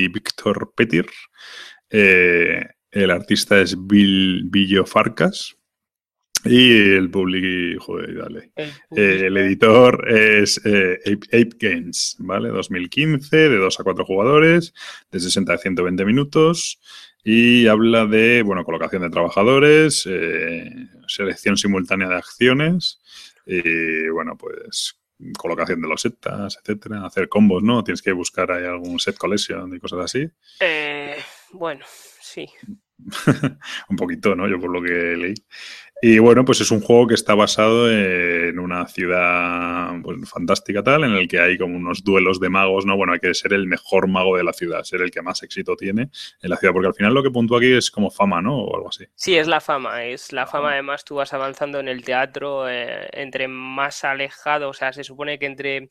Víctor 0.08 0.72
Petir. 0.74 1.06
Eh, 1.90 2.60
el 2.90 3.10
artista 3.10 3.60
es 3.60 3.76
Bill 3.86 4.44
Billo 4.46 4.84
Farcas. 4.84 5.56
Y 6.44 6.92
el 6.92 7.10
public, 7.10 7.78
joder, 7.80 8.40
eh, 8.94 9.26
El, 9.26 9.36
editor 9.36 10.08
es 10.08 10.60
eh, 10.64 11.00
Ape, 11.04 11.56
Games, 11.58 12.16
¿vale? 12.20 12.50
2015, 12.50 13.36
de 13.36 13.56
2 13.56 13.80
a 13.80 13.82
4 13.82 14.04
jugadores, 14.04 14.72
de 15.10 15.18
60 15.18 15.52
a 15.52 15.58
120 15.58 16.04
minutos. 16.04 16.78
Y 17.24 17.66
habla 17.66 18.06
de, 18.06 18.42
bueno, 18.42 18.64
colocación 18.64 19.02
de 19.02 19.10
trabajadores, 19.10 20.08
selección 21.08 21.56
simultánea 21.56 22.08
de 22.08 22.14
acciones. 22.14 23.00
Y 23.44 24.08
bueno, 24.10 24.36
pues 24.38 24.96
colocación 25.38 25.80
de 25.80 25.88
los 25.88 26.00
setas, 26.00 26.58
etcétera, 26.60 27.06
hacer 27.06 27.28
combos, 27.28 27.62
¿no? 27.62 27.82
Tienes 27.82 28.02
que 28.02 28.12
buscar 28.12 28.50
ahí 28.52 28.64
algún 28.64 28.98
set 28.98 29.16
collection 29.16 29.74
y 29.74 29.80
cosas 29.80 30.00
así. 30.00 30.28
Eh, 30.60 31.16
bueno, 31.52 31.84
sí. 32.20 32.48
un 33.88 33.96
poquito, 33.96 34.34
¿no? 34.34 34.48
Yo 34.48 34.58
por 34.58 34.70
lo 34.70 34.82
que 34.82 35.16
leí. 35.16 35.34
Y 36.02 36.18
bueno, 36.18 36.44
pues 36.44 36.60
es 36.60 36.70
un 36.70 36.82
juego 36.82 37.06
que 37.06 37.14
está 37.14 37.34
basado 37.34 37.90
en 37.90 38.58
una 38.58 38.86
ciudad 38.86 39.94
pues, 40.02 40.28
fantástica 40.28 40.82
tal, 40.82 41.04
en 41.04 41.12
el 41.12 41.26
que 41.26 41.40
hay 41.40 41.56
como 41.56 41.74
unos 41.74 42.04
duelos 42.04 42.38
de 42.38 42.50
magos, 42.50 42.84
¿no? 42.84 42.96
Bueno, 42.96 43.14
hay 43.14 43.18
que 43.18 43.32
ser 43.32 43.54
el 43.54 43.66
mejor 43.66 44.06
mago 44.06 44.36
de 44.36 44.44
la 44.44 44.52
ciudad, 44.52 44.82
ser 44.82 45.00
el 45.00 45.10
que 45.10 45.22
más 45.22 45.42
éxito 45.42 45.74
tiene 45.74 46.10
en 46.42 46.50
la 46.50 46.58
ciudad, 46.58 46.74
porque 46.74 46.88
al 46.88 46.94
final 46.94 47.14
lo 47.14 47.22
que 47.22 47.30
puntúa 47.30 47.58
aquí 47.58 47.72
es 47.72 47.90
como 47.90 48.10
fama, 48.10 48.42
¿no? 48.42 48.58
O 48.58 48.76
algo 48.76 48.90
así. 48.90 49.06
Sí, 49.14 49.36
es 49.36 49.48
la 49.48 49.62
fama, 49.62 50.04
es 50.04 50.34
la 50.34 50.46
fama, 50.46 50.72
además 50.72 51.02
tú 51.02 51.14
vas 51.14 51.32
avanzando 51.32 51.80
en 51.80 51.88
el 51.88 52.04
teatro, 52.04 52.68
eh, 52.68 53.08
entre 53.12 53.48
más 53.48 54.04
alejado, 54.04 54.68
o 54.68 54.74
sea, 54.74 54.92
se 54.92 55.02
supone 55.02 55.38
que 55.38 55.46
entre 55.46 55.90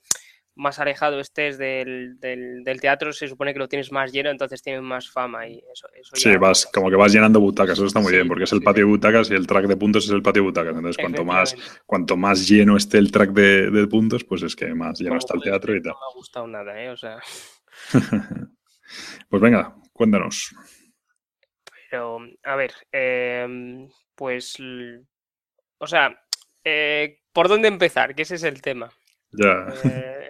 más 0.55 0.79
alejado 0.79 1.19
estés 1.19 1.57
del, 1.57 2.17
del, 2.19 2.79
teatro, 2.79 3.11
se 3.11 3.27
supone 3.27 3.53
que 3.53 3.59
lo 3.59 3.67
tienes 3.67 3.91
más 3.91 4.11
lleno, 4.11 4.29
entonces 4.29 4.61
tienes 4.61 4.81
más 4.81 5.09
fama 5.09 5.47
y 5.47 5.61
eso. 5.71 5.87
sí, 6.13 6.35
vas, 6.37 6.65
como 6.73 6.89
que 6.89 6.95
vas 6.95 7.11
llenando 7.11 7.41
butacas, 7.41 7.77
eso 7.77 7.85
está 7.85 7.99
muy 7.99 8.13
bien, 8.13 8.27
porque 8.27 8.45
es 8.45 8.53
el 8.53 8.61
patio 8.61 8.85
de 8.85 8.91
butacas 8.91 9.29
y 9.29 9.33
el 9.33 9.45
track 9.45 9.67
de 9.67 9.75
puntos 9.75 10.05
es 10.05 10.11
el 10.11 10.21
patio 10.21 10.43
de 10.43 10.47
butacas. 10.47 10.75
Entonces, 10.75 10.97
cuanto 10.97 11.25
más, 11.25 11.55
cuanto 11.85 12.17
más 12.17 12.47
lleno 12.47 12.77
esté 12.77 12.97
el 12.97 13.11
track 13.11 13.31
de, 13.31 13.87
puntos, 13.87 14.23
pues 14.23 14.43
es 14.43 14.55
que 14.55 14.73
más 14.73 14.99
lleno 14.99 15.17
está 15.17 15.35
el 15.35 15.41
teatro 15.41 15.75
y 15.75 15.81
tal. 15.81 15.91
No 15.91 15.99
me 15.99 16.11
ha 16.11 16.15
gustado 16.15 16.47
nada, 16.47 16.81
¿eh? 16.81 16.89
O 16.89 16.97
sea. 16.97 17.19
pues 19.29 19.41
venga, 19.41 19.75
cuéntanos. 19.91 20.55
Pero, 21.89 22.19
a 22.43 22.55
ver, 22.55 22.73
em, 22.91 23.89
pues. 24.15 24.57
O 25.77 25.87
sea, 25.87 26.17
eh, 26.63 27.19
¿por 27.33 27.49
dónde 27.49 27.67
empezar? 27.67 28.15
Que 28.15 28.23
ese 28.23 28.35
es 28.35 28.43
el 28.43 28.61
tema. 28.61 28.89
Ya. 29.31 29.67
Eh, 29.83 30.24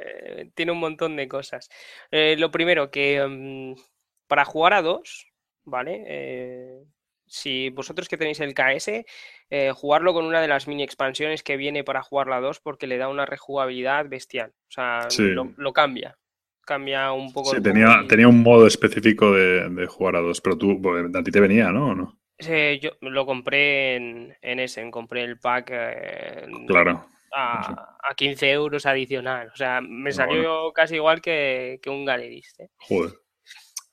tiene 0.53 0.71
un 0.71 0.79
montón 0.79 1.15
de 1.15 1.27
cosas. 1.27 1.69
Eh, 2.11 2.35
lo 2.37 2.51
primero, 2.51 2.91
que 2.91 3.25
mm, 3.25 3.79
para 4.27 4.45
jugar 4.45 4.73
a 4.73 4.81
dos, 4.81 5.27
¿vale? 5.63 6.03
Eh, 6.07 6.83
si 7.27 7.69
vosotros 7.69 8.07
que 8.07 8.17
tenéis 8.17 8.39
el 8.39 8.53
KS, 8.53 9.05
eh, 9.49 9.71
jugarlo 9.73 10.13
con 10.13 10.25
una 10.25 10.41
de 10.41 10.47
las 10.47 10.67
mini 10.67 10.83
expansiones 10.83 11.43
que 11.43 11.57
viene 11.57 11.83
para 11.83 12.03
jugar 12.03 12.27
la 12.27 12.39
2 12.39 12.59
porque 12.59 12.87
le 12.87 12.97
da 12.97 13.07
una 13.07 13.25
rejugabilidad 13.25 14.07
bestial. 14.07 14.51
O 14.69 14.71
sea, 14.71 15.07
lo, 15.57 15.73
cambia. 15.73 16.17
Cambia 16.61 17.11
un 17.11 17.33
poco. 17.33 17.51
Sí, 17.51 17.61
tenía, 17.61 18.03
tenía 18.07 18.27
un 18.27 18.41
modo 18.41 18.67
específico 18.67 19.31
de, 19.31 19.85
jugar 19.87 20.15
a 20.15 20.21
dos, 20.21 20.41
pero 20.41 20.57
tú, 20.57 20.81
pues, 20.81 21.05
a 21.13 21.23
ti 21.23 21.31
te 21.31 21.39
venía, 21.39 21.71
¿no? 21.71 21.89
¿O 21.89 21.95
no? 21.95 22.19
yo 22.81 22.91
lo 23.01 23.25
compré 23.25 23.95
en, 23.95 24.35
en 24.41 24.59
ese, 24.59 24.89
compré 24.91 25.23
el 25.23 25.39
pack. 25.39 25.71
claro 26.67 27.05
a, 27.35 28.15
15 28.15 28.51
euros 28.51 28.85
adicional. 28.85 29.49
O 29.53 29.55
sea, 29.55 29.81
me 29.81 30.11
salió 30.11 30.71
casi 30.73 30.95
igual 30.95 31.21
que, 31.21 31.79
un 31.87 32.05
galerista. 32.05 32.63
¿eh? 32.63 32.69
Joder. 32.77 33.13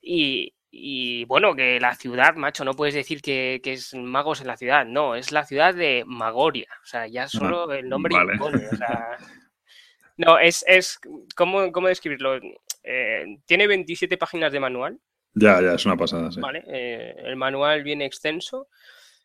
Y, 0.01 1.25
bueno, 1.27 1.55
que 1.55 1.79
la 1.81 1.95
ciudad, 1.95 2.35
macho, 2.35 2.65
no 2.65 2.75
puedes 2.75 2.95
decir 2.95 3.21
que, 3.21 3.61
es 3.65 3.95
magos 3.95 4.41
en 4.41 4.47
la 4.47 4.57
ciudad. 4.57 4.87
No, 4.87 5.15
es 5.15 5.33
la 5.33 5.45
ciudad 5.45 5.75
de 5.75 6.05
Magoria. 6.07 6.69
O 6.83 6.87
sea, 6.87 7.07
ya 7.07 7.29
solo 7.29 7.71
el 7.73 7.89
nombre 7.89 8.15
impone. 8.15 8.69
no, 10.17 10.39
es, 10.39 10.65
es 10.67 10.99
¿cómo, 11.37 11.73
cómo 11.73 11.89
describirlo? 11.89 12.39
Eh, 12.85 13.39
tiene 13.47 13.67
27 13.67 14.17
páginas 14.17 14.53
de 14.53 14.61
manual. 14.61 14.99
Ya, 15.35 15.61
ya, 15.63 15.75
es 15.75 15.87
una 15.87 15.97
pasada, 15.97 16.31
sí. 16.31 16.41
Vale, 16.41 16.63
eh, 16.67 17.15
el 17.25 17.37
manual 17.37 17.83
viene 17.83 18.05
extenso. 18.05 18.69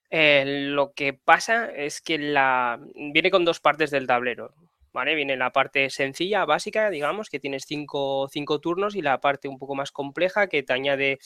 Eh, 0.10 0.44
lo 0.46 0.94
que 0.94 1.14
pasa 1.14 1.70
es 1.72 2.02
que 2.02 2.18
la 2.18 2.80
viene 2.96 3.30
con 3.32 3.46
dos 3.46 3.60
partes 3.60 3.92
del 3.92 4.08
tablero. 4.08 4.54
¿Vale? 4.94 5.14
Viene 5.16 5.38
la 5.38 5.52
parte 5.52 5.90
sencilla, 5.92 6.46
básica, 6.46 6.90
digamos, 6.90 7.30
que 7.30 7.40
tienes 7.40 7.66
cinco, 7.68 8.30
turnos, 8.62 8.96
y 8.96 9.02
la 9.04 9.20
parte 9.22 9.48
un 9.48 9.60
poco 9.60 9.76
más 9.76 9.92
compleja 9.92 10.48
que 10.48 10.64
te 10.64 10.74
añade 10.74 11.20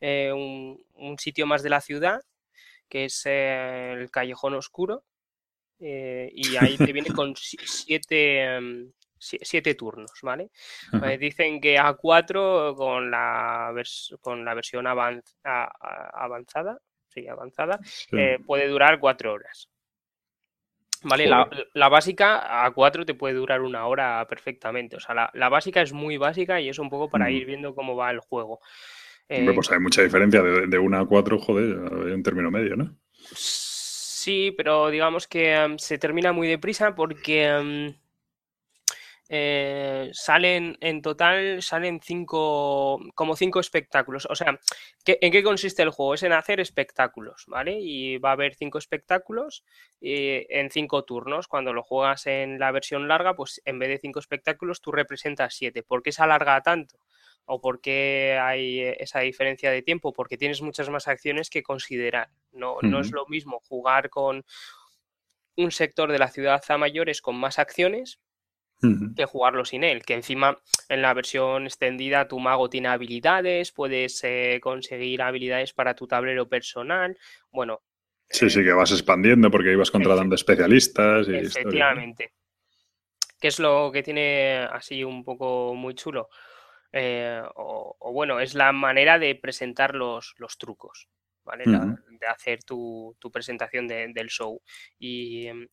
eh, 0.00 0.32
un, 0.32 1.18
sitio 1.18 1.46
más 1.46 1.62
de 1.62 1.68
la 1.68 1.82
ciudad, 1.82 2.22
que 2.88 3.04
es 3.06 3.22
eh, 3.26 3.92
el 3.98 4.10
callejón 4.10 4.54
oscuro. 4.54 5.04
y 5.78 6.56
ahí 6.56 6.78
te 6.78 6.92
viene 6.92 7.10
con 7.10 7.34
siete, 7.36 8.60
mm, 8.60 8.92
siete 9.18 9.74
turnos, 9.74 10.12
¿vale? 10.22 10.50
dicen 11.18 11.60
que 11.60 11.76
A4 11.78 12.76
con 12.76 13.10
la, 13.10 13.74
con 14.22 14.44
la 14.44 14.54
versión 14.54 14.86
avanzada 14.86 16.80
sí, 17.08 17.26
avanzada, 17.28 17.78
eh, 18.12 18.38
puede 18.46 18.68
durar 18.68 18.98
cuatro 19.00 19.32
horas. 19.32 19.68
Vale, 21.02 21.28
la, 21.28 21.88
básica 21.88 22.64
a 22.64 22.70
4 22.72 23.06
te 23.06 23.14
puede 23.14 23.34
durar 23.34 23.62
una 23.62 23.86
hora 23.86 24.26
perfectamente. 24.28 24.96
O 24.96 25.00
sea, 25.00 25.30
la, 25.32 25.48
básica 25.48 25.80
es 25.80 25.92
muy 25.92 26.16
básica 26.16 26.60
y 26.60 26.68
es 26.68 26.78
un 26.80 26.90
poco 26.90 27.08
para 27.08 27.26
mm. 27.26 27.30
ir 27.30 27.46
viendo 27.46 27.74
cómo 27.74 27.94
va 27.94 28.10
el 28.10 28.18
juego. 28.18 28.58
pues 29.28 29.70
hay 29.70 29.78
mucha 29.78 30.02
diferencia 30.02 30.42
de, 30.42 30.66
de 30.66 30.78
una 30.78 31.00
a 31.00 31.04
4, 31.04 31.38
joder, 31.38 32.12
en 32.12 32.22
término 32.24 32.50
medio, 32.50 32.74
¿no? 32.74 32.96
Sí, 33.12 34.52
pero 34.56 34.90
digamos 34.90 35.28
que 35.28 35.54
em, 35.54 35.78
se 35.78 35.96
termina 35.96 36.32
muy 36.32 36.48
deprisa 36.48 36.94
porque 36.94 37.44
em, 37.44 37.94
eh, 39.30 40.08
salen 40.12 40.78
en 40.80 41.02
total, 41.02 41.62
salen 41.62 42.00
cinco, 42.02 42.98
como 43.14 43.36
cinco 43.36 43.60
espectáculos. 43.60 44.26
O 44.30 44.34
sea, 44.34 44.58
¿en 45.04 45.32
qué 45.32 45.42
consiste 45.42 45.82
el 45.82 45.90
juego? 45.90 46.14
Es 46.14 46.22
en 46.22 46.32
hacer 46.32 46.60
espectáculos, 46.60 47.44
¿vale? 47.46 47.78
Y 47.78 48.18
va 48.18 48.30
a 48.30 48.32
haber 48.32 48.54
cinco 48.54 48.78
espectáculos 48.78 49.64
eh, 50.00 50.46
en 50.48 50.70
cinco 50.70 51.04
turnos. 51.04 51.46
Cuando 51.46 51.74
lo 51.74 51.82
juegas 51.82 52.26
en 52.26 52.58
la 52.58 52.70
versión 52.72 53.06
larga, 53.06 53.34
pues 53.34 53.60
en 53.66 53.78
vez 53.78 53.90
de 53.90 53.98
cinco 53.98 54.18
espectáculos, 54.18 54.80
tú 54.80 54.92
representas 54.92 55.54
siete. 55.54 55.82
¿Por 55.82 56.02
qué 56.02 56.12
se 56.12 56.22
alarga 56.22 56.60
tanto? 56.62 56.98
¿O 57.44 57.60
por 57.60 57.80
qué 57.80 58.38
hay 58.40 58.80
esa 58.80 59.20
diferencia 59.20 59.70
de 59.70 59.82
tiempo? 59.82 60.12
Porque 60.12 60.38
tienes 60.38 60.62
muchas 60.62 60.88
más 60.90 61.08
acciones 61.08 61.50
que 61.50 61.62
considerar. 61.62 62.30
No, 62.52 62.78
no 62.82 63.00
es 63.00 63.10
lo 63.10 63.26
mismo 63.26 63.60
jugar 63.68 64.10
con 64.10 64.44
un 65.56 65.70
sector 65.70 66.12
de 66.12 66.18
la 66.18 66.28
ciudad 66.28 66.62
a 66.68 66.78
mayores 66.78 67.20
con 67.20 67.36
más 67.36 67.58
acciones 67.58 68.20
que 69.16 69.24
jugarlo 69.24 69.64
sin 69.64 69.84
él. 69.84 70.04
Que 70.04 70.14
encima 70.14 70.58
en 70.88 71.02
la 71.02 71.14
versión 71.14 71.64
extendida 71.64 72.28
tu 72.28 72.38
mago 72.38 72.70
tiene 72.70 72.88
habilidades, 72.88 73.72
puedes 73.72 74.22
eh, 74.24 74.58
conseguir 74.62 75.22
habilidades 75.22 75.72
para 75.72 75.94
tu 75.94 76.06
tablero 76.06 76.48
personal. 76.48 77.16
Bueno. 77.50 77.80
Sí, 78.30 78.50
sí, 78.50 78.62
que 78.62 78.72
vas 78.72 78.92
expandiendo 78.92 79.50
porque 79.50 79.72
ibas 79.72 79.90
contratando 79.90 80.34
especialistas. 80.34 81.28
Y 81.28 81.36
efectivamente. 81.36 82.32
¿Qué 83.40 83.48
es 83.48 83.58
lo 83.58 83.90
que 83.92 84.02
tiene 84.02 84.66
así 84.70 85.04
un 85.04 85.24
poco 85.24 85.74
muy 85.74 85.94
chulo? 85.94 86.28
Eh, 86.92 87.40
o, 87.54 88.12
bueno, 88.12 88.40
es 88.40 88.54
la 88.54 88.72
manera 88.72 89.18
de 89.18 89.34
presentar 89.34 89.94
los, 89.94 90.34
los 90.38 90.58
trucos. 90.58 91.08
¿vale? 91.48 91.64
de 91.64 92.26
hacer 92.26 92.62
tu, 92.62 93.16
presentación 93.32 93.88
del 93.88 94.28
show. 94.28 94.60
Y 94.98 95.46
em, 95.46 95.68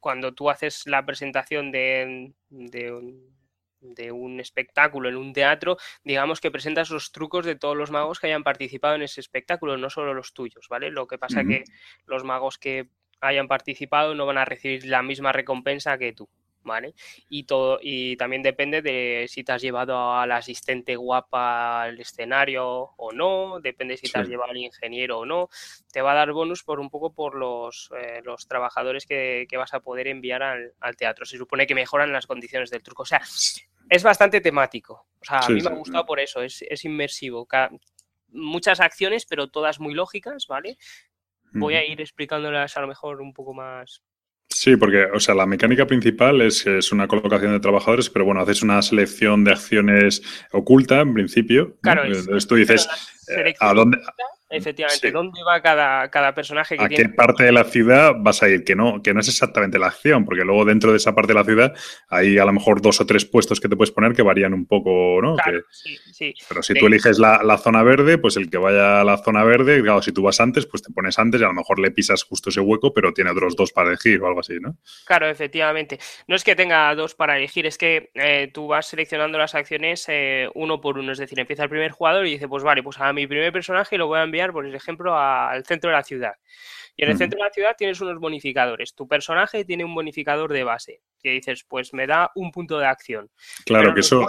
cuando 0.00 0.34
tú 0.34 0.50
haces 0.50 0.86
la 0.86 1.04
presentación 1.04 1.70
de, 1.70 2.32
de, 2.48 4.12
un, 4.12 4.40
espectáculo 4.40 5.08
en 5.08 5.16
un 5.16 5.32
teatro, 5.32 5.76
digamos 6.04 6.40
que 6.40 6.50
presentas 6.50 6.90
los 6.90 7.12
trucos 7.12 7.44
de 7.44 7.56
todos 7.56 7.76
los 7.76 7.90
magos 7.90 8.20
que 8.20 8.28
hayan 8.28 8.44
participado 8.44 8.94
en 8.94 9.02
ese 9.02 9.20
espectáculo, 9.20 9.76
no 9.76 9.90
solo 9.90 10.14
los 10.14 10.32
tuyos, 10.32 10.66
¿vale? 10.68 10.90
Lo 10.90 11.06
que 11.06 11.18
pasa 11.18 11.40
es 11.40 11.48
que 11.48 11.64
los 12.06 12.24
magos 12.24 12.58
que 12.58 12.88
hayan 13.20 13.48
participado 13.48 14.14
no 14.14 14.26
van 14.26 14.38
a 14.38 14.44
recibir 14.44 14.84
la 14.86 15.02
misma 15.02 15.32
recompensa 15.32 15.98
que 15.98 16.12
tú. 16.12 16.28
¿Vale? 16.68 16.94
Y, 17.28 17.44
todo, 17.44 17.80
y 17.82 18.16
también 18.16 18.42
depende 18.42 18.82
de 18.82 19.26
si 19.28 19.42
te 19.42 19.52
has 19.52 19.62
llevado 19.62 20.14
al 20.14 20.30
asistente 20.30 20.94
guapa 20.94 21.82
al 21.82 21.98
escenario 21.98 22.66
o 22.96 23.12
no, 23.12 23.58
depende 23.60 23.96
si 23.96 24.08
te 24.08 24.20
has 24.20 24.28
llevado 24.28 24.52
al 24.52 24.58
ingeniero 24.58 25.18
o 25.18 25.26
no, 25.26 25.48
te 25.92 26.00
va 26.00 26.12
a 26.12 26.14
dar 26.14 26.32
bonus 26.32 26.62
por 26.62 26.78
un 26.78 26.90
poco 26.90 27.12
por 27.12 27.34
los, 27.34 27.90
eh, 28.00 28.20
los 28.24 28.46
trabajadores 28.46 29.06
que, 29.06 29.48
vas 29.58 29.74
a 29.74 29.80
poder 29.80 30.06
enviar 30.06 30.44
al, 30.44 30.96
teatro. 30.96 31.26
Se 31.26 31.36
supone 31.36 31.66
que 31.66 31.74
mejoran 31.74 32.12
las 32.12 32.28
condiciones 32.28 32.70
del 32.70 32.84
truco. 32.84 33.02
O 33.02 33.06
sea, 33.06 33.20
es 33.90 34.02
bastante 34.04 34.40
temático. 34.40 35.08
O 35.20 35.24
sea, 35.24 35.40
a 35.40 35.48
mí 35.48 35.60
me 35.60 35.70
ha 35.70 35.74
gustado 35.74 36.06
por 36.06 36.20
eso, 36.20 36.42
es, 36.42 36.62
es 36.62 36.84
inmersivo. 36.84 37.48
muchas 38.28 38.78
acciones, 38.78 39.26
pero 39.26 39.48
todas 39.48 39.80
muy 39.80 39.94
lógicas, 39.94 40.46
¿vale? 40.46 40.78
Voy 41.52 41.74
a 41.74 41.84
ir 41.84 42.00
explicándolas 42.00 42.76
a 42.76 42.80
lo 42.80 42.86
mejor 42.88 43.20
un 43.20 43.32
poco 43.32 43.54
más, 43.54 44.02
Sí, 44.50 44.76
porque, 44.76 45.04
o 45.04 45.20
sea, 45.20 45.34
la 45.34 45.46
mecánica 45.46 45.86
principal 45.86 46.40
es, 46.40 46.66
es 46.66 46.90
una 46.90 47.06
colocación 47.06 47.52
de 47.52 47.60
trabajadores, 47.60 48.08
pero 48.08 48.24
bueno, 48.24 48.40
haces 48.40 48.62
una 48.62 48.80
selección 48.82 49.44
de 49.44 49.52
acciones 49.52 50.22
oculta 50.52 51.00
en 51.00 51.14
principio. 51.14 51.76
Claro, 51.82 52.04
Entonces 52.04 52.46
tú 52.46 52.54
dices, 52.54 52.88
eh, 53.28 53.54
¿a 53.60 53.74
dónde? 53.74 53.98
Efectivamente, 54.50 55.10
¿dónde 55.10 55.42
va 55.42 55.60
cada, 55.60 56.10
cada 56.10 56.34
personaje 56.34 56.76
que 56.76 56.84
¿A 56.84 56.88
qué 56.88 57.08
parte 57.08 57.44
de 57.44 57.52
la 57.52 57.64
ciudad 57.64 58.14
vas 58.18 58.42
a 58.42 58.48
ir? 58.48 58.64
Que 58.64 58.74
no, 58.74 59.02
que 59.02 59.12
no 59.12 59.20
es 59.20 59.28
exactamente 59.28 59.78
la 59.78 59.88
acción, 59.88 60.24
porque 60.24 60.44
luego 60.44 60.64
dentro 60.64 60.90
de 60.90 60.96
esa 60.96 61.14
parte 61.14 61.32
de 61.32 61.38
la 61.38 61.44
ciudad 61.44 61.74
hay 62.08 62.38
a 62.38 62.44
lo 62.44 62.52
mejor 62.52 62.80
dos 62.80 63.00
o 63.00 63.06
tres 63.06 63.24
puestos 63.26 63.60
que 63.60 63.68
te 63.68 63.76
puedes 63.76 63.90
poner 63.90 64.14
que 64.14 64.22
varían 64.22 64.54
un 64.54 64.66
poco, 64.66 65.20
¿no? 65.20 65.36
sí, 65.70 65.96
sí. 66.12 66.34
Pero 66.48 66.62
si 66.62 66.74
tú 66.74 66.86
eliges 66.86 67.18
la, 67.18 67.42
la, 67.42 67.58
zona 67.58 67.82
verde, 67.82 68.16
pues 68.16 68.36
el 68.36 68.48
que 68.48 68.56
vaya 68.56 69.00
a 69.00 69.04
la 69.04 69.18
zona 69.18 69.44
verde, 69.44 69.82
claro, 69.82 70.00
si 70.00 70.12
tú 70.12 70.22
vas 70.22 70.40
antes, 70.40 70.66
pues 70.66 70.82
te 70.82 70.92
pones 70.92 71.18
antes 71.18 71.40
y 71.40 71.44
a 71.44 71.48
lo 71.48 71.54
mejor 71.54 71.78
le 71.78 71.90
pisas 71.90 72.22
justo 72.22 72.50
ese 72.50 72.60
hueco, 72.60 72.94
pero 72.94 73.12
tiene 73.12 73.30
otros 73.30 73.54
dos 73.54 73.72
para 73.72 73.90
elegir 73.90 74.22
o 74.22 74.28
algo 74.28 74.40
así, 74.40 74.54
¿no? 74.60 74.76
Claro, 75.04 75.28
efectivamente. 75.28 75.98
No 76.26 76.36
es 76.36 76.44
que 76.44 76.56
tenga 76.56 76.94
dos 76.94 77.14
para 77.14 77.36
elegir, 77.36 77.66
es 77.66 77.76
que 77.76 78.10
eh, 78.14 78.50
tú 78.52 78.68
vas 78.68 78.86
seleccionando 78.86 79.36
las 79.36 79.54
acciones 79.54 80.06
eh, 80.08 80.48
uno 80.54 80.80
por 80.80 80.98
uno, 80.98 81.12
es 81.12 81.18
decir, 81.18 81.38
empieza 81.38 81.64
el 81.64 81.70
primer 81.70 81.90
jugador 81.90 82.26
y 82.26 82.32
dice, 82.32 82.48
pues 82.48 82.62
vale, 82.62 82.82
pues 82.82 82.98
a 82.98 83.12
mi 83.12 83.26
primer 83.26 83.52
personaje 83.52 83.98
lo 83.98 84.06
voy 84.06 84.20
a 84.20 84.22
enviar, 84.22 84.37
por 84.52 84.66
ejemplo, 84.66 85.18
al 85.18 85.64
centro 85.64 85.90
de 85.90 85.96
la 85.96 86.02
ciudad. 86.02 86.34
Y 86.96 87.04
en 87.04 87.10
el 87.10 87.18
centro 87.18 87.38
de 87.38 87.44
la 87.44 87.52
ciudad 87.52 87.76
tienes 87.76 88.00
unos 88.00 88.18
bonificadores. 88.18 88.94
Tu 88.94 89.06
personaje 89.06 89.64
tiene 89.64 89.84
un 89.84 89.94
bonificador 89.94 90.52
de 90.52 90.64
base, 90.64 91.00
que 91.22 91.30
dices, 91.30 91.64
pues 91.68 91.92
me 91.92 92.06
da 92.06 92.30
un 92.34 92.50
punto 92.50 92.78
de 92.78 92.86
acción. 92.86 93.30
Claro, 93.64 93.94
que 93.94 94.00
eso, 94.00 94.26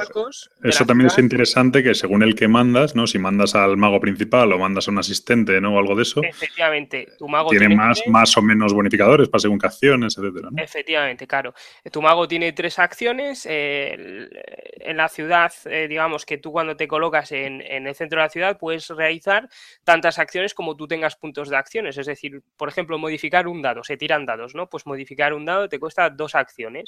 eso 0.63 0.85
también 0.85 1.07
es 1.07 1.17
interesante, 1.17 1.83
que 1.83 1.93
según 1.93 2.23
el 2.23 2.35
que 2.35 2.47
mandas, 2.47 2.95
¿no? 2.95 3.07
Si 3.07 3.19
mandas 3.19 3.55
al 3.55 3.77
mago 3.77 3.99
principal 3.99 4.51
o 4.53 4.59
mandas 4.59 4.87
a 4.87 4.91
un 4.91 4.99
asistente, 4.99 5.59
¿no? 5.61 5.75
O 5.75 5.79
algo 5.79 5.95
de 5.95 6.03
eso. 6.03 6.21
Efectivamente, 6.23 7.07
tu 7.17 7.27
mago 7.27 7.49
tiene, 7.49 7.75
más, 7.75 8.01
más 8.07 8.35
o 8.37 8.41
menos 8.41 8.73
bonificadores 8.73 9.29
para 9.29 9.39
según 9.39 9.59
qué 9.59 9.67
acciones, 9.67 10.17
etcétera. 10.17 10.49
Efectivamente, 10.57 11.27
claro. 11.27 11.53
Tu 11.91 12.01
mago 12.01 12.27
tiene 12.27 12.53
tres 12.53 12.79
acciones. 12.79 13.45
en 13.45 14.97
la 14.97 15.09
ciudad, 15.09 15.51
eh, 15.65 15.87
digamos 15.87 16.25
que 16.25 16.37
tú 16.37 16.51
cuando 16.51 16.75
te 16.75 16.87
colocas 16.87 17.31
en, 17.31 17.61
en 17.61 17.87
el 17.87 17.95
centro 17.95 18.19
de 18.19 18.25
la 18.25 18.29
ciudad 18.29 18.57
puedes 18.57 18.89
realizar 18.89 19.49
tantas 19.83 20.19
acciones 20.19 20.53
como 20.53 20.75
tú 20.75 20.87
tengas 20.87 21.15
puntos 21.15 21.49
de 21.49 21.57
acciones. 21.57 21.97
Es 21.97 22.05
decir, 22.05 22.41
por 22.57 22.69
ejemplo, 22.69 22.97
modificar 22.97 23.47
un 23.47 23.61
dado, 23.61 23.83
se 23.83 23.97
tiran 23.97 24.25
dados, 24.25 24.55
¿no? 24.55 24.69
Pues 24.69 24.85
modificar 24.85 25.33
un 25.33 25.45
dado 25.45 25.69
te 25.69 25.79
cuesta 25.79 26.09
dos 26.09 26.35
acciones. 26.35 26.78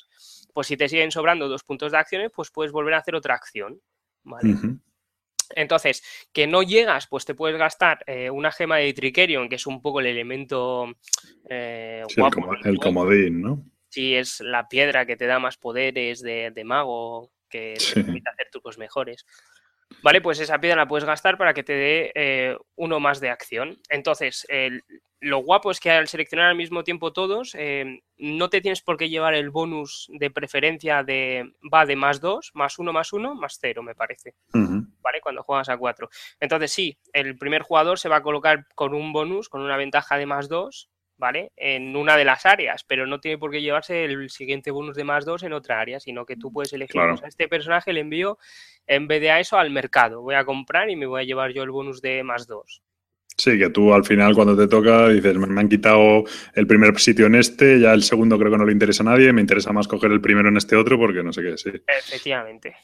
Pues 0.54 0.68
si 0.68 0.78
te 0.78 0.90
siguen 0.90 1.12
sobrando 1.12 1.48
dos 1.48 1.64
puntos 1.64 1.92
de 1.92 1.98
acciones, 1.98 2.32
pues 2.36 2.52
puedes 2.52 2.72
volver 2.72 2.94
a 2.94 2.98
hacer 2.98 3.16
otra 3.16 3.36
acción, 3.36 3.82
¿vale? 4.24 4.56
Entonces, 5.56 6.04
que 6.32 6.48
no 6.48 6.64
llegas, 6.64 7.08
pues 7.08 7.26
te 7.26 7.36
puedes 7.36 7.58
gastar 7.58 8.04
eh, 8.08 8.30
una 8.30 8.52
gema 8.52 8.78
de 8.78 8.94
Trickerion, 8.94 9.50
que 9.50 9.56
es 9.56 9.68
un 9.68 9.82
poco 9.82 10.00
el 10.00 10.08
elemento 10.08 10.94
eh, 11.50 12.04
el, 12.64 12.78
comodín, 12.78 13.42
¿no? 13.42 13.66
Sí, 13.90 14.16
es 14.16 14.40
la 14.40 14.68
piedra 14.70 15.06
que 15.06 15.18
te 15.18 15.26
da 15.26 15.40
más 15.40 15.58
poderes 15.58 16.22
de, 16.22 16.62
mago, 16.64 17.32
que 17.50 17.76
te 17.78 18.02
permite 18.02 18.30
hacer 18.30 18.48
trucos 18.52 18.78
mejores. 18.78 19.26
Vale, 20.04 20.22
pues 20.22 20.40
esa 20.40 20.60
piedra 20.60 20.78
la 20.78 20.88
puedes 20.88 21.06
gastar 21.06 21.38
para 21.38 21.54
que 21.54 21.64
te 21.64 21.74
dé 21.74 22.12
eh, 22.16 22.58
uno 22.76 23.00
más 23.00 23.20
de 23.20 23.30
acción. 23.30 23.78
Entonces, 23.90 24.46
lo 25.22 25.38
guapo 25.38 25.70
es 25.70 25.80
que 25.80 25.92
al 25.92 26.08
seleccionar 26.08 26.48
al 26.48 26.56
mismo 26.56 26.84
tiempo 26.84 27.14
todos, 27.14 27.56
eh, 27.56 28.02
no 28.18 28.50
te 28.50 28.60
tienes 28.60 28.82
por 28.82 28.98
qué 28.98 29.08
llevar 29.08 29.36
el 29.36 29.52
bonus 29.52 30.08
de 30.10 30.32
preferencia 30.32 31.04
de 31.04 31.54
va 31.72 31.86
de 31.86 31.96
más 31.96 32.20
2, 32.20 32.52
más 32.56 32.80
1, 32.80 32.92
más 32.92 33.14
1, 33.14 33.36
más 33.36 33.60
0, 33.62 33.84
me 33.84 33.94
parece. 33.94 34.34
¿Vale? 34.52 35.22
Cuando 35.22 35.44
juegas 35.44 35.70
a 35.70 35.78
4. 35.78 36.10
Entonces, 36.40 36.72
sí, 36.72 36.98
el 37.14 37.38
primer 37.38 37.62
jugador 37.62 38.00
se 38.00 38.10
va 38.10 38.18
a 38.18 38.24
colocar 38.24 38.66
con 38.74 38.96
un 38.96 39.14
bonus, 39.14 39.48
con 39.48 39.62
una 39.62 39.78
ventaja 39.78 40.18
de 40.18 40.26
más 40.26 40.50
2, 40.50 40.90
¿vale? 41.22 41.52
En 41.56 41.96
una 41.96 42.18
de 42.18 42.26
las 42.26 42.48
áreas, 42.48 42.84
pero 42.84 43.06
no 43.06 43.20
tiene 43.20 43.38
por 43.38 43.52
qué 43.52 43.62
llevarse 43.62 44.06
el 44.06 44.32
siguiente 44.32 44.72
bonus 44.72 44.96
de 44.96 45.04
más 45.04 45.24
2 45.24 45.44
en 45.44 45.54
otra 45.54 45.80
área, 45.80 46.00
sino 46.00 46.26
que 46.26 46.36
tú 46.36 46.52
puedes 46.52 46.74
elegir 46.74 47.00
a 47.00 47.14
este 47.28 47.48
personaje 47.48 47.94
le 47.94 48.00
envío 48.02 48.40
en 48.88 49.08
vez 49.08 49.22
de 49.22 49.30
a 49.30 49.40
eso 49.40 49.60
al 49.60 49.70
mercado. 49.70 50.24
Voy 50.24 50.34
a 50.34 50.44
comprar 50.44 50.90
y 50.90 50.96
me 50.96 51.06
voy 51.06 51.22
a 51.22 51.24
llevar 51.24 51.52
yo 51.54 51.62
el 51.62 51.70
bonus 51.70 52.02
de 52.02 52.24
más 52.24 52.48
2. 52.48 52.82
Sí, 53.38 53.58
que 53.60 53.70
tú 53.70 53.94
al 53.94 54.04
final 54.04 54.34
cuando 54.34 54.58
te 54.58 54.68
toca 54.68 55.10
dices, 55.10 55.38
me, 55.38 55.62
han 55.62 55.70
quitado 55.70 56.24
el 56.56 56.66
primer 56.66 57.00
sitio 57.00 57.28
en 57.28 57.36
este, 57.36 57.80
ya 57.80 57.94
el 57.94 58.02
segundo 58.02 58.40
creo 58.40 58.52
que 58.52 58.58
no 58.58 58.66
le 58.66 58.74
interesa 58.74 59.04
a 59.04 59.06
nadie, 59.06 59.32
me 59.32 59.42
interesa 59.42 59.72
más 59.72 59.88
coger 59.88 60.12
el 60.12 60.22
primero 60.22 60.50
en 60.50 60.58
este 60.58 60.76
otro 60.76 60.98
porque 60.98 61.22
no 61.22 61.32
sé 61.32 61.44
qué, 61.44 61.58
sí. 61.58 61.72
Efectivamente. 61.88 62.76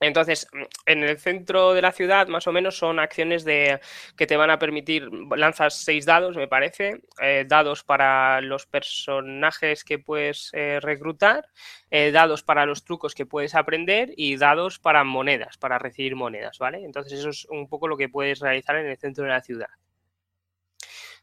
Entonces, 0.00 0.46
en 0.84 1.02
el 1.02 1.18
centro 1.18 1.72
de 1.72 1.80
la 1.80 1.90
ciudad, 1.90 2.28
más 2.28 2.46
o 2.46 2.52
menos, 2.52 2.76
son 2.76 2.98
acciones 2.98 3.44
de 3.44 3.80
que 4.16 4.26
te 4.26 4.36
van 4.36 4.50
a 4.50 4.58
permitir, 4.58 5.08
lanzas 5.36 5.74
seis 5.74 6.04
dados, 6.04 6.36
me 6.36 6.48
parece, 6.48 7.00
eh, 7.22 7.44
dados 7.48 7.82
para 7.82 8.42
los 8.42 8.66
personajes 8.66 9.84
que 9.84 9.98
puedes 9.98 10.50
eh, 10.52 10.80
reclutar, 10.82 11.46
eh, 11.90 12.10
dados 12.12 12.42
para 12.42 12.66
los 12.66 12.84
trucos 12.84 13.14
que 13.14 13.24
puedes 13.24 13.54
aprender 13.54 14.12
y 14.16 14.36
dados 14.36 14.78
para 14.78 15.02
monedas, 15.04 15.56
para 15.56 15.78
recibir 15.78 16.14
monedas, 16.14 16.58
¿vale? 16.58 16.84
Entonces, 16.84 17.18
eso 17.20 17.30
es 17.30 17.46
un 17.46 17.68
poco 17.68 17.88
lo 17.88 17.96
que 17.96 18.10
puedes 18.10 18.40
realizar 18.40 18.76
en 18.76 18.86
el 18.86 18.98
centro 18.98 19.24
de 19.24 19.30
la 19.30 19.40
ciudad. 19.42 19.68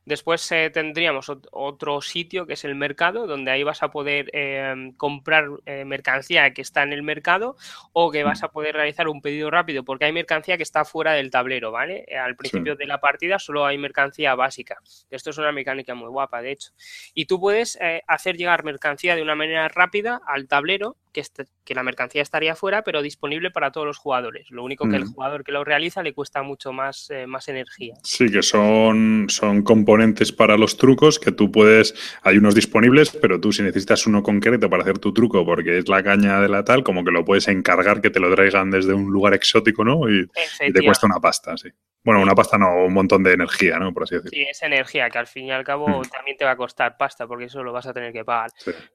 Después 0.06 0.52
eh, 0.52 0.70
tendríamos 0.70 1.32
otro 1.52 2.02
sitio 2.02 2.46
que 2.46 2.54
es 2.54 2.66
el 2.66 2.76
mercado, 2.76 3.26
donde 3.26 3.52
ahí 3.52 3.64
vas 3.64 3.84
a 3.84 3.90
poder 3.90 4.30
em, 4.34 4.94
comprar 4.94 5.48
eh, 5.66 5.86
mercancía 5.86 6.54
que 6.54 6.62
está 6.62 6.84
en 6.84 6.92
el 6.92 7.04
mercado 7.04 7.56
o 7.94 8.12
que 8.12 8.24
vas 8.24 8.44
a 8.44 8.50
poder 8.50 8.76
realizar 8.76 9.08
un 9.08 9.22
pedido 9.22 9.50
rápido, 9.50 9.84
porque 9.84 10.06
hay 10.06 10.12
mercancía 10.12 10.58
que 10.58 10.64
está 10.64 10.84
fuera 10.84 11.14
del 11.14 11.32
tablero, 11.32 11.72
¿vale? 11.72 12.06
Eh, 12.08 12.18
al 12.18 12.36
principio 12.36 12.76
de 12.76 12.86
la 12.86 13.00
partida 13.00 13.40
solo 13.40 13.66
hay 13.66 13.78
mercancía 13.78 14.36
básica. 14.36 14.78
Esto 15.10 15.30
es 15.30 15.38
una 15.38 15.52
mecánica 15.52 15.96
muy 15.96 16.10
guapa, 16.10 16.42
de 16.42 16.52
hecho. 16.52 16.72
Y 17.14 17.26
tú 17.26 17.40
puedes 17.40 17.78
hacer 18.08 18.36
llegar 18.38 18.64
mercancía 18.64 19.16
de 19.16 19.22
una 19.22 19.36
manera 19.36 19.68
rápida 19.68 20.22
al 20.26 20.48
tablero 20.48 20.98
que, 21.14 21.22
este, 21.22 21.46
que, 21.64 21.76
la 21.76 21.84
mercancía 21.84 22.22
estaría 22.22 22.56
fuera, 22.56 22.84
pero 22.84 23.02
disponible 23.02 23.52
para 23.52 23.72
todos 23.72 23.88
los 23.88 23.98
jugadores. 23.98 24.52
Lo 24.52 24.64
único 24.64 24.90
que 24.90 24.98
el 24.98 25.06
mm. 25.06 25.14
jugador 25.14 25.44
que 25.44 25.52
lo 25.52 25.64
realiza 25.64 26.04
le 26.04 26.14
cuesta 26.14 26.44
mucho 26.44 26.74
más, 26.74 27.10
eh, 27.12 27.28
más 27.28 27.48
energía. 27.48 27.94
Sí, 28.04 28.30
que 28.30 28.42
son, 28.42 29.28
son 29.30 29.62
componentes 29.62 30.32
para 30.32 30.58
los 30.58 30.78
trucos 30.78 31.20
que 31.20 31.32
tú 31.32 31.52
puedes, 31.52 31.96
hay 32.24 32.38
unos 32.38 32.56
disponibles, 32.56 33.12
pero 33.12 33.40
tú 33.40 33.52
si 33.54 33.62
necesitas 33.62 34.06
uno 34.08 34.24
concreto 34.24 34.70
para 34.70 34.84
hacer 34.84 35.00
tu 35.00 35.14
truco 35.14 35.46
porque 35.46 35.78
es 35.78 35.88
la 35.88 36.04
caña 36.04 36.42
de 36.42 36.50
la 36.50 36.66
tal, 36.66 36.84
como 36.84 37.06
que 37.06 37.12
lo 37.12 37.24
puedes 37.24 37.48
encargar 37.48 38.02
que 38.02 38.10
te 38.10 38.20
lo 38.20 38.34
traigan 38.34 38.72
desde 38.72 38.94
un 38.94 39.12
lugar 39.12 39.34
exótico, 39.34 39.86
¿no? 39.86 40.10
Y, 40.10 40.28
y 40.68 40.74
te 40.74 40.84
cuesta 40.84 41.06
una 41.06 41.20
pasta, 41.20 41.56
sí. 41.56 41.70
Bueno, 42.04 42.22
una 42.22 42.36
pasta 42.36 42.58
no, 42.58 42.84
un 42.84 42.94
montón 42.94 43.24
de 43.24 43.32
energía, 43.32 43.80
¿no? 43.80 43.94
Por 43.94 44.04
así 44.04 44.16
decirlo. 44.16 44.32
Sí, 44.32 44.44
es 44.44 44.62
energía 44.62 45.10
que 45.10 45.18
al 45.18 45.28
fin 45.28 45.46
y 45.46 45.52
al 45.52 45.64
cabo 45.64 46.02
también 46.12 46.36
te 46.36 46.44
va 46.44 46.52
a 46.52 46.58
costar 46.58 46.98
pasta 46.98 47.28
porque 47.28 47.46
eso 47.46 47.64
lo 47.64 47.72
vas 47.72 47.88
a 47.88 47.94
tener 47.94 48.12
que 48.12 48.26
pagar. 48.26 48.52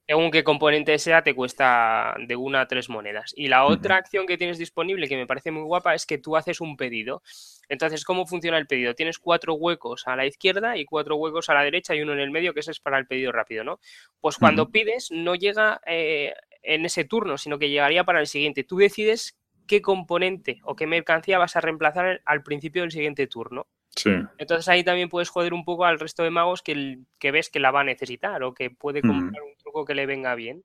Según 0.06 0.30
qué 0.30 0.44
componente 0.44 0.98
sea, 0.98 1.22
te 1.22 1.34
cuesta 1.34 2.14
de 2.26 2.36
una 2.36 2.62
a 2.62 2.68
tres 2.68 2.90
monedas. 2.90 3.32
Y 3.34 3.48
la 3.48 3.64
otra 3.64 3.96
acción 3.96 4.26
que 4.26 4.36
tienes 4.36 4.58
disponible 4.58 5.08
que 5.08 5.16
me 5.16 5.26
parece 5.26 5.50
muy 5.50 5.62
guapa 5.62 5.94
es 5.94 6.04
que 6.04 6.18
tú 6.18 6.36
haces 6.36 6.60
un 6.60 6.76
pedido. 6.76 7.22
Entonces, 7.70 8.04
¿cómo 8.04 8.26
funciona 8.26 8.58
el 8.58 8.66
pedido? 8.66 8.94
Tienes 8.94 9.18
cuatro 9.18 9.54
huecos 9.54 10.06
a 10.06 10.14
la 10.14 10.26
izquierda 10.26 10.76
y 10.76 10.84
cuatro 10.84 11.16
huecos 11.16 11.48
a 11.48 11.54
la 11.54 11.62
derecha 11.62 11.94
y 11.94 12.02
uno 12.02 12.12
en 12.12 12.20
el 12.20 12.30
medio, 12.30 12.52
que 12.52 12.60
ese 12.60 12.72
es 12.72 12.80
para 12.80 12.98
el 12.98 13.06
pedido 13.06 13.32
rápido, 13.32 13.64
¿no? 13.64 13.80
Pues 14.20 14.36
cuando 14.36 14.70
pides, 14.70 15.08
no 15.10 15.34
llega 15.34 15.80
eh, 15.86 16.34
en 16.62 16.84
ese 16.84 17.04
turno, 17.04 17.38
sino 17.38 17.58
que 17.58 17.70
llegaría 17.70 18.04
para 18.04 18.20
el 18.20 18.26
siguiente. 18.26 18.64
Tú 18.64 18.76
decides 18.76 19.38
qué 19.68 19.80
componente 19.80 20.58
o 20.64 20.74
qué 20.74 20.88
mercancía 20.88 21.38
vas 21.38 21.54
a 21.54 21.60
reemplazar 21.60 22.20
al 22.24 22.42
principio 22.42 22.82
del 22.82 22.90
siguiente 22.90 23.28
turno. 23.28 23.68
Sí. 23.94 24.10
Entonces 24.38 24.68
ahí 24.68 24.82
también 24.82 25.08
puedes 25.08 25.28
joder 25.28 25.54
un 25.54 25.64
poco 25.64 25.84
al 25.84 26.00
resto 26.00 26.24
de 26.24 26.30
magos 26.30 26.62
que, 26.62 26.98
que 27.18 27.30
ves 27.30 27.50
que 27.50 27.60
la 27.60 27.70
va 27.70 27.80
a 27.82 27.84
necesitar 27.84 28.42
o 28.42 28.54
que 28.54 28.70
puede 28.70 29.02
comprar 29.02 29.42
un 29.42 29.56
truco 29.58 29.84
que 29.84 29.94
le 29.94 30.06
venga 30.06 30.34
bien. 30.34 30.64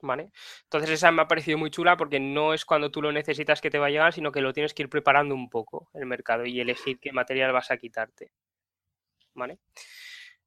¿Vale? 0.00 0.30
Entonces 0.64 0.90
esa 0.90 1.10
me 1.12 1.22
ha 1.22 1.28
parecido 1.28 1.56
muy 1.56 1.70
chula 1.70 1.96
porque 1.96 2.20
no 2.20 2.52
es 2.52 2.66
cuando 2.66 2.90
tú 2.90 3.00
lo 3.00 3.10
necesitas 3.10 3.62
que 3.62 3.70
te 3.70 3.78
va 3.78 3.86
a 3.86 3.90
llegar, 3.90 4.12
sino 4.12 4.32
que 4.32 4.42
lo 4.42 4.52
tienes 4.52 4.74
que 4.74 4.82
ir 4.82 4.90
preparando 4.90 5.34
un 5.34 5.48
poco 5.48 5.88
el 5.94 6.04
mercado 6.04 6.44
y 6.44 6.60
elegir 6.60 6.98
qué 6.98 7.12
material 7.12 7.52
vas 7.52 7.70
a 7.70 7.78
quitarte. 7.78 8.30
¿Vale? 9.34 9.58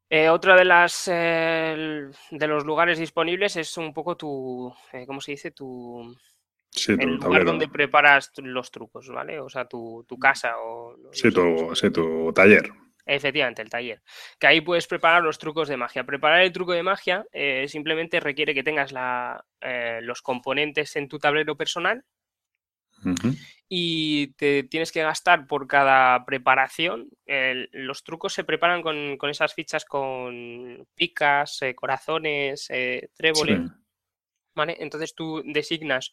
Eh, 0.09 0.29
otra 0.29 0.55
de 0.55 0.63
las 0.63 1.09
eh, 1.11 2.09
de 2.31 2.47
los 2.47 2.65
lugares 2.65 2.97
disponibles 2.97 3.57
es 3.57 3.75
un 3.77 3.93
poco 3.93 4.15
tu, 4.15 4.73
eh, 4.93 5.05
¿cómo 5.05 5.19
se 5.19 5.31
dice? 5.31 5.51
Tu, 5.51 6.15
el 6.87 7.15
lugar 7.15 7.45
donde 7.45 7.67
preparas 7.67 8.31
los 8.37 8.71
trucos, 8.71 9.09
¿vale? 9.09 9.39
O 9.39 9.49
sea, 9.49 9.65
tu, 9.65 10.05
casa 10.19 10.55
o... 10.59 10.95
Sí, 11.11 11.31
tu, 11.31 12.31
taller. 12.33 12.71
Efectivamente, 13.05 13.61
el 13.61 13.69
taller. 13.69 14.01
Que 14.37 14.47
ahí 14.47 14.61
puedes 14.61 14.85
preparar 14.85 15.23
los 15.23 15.39
trucos 15.39 15.69
de 15.69 15.77
magia. 15.77 16.03
Preparar 16.03 16.41
el 16.41 16.51
truco 16.51 16.73
de 16.73 16.83
magia 16.83 17.25
eh, 17.31 17.65
simplemente 17.69 18.19
requiere 18.19 18.53
que 18.53 18.63
tengas 18.63 18.91
la, 18.91 19.45
eh, 19.61 19.99
los 20.03 20.21
componentes 20.21 20.95
en 20.97 21.07
tu 21.07 21.17
tablero 21.17 21.55
personal 21.55 22.03
y 23.69 24.33
te 24.33 24.63
tienes 24.63 24.91
que 24.91 25.03
gastar 25.03 25.45
por 25.45 25.67
cada 25.67 26.25
preparación. 26.25 27.09
los 27.25 28.03
trucos 28.03 28.33
se 28.33 28.43
preparan 28.43 28.81
con, 28.81 29.29
esas 29.29 29.53
fichas 29.53 29.85
con 29.85 30.85
picas, 30.95 31.61
eh, 31.61 31.75
corazones, 31.75 32.67
tréboles. 33.15 33.71
¿Vale? 34.55 34.75
Entonces 34.79 35.13
tú 35.13 35.43
designas 35.45 36.11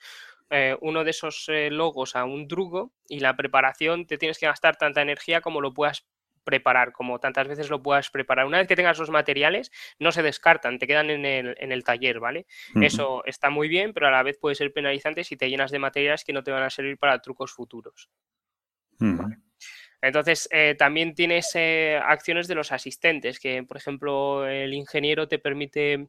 eh, 0.51 0.77
uno 0.81 1.05
de 1.05 1.11
esos 1.11 1.49
eh, 1.49 1.71
logos 1.71 2.17
a 2.17 2.25
un 2.25 2.47
truco 2.49 2.93
y 3.09 3.21
la 3.21 3.35
preparación 3.37 4.07
te 4.07 4.19
tienes 4.19 4.39
que 4.39 4.47
gastar 4.47 4.77
tanta 4.77 5.03
energía 5.03 5.41
como 5.41 5.61
lo 5.61 5.73
puedas 5.73 6.07
preparar, 6.45 6.93
como 6.93 7.19
tantas 7.19 7.49
veces 7.49 7.71
lo 7.71 7.83
puedas 7.83 8.11
preparar. 8.11 8.45
Una 8.45 8.59
vez 8.59 8.69
que 8.69 8.77
tengas 8.77 8.99
los 8.99 9.09
materiales, 9.09 9.73
no 9.99 10.13
se 10.13 10.23
descartan, 10.23 10.79
te 10.79 10.87
quedan 10.87 11.09
en 11.09 11.25
el, 11.25 11.57
en 11.59 11.73
el 11.73 11.85
taller, 11.85 12.21
¿vale? 12.21 12.47
Eso 12.83 13.25
está 13.25 13.49
muy 13.49 13.67
bien, 13.67 13.95
pero 13.95 14.09
a 14.09 14.11
la 14.11 14.23
vez 14.23 14.37
puede 14.39 14.55
ser 14.55 14.71
penalizante 14.71 15.25
si 15.25 15.39
te 15.39 15.49
llenas 15.49 15.71
de 15.71 15.79
materiales 15.79 16.23
que 16.23 16.35
no 16.35 16.43
te 16.43 16.51
van 16.51 16.63
a 16.63 16.69
servir 16.69 16.99
para 16.99 17.19
trucos 17.21 17.51
futuros. 17.53 18.11
Entonces, 20.03 20.47
eh, 20.53 20.75
también 20.79 21.15
tienes 21.15 21.57
acciones 22.03 22.47
de 22.47 22.55
los 22.55 22.73
asistentes, 22.73 23.41
que 23.41 23.63
por 23.63 23.79
ejemplo 23.79 24.47
el 24.47 24.75
ingeniero 24.75 25.27
te 25.27 25.39
permite, 25.39 26.09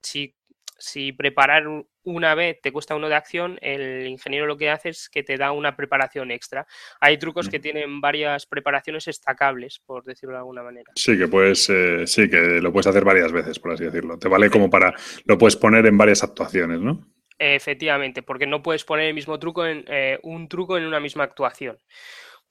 si 0.00 0.36
si 0.78 1.12
preparar 1.12 1.64
una 2.04 2.34
vez 2.34 2.60
te 2.60 2.72
cuesta 2.72 2.94
uno 2.94 3.08
de 3.08 3.14
acción, 3.14 3.58
el 3.62 4.06
ingeniero 4.06 4.46
lo 4.46 4.56
que 4.56 4.70
hace 4.70 4.90
es 4.90 5.08
que 5.08 5.22
te 5.22 5.36
da 5.36 5.52
una 5.52 5.76
preparación 5.76 6.30
extra. 6.30 6.66
Hay 7.00 7.18
trucos 7.18 7.48
que 7.48 7.58
tienen 7.58 8.00
varias 8.00 8.46
preparaciones 8.46 9.08
estacables, 9.08 9.80
por 9.84 10.04
decirlo 10.04 10.34
de 10.34 10.38
alguna 10.38 10.62
manera. 10.62 10.92
Sí, 10.94 11.18
que 11.18 11.28
puedes, 11.28 11.68
eh, 11.70 12.06
sí, 12.06 12.28
que 12.28 12.60
lo 12.60 12.72
puedes 12.72 12.86
hacer 12.86 13.04
varias 13.04 13.32
veces, 13.32 13.58
por 13.58 13.72
así 13.72 13.84
decirlo. 13.84 14.18
Te 14.18 14.28
vale 14.28 14.50
como 14.50 14.70
para, 14.70 14.94
lo 15.24 15.36
puedes 15.38 15.56
poner 15.56 15.86
en 15.86 15.98
varias 15.98 16.22
actuaciones, 16.22 16.80
¿no? 16.80 17.06
Efectivamente, 17.38 18.22
porque 18.22 18.46
no 18.46 18.62
puedes 18.62 18.84
poner 18.84 19.06
el 19.06 19.14
mismo 19.14 19.38
truco 19.38 19.66
en 19.66 19.84
eh, 19.88 20.18
un 20.22 20.48
truco 20.48 20.78
en 20.78 20.86
una 20.86 21.00
misma 21.00 21.24
actuación 21.24 21.76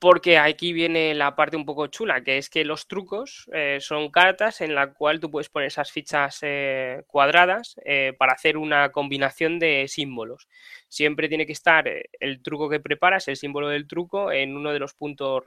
porque 0.05 0.37
aquí 0.37 0.71
viene 0.71 1.15
la 1.15 1.35
parte 1.35 1.57
un 1.57 1.65
poco 1.65 1.87
chula, 1.87 2.23
que 2.23 2.37
es 2.37 2.51
que 2.51 2.63
los 2.63 2.87
trucos 2.87 3.49
eh, 3.51 3.79
son 3.81 4.11
cartas 4.11 4.61
en 4.61 4.75
la 4.75 4.93
cual 4.93 5.19
tú 5.19 5.31
puedes 5.31 5.49
poner 5.49 5.65
esas 5.65 5.91
fichas 5.91 6.37
eh, 6.43 7.01
cuadradas 7.07 7.75
eh, 7.83 8.13
para 8.15 8.33
hacer 8.33 8.55
una 8.55 8.91
combinación 8.91 9.57
de 9.57 9.87
símbolos. 9.87 10.47
Siempre 10.95 11.27
tiene 11.27 11.45
que 11.45 11.51
estar 11.51 11.91
el 12.21 12.41
truco 12.41 12.69
que 12.69 12.79
preparas, 12.79 13.27
el 13.27 13.35
símbolo 13.35 13.67
del 13.67 13.85
truco, 13.85 14.31
en 14.31 14.55
uno 14.55 14.71
de 14.71 14.79
los 14.79 14.93
puntos 14.93 15.43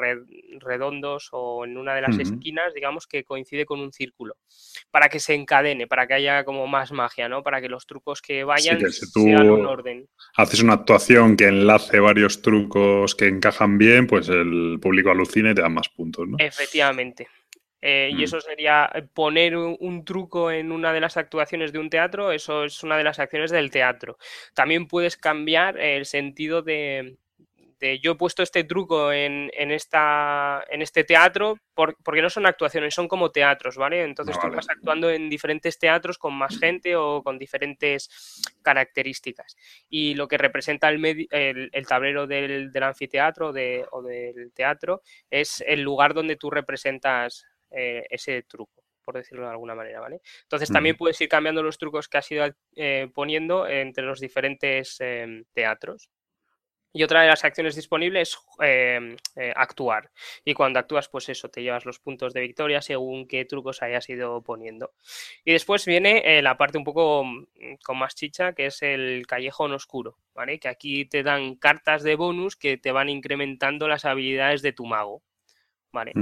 redondos 0.60 1.30
o 1.32 1.64
en 1.64 1.78
una 1.78 1.94
de 1.94 2.02
las 2.02 2.18
esquinas, 2.18 2.74
digamos, 2.74 3.06
que 3.06 3.24
coincide 3.24 3.64
con 3.64 3.80
un 3.80 3.90
círculo, 3.90 4.36
para 4.90 5.08
que 5.08 5.20
se 5.20 5.32
encadene, 5.32 5.86
para 5.86 6.06
que 6.06 6.12
haya 6.12 6.44
como 6.44 6.66
más 6.66 6.92
magia, 6.92 7.30
¿no? 7.30 7.42
Para 7.42 7.62
que 7.62 7.70
los 7.70 7.86
trucos 7.86 8.20
que 8.20 8.44
vayan 8.44 8.78
sean 8.90 9.48
un 9.48 9.64
orden. 9.64 10.06
Haces 10.36 10.60
una 10.60 10.74
actuación 10.74 11.34
que 11.34 11.46
enlace 11.46 11.98
varios 11.98 12.42
trucos 12.42 13.14
que 13.14 13.28
encajan 13.28 13.78
bien, 13.78 14.06
pues 14.06 14.28
el 14.28 14.78
público 14.82 15.10
alucina 15.10 15.52
y 15.52 15.54
te 15.54 15.62
da 15.62 15.70
más 15.70 15.88
puntos, 15.88 16.28
¿no? 16.28 16.36
Efectivamente. 16.38 17.26
Eh, 17.80 18.10
y 18.12 18.16
mm. 18.16 18.22
eso 18.22 18.40
sería 18.40 18.90
eh, 18.94 19.02
poner 19.02 19.56
un, 19.56 20.04
truco 20.04 20.50
en 20.50 20.72
una 20.72 20.92
de 20.92 21.00
las 21.00 21.16
actuaciones 21.16 21.72
de 21.72 21.78
un 21.78 21.90
teatro, 21.90 22.32
eso 22.32 22.64
es 22.64 22.82
una 22.82 22.96
de 22.96 23.04
las 23.04 23.18
acciones 23.18 23.50
del 23.50 23.70
teatro. 23.70 24.18
También 24.54 24.86
puedes 24.86 25.16
cambiar 25.16 25.78
el 25.78 26.06
sentido 26.06 26.62
de, 26.62 27.18
yo 28.02 28.12
he 28.12 28.14
puesto 28.16 28.42
este 28.42 28.64
truco 28.64 29.12
en, 29.12 29.50
esta, 29.54 30.64
en 30.68 30.82
este 30.82 31.04
teatro 31.04 31.58
porque 31.74 32.22
no 32.22 32.30
son 32.30 32.46
actuaciones, 32.46 32.94
son 32.94 33.06
como 33.06 33.30
teatros, 33.30 33.76
¿vale? 33.76 34.02
Entonces 34.02 34.38
tú 34.40 34.48
vas 34.50 34.68
actuando 34.68 35.10
en 35.10 35.30
diferentes 35.30 35.78
teatros 35.78 36.18
con 36.18 36.34
más 36.34 36.58
gente 36.58 36.96
o 36.96 37.22
con 37.22 37.38
diferentes 37.38 38.42
características. 38.62 39.56
Y 39.88 40.14
lo 40.14 40.26
que 40.26 40.38
representa 40.38 40.88
el, 40.88 41.28
el, 41.30 41.86
tablero 41.86 42.26
del, 42.26 42.72
anfiteatro 42.82 43.52
o 43.92 44.02
del 44.02 44.52
teatro 44.52 45.02
es 45.30 45.62
el 45.66 45.82
lugar 45.82 46.14
donde 46.14 46.36
tú 46.36 46.50
representas 46.50 47.46
eh, 47.70 48.06
ese 48.10 48.42
truco 48.42 48.82
por 49.04 49.16
decirlo 49.16 49.46
de 49.46 49.52
alguna 49.52 49.74
manera, 49.74 50.00
¿vale? 50.00 50.20
Entonces 50.42 50.68
también 50.68 50.94
puedes 50.94 51.18
ir 51.22 51.30
cambiando 51.30 51.62
los 51.62 51.78
trucos 51.78 52.08
que 52.08 52.18
has 52.18 52.30
ido 52.30 52.44
eh, 52.76 53.08
poniendo 53.14 53.66
entre 53.66 54.04
los 54.04 54.20
diferentes 54.20 54.98
em, 55.00 55.46
teatros. 55.54 56.10
Y 56.92 57.02
otra 57.02 57.22
de 57.22 57.28
las 57.28 57.42
acciones 57.42 57.74
disponibles 57.74 58.32
es 58.32 58.38
em, 58.60 59.16
eh, 59.36 59.50
actuar. 59.56 60.10
Y 60.44 60.52
cuando 60.52 60.78
actúas, 60.78 61.08
pues 61.08 61.30
eso, 61.30 61.48
te 61.48 61.62
llevas 61.62 61.86
los 61.86 62.00
puntos 62.00 62.34
de 62.34 62.42
victoria 62.42 62.82
según 62.82 63.26
qué 63.26 63.46
trucos 63.46 63.80
hayas 63.80 64.06
ido 64.10 64.42
poniendo. 64.42 64.92
Y 65.42 65.52
después 65.52 65.86
viene 65.86 66.42
la 66.42 66.58
parte 66.58 66.76
un 66.76 66.84
poco 66.84 67.24
mm, 67.24 67.46
con 67.82 67.98
más 67.98 68.14
chicha, 68.14 68.52
que 68.52 68.66
es 68.66 68.82
el 68.82 69.26
callejón 69.26 69.72
oscuro, 69.72 70.18
¿vale? 70.34 70.58
Que 70.58 70.68
aquí 70.68 71.06
te 71.06 71.22
dan 71.22 71.54
cartas 71.54 72.02
de 72.02 72.14
bonus 72.14 72.56
que 72.56 72.76
te 72.76 72.92
van 72.92 73.08
incrementando 73.08 73.88
las 73.88 74.04
habilidades 74.04 74.60
de 74.60 74.74
tu 74.74 74.84
mago. 74.84 75.22
¿Vale? 75.92 76.12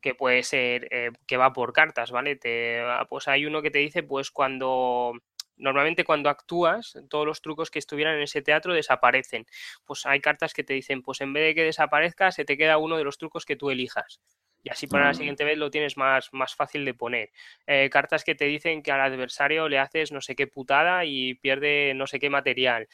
Que 0.00 0.14
puede 0.14 0.42
ser, 0.42 0.88
eh, 0.90 1.10
que 1.26 1.36
va 1.36 1.52
por 1.52 1.72
cartas, 1.72 2.10
¿vale? 2.10 2.36
Te, 2.36 2.82
pues 3.08 3.28
hay 3.28 3.46
uno 3.46 3.62
que 3.62 3.70
te 3.70 3.78
dice, 3.78 4.02
pues 4.02 4.30
cuando, 4.30 5.14
normalmente 5.56 6.04
cuando 6.04 6.30
actúas, 6.30 6.98
todos 7.08 7.26
los 7.26 7.40
trucos 7.40 7.70
que 7.70 7.78
estuvieran 7.78 8.16
en 8.16 8.22
ese 8.22 8.42
teatro 8.42 8.74
desaparecen. 8.74 9.46
Pues 9.84 10.06
hay 10.06 10.20
cartas 10.20 10.54
que 10.54 10.64
te 10.64 10.74
dicen, 10.74 11.02
pues 11.02 11.20
en 11.20 11.32
vez 11.32 11.44
de 11.44 11.54
que 11.54 11.64
desaparezca, 11.64 12.30
se 12.30 12.44
te 12.44 12.56
queda 12.56 12.78
uno 12.78 12.96
de 12.96 13.04
los 13.04 13.18
trucos 13.18 13.44
que 13.44 13.56
tú 13.56 13.70
elijas. 13.70 14.20
Y 14.66 14.70
así 14.70 14.88
para 14.88 15.04
la 15.04 15.10
ah. 15.10 15.14
siguiente 15.14 15.44
vez 15.44 15.56
lo 15.58 15.70
tienes 15.70 15.96
más, 15.96 16.32
más 16.32 16.56
fácil 16.56 16.84
de 16.84 16.92
poner. 16.92 17.30
Eh, 17.68 17.88
cartas 17.88 18.24
que 18.24 18.34
te 18.34 18.46
dicen 18.46 18.82
que 18.82 18.90
al 18.90 19.00
adversario 19.00 19.68
le 19.68 19.78
haces 19.78 20.10
no 20.10 20.20
sé 20.20 20.34
qué 20.34 20.48
putada 20.48 21.04
y 21.04 21.34
pierde 21.34 21.94
no 21.94 22.08
sé 22.08 22.18
qué 22.18 22.30
material. 22.30 22.88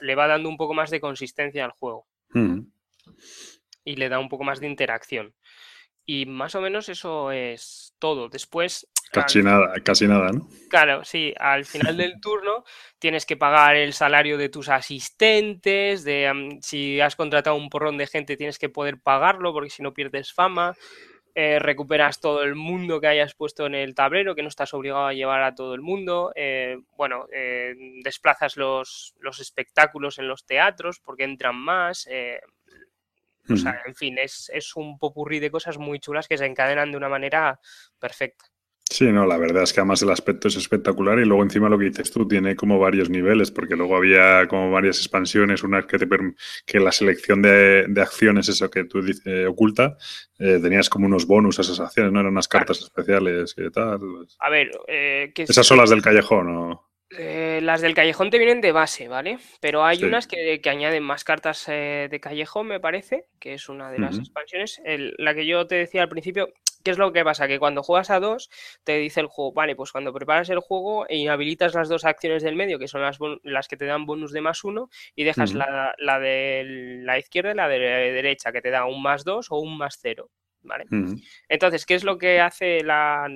Le 0.00 0.14
va 0.16 0.26
dando 0.26 0.50
un 0.50 0.58
poco 0.58 0.74
más 0.74 0.90
de 0.90 1.00
consistencia 1.00 1.64
al 1.64 1.70
juego. 1.70 2.06
Y 3.84 3.96
le 3.96 4.08
da 4.10 4.18
un 4.18 4.28
poco 4.28 4.44
más 4.44 4.60
de 4.60 4.66
interacción. 4.66 5.34
Y 6.06 6.26
más 6.26 6.54
o 6.54 6.60
menos 6.60 6.88
eso 6.88 7.30
es 7.30 7.94
todo. 7.98 8.28
Después. 8.28 8.86
Casi 9.12 9.44
nada, 9.44 9.72
casi 9.84 10.08
nada, 10.08 10.32
¿no? 10.32 10.48
Claro, 10.68 11.04
sí. 11.04 11.32
Al 11.38 11.64
final 11.64 11.96
del 11.96 12.14
turno 12.20 12.64
tienes 12.98 13.26
que 13.26 13.36
pagar 13.36 13.76
el 13.76 13.92
salario 13.92 14.36
de 14.36 14.48
tus 14.48 14.68
asistentes. 14.68 16.02
De 16.02 16.58
si 16.62 17.00
has 17.00 17.14
contratado 17.14 17.54
un 17.54 17.70
porrón 17.70 17.96
de 17.96 18.08
gente, 18.08 18.36
tienes 18.36 18.58
que 18.58 18.68
poder 18.68 18.98
pagarlo, 19.00 19.52
porque 19.52 19.70
si 19.70 19.82
no 19.84 19.94
pierdes 19.94 20.32
fama. 20.32 20.74
Eh, 21.36 21.58
recuperas 21.58 22.20
todo 22.20 22.42
el 22.42 22.54
mundo 22.54 23.00
que 23.00 23.08
hayas 23.08 23.34
puesto 23.34 23.66
en 23.66 23.74
el 23.74 23.94
tablero, 23.94 24.36
que 24.36 24.42
no 24.42 24.48
estás 24.48 24.72
obligado 24.72 25.06
a 25.06 25.12
llevar 25.12 25.42
a 25.42 25.54
todo 25.54 25.74
el 25.74 25.80
mundo. 25.80 26.32
Eh, 26.36 26.78
bueno, 26.96 27.26
eh, 27.32 27.74
desplazas 28.04 28.56
los, 28.56 29.14
los, 29.18 29.40
espectáculos 29.40 30.18
en 30.18 30.28
los 30.28 30.46
teatros 30.46 31.00
porque 31.00 31.24
entran 31.24 31.56
más. 31.56 32.08
O 33.48 33.56
sea, 33.56 33.82
en 33.86 33.94
fin, 33.94 34.18
es, 34.18 34.50
es 34.54 34.74
un 34.76 34.98
popurrí 34.98 35.38
de 35.38 35.50
cosas 35.50 35.78
muy 35.78 36.00
chulas 36.00 36.28
que 36.28 36.38
se 36.38 36.46
encadenan 36.46 36.90
de 36.90 36.96
una 36.96 37.08
manera 37.08 37.60
perfecta. 37.98 38.46
Sí, 38.90 39.10
no, 39.10 39.26
la 39.26 39.38
verdad 39.38 39.62
es 39.62 39.72
que 39.72 39.80
además 39.80 40.02
el 40.02 40.10
aspecto 40.10 40.46
es 40.46 40.56
espectacular 40.56 41.18
y 41.18 41.24
luego 41.24 41.42
encima 41.42 41.68
lo 41.68 41.78
que 41.78 41.86
dices 41.86 42.12
tú 42.12 42.28
tiene 42.28 42.54
como 42.54 42.78
varios 42.78 43.08
niveles, 43.08 43.50
porque 43.50 43.76
luego 43.76 43.96
había 43.96 44.46
como 44.46 44.70
varias 44.70 44.98
expansiones, 44.98 45.62
una 45.62 45.86
que 45.86 45.98
te 45.98 46.06
que 46.66 46.80
la 46.80 46.92
selección 46.92 47.40
de, 47.42 47.86
acciones, 47.96 48.48
eso 48.48 48.70
que 48.70 48.84
tú 48.84 49.02
dices, 49.02 49.26
eh, 49.26 49.46
oculta, 49.46 49.96
eh, 50.38 50.60
tenías 50.62 50.90
como 50.90 51.06
unos 51.06 51.26
bonus 51.26 51.58
a 51.58 51.62
esas 51.62 51.80
acciones, 51.80 52.12
¿no? 52.12 52.20
Eran 52.20 52.32
unas 52.32 52.46
cartas 52.46 52.78
especiales 52.78 53.54
y 53.56 53.70
tal. 53.70 53.98
A 54.38 54.50
ver, 54.50 54.70
eh, 54.86 55.32
esas 55.34 55.66
son 55.66 55.78
las 55.78 55.90
del 55.90 56.02
callejón, 56.02 56.78
¿o? 57.18 57.60
las 57.62 57.80
del 57.80 57.94
callejón 57.94 58.30
te 58.30 58.38
vienen 58.38 58.60
de 58.60 58.72
base, 58.72 59.08
¿vale? 59.08 59.38
Pero 59.60 59.84
hay 59.84 60.04
unas 60.04 60.26
que, 60.26 60.60
añaden 60.64 61.02
más 61.02 61.24
cartas 61.24 61.66
de 61.66 62.18
callejón, 62.20 62.66
me 62.66 62.80
parece, 62.80 63.26
que 63.38 63.54
es 63.54 63.68
una 63.68 63.90
de 63.90 63.98
las 63.98 64.18
expansiones. 64.18 64.80
la 64.84 65.34
que 65.34 65.46
yo 65.46 65.66
te 65.66 65.76
decía 65.76 66.02
al 66.02 66.08
principio, 66.08 66.52
¿Qué 66.84 66.90
es 66.90 66.98
lo 66.98 67.12
que 67.14 67.24
pasa? 67.24 67.48
Que 67.48 67.58
cuando 67.58 67.82
juegas 67.82 68.10
a 68.10 68.20
dos, 68.20 68.50
te 68.84 68.98
dice 68.98 69.20
el 69.20 69.26
juego, 69.26 69.52
vale, 69.52 69.74
pues 69.74 69.90
cuando 69.90 70.12
preparas 70.12 70.50
el 70.50 70.58
juego 70.58 71.08
e 71.08 71.16
inhabilitas 71.16 71.72
las 71.72 71.88
dos 71.88 72.04
acciones 72.04 72.42
del 72.42 72.56
medio, 72.56 72.78
que 72.78 72.88
son 72.88 73.00
las, 73.00 73.18
las 73.42 73.68
que 73.68 73.78
te 73.78 73.86
dan 73.86 74.04
bonus 74.04 74.32
de 74.32 74.42
más 74.42 74.64
uno, 74.64 74.90
y 75.16 75.24
dejas 75.24 75.54
la, 75.54 75.94
de 76.20 77.00
la 77.02 77.18
izquierda 77.18 77.52
y 77.52 77.54
la 77.54 77.68
de 77.68 77.78
la 77.78 77.96
derecha, 77.96 78.52
que 78.52 78.60
te 78.60 78.68
da 78.68 78.84
un 78.84 79.02
más 79.02 79.24
dos 79.24 79.46
o 79.50 79.56
un 79.56 79.78
más 79.78 79.98
cero. 79.98 80.28
¿Vale? 80.64 80.86
Entonces, 81.48 81.86
¿qué 81.86 81.94
es 81.94 82.04
lo 82.04 82.18
que 82.18 82.40
hace 82.40 82.82
la, 82.82 83.28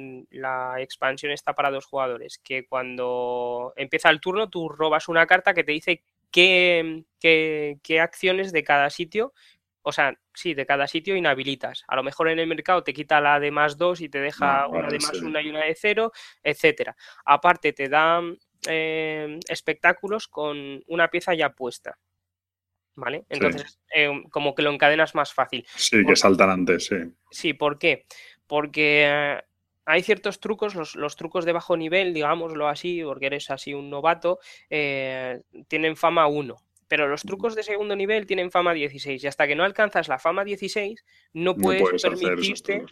expansión 0.78 1.30
esta 1.30 1.54
para 1.54 1.70
dos 1.70 1.84
jugadores? 1.86 2.38
Que 2.38 2.66
cuando 2.66 3.72
empieza 3.76 4.10
el 4.10 4.20
turno, 4.20 4.48
tú 4.48 4.68
robas 4.68 5.08
una 5.08 5.26
carta 5.26 5.54
que 5.54 5.62
te 5.62 5.72
dice 5.72 6.02
qué, 6.30 7.04
qué 7.20 8.00
acciones 8.00 8.50
de 8.50 8.64
cada 8.64 8.90
sitio 8.90 9.34
o 9.88 9.92
sea, 9.92 10.14
sí, 10.34 10.52
de 10.52 10.66
cada 10.66 10.86
sitio 10.86 11.16
inhabilitas. 11.16 11.82
A 11.88 11.96
lo 11.96 12.02
mejor 12.02 12.28
en 12.28 12.38
el 12.38 12.46
mercado 12.46 12.84
te 12.84 12.92
quita 12.92 13.22
la 13.22 13.40
de 13.40 13.50
más 13.50 13.78
2 13.78 14.02
y 14.02 14.10
te 14.10 14.20
deja 14.20 14.64
ah, 14.64 14.68
una 14.68 14.88
de 14.88 14.98
más 14.98 15.14
1 15.14 15.40
y 15.40 15.48
una 15.48 15.64
de 15.64 15.74
0, 15.74 16.12
etcétera. 16.42 16.94
Aparte 17.24 17.72
te 17.72 17.88
dan 17.88 18.36
em, 18.66 19.40
espectáculos 19.48 20.28
con 20.28 20.82
una 20.88 21.08
pieza 21.08 21.32
ya 21.32 21.54
puesta. 21.54 21.98
¿Vale? 22.98 23.24
Entonces, 23.28 23.78
em, 23.94 24.24
como 24.24 24.56
que 24.56 24.62
lo 24.62 24.72
encadenas 24.72 25.14
más 25.14 25.32
fácil. 25.32 25.64
Sí, 25.76 26.04
que 26.04 26.16
saltan 26.16 26.50
antes, 26.50 26.86
sí. 26.86 26.96
Sí, 27.30 27.52
¿por 27.52 27.78
qué? 27.78 28.06
Porque 28.48 29.04
eh, 29.06 29.40
hay 29.86 30.02
ciertos 30.02 30.40
trucos, 30.40 30.74
los, 30.96 31.16
trucos 31.16 31.44
de 31.44 31.52
bajo 31.52 31.76
nivel, 31.76 32.12
digámoslo 32.12 32.66
así, 32.66 33.00
porque 33.04 33.26
eres 33.26 33.50
así 33.50 33.72
un 33.72 33.88
novato, 33.88 34.40
eh, 34.68 35.42
tienen 35.68 35.96
fama 35.96 36.26
1. 36.26 36.56
Pero 36.88 37.06
los 37.06 37.22
trucos 37.22 37.54
de 37.54 37.62
segundo 37.62 37.94
nivel 37.94 38.26
tienen 38.26 38.50
fama 38.50 38.72
16 38.72 39.22
y 39.22 39.26
hasta 39.26 39.46
que 39.46 39.54
no 39.54 39.62
alcanzas 39.62 40.08
la 40.08 40.18
fama 40.18 40.42
16 40.44 41.04
no 41.34 41.54
puedes, 41.54 42.02
permitirte, 42.02 42.86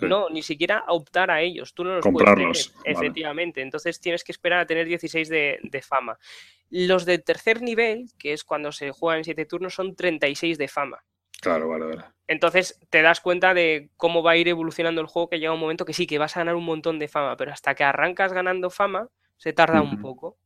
no, 0.00 0.30
ni 0.30 0.42
siquiera 0.42 0.84
optar 0.88 1.30
a 1.30 1.42
ellos. 1.42 1.74
Tú 1.74 1.84
no 1.84 1.94
los 1.94 2.02
Comprarlos. 2.02 2.68
Puedes 2.70 2.96
efectivamente. 2.96 3.60
Entonces 3.60 4.00
tienes 4.00 4.24
que 4.24 4.32
esperar 4.32 4.60
a 4.60 4.66
tener 4.66 4.86
16 4.86 5.28
de, 5.28 5.84
fama. 5.86 6.18
Los 6.70 7.04
de 7.04 7.18
tercer 7.18 7.60
nivel, 7.60 8.06
que 8.18 8.32
es 8.32 8.44
cuando 8.44 8.72
se 8.72 8.90
juegan 8.90 9.18
en 9.18 9.24
7 9.24 9.44
turnos, 9.44 9.74
son 9.74 9.94
36 9.94 10.56
de 10.56 10.68
fama. 10.68 11.04
Claro, 11.40 11.68
vale, 11.68 11.84
vale. 11.84 12.04
Entonces 12.26 12.80
te 12.88 13.02
das 13.02 13.20
cuenta 13.20 13.52
de 13.52 13.90
cómo 13.98 14.22
va 14.22 14.32
a 14.32 14.36
ir 14.38 14.48
evolucionando 14.48 15.02
el 15.02 15.06
juego, 15.06 15.28
que 15.28 15.38
llega 15.38 15.52
un 15.52 15.60
momento 15.60 15.84
que 15.84 15.92
sí, 15.92 16.06
que 16.06 16.18
vas 16.18 16.36
a 16.36 16.40
ganar 16.40 16.54
un 16.54 16.64
montón 16.64 16.98
de 16.98 17.08
fama, 17.08 17.36
pero 17.36 17.52
hasta 17.52 17.74
que 17.74 17.84
arrancas 17.84 18.32
ganando 18.32 18.70
fama, 18.70 19.08
se 19.36 19.52
tarda 19.52 19.82
un 19.82 20.00
poco. 20.00 20.38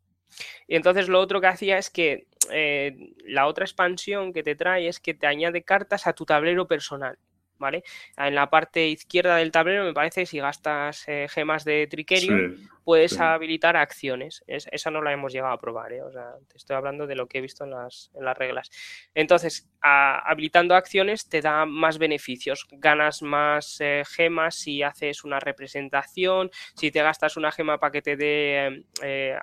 Y 0.67 0.77
entonces 0.77 1.09
lo 1.09 1.21
otro 1.21 1.41
que 1.41 1.47
hacía 1.47 1.79
es 1.79 1.91
que 1.91 2.27
eh, 2.51 3.15
la 3.25 3.47
otra 3.47 3.65
expansión 3.65 4.33
que 4.33 4.43
te 4.43 4.55
trae 4.55 4.89
es 4.89 5.01
que 5.01 5.15
te 5.15 5.27
añade 5.27 5.63
cartas 5.63 6.07
a 6.07 6.13
tu 6.13 6.25
tablero 6.25 6.67
personal. 6.67 7.19
¿Vale? 7.59 7.83
En 8.17 8.35
la 8.35 8.51
parte 8.51 8.87
izquierda 8.89 9.37
del 9.37 9.51
tablero, 9.51 9.85
me 9.85 9.93
parece, 9.93 10.27
si 10.27 10.39
gastas 10.39 11.05
eh, 11.09 11.27
gemas 11.29 11.65
de 11.65 11.87
Triquerio, 11.89 12.55
puedes 12.85 13.21
habilitar 13.21 13.77
acciones. 13.77 14.43
esa 14.47 14.91
no 14.91 15.03
la 15.03 15.13
hemos 15.13 15.33
llegado 15.33 15.53
a 15.53 15.59
probar, 15.59 15.93
¿eh? 15.93 16.03
O 16.03 16.11
sea, 16.11 16.37
te 16.49 16.57
estoy 16.57 16.77
hablando 16.77 17.07
de 17.07 17.17
lo 17.17 17.27
que 17.27 17.39
he 17.39 17.41
visto 17.41 17.65
en 17.65 17.71
las, 17.71 18.11
en 18.15 18.25
las 18.25 18.39
reglas. 18.39 18.71
Entonces, 19.15 19.69
habilitando 19.83 20.75
acciones 20.75 21.29
te 21.29 21.41
da 21.41 21.67
más 21.67 21.99
beneficios. 21.99 22.67
Ganas 22.71 23.23
más 23.23 23.79
gemas 24.07 24.55
si 24.55 24.83
haces 24.83 25.25
una 25.25 25.39
representación. 25.41 26.51
Si 26.75 26.91
te 26.91 27.03
gastas 27.03 27.37
una 27.37 27.53
gema 27.53 27.79
para 27.79 27.93
que 27.93 28.03
te 28.03 28.17
dé 28.17 28.85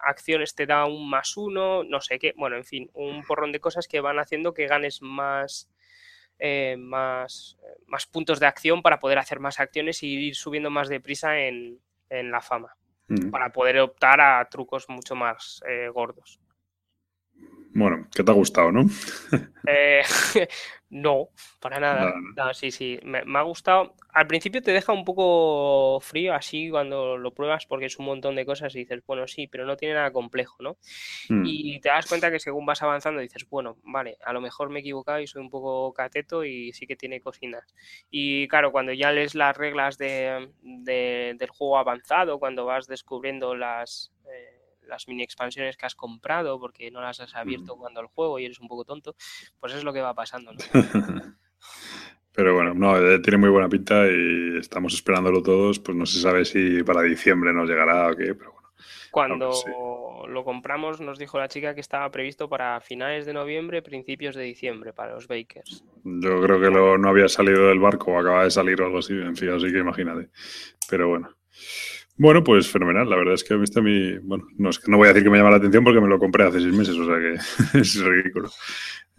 acciones, 0.01 0.55
te 0.55 0.65
da 0.65 0.85
un 0.85 1.09
más 1.09 1.37
uno. 1.37 1.83
No 1.83 2.01
sé 2.01 2.17
qué. 2.17 2.33
Bueno, 2.35 2.55
en 2.55 2.65
fin, 2.65 2.89
un 2.93 3.23
porrón 3.23 3.51
de 3.51 3.59
cosas 3.59 3.87
que 3.87 3.99
van 3.99 4.19
haciendo 4.19 4.53
que 4.53 4.67
ganes 4.67 5.01
más 5.01 5.69
eh, 6.39 6.75
más, 6.77 7.57
más 7.87 8.05
puntos 8.05 8.39
de 8.39 8.47
acción 8.47 8.81
para 8.81 8.99
poder 8.99 9.19
hacer 9.19 9.39
más 9.39 9.59
acciones 9.59 10.03
y 10.03 10.27
ir 10.27 10.35
subiendo 10.35 10.69
más 10.69 10.89
deprisa 10.89 11.39
en, 11.39 11.79
en 12.09 12.31
la 12.31 12.41
fama, 12.41 12.75
mm. 13.07 13.29
para 13.29 13.51
poder 13.51 13.79
optar 13.79 14.21
a 14.21 14.47
trucos 14.49 14.89
mucho 14.89 15.15
más 15.15 15.61
eh, 15.67 15.89
gordos. 15.89 16.39
Bueno, 17.75 18.07
¿qué 18.15 18.23
te 18.23 18.31
ha 18.31 18.33
gustado, 18.33 18.71
no? 18.71 18.85
No, 20.89 21.27
para 21.59 21.79
nada. 21.79 22.13
sí, 22.53 22.71
sí, 22.71 22.99
me, 23.03 23.19
ha 23.19 23.41
gustado. 23.41 23.95
Al 24.13 24.27
principio 24.27 24.61
te 24.61 24.71
deja 24.71 24.93
un 24.93 25.03
poco 25.03 25.99
frío 25.99 26.33
así 26.33 26.69
cuando 26.69 27.17
lo 27.17 27.33
pruebas 27.33 27.65
porque 27.65 27.87
es 27.87 27.99
un 27.99 28.05
montón 28.05 28.35
de 28.35 28.45
cosas 28.45 28.73
y 28.75 28.79
dices, 28.79 29.03
bueno, 29.05 29.27
sí, 29.27 29.47
pero 29.47 29.65
no 29.65 29.75
tiene 29.75 29.95
nada 29.95 30.11
complejo, 30.11 30.55
¿no? 30.59 30.77
Hmm. 31.27 31.43
Y 31.45 31.81
te 31.81 31.89
das 31.89 32.05
cuenta 32.05 32.31
que 32.31 32.39
según 32.39 32.65
vas 32.65 32.81
avanzando 32.81 33.19
dices, 33.19 33.45
bueno, 33.49 33.77
vale, 33.83 34.17
a 34.23 34.31
lo 34.31 34.39
mejor 34.39 34.69
me 34.69 34.79
he 34.79 34.81
equivocado 34.81 35.19
y 35.19 35.27
soy 35.27 35.41
un 35.41 35.49
poco 35.49 35.91
cateto 35.91 36.45
y 36.45 36.71
sí 36.71 36.87
que 36.87 36.95
tiene 36.95 37.19
cocinas. 37.19 37.75
Y 38.09 38.47
claro, 38.47 38.71
cuando 38.71 38.93
ya 38.93 39.11
lees 39.11 39.35
las 39.35 39.57
reglas 39.57 39.97
de, 39.97 40.49
del 40.61 41.49
juego 41.49 41.77
avanzado, 41.77 42.39
cuando 42.39 42.63
vas 42.63 42.87
descubriendo 42.87 43.53
las... 43.53 44.13
Eh, 44.31 44.54
las 44.87 45.07
mini 45.07 45.23
expansiones 45.23 45.77
que 45.77 45.85
has 45.85 45.95
comprado 45.95 46.59
porque 46.59 46.91
no 46.91 47.01
las 47.01 47.19
has 47.19 47.35
abierto 47.35 47.75
cuando 47.75 48.01
el 48.01 48.07
juego 48.07 48.39
y 48.39 48.45
eres 48.45 48.59
un 48.59 48.67
poco 48.67 48.85
tonto, 48.85 49.15
pues 49.59 49.73
es 49.73 49.83
lo 49.83 49.93
que 49.93 50.01
va 50.01 50.13
pasando. 50.13 50.51
Pero 52.35 52.53
bueno, 52.53 52.73
no, 52.73 52.97
eh, 52.97 53.19
tiene 53.19 53.37
muy 53.37 53.49
buena 53.49 53.69
pinta 53.69 54.05
y 54.07 54.57
estamos 54.57 54.93
esperándolo 54.93 55.41
todos. 55.41 55.79
Pues 55.79 55.97
no 55.97 56.05
se 56.05 56.19
sabe 56.19 56.43
si 56.43 56.83
para 56.83 57.01
diciembre 57.01 57.53
nos 57.53 57.69
llegará 57.69 58.09
o 58.09 58.15
qué, 58.15 58.35
pero 58.35 58.51
bueno. 58.51 58.69
Cuando 59.09 60.25
lo 60.27 60.43
compramos 60.43 60.99
nos 60.99 61.17
dijo 61.17 61.39
la 61.39 61.47
chica 61.47 61.73
que 61.73 61.79
estaba 61.79 62.11
previsto 62.11 62.49
para 62.49 62.81
finales 62.81 63.25
de 63.25 63.33
noviembre, 63.33 63.81
principios 63.81 64.35
de 64.35 64.43
diciembre 64.43 64.91
para 64.91 65.13
los 65.13 65.27
Bakers. 65.27 65.85
Yo 66.03 66.41
creo 66.41 66.59
que 66.59 66.69
lo, 66.69 66.97
no 66.97 67.09
había 67.09 67.29
salido 67.29 67.69
del 67.69 67.79
barco 67.79 68.11
o 68.11 68.19
acaba 68.19 68.43
de 68.43 68.51
salir 68.51 68.81
o 68.81 68.85
algo 68.85 68.97
así, 68.97 69.13
en 69.13 69.37
fin, 69.37 69.49
así 69.51 69.71
que 69.71 69.79
imagínate. 69.79 70.29
Pero 70.89 71.07
bueno. 71.07 71.29
Bueno, 72.17 72.43
pues 72.43 72.69
fenomenal. 72.69 73.09
La 73.09 73.17
verdad 73.17 73.33
es 73.33 73.43
que 73.43 73.53
a 73.53 73.57
mí, 73.57 74.17
bueno, 74.19 74.47
no, 74.57 74.69
es 74.69 74.79
que 74.79 74.89
no 74.89 74.97
voy 74.97 75.07
a 75.07 75.09
decir 75.09 75.23
que 75.23 75.29
me 75.29 75.37
llama 75.37 75.51
la 75.51 75.57
atención 75.57 75.83
porque 75.83 75.99
me 75.99 76.07
lo 76.07 76.17
compré 76.17 76.45
hace 76.45 76.61
seis 76.61 76.73
meses, 76.73 76.97
o 76.97 77.05
sea 77.05 77.17
que 77.17 77.79
es 77.79 78.03
ridículo. 78.03 78.49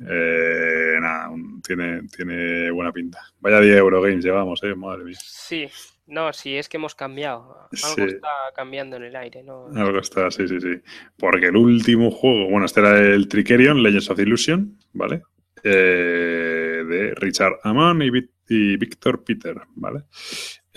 Eh, 0.01 0.97
nada, 1.01 1.31
tiene, 1.66 2.02
tiene 2.14 2.70
buena 2.70 2.93
pinta. 2.93 3.20
Vaya 3.40 3.60
10 3.60 3.77
Eurogames 3.77 4.24
llevamos, 4.24 4.62
eh, 4.62 4.74
madre 4.74 5.05
mía. 5.05 5.18
Sí, 5.20 5.68
no, 6.06 6.32
sí, 6.32 6.56
es 6.56 6.68
que 6.68 6.77
hemos 6.77 6.94
cambiado. 6.94 7.68
Algo 7.85 8.05
está 8.05 8.28
cambiando 8.55 8.97
en 8.97 9.05
el 9.05 9.16
aire, 9.16 9.43
¿no? 9.43 9.68
Algo 9.74 9.98
está, 9.98 10.31
sí, 10.31 10.47
sí, 10.48 10.60
sí. 10.60 10.81
Porque 11.18 11.47
el 11.47 11.56
último 11.56 12.10
juego, 12.10 12.48
bueno, 12.48 12.66
este 12.66 12.81
era 12.81 12.98
el 12.98 13.28
Tricerion, 13.28 13.82
Legends 13.82 14.10
of 14.10 14.18
Illusion, 14.18 14.78
¿vale? 14.93 15.23
Eh, 15.62 16.85
de 16.86 17.14
Richard 17.16 17.59
Amon 17.62 18.02
y, 18.02 18.10
y 18.48 18.77
Víctor 18.77 19.24
Peter, 19.24 19.56
¿vale? 19.74 20.05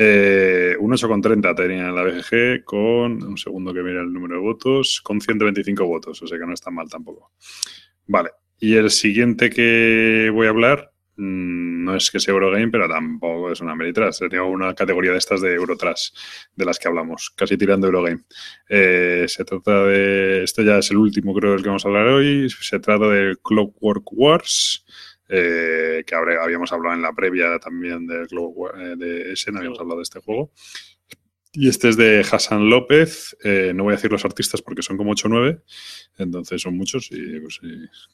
Eh, 0.01 0.77
un 0.80 0.93
8,30 0.93 1.55
tenía 1.55 1.91
la 1.91 2.03
BGG 2.03 2.63
con, 2.63 3.21
un 3.21 3.38
segundo 3.38 3.73
que 3.73 3.84
mire 3.84 3.99
el 3.99 4.13
número 4.13 4.35
de 4.35 4.41
votos, 4.41 5.01
con 5.03 5.19
125 5.19 5.85
votos, 5.85 6.21
o 6.21 6.27
sea 6.27 6.39
que 6.39 6.45
no 6.45 6.53
está 6.53 6.71
mal 6.71 6.89
tampoco. 6.89 7.34
Vale, 8.07 8.30
y 8.59 8.76
el 8.76 8.91
siguiente 8.91 9.49
que 9.49 10.31
voy 10.34 10.47
a 10.47 10.51
hablar 10.51 10.93
mm, 11.17 11.84
no 11.84 11.95
es 11.97 12.11
que 12.11 12.21
sea 12.21 12.34
Eurogame, 12.34 12.69
pero 12.69 12.88
tampoco 12.88 13.51
es 13.51 13.59
una 13.59 13.73
Ameritrash. 13.73 14.19
Tengo 14.30 14.47
una 14.47 14.73
categoría 14.73 15.11
de 15.11 15.17
estas 15.17 15.41
de 15.41 15.55
Eurotrash, 15.55 16.11
de 16.55 16.65
las 16.65 16.80
que 16.80 16.88
hablamos, 16.88 17.31
casi 17.35 17.57
tirando 17.57 17.88
Eurogame. 17.88 18.21
Eh, 18.69 19.26
se 19.27 19.43
trata 19.43 19.84
de. 19.84 20.43
Esto 20.43 20.61
ya 20.61 20.77
es 20.77 20.91
el 20.91 20.97
último, 20.97 21.34
creo, 21.34 21.51
del 21.51 21.61
que 21.61 21.67
vamos 21.67 21.84
a 21.84 21.89
hablar 21.89 22.07
hoy. 22.07 22.49
Se 22.49 22.80
trata 22.80 23.05
de 23.09 23.35
Clockwork 23.43 24.13
Wars. 24.13 24.85
Que 25.30 26.15
habíamos 26.15 26.72
hablado 26.73 26.95
en 26.95 27.01
la 27.03 27.14
previa 27.14 27.60
también 27.60 28.07
de, 28.07 28.27
de 28.97 29.31
Essen, 29.31 29.57
habíamos 29.57 29.80
hablado 29.80 29.99
de 29.99 30.03
este 30.03 30.19
juego. 30.19 30.51
Y 31.51 31.67
este 31.67 31.89
es 31.89 31.97
de 31.97 32.19
Hassan 32.19 32.69
López. 32.69 33.35
Eh, 33.43 33.71
no 33.73 33.85
voy 33.85 33.93
a 33.93 33.95
decir 33.95 34.11
los 34.11 34.23
artistas 34.23 34.61
porque 34.61 34.84
son 34.84 34.97
como 34.97 35.11
8 35.11 35.27
o 35.27 35.31
9. 35.31 35.61
Entonces 36.19 36.61
son 36.61 36.77
muchos 36.77 37.09
y 37.11 37.39
pues, 37.39 37.59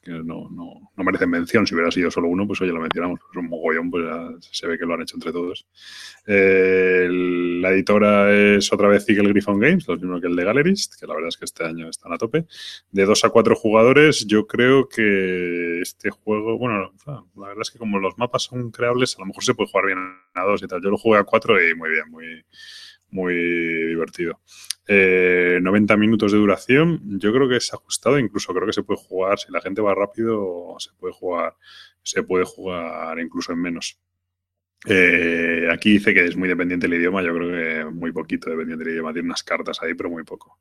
no, 0.06 0.50
no, 0.50 0.92
no, 0.96 1.04
merecen 1.04 1.30
mención. 1.30 1.68
Si 1.68 1.76
hubiera 1.76 1.92
sido 1.92 2.10
solo 2.10 2.30
uno, 2.30 2.48
pues 2.48 2.62
oye, 2.62 2.72
lo 2.72 2.80
mencionamos. 2.80 3.20
Es 3.30 3.36
un 3.36 3.50
mogollón, 3.50 3.92
pues 3.92 4.06
ya 4.06 4.30
se 4.40 4.68
ve 4.68 4.78
que 4.78 4.86
lo 4.86 4.94
han 4.94 5.02
hecho 5.02 5.18
entre 5.18 5.34
todos. 5.34 5.68
Eh, 6.26 7.10
la 7.10 7.72
editora 7.72 8.34
es 8.34 8.72
otra 8.72 8.88
vez 8.88 9.08
Eagle 9.10 9.30
Griffon 9.30 9.60
Games, 9.60 9.86
lo 9.86 9.96
mismo 9.98 10.22
que 10.22 10.28
el 10.28 10.36
de 10.38 10.46
Gallerist, 10.46 10.98
que 10.98 11.06
la 11.06 11.16
verdad 11.16 11.30
es 11.30 11.38
que 11.38 11.46
este 11.46 11.66
año 11.66 11.90
están 11.90 12.14
a 12.14 12.18
tope. 12.18 12.46
De 12.92 13.04
2 13.04 13.26
a 13.26 13.30
4 13.30 13.54
jugadores, 13.56 14.26
yo 14.28 14.48
creo 14.48 14.88
que 14.88 15.82
este 15.82 16.10
juego, 16.10 16.58
bueno, 16.58 16.94
la 17.06 17.48
verdad 17.48 17.64
es 17.64 17.72
que 17.72 17.80
como 17.80 18.00
los 18.00 18.18
mapas 18.18 18.44
son 18.44 18.72
creables, 18.72 19.18
a 19.18 19.22
lo 19.22 19.26
mejor 19.26 19.44
se 19.44 19.54
puede 19.56 19.70
jugar 19.70 19.88
bien 19.88 19.98
a 20.36 20.44
2 20.44 20.64
y 20.64 20.68
tal. 20.68 20.82
Yo 20.82 20.90
lo 20.90 20.98
jugué 20.98 21.20
a 21.20 21.26
4 21.26 21.70
y 21.70 21.76
muy 21.76 21.90
bien, 21.90 22.10
muy 22.10 22.46
muy 23.16 23.34
divertido. 23.88 24.42
90 24.88 25.94
eh, 25.94 25.98
minutos 25.98 26.32
de 26.32 26.38
duración, 26.38 27.02
yo 27.20 27.34
creo 27.34 27.50
que 27.50 27.56
es 27.56 27.74
ajustado, 27.74 28.20
incluso 28.20 28.54
creo 28.54 28.68
que 28.68 28.74
se 28.74 28.84
puede 28.84 29.00
jugar, 29.00 29.40
si 29.40 29.52
la 29.52 29.62
gente 29.62 29.82
va 29.82 29.96
rápido, 29.96 30.76
se 30.78 30.92
puede 31.00 31.14
jugar, 31.14 31.56
se 32.04 32.22
puede 32.24 32.46
jugar 32.46 33.18
incluso 33.20 33.54
en 33.54 33.62
menos. 33.62 34.00
Eh, 34.88 35.68
aquí 35.72 35.94
dice 35.94 36.14
que 36.14 36.26
es 36.26 36.36
muy 36.36 36.48
dependiente 36.48 36.88
del 36.88 37.00
idioma, 37.00 37.24
yo 37.24 37.34
creo 37.34 37.50
que 37.50 37.92
muy 37.92 38.12
poquito 38.12 38.52
dependiente 38.52 38.84
del 38.84 38.94
idioma, 38.94 39.14
tiene 39.14 39.30
unas 39.30 39.42
cartas 39.42 39.82
ahí, 39.82 39.96
pero 39.96 40.12
muy 40.12 40.24
poco, 40.24 40.60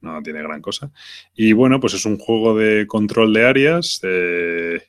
no 0.00 0.22
tiene 0.22 0.42
gran 0.42 0.60
cosa. 0.60 0.92
Y 1.34 1.52
bueno, 1.54 1.80
pues 1.80 1.94
es 1.94 2.04
un 2.04 2.18
juego 2.18 2.56
de 2.56 2.86
control 2.86 3.32
de 3.32 3.44
áreas. 3.44 4.00
Eh, 4.04 4.80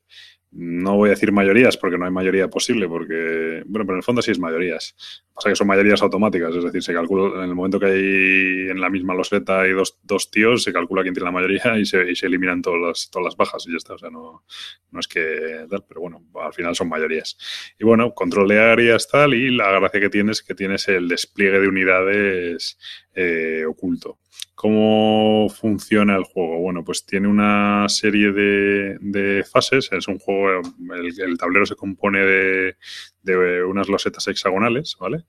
no 0.52 0.96
voy 0.96 1.10
a 1.10 1.14
decir 1.14 1.32
mayorías 1.32 1.76
porque 1.76 1.98
no 1.98 2.06
hay 2.06 2.12
mayoría 2.12 2.48
posible, 2.50 2.88
porque, 2.88 3.64
bueno, 3.66 3.86
pero 3.86 3.94
en 3.94 3.98
el 3.98 4.04
fondo 4.04 4.22
sí 4.22 4.32
es 4.32 4.40
mayorías. 4.40 4.96
Pasa 5.36 5.50
que 5.50 5.56
son 5.56 5.68
mayorías 5.68 6.02
automáticas, 6.02 6.56
es 6.56 6.64
decir, 6.64 6.82
se 6.82 6.94
calcula 6.94 7.44
en 7.44 7.50
el 7.50 7.56
momento 7.56 7.78
que 7.78 7.88
hay 7.88 8.70
en 8.70 8.80
la 8.80 8.90
misma 8.90 9.14
loseta 9.14 9.60
hay 9.62 9.74
dos, 9.74 10.00
dos 10.02 10.32
tíos, 10.32 10.64
se 10.64 10.72
calcula 10.72 11.02
quién 11.02 11.14
tiene 11.14 11.26
la 11.26 11.32
mayoría 11.34 11.78
y 11.78 11.86
se, 11.86 12.10
y 12.10 12.16
se 12.16 12.28
eliminan 12.28 12.62
todas 12.62 12.80
las, 12.80 13.10
todas 13.12 13.26
las 13.26 13.36
bajas 13.36 13.66
y 13.68 13.72
ya 13.72 13.78
está. 13.78 13.96
O 13.96 13.98
sea, 13.98 14.10
no, 14.10 14.46
no 14.92 15.00
es 15.00 15.08
que 15.10 15.66
tal, 15.70 15.84
pero 15.86 16.02
bueno, 16.02 16.24
al 16.42 16.54
final 16.54 16.74
son 16.74 16.88
mayorías. 16.88 17.38
Y 17.78 17.84
bueno, 17.84 18.14
control 18.14 18.48
de 18.48 18.60
áreas 18.60 19.10
tal, 19.10 19.34
y 19.34 19.52
la 19.52 19.72
gracia 19.72 20.00
que 20.00 20.10
tienes 20.10 20.38
es 20.38 20.44
que 20.44 20.56
tienes 20.56 20.88
el 20.88 21.10
despliegue 21.10 21.60
de 21.60 21.68
unidades 21.68 22.78
eh, 23.14 23.66
oculto. 23.68 24.20
¿Cómo 24.56 25.50
funciona 25.50 26.16
el 26.16 26.24
juego? 26.24 26.60
Bueno, 26.60 26.84
pues 26.84 27.06
tiene 27.06 27.28
una 27.28 27.88
serie 27.90 28.32
de, 28.32 29.44
fases. 29.44 29.90
Es 29.92 30.08
un 30.08 30.18
juego, 30.18 30.62
el, 30.96 31.38
tablero 31.38 31.66
se 31.66 31.76
compone 31.76 32.20
de, 32.20 32.78
unas 33.66 33.90
losetas 33.90 34.28
hexagonales, 34.28 34.98
¿vale? 35.00 35.24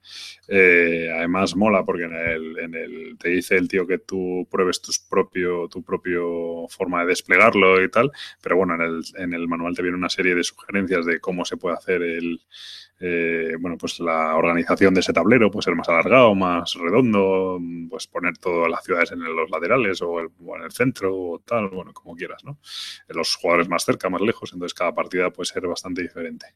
Eh, 0.49 1.11
además 1.15 1.57
mola 1.57 1.85
porque 1.85 2.05
en 2.05 2.75
el, 2.75 3.17
te 3.19 3.31
dice 3.31 3.57
el 3.57 3.69
tío 3.69 3.87
que 3.87 3.99
tú 3.99 4.47
pruebes 4.51 4.81
tus 4.83 4.99
propio, 4.99 5.69
tu 5.69 5.83
propio 5.83 6.67
forma 6.69 7.03
de 7.03 7.09
desplegarlo 7.09 7.83
y 7.83 7.91
tal, 7.91 8.11
pero 8.43 8.57
bueno, 8.57 8.75
en 8.75 8.81
el, 8.83 9.03
en 9.17 9.33
el 9.33 9.49
manual 9.49 9.75
te 9.75 9.83
viene 9.83 9.97
una 9.97 10.09
serie 10.09 10.35
de 10.35 10.45
sugerencias 10.45 11.07
de 11.07 11.21
cómo 11.21 11.45
se 11.45 11.57
puede 11.57 11.77
hacer 11.77 12.03
el, 12.03 12.41
eh, 12.99 13.57
bueno, 13.61 13.77
pues 13.77 14.01
la 14.01 14.37
organización 14.37 14.95
de 14.95 15.01
ese 15.01 15.13
tablero 15.13 15.51
puede 15.51 15.65
ser 15.65 15.75
más 15.75 15.89
alargado, 15.89 16.35
más 16.35 16.75
redondo, 16.75 17.61
pues 17.91 18.07
poner 18.07 18.39
todas 18.39 18.71
las 18.71 18.83
ciudades 18.85 19.13
en 19.13 19.23
los 19.23 19.51
laterales 19.51 20.01
o, 20.01 20.21
en 20.21 20.63
el 20.63 20.73
centro 20.73 21.15
o 21.15 21.39
tal, 21.41 21.69
bueno, 21.69 21.93
como 21.93 22.17
quieras, 22.17 22.43
¿no? 22.45 22.59
Los 23.09 23.35
jugadores 23.35 23.69
más 23.69 23.85
cerca, 23.85 24.09
más 24.09 24.23
lejos, 24.23 24.53
entonces 24.53 24.75
cada 24.75 24.95
partida 24.95 25.31
puede 25.31 25.47
ser 25.47 25.67
bastante 25.67 26.03
diferente. 26.03 26.47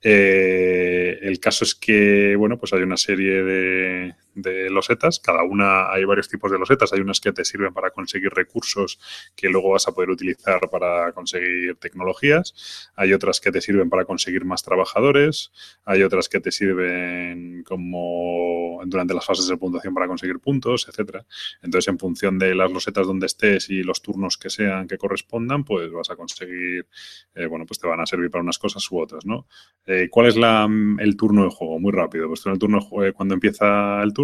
Eh, 0.00 1.18
el 1.22 1.40
caso 1.40 1.64
es 1.64 1.74
que, 1.74 2.36
bueno, 2.36 2.56
pues 2.58 2.72
hay 2.72 2.82
una 2.82 2.96
serie 2.96 3.42
de, 3.42 4.14
de 4.34 4.70
losetas. 4.70 5.20
Cada 5.20 5.42
una, 5.42 5.90
hay 5.90 6.04
varios 6.04 6.28
tipos 6.28 6.50
de 6.50 6.58
losetas. 6.58 6.92
Hay 6.92 7.00
unas 7.00 7.20
que 7.20 7.32
te 7.32 7.44
sirven 7.44 7.72
para 7.72 7.90
conseguir 7.90 8.30
recursos 8.30 8.98
que 9.36 9.48
luego 9.48 9.70
vas 9.70 9.88
a 9.88 9.92
poder 9.92 10.10
utilizar 10.10 10.68
para 10.70 11.12
conseguir 11.12 11.76
tecnologías. 11.76 12.90
Hay 12.96 13.12
otras 13.12 13.40
que 13.40 13.52
te 13.52 13.60
sirven 13.60 13.90
para 13.90 14.04
conseguir 14.04 14.44
más 14.44 14.62
trabajadores. 14.62 15.52
Hay 15.84 16.02
otras 16.02 16.28
que 16.28 16.40
te 16.40 16.52
sirven 16.52 17.62
como 17.64 18.80
durante 18.86 19.14
las 19.14 19.24
fases 19.24 19.46
de 19.48 19.56
puntuación 19.56 19.94
para 19.94 20.06
conseguir 20.06 20.38
puntos, 20.40 20.88
etcétera. 20.88 21.24
Entonces, 21.62 21.88
en 21.88 21.98
función 21.98 22.38
de 22.38 22.54
las 22.54 22.70
losetas 22.70 23.06
donde 23.06 23.26
estés 23.26 23.70
y 23.70 23.82
los 23.82 24.02
turnos 24.02 24.36
que 24.36 24.50
sean 24.50 24.86
que 24.86 24.98
correspondan, 24.98 25.64
pues 25.64 25.90
vas 25.92 26.10
a 26.10 26.16
conseguir, 26.16 26.86
eh, 27.34 27.46
bueno, 27.46 27.66
pues 27.66 27.78
te 27.78 27.86
van 27.86 28.00
a 28.00 28.06
servir 28.06 28.30
para 28.30 28.42
unas 28.42 28.58
cosas 28.58 28.90
u 28.90 28.98
otras, 28.98 29.24
¿no? 29.26 29.46
Eh, 29.86 30.08
¿Cuál 30.10 30.26
es 30.26 30.36
la, 30.36 30.68
el 30.98 31.16
turno 31.16 31.44
de 31.44 31.50
juego? 31.50 31.78
Muy 31.78 31.92
rápido. 31.92 32.28
Pues 32.28 32.44
en 32.46 32.52
el 32.52 32.58
turno 32.58 32.78
de 32.78 32.86
juego, 32.86 33.14
cuando 33.16 33.34
empieza 33.34 34.02
el 34.02 34.12
turno, 34.12 34.19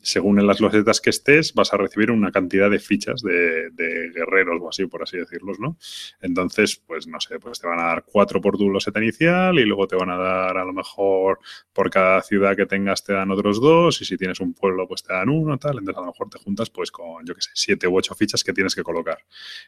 según 0.00 0.38
en 0.40 0.46
las 0.46 0.60
losetas 0.60 1.00
que 1.00 1.10
estés, 1.10 1.52
vas 1.54 1.72
a 1.72 1.76
recibir 1.76 2.10
una 2.10 2.30
cantidad 2.30 2.70
de 2.70 2.78
fichas 2.78 3.20
de, 3.20 3.70
guerreros 4.14 4.60
o 4.60 4.68
así, 4.68 4.86
por 4.86 5.02
así 5.02 5.18
decirlos, 5.18 5.58
¿no? 5.60 5.76
Entonces, 6.20 6.82
pues 6.86 7.06
no 7.06 7.20
sé, 7.20 7.38
pues 7.38 7.60
te 7.60 7.66
van 7.66 7.80
a 7.80 7.84
dar 7.84 8.04
cuatro 8.04 8.40
por 8.40 8.56
tu 8.56 8.70
loseta 8.70 9.02
inicial 9.02 9.58
y 9.58 9.64
luego 9.64 9.86
te 9.86 9.96
van 9.96 10.10
a 10.10 10.16
dar 10.16 10.56
a 10.56 10.64
lo 10.64 10.72
mejor 10.72 11.40
por 11.72 11.90
cada 11.90 12.22
ciudad 12.22 12.56
que 12.56 12.66
tengas 12.66 13.04
te 13.04 13.12
dan 13.12 13.30
otros 13.30 13.60
dos 13.60 14.00
y 14.00 14.04
si 14.04 14.16
tienes 14.16 14.40
un 14.40 14.54
pueblo 14.54 14.86
pues 14.88 15.02
te 15.02 15.12
dan 15.12 15.28
uno, 15.28 15.58
tal. 15.58 15.78
Entonces 15.78 15.98
a 15.98 16.00
lo 16.00 16.06
mejor 16.06 16.30
te 16.30 16.38
juntas 16.38 16.70
pues 16.70 16.90
con, 16.90 17.26
yo 17.26 17.34
qué 17.34 17.42
sé, 17.42 17.50
siete 17.54 17.86
u 17.86 17.96
ocho 17.96 18.14
fichas 18.14 18.42
que 18.42 18.52
tienes 18.52 18.74
que 18.74 18.82
colocar. 18.82 19.18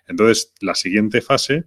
Entonces, 0.06 0.54
la 0.60 0.74
siguiente 0.74 1.20
fase 1.20 1.64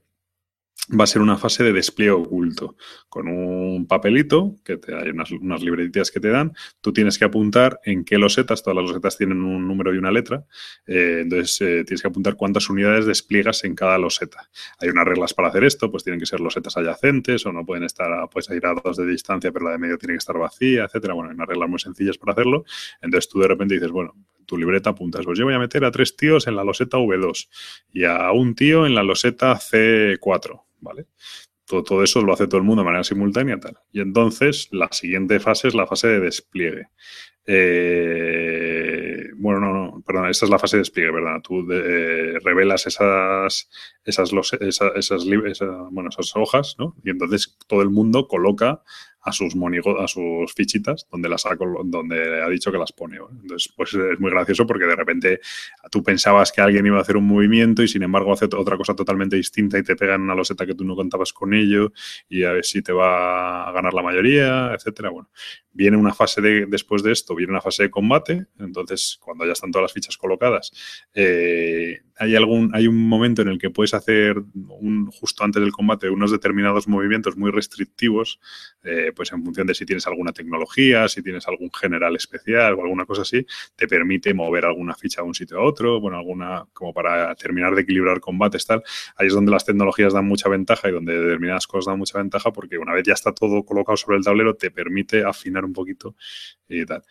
va 0.99 1.05
a 1.05 1.07
ser 1.07 1.21
una 1.21 1.37
fase 1.37 1.63
de 1.63 1.71
despliegue 1.71 2.11
oculto. 2.11 2.75
Con 3.07 3.27
un 3.27 3.87
papelito, 3.87 4.55
que 4.65 4.77
te, 4.77 4.93
hay 4.93 5.09
unas, 5.09 5.31
unas 5.31 5.61
libretitas 5.61 6.11
que 6.11 6.19
te 6.19 6.29
dan, 6.29 6.53
tú 6.81 6.91
tienes 6.91 7.17
que 7.17 7.25
apuntar 7.25 7.79
en 7.85 8.03
qué 8.03 8.17
losetas, 8.17 8.63
todas 8.63 8.75
las 8.75 8.89
losetas 8.89 9.17
tienen 9.17 9.43
un 9.43 9.67
número 9.67 9.93
y 9.93 9.97
una 9.97 10.11
letra, 10.11 10.45
eh, 10.85 11.19
entonces 11.21 11.61
eh, 11.61 11.83
tienes 11.85 12.01
que 12.01 12.07
apuntar 12.07 12.35
cuántas 12.35 12.69
unidades 12.69 13.05
despliegas 13.05 13.63
en 13.63 13.75
cada 13.75 13.97
loseta. 13.97 14.49
Hay 14.79 14.89
unas 14.89 15.05
reglas 15.05 15.33
para 15.33 15.47
hacer 15.47 15.63
esto, 15.63 15.89
pues 15.89 16.03
tienen 16.03 16.19
que 16.19 16.25
ser 16.25 16.41
losetas 16.41 16.75
adyacentes 16.75 17.45
o 17.45 17.53
no 17.53 17.65
pueden 17.65 17.83
estar, 17.83 18.09
pues 18.29 18.49
ir 18.49 18.65
a 18.65 18.73
dos 18.73 18.97
de 18.97 19.05
distancia, 19.05 19.51
pero 19.51 19.65
la 19.65 19.71
de 19.71 19.77
medio 19.77 19.97
tiene 19.97 20.15
que 20.15 20.19
estar 20.19 20.37
vacía, 20.37 20.85
etcétera. 20.85 21.13
Bueno, 21.13 21.29
hay 21.29 21.35
unas 21.35 21.47
reglas 21.47 21.69
muy 21.69 21.79
sencillas 21.79 22.17
para 22.17 22.33
hacerlo. 22.33 22.65
Entonces 23.01 23.29
tú 23.29 23.39
de 23.39 23.47
repente 23.47 23.75
dices, 23.75 23.91
bueno, 23.91 24.15
tu 24.45 24.57
libreta 24.57 24.91
apuntas, 24.91 25.25
pues 25.25 25.37
yo 25.37 25.45
voy 25.45 25.53
a 25.53 25.59
meter 25.59 25.85
a 25.85 25.91
tres 25.91 26.15
tíos 26.15 26.47
en 26.47 26.55
la 26.55 26.63
loseta 26.63 26.97
V2 26.97 27.49
y 27.91 28.05
a 28.05 28.31
un 28.31 28.55
tío 28.55 28.85
en 28.85 28.95
la 28.95 29.03
loseta 29.03 29.55
C4 29.55 30.63
¿vale? 30.83 31.07
Todo, 31.65 31.83
todo, 31.83 32.03
eso 32.03 32.21
lo 32.21 32.33
hace 32.33 32.47
todo 32.47 32.57
el 32.57 32.65
mundo 32.65 32.81
de 32.81 32.87
manera 32.87 33.03
simultánea 33.03 33.59
tal. 33.59 33.77
Y 33.91 34.01
entonces 34.01 34.67
la 34.71 34.89
siguiente 34.91 35.39
fase 35.39 35.69
es 35.69 35.75
la 35.75 35.87
fase 35.87 36.09
de 36.09 36.19
despliegue. 36.19 36.89
Eh, 37.45 39.29
bueno, 39.37 39.59
no, 39.59 39.73
no, 39.73 40.03
perdón, 40.05 40.29
esta 40.29 40.45
es 40.45 40.49
la 40.49 40.59
fase 40.59 40.77
de 40.77 40.81
despliegue, 40.81 41.11
¿verdad? 41.11 41.41
Tú 41.41 41.65
eh, 41.71 42.37
revelas 42.43 42.85
esas, 42.87 43.69
esas, 44.03 44.31
esas, 44.61 45.25
bueno, 45.91 46.09
esas 46.09 46.35
hojas, 46.35 46.75
¿no? 46.77 46.95
Y 47.03 47.09
entonces 47.09 47.57
todo 47.67 47.81
el 47.81 47.89
mundo 47.89 48.27
coloca 48.27 48.83
a 49.23 49.31
sus 49.31 49.53
a 49.99 50.07
sus 50.07 50.53
fichitas 50.53 51.07
donde 51.09 51.29
las 51.29 51.45
ha, 51.45 51.55
donde 51.85 52.41
ha 52.41 52.49
dicho 52.49 52.71
que 52.71 52.77
las 52.77 52.91
pone. 52.91 53.17
Entonces, 53.41 53.71
pues 53.75 53.93
es 53.93 54.19
muy 54.19 54.31
gracioso 54.31 54.67
porque 54.67 54.85
de 54.85 54.95
repente 54.95 55.39
tú 55.89 56.03
pensabas 56.03 56.51
que 56.51 56.61
alguien 56.61 56.85
iba 56.85 56.97
a 56.97 57.01
hacer 57.01 57.17
un 57.17 57.27
movimiento 57.27 57.83
y 57.83 57.87
sin 57.87 58.03
embargo 58.03 58.33
hace 58.33 58.45
otra 58.45 58.77
cosa 58.77 58.95
totalmente 58.95 59.35
distinta 59.35 59.77
y 59.77 59.83
te 59.83 59.95
pega 59.95 60.15
en 60.15 60.21
una 60.21 60.35
loseta 60.35 60.65
que 60.65 60.75
tú 60.75 60.83
no 60.83 60.95
contabas 60.95 61.31
con 61.31 61.53
ello 61.53 61.93
y 62.27 62.43
a 62.43 62.51
ver 62.51 62.65
si 62.65 62.81
te 62.81 62.91
va 62.91 63.69
a 63.69 63.71
ganar 63.71 63.93
la 63.93 64.01
mayoría, 64.01 64.73
etcétera. 64.73 65.09
Bueno, 65.09 65.29
viene 65.71 65.97
una 65.97 66.13
fase 66.13 66.41
de, 66.41 66.65
después 66.67 67.03
de 67.03 67.11
esto, 67.11 67.35
viene 67.35 67.51
una 67.51 67.61
fase 67.61 67.83
de 67.83 67.89
combate. 67.89 68.45
Entonces, 68.59 69.19
cuando 69.21 69.45
ya 69.45 69.53
están 69.53 69.71
todas 69.71 69.83
las 69.83 69.93
fichas 69.93 70.17
colocadas, 70.17 70.71
eh, 71.13 72.01
hay 72.17 72.35
algún, 72.35 72.71
hay 72.75 72.87
un 72.87 73.07
momento 73.07 73.41
en 73.41 73.49
el 73.49 73.57
que 73.57 73.69
puedes 73.69 73.93
hacer 73.93 74.41
un, 74.53 75.07
justo 75.11 75.43
antes 75.43 75.61
del 75.61 75.71
combate 75.71 76.09
unos 76.09 76.31
determinados 76.31 76.87
movimientos 76.87 77.37
muy 77.37 77.51
restrictivos, 77.51 78.39
eh, 78.83 79.11
pues 79.13 79.31
en 79.31 79.43
función 79.43 79.67
de 79.67 79.73
si 79.73 79.85
tienes 79.85 80.05
alguna 80.07 80.31
tecnología, 80.31 81.07
si 81.07 81.21
tienes 81.21 81.47
algún 81.47 81.71
general 81.71 82.15
especial 82.15 82.73
o 82.73 82.81
alguna 82.81 83.05
cosa 83.05 83.23
así, 83.23 83.45
te 83.75 83.87
permite 83.87 84.33
mover 84.33 84.65
alguna 84.65 84.95
ficha 84.95 85.21
de 85.21 85.27
un 85.27 85.35
sitio 85.35 85.59
a 85.59 85.63
otro, 85.63 85.99
bueno, 85.99 86.17
alguna 86.17 86.65
como 86.73 86.93
para 86.93 87.33
terminar 87.35 87.75
de 87.75 87.81
equilibrar 87.81 88.19
combates, 88.19 88.65
tal. 88.65 88.83
Ahí 89.15 89.27
es 89.27 89.33
donde 89.33 89.51
las 89.51 89.65
tecnologías 89.65 90.13
dan 90.13 90.25
mucha 90.25 90.49
ventaja 90.49 90.89
y 90.89 90.91
donde 90.91 91.19
determinadas 91.19 91.67
cosas 91.67 91.87
dan 91.91 91.99
mucha 91.99 92.17
ventaja 92.17 92.51
porque 92.51 92.77
una 92.77 92.93
vez 92.93 93.03
ya 93.05 93.13
está 93.13 93.33
todo 93.33 93.63
colocado 93.63 93.97
sobre 93.97 94.17
el 94.17 94.23
tablero 94.23 94.55
te 94.55 94.71
permite 94.71 95.23
afinar 95.23 95.65
un 95.65 95.73
poquito 95.73 96.15
y 96.67 96.85
tal. 96.85 97.03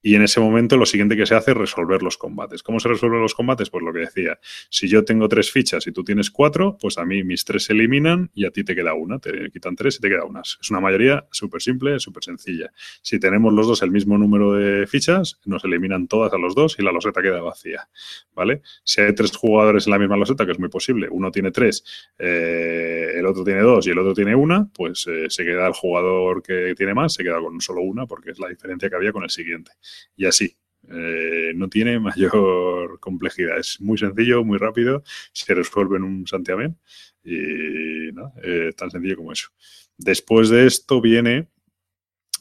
Y 0.00 0.14
en 0.14 0.22
ese 0.22 0.40
momento 0.40 0.76
lo 0.76 0.86
siguiente 0.86 1.16
que 1.16 1.26
se 1.26 1.34
hace 1.34 1.50
es 1.50 1.56
resolver 1.56 2.02
los 2.02 2.16
combates. 2.16 2.62
¿Cómo 2.62 2.78
se 2.78 2.88
resuelven 2.88 3.20
los 3.20 3.34
combates? 3.34 3.70
Pues 3.70 3.84
lo 3.84 3.92
que 3.92 4.00
decía, 4.00 4.38
si 4.70 4.88
yo 4.88 5.04
tengo 5.04 5.28
tres 5.28 5.50
fichas 5.50 5.86
y 5.86 5.92
tú 5.92 6.04
tienes 6.04 6.30
cuatro, 6.30 6.76
pues 6.80 6.98
a 6.98 7.04
mí 7.04 7.24
mis 7.24 7.44
tres 7.44 7.64
se 7.64 7.72
eliminan 7.72 8.30
y 8.34 8.46
a 8.46 8.50
ti 8.50 8.64
te 8.64 8.74
queda 8.74 8.94
una, 8.94 9.18
te 9.18 9.50
quitan 9.50 9.74
tres 9.74 9.96
y 9.96 10.00
te 10.00 10.08
queda 10.08 10.24
una. 10.24 10.40
Es 10.40 10.70
una 10.70 10.80
mayoría 10.80 11.26
súper 11.30 11.60
simple, 11.62 11.98
súper 11.98 12.24
sencilla. 12.24 12.70
Si 13.02 13.18
tenemos 13.18 13.52
los 13.52 13.66
dos 13.66 13.82
el 13.82 13.90
mismo 13.90 14.16
número 14.18 14.52
de 14.52 14.86
fichas, 14.86 15.40
nos 15.44 15.64
eliminan 15.64 16.06
todas 16.06 16.32
a 16.32 16.38
los 16.38 16.54
dos 16.54 16.76
y 16.78 16.82
la 16.82 16.92
loseta 16.92 17.20
queda 17.20 17.40
vacía, 17.40 17.88
¿vale? 18.34 18.62
Si 18.84 19.00
hay 19.00 19.14
tres 19.14 19.36
jugadores 19.36 19.86
en 19.86 19.92
la 19.92 19.98
misma 19.98 20.16
loseta, 20.16 20.46
que 20.46 20.52
es 20.52 20.58
muy 20.58 20.68
posible, 20.68 21.08
uno 21.10 21.30
tiene 21.30 21.50
tres, 21.50 21.84
eh, 22.18 23.12
el 23.14 23.26
otro 23.26 23.42
tiene 23.42 23.62
dos 23.62 23.86
y 23.86 23.90
el 23.90 23.98
otro 23.98 24.14
tiene 24.14 24.34
una, 24.34 24.68
pues 24.72 25.06
eh, 25.08 25.26
se 25.28 25.44
queda 25.44 25.66
el 25.66 25.72
jugador 25.72 26.42
que 26.42 26.74
tiene 26.76 26.94
más, 26.94 27.14
se 27.14 27.24
queda 27.24 27.40
con 27.40 27.60
solo 27.60 27.82
una 27.82 28.06
porque 28.06 28.30
es 28.30 28.38
la 28.38 28.48
diferencia 28.48 28.88
que 28.88 28.96
había 28.96 29.12
con 29.12 29.24
el 29.24 29.30
siguiente 29.30 29.72
y 30.16 30.26
así. 30.26 30.56
Eh, 30.90 31.52
no 31.54 31.68
tiene 31.68 31.98
mayor 32.00 32.98
complejidad. 33.00 33.58
Es 33.58 33.80
muy 33.80 33.98
sencillo, 33.98 34.44
muy 34.44 34.58
rápido, 34.58 35.02
se 35.32 35.54
resuelve 35.54 35.96
en 35.96 36.04
un 36.04 36.26
santiamén 36.26 36.78
y. 37.24 38.08
Eh, 38.42 38.72
tan 38.76 38.90
sencillo 38.90 39.16
como 39.16 39.32
eso. 39.32 39.48
Después 39.96 40.48
de 40.48 40.66
esto 40.66 41.00
viene 41.00 41.48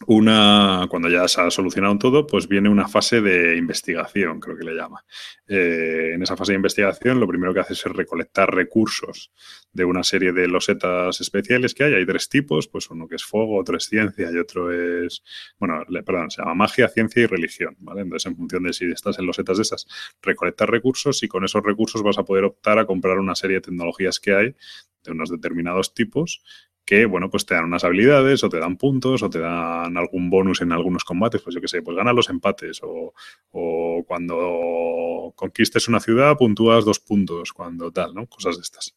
una, 0.06 0.86
cuando 0.90 1.10
ya 1.10 1.28
se 1.28 1.42
ha 1.42 1.50
solucionado 1.50 1.98
todo, 1.98 2.28
pues 2.28 2.48
viene 2.48 2.70
una 2.70 2.88
fase 2.88 3.20
de 3.20 3.58
investigación, 3.58 4.40
creo 4.40 4.56
que 4.56 4.64
le 4.64 4.76
llama. 4.76 5.04
Eh, 5.48 6.12
en 6.14 6.22
esa 6.22 6.38
fase 6.38 6.52
de 6.52 6.58
investigación 6.58 7.20
lo 7.20 7.28
primero 7.28 7.54
que 7.54 7.62
hace 7.62 7.74
es 7.74 7.84
recolectar 7.84 8.54
recursos 8.54 9.32
de 9.72 9.86
una 9.86 10.04
serie 10.04 10.34
de 10.34 10.48
losetas 10.48 11.20
especiales 11.20 11.74
que 11.74 11.86
hay. 11.86 11.94
Hay 11.96 12.06
tres 12.06 12.30
tipos, 12.30 12.68
pues 12.68 12.90
uno 12.92 13.08
que 13.08 13.16
es 13.16 13.24
fuego, 13.24 13.58
otro 13.58 13.78
es 13.78 13.86
ciencia 13.86 14.30
y 14.32 14.38
otro 14.38 14.72
es, 14.72 15.24
bueno, 15.58 15.84
perdón, 16.06 16.30
se 16.30 16.42
llama 16.42 16.54
magia, 16.54 16.88
ciencia 16.90 17.24
y 17.24 17.26
religión, 17.26 17.76
¿vale? 17.80 18.02
Entonces, 18.02 18.28
en 18.28 18.36
función 18.36 18.64
de 18.64 18.74
si 18.74 18.86
estás 18.86 19.18
en 19.18 19.26
losetas 19.26 19.58
de 19.58 19.64
esas, 19.64 19.88
recolectar 20.22 20.70
recursos 20.70 21.24
y 21.24 21.28
con 21.28 21.44
esos 21.44 21.64
recursos 21.64 22.04
vas 22.04 22.18
a 22.18 22.24
poder 22.24 22.44
optar 22.44 22.78
a 22.78 22.86
comprar 22.86 23.18
una 23.18 23.36
serie 23.36 23.56
de 23.58 23.62
tecnologías 23.62 24.20
que 24.20 24.34
hay 24.36 24.56
de 25.04 25.12
unos 25.12 25.30
determinados 25.30 25.94
tipos 25.94 26.44
que, 26.88 27.06
bueno, 27.06 27.30
pues 27.30 27.46
te 27.46 27.54
dan 27.54 27.66
unas 27.66 27.84
habilidades 27.84 28.46
o 28.46 28.50
te 28.50 28.60
dan 28.60 28.78
puntos 28.78 29.22
o 29.22 29.30
te 29.30 29.40
dan 29.40 29.98
algún 29.98 30.30
bonus 30.30 30.62
en 30.62 30.72
algunos 30.72 31.04
combates, 31.04 31.42
pues 31.42 31.54
yo 31.54 31.60
qué 31.60 31.68
sé, 31.68 31.82
pues 31.82 31.98
ganas 31.98 32.16
los 32.16 32.30
empates 32.30 32.80
o, 32.82 33.14
o, 33.52 34.04
cuando 34.08 35.34
conquistes 35.36 35.90
una 35.90 36.00
ciudad 36.00 36.38
puntúas 36.38 36.86
dos 36.86 37.02
puntos, 37.02 37.52
cuando 37.52 37.92
tal, 37.92 38.14
¿no? 38.16 38.26
Cosas 38.28 38.56
de 38.56 38.62
estas. 38.62 38.96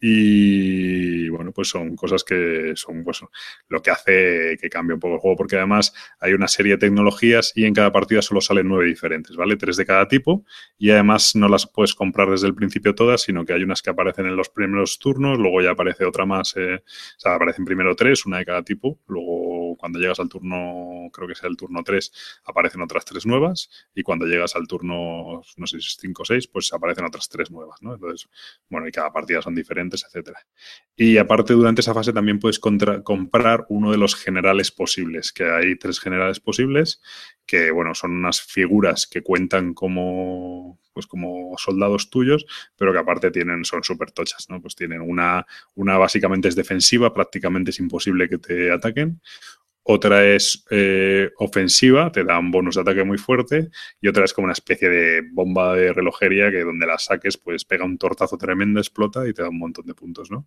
Y 0.00 1.28
bueno, 1.28 1.52
pues 1.52 1.68
son 1.68 1.96
cosas 1.96 2.22
que 2.22 2.72
son 2.76 3.02
pues, 3.02 3.20
lo 3.68 3.82
que 3.82 3.90
hace 3.90 4.56
que 4.60 4.68
cambie 4.68 4.94
un 4.94 5.00
poco 5.00 5.14
el 5.14 5.20
juego, 5.20 5.36
porque 5.36 5.56
además 5.56 5.92
hay 6.20 6.32
una 6.32 6.48
serie 6.48 6.72
de 6.72 6.78
tecnologías 6.78 7.52
y 7.54 7.64
en 7.64 7.74
cada 7.74 7.90
partida 7.90 8.22
solo 8.22 8.40
salen 8.40 8.68
nueve 8.68 8.86
diferentes, 8.86 9.36
¿vale? 9.36 9.56
Tres 9.56 9.76
de 9.76 9.86
cada 9.86 10.06
tipo 10.06 10.44
y 10.78 10.90
además 10.90 11.34
no 11.34 11.48
las 11.48 11.66
puedes 11.66 11.94
comprar 11.94 12.30
desde 12.30 12.46
el 12.46 12.54
principio 12.54 12.94
todas, 12.94 13.22
sino 13.22 13.44
que 13.44 13.52
hay 13.52 13.62
unas 13.62 13.82
que 13.82 13.90
aparecen 13.90 14.26
en 14.26 14.36
los 14.36 14.48
primeros 14.48 14.98
turnos, 14.98 15.38
luego 15.38 15.62
ya 15.62 15.70
aparece 15.70 16.04
otra 16.04 16.26
más, 16.26 16.56
eh, 16.56 16.76
o 16.76 17.20
sea, 17.20 17.34
aparecen 17.34 17.64
primero 17.64 17.94
tres, 17.96 18.24
una 18.26 18.38
de 18.38 18.44
cada 18.44 18.62
tipo, 18.62 18.98
luego 19.08 19.47
cuando 19.78 19.98
llegas 19.98 20.20
al 20.20 20.28
turno, 20.28 21.08
creo 21.12 21.26
que 21.26 21.34
sea 21.34 21.48
el 21.48 21.56
turno 21.56 21.82
tres, 21.82 22.12
aparecen 22.44 22.82
otras 22.82 23.04
tres 23.04 23.24
nuevas 23.24 23.70
y 23.94 24.02
cuando 24.02 24.26
llegas 24.26 24.54
al 24.56 24.66
turno, 24.66 25.42
no 25.56 25.66
sé 25.66 25.80
si 25.80 25.86
es 25.86 25.96
cinco 25.98 26.22
o 26.22 26.26
seis, 26.26 26.46
pues 26.46 26.72
aparecen 26.72 27.04
otras 27.04 27.28
tres 27.28 27.50
nuevas, 27.50 27.80
¿no? 27.80 27.94
Entonces, 27.94 28.28
bueno, 28.68 28.86
y 28.86 28.92
cada 28.92 29.12
partida 29.12 29.40
son 29.40 29.54
diferentes 29.54 30.04
etcétera. 30.04 30.40
Y 30.96 31.16
aparte, 31.18 31.54
durante 31.54 31.80
esa 31.80 31.94
fase 31.94 32.12
también 32.12 32.38
puedes 32.40 32.58
comprar 32.58 33.66
uno 33.68 33.90
de 33.92 33.98
los 33.98 34.14
generales 34.14 34.70
posibles, 34.70 35.32
que 35.32 35.44
hay 35.44 35.76
tres 35.76 36.00
generales 36.00 36.40
posibles, 36.40 37.00
que 37.46 37.70
bueno, 37.70 37.94
son 37.94 38.12
unas 38.12 38.42
figuras 38.42 39.06
que 39.06 39.22
cuentan 39.22 39.74
como 39.74 40.78
pues 40.92 41.06
como 41.06 41.54
soldados 41.58 42.10
tuyos, 42.10 42.44
pero 42.76 42.92
que 42.92 42.98
aparte 42.98 43.30
tienen, 43.30 43.64
son 43.64 43.84
súper 43.84 44.10
tochas, 44.10 44.50
¿no? 44.50 44.60
Pues 44.60 44.74
tienen 44.74 45.00
una, 45.00 45.46
una 45.76 45.96
básicamente 45.96 46.48
es 46.48 46.56
defensiva, 46.56 47.14
prácticamente 47.14 47.70
es 47.70 47.78
imposible 47.78 48.28
que 48.28 48.38
te 48.38 48.72
ataquen 48.72 49.20
otra 49.90 50.26
es 50.26 50.64
eh, 50.70 51.30
ofensiva, 51.38 52.12
te 52.12 52.22
da 52.22 52.38
un 52.38 52.50
bonus 52.50 52.74
de 52.74 52.82
ataque 52.82 53.04
muy 53.04 53.16
fuerte, 53.16 53.70
y 54.02 54.08
otra 54.08 54.26
es 54.26 54.34
como 54.34 54.44
una 54.44 54.52
especie 54.52 54.90
de 54.90 55.22
bomba 55.32 55.74
de 55.74 55.94
relojería 55.94 56.50
que 56.50 56.60
donde 56.62 56.86
la 56.86 56.98
saques, 56.98 57.38
pues 57.38 57.64
pega 57.64 57.86
un 57.86 57.96
tortazo 57.96 58.36
tremendo, 58.36 58.80
explota 58.80 59.26
y 59.26 59.32
te 59.32 59.40
da 59.40 59.48
un 59.48 59.58
montón 59.58 59.86
de 59.86 59.94
puntos, 59.94 60.30
¿no? 60.30 60.46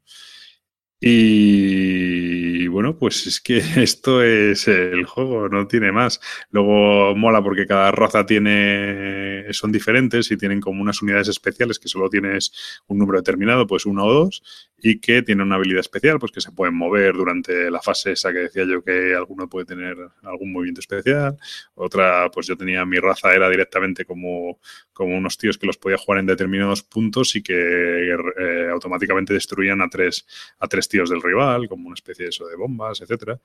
Y 1.04 2.68
bueno, 2.68 2.96
pues 2.96 3.26
es 3.26 3.42
que 3.42 3.58
esto 3.82 4.22
es 4.22 4.68
el 4.68 5.06
juego, 5.06 5.50
no 5.50 5.68
tiene 5.68 5.92
más. 5.92 6.22
Luego 6.52 7.16
mola 7.16 7.42
porque 7.42 7.66
cada 7.66 7.92
raza 7.92 8.24
tiene, 8.28 9.46
son 9.52 9.72
diferentes 9.72 10.30
y 10.30 10.38
tienen 10.38 10.62
como 10.62 10.82
unas 10.82 11.02
unidades 11.02 11.30
especiales 11.30 11.80
que 11.80 11.88
solo 11.88 12.10
tienes 12.10 12.52
un 12.86 13.00
número 13.00 13.18
determinado, 13.20 13.66
pues 13.66 13.88
uno 13.88 14.06
o 14.06 14.14
dos, 14.14 14.44
y 14.84 15.00
que 15.00 15.22
tienen 15.22 15.46
una 15.46 15.56
habilidad 15.56 15.82
especial, 15.82 16.18
pues 16.20 16.32
que 16.32 16.42
se 16.42 16.52
pueden 16.52 16.76
mover 16.76 17.14
durante 17.14 17.70
la 17.70 17.82
fase 17.82 18.14
esa 18.14 18.32
que 18.34 18.40
decía 18.40 18.66
yo 18.66 18.84
que 18.84 19.14
alguno 19.14 19.48
puede 19.48 19.66
tener 19.66 19.96
algún 20.24 20.52
movimiento 20.52 20.82
especial. 20.82 21.38
Otra, 21.76 22.30
pues 22.32 22.48
yo 22.48 22.58
tenía 22.58 22.84
mi 22.86 22.98
raza, 22.98 23.34
era 23.34 23.50
directamente 23.50 24.06
como, 24.06 24.60
como 24.92 25.16
unos 25.16 25.38
tíos 25.38 25.58
que 25.58 25.68
los 25.68 25.78
podía 25.78 25.98
jugar 25.98 26.20
en 26.20 26.26
determinados 26.26 26.82
puntos 26.82 27.36
y 27.36 27.44
que 27.44 27.54
eh, 27.54 28.70
automáticamente 28.72 29.34
destruían 29.34 29.82
a 29.82 29.90
tres, 29.90 30.26
a 30.60 30.68
tres 30.68 30.90
tíos 30.90 31.10
del 31.10 31.22
rival, 31.22 31.68
como 31.68 31.88
una 31.88 31.96
especie 31.96 32.26
de 32.26 32.30
eso 32.30 32.48
de 32.48 32.56
bombas, 32.56 33.02
etcétera. 33.02 33.40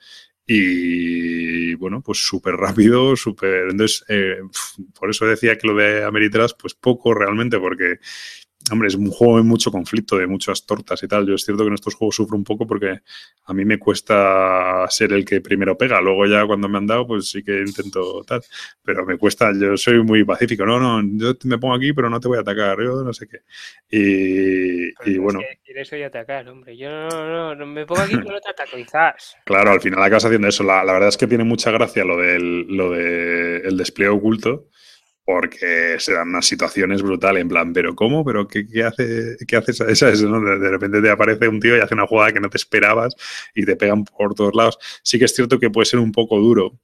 Y 0.47 1.75
bueno, 1.75 2.01
pues 2.01 2.19
súper 2.19 2.55
rápido, 2.55 3.15
súper. 3.17 3.69
Entonces, 3.71 4.05
eh, 4.09 4.39
por 4.99 5.11
eso 5.11 5.27
decía 5.27 5.59
que 5.59 5.67
lo 5.67 5.75
de 5.75 6.05
Ameritras, 6.05 6.55
pues 6.55 6.75
poco 6.75 7.13
realmente, 7.13 7.59
porque 7.59 7.99
Hombre, 8.71 8.89
es 8.89 8.95
un 8.97 9.11
juego 9.11 9.37
de 9.37 9.45
mucho 9.45 9.71
conflicto, 9.71 10.17
de 10.17 10.27
muchas 10.27 10.67
tortas 10.67 11.03
y 11.03 11.09
tal. 11.09 11.27
Yo 11.27 11.35
es 11.35 11.45
cierto 11.45 11.63
que 11.63 11.69
en 11.69 11.75
estos 11.75 11.95
juegos 11.95 12.17
sufro 12.17 12.37
un 12.37 12.45
poco 12.45 12.67
porque 12.67 13.01
a 13.45 13.55
mí 13.55 13.65
me 13.65 13.79
cuesta 13.79 14.87
ser 14.89 15.13
el 15.13 15.25
que 15.25 15.41
primero 15.41 15.79
pega. 15.79 16.01
Luego 16.01 16.27
ya 16.27 16.45
cuando 16.47 16.69
me 16.69 16.79
han 16.79 16.87
dado, 16.87 17.07
pues 17.07 17.31
sí 17.31 17.45
que 17.45 17.61
intento 17.61 18.25
tal. 18.27 18.43
Pero 18.83 19.07
me 19.07 19.19
cuesta, 19.19 19.53
yo 19.59 19.77
soy 19.77 20.03
muy 20.03 20.25
pacífico. 20.25 20.67
No, 20.67 20.81
no, 20.81 21.01
yo 21.03 21.35
me 21.45 21.59
pongo 21.59 21.75
aquí, 21.75 21.93
pero 21.93 22.11
no 22.11 22.19
te 22.19 22.29
voy 22.29 22.39
a 22.39 22.41
atacar. 22.41 22.77
Yo 22.83 23.03
no 23.05 23.13
sé 23.13 23.29
qué. 23.29 23.39
Y, 23.91 25.19
bueno. 25.19 25.41
quieres 25.65 25.93
hoy 25.93 26.03
atacar, 26.03 26.49
hombre. 26.49 26.77
Yo 26.77 26.91
no, 26.91 27.55
no, 27.55 27.67
me 27.67 27.87
pongo 27.87 28.03
aquí, 28.03 28.17
pero 28.17 28.33
no 28.33 28.41
te 28.41 28.51
ataco, 28.51 28.77
quizás. 28.77 29.37
Claro, 29.45 29.71
al 29.71 29.81
final 29.81 30.03
acabas 30.03 30.25
haciendo 30.25 30.49
eso. 30.49 30.65
La, 30.65 30.83
la, 30.83 30.93
verdad 30.93 31.11
es 31.11 31.17
que 31.17 31.29
tiene 31.29 31.45
mucha 31.45 31.71
gracia 31.71 32.05
lo 32.05 32.17
del 32.17 32.67
lo 32.69 32.91
de 32.91 33.59
el 33.59 33.77
despliegue 33.77 34.11
oculto 34.11 34.69
porque 35.27 35.97
se 35.99 36.13
dan 36.13 36.29
unas 36.29 36.47
situaciones 36.47 37.03
brutales, 37.03 37.43
en 37.43 37.49
plan, 37.49 37.73
¿pero 37.73 37.97
cómo? 37.97 38.25
¿Pero 38.25 38.47
qué, 38.47 38.65
qué 38.65 38.85
hace, 38.85 39.37
qué 39.49 39.57
haces 39.57 39.81
esa? 39.81 40.13
¿no? 40.25 40.41
De, 40.41 40.71
repente 40.71 41.03
te 41.03 41.11
aparece 41.11 41.49
un 41.49 41.59
tío 41.59 41.77
y 41.77 41.81
hace 41.81 41.95
una 41.95 42.07
jugada 42.07 42.33
que 42.33 42.39
no 42.39 42.49
te 42.49 42.57
esperabas 42.57 43.13
y 43.53 43.65
te 43.65 43.75
pegan 43.75 44.05
por 44.05 44.35
todos 44.37 44.55
lados. 44.55 44.79
Sí 45.03 45.19
que 45.19 45.25
es 45.25 45.35
cierto 45.35 45.59
que 45.59 45.69
puede 45.69 45.87
ser 45.87 45.99
un 45.99 46.13
poco 46.13 46.39
duro, 46.39 46.79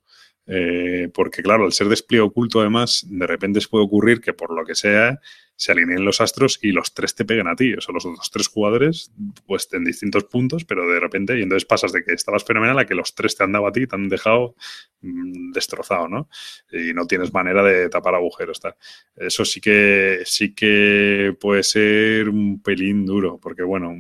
eh, 0.49 1.09
porque 1.15 1.41
claro, 1.41 1.67
al 1.67 1.73
ser 1.73 1.89
despliegue 1.89 2.23
oculto 2.23 2.61
además, 2.61 3.07
de 3.09 3.29
repente 3.29 3.61
puede 3.71 3.85
ocurrir 3.85 4.21
que 4.21 4.33
por 4.33 4.53
lo 4.53 4.65
que 4.65 4.75
sea 4.75 5.21
se 5.57 5.73
alineen 5.73 6.05
los 6.05 6.21
astros 6.21 6.59
y 6.63 6.73
los 6.73 6.95
tres 6.95 7.15
te 7.15 7.25
peguen 7.25 7.49
a 7.49 7.57
ti. 7.57 7.75
O 7.75 7.81
sea, 7.81 7.93
los 7.93 8.05
otros 8.07 8.31
tres 8.31 8.49
jugadores, 8.49 9.13
pues 9.47 9.69
en 9.73 9.85
distintos 9.85 10.25
puntos, 10.25 10.65
pero 10.65 10.89
de 10.89 11.01
repente, 11.01 11.39
y 11.39 11.43
entonces 11.43 11.65
pasas 11.65 11.93
de 11.93 12.05
que 12.05 12.13
estabas 12.13 12.45
fenomenal 12.45 12.79
a 12.79 12.87
que 12.87 12.95
los 12.95 13.15
tres 13.15 13.37
te 13.37 13.45
han 13.45 13.53
dado 13.53 13.67
a 13.67 13.73
ti, 13.73 13.87
te 13.87 13.97
han 13.97 14.09
dejado 14.09 14.55
mm, 15.01 15.53
destrozado, 15.53 16.09
¿no? 16.09 16.29
Y 16.73 16.93
no 16.95 17.07
tienes 17.07 17.33
manera 17.33 17.63
de 17.63 17.89
tapar 17.89 18.15
agujeros. 18.15 18.61
Tal. 18.61 18.75
Eso 19.17 19.45
sí 19.45 19.61
que, 19.61 20.23
sí 20.25 20.55
que 20.55 21.37
puede 21.41 21.63
ser 21.63 22.29
un 22.29 22.63
pelín 22.63 23.07
duro, 23.07 23.39
porque 23.41 23.63
bueno, 23.63 23.95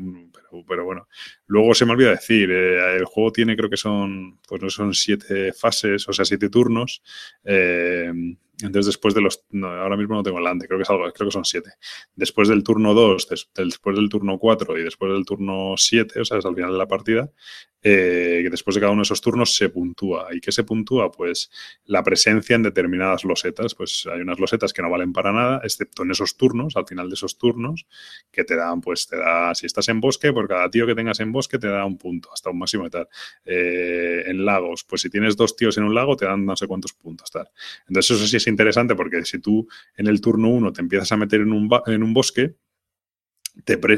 pero, 0.66 0.84
bueno. 0.84 1.08
Luego 1.46 1.74
se 1.74 1.86
me 1.86 1.92
olvida 1.92 2.10
decir, 2.10 2.50
eh, 2.50 2.96
el 2.96 3.04
juego 3.04 3.32
tiene, 3.32 3.56
creo 3.56 3.70
que 3.70 3.76
son, 3.76 4.38
pues 4.46 4.60
no 4.62 4.68
son 4.68 4.94
siete 4.94 5.52
fases, 5.52 6.08
o 6.08 6.12
sea, 6.12 6.24
siete 6.24 6.48
turnos. 6.50 7.02
Eh, 7.44 8.12
entonces, 8.66 8.86
después 8.86 9.14
de 9.14 9.20
los. 9.20 9.44
ahora 9.62 9.96
mismo 9.96 10.14
no 10.14 10.22
tengo 10.22 10.38
delante, 10.38 10.66
creo 10.66 10.78
que 10.78 10.84
es 10.84 10.90
algo, 10.90 11.10
creo 11.12 11.28
que 11.28 11.32
son 11.32 11.44
siete. 11.44 11.72
Después 12.14 12.48
del 12.48 12.62
turno 12.62 12.94
2, 12.94 13.28
después 13.54 13.96
del 13.96 14.08
turno 14.08 14.38
4 14.38 14.78
y 14.78 14.82
después 14.82 15.12
del 15.12 15.24
turno 15.24 15.74
7, 15.76 16.20
o 16.20 16.24
sea, 16.24 16.38
es 16.38 16.46
al 16.46 16.54
final 16.54 16.72
de 16.72 16.78
la 16.78 16.88
partida, 16.88 17.30
eh, 17.82 18.48
después 18.50 18.74
de 18.74 18.80
cada 18.80 18.92
uno 18.92 19.00
de 19.00 19.04
esos 19.04 19.20
turnos 19.20 19.54
se 19.54 19.68
puntúa. 19.68 20.28
¿Y 20.32 20.40
qué 20.40 20.52
se 20.52 20.64
puntúa? 20.64 21.10
Pues 21.10 21.50
la 21.86 22.02
presencia 22.02 22.56
en 22.56 22.62
determinadas 22.62 23.24
losetas. 23.24 23.74
Pues 23.74 24.06
hay 24.12 24.20
unas 24.20 24.38
losetas 24.38 24.72
que 24.72 24.82
no 24.82 24.90
valen 24.90 25.12
para 25.12 25.32
nada, 25.32 25.60
excepto 25.64 26.02
en 26.02 26.10
esos 26.12 26.36
turnos, 26.36 26.76
al 26.76 26.86
final 26.86 27.08
de 27.08 27.14
esos 27.14 27.38
turnos, 27.38 27.86
que 28.30 28.44
te 28.44 28.56
dan, 28.56 28.80
pues 28.80 29.06
te 29.06 29.16
da, 29.16 29.54
si 29.54 29.66
estás 29.66 29.88
en 29.88 30.00
bosque, 30.00 30.32
por 30.32 30.48
cada 30.48 30.70
tío 30.70 30.86
que 30.86 30.94
tengas 30.94 31.20
en 31.20 31.32
bosque 31.32 31.58
te 31.58 31.68
da 31.68 31.84
un 31.84 31.98
punto, 31.98 32.30
hasta 32.32 32.50
un 32.50 32.58
máximo 32.58 32.84
de 32.84 32.90
tal. 32.90 33.08
Eh, 33.44 34.24
en 34.26 34.44
lagos, 34.44 34.84
pues 34.84 35.02
si 35.02 35.10
tienes 35.10 35.36
dos 35.36 35.56
tíos 35.56 35.76
en 35.78 35.84
un 35.84 35.94
lago, 35.94 36.16
te 36.16 36.24
dan 36.24 36.44
no 36.44 36.56
sé 36.56 36.66
cuántos 36.66 36.92
puntos, 36.92 37.30
tal. 37.30 37.48
Entonces, 37.88 38.16
eso 38.16 38.26
sí 38.26 38.36
es 38.36 38.46
interesante 38.46 38.94
porque 38.94 39.24
si 39.24 39.38
tú 39.38 39.66
en 39.96 40.06
el 40.06 40.20
turno 40.20 40.48
1 40.48 40.72
te 40.72 40.80
empiezas 40.80 41.12
a 41.12 41.16
meter 41.16 41.40
en 41.40 41.52
un, 41.52 41.70
en 41.86 42.02
un 42.02 42.14
bosque, 42.14 42.54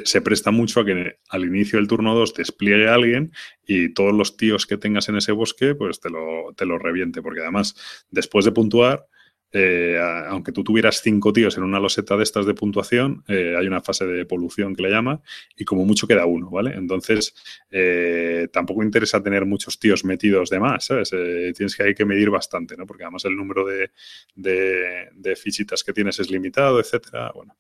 se 0.05 0.21
presta 0.21 0.51
mucho 0.51 0.81
a 0.81 0.85
que 0.85 1.19
al 1.29 1.45
inicio 1.45 1.79
del 1.79 1.89
turno 1.89 2.15
2 2.15 2.35
despliegue 2.35 2.89
alguien 2.89 3.33
y 3.67 3.95
todos 3.95 4.13
los 4.13 4.37
tíos 4.37 4.67
que 4.67 4.77
tengas 4.77 5.09
en 5.09 5.17
ese 5.17 5.33
bosque, 5.33 5.75
pues 5.75 6.01
te 6.01 6.11
lo, 6.11 6.53
te 6.57 6.67
lo 6.67 6.79
reviente. 6.79 7.23
Porque 7.23 7.41
además, 7.41 7.75
después 8.11 8.45
de 8.45 8.53
puntuar, 8.53 9.07
eh, 9.57 9.97
aunque 10.29 10.51
tú 10.51 10.65
tuvieras 10.65 11.01
cinco 11.01 11.33
tíos 11.33 11.57
en 11.57 11.63
una 11.63 11.79
loseta 11.79 12.17
de 12.17 12.25
estas 12.25 12.45
de 12.45 12.55
puntuación, 12.55 13.23
eh, 13.29 13.55
hay 13.57 13.69
una 13.69 13.81
fase 13.81 14.05
de 14.05 14.27
polución 14.27 14.75
que 14.75 14.83
le 14.83 14.91
llama 14.91 15.23
y 15.57 15.65
como 15.65 15.85
mucho 15.85 16.09
queda 16.09 16.27
uno, 16.27 16.51
¿vale? 16.51 16.75
Entonces, 16.75 17.37
eh, 17.71 18.49
tampoco 18.53 18.83
interesa 18.83 19.23
tener 19.23 19.47
muchos 19.47 19.79
tíos 19.79 20.05
metidos 20.05 20.51
de 20.51 20.59
más, 20.59 20.87
¿sabes? 20.87 21.11
tienes 21.55 21.77
que 21.77 21.85
hay 21.85 21.95
que 21.95 22.05
medir 22.05 22.31
bastante, 22.31 22.77
¿no? 22.77 22.85
Porque 22.85 23.05
además 23.05 23.25
el 23.27 23.37
número 23.37 23.65
de, 23.65 23.91
de, 24.35 25.37
fichitas 25.37 25.85
que 25.85 25.93
tienes 25.93 26.19
es 26.19 26.31
limitado, 26.31 26.81
etcétera. 26.81 27.31
Bueno, 27.33 27.57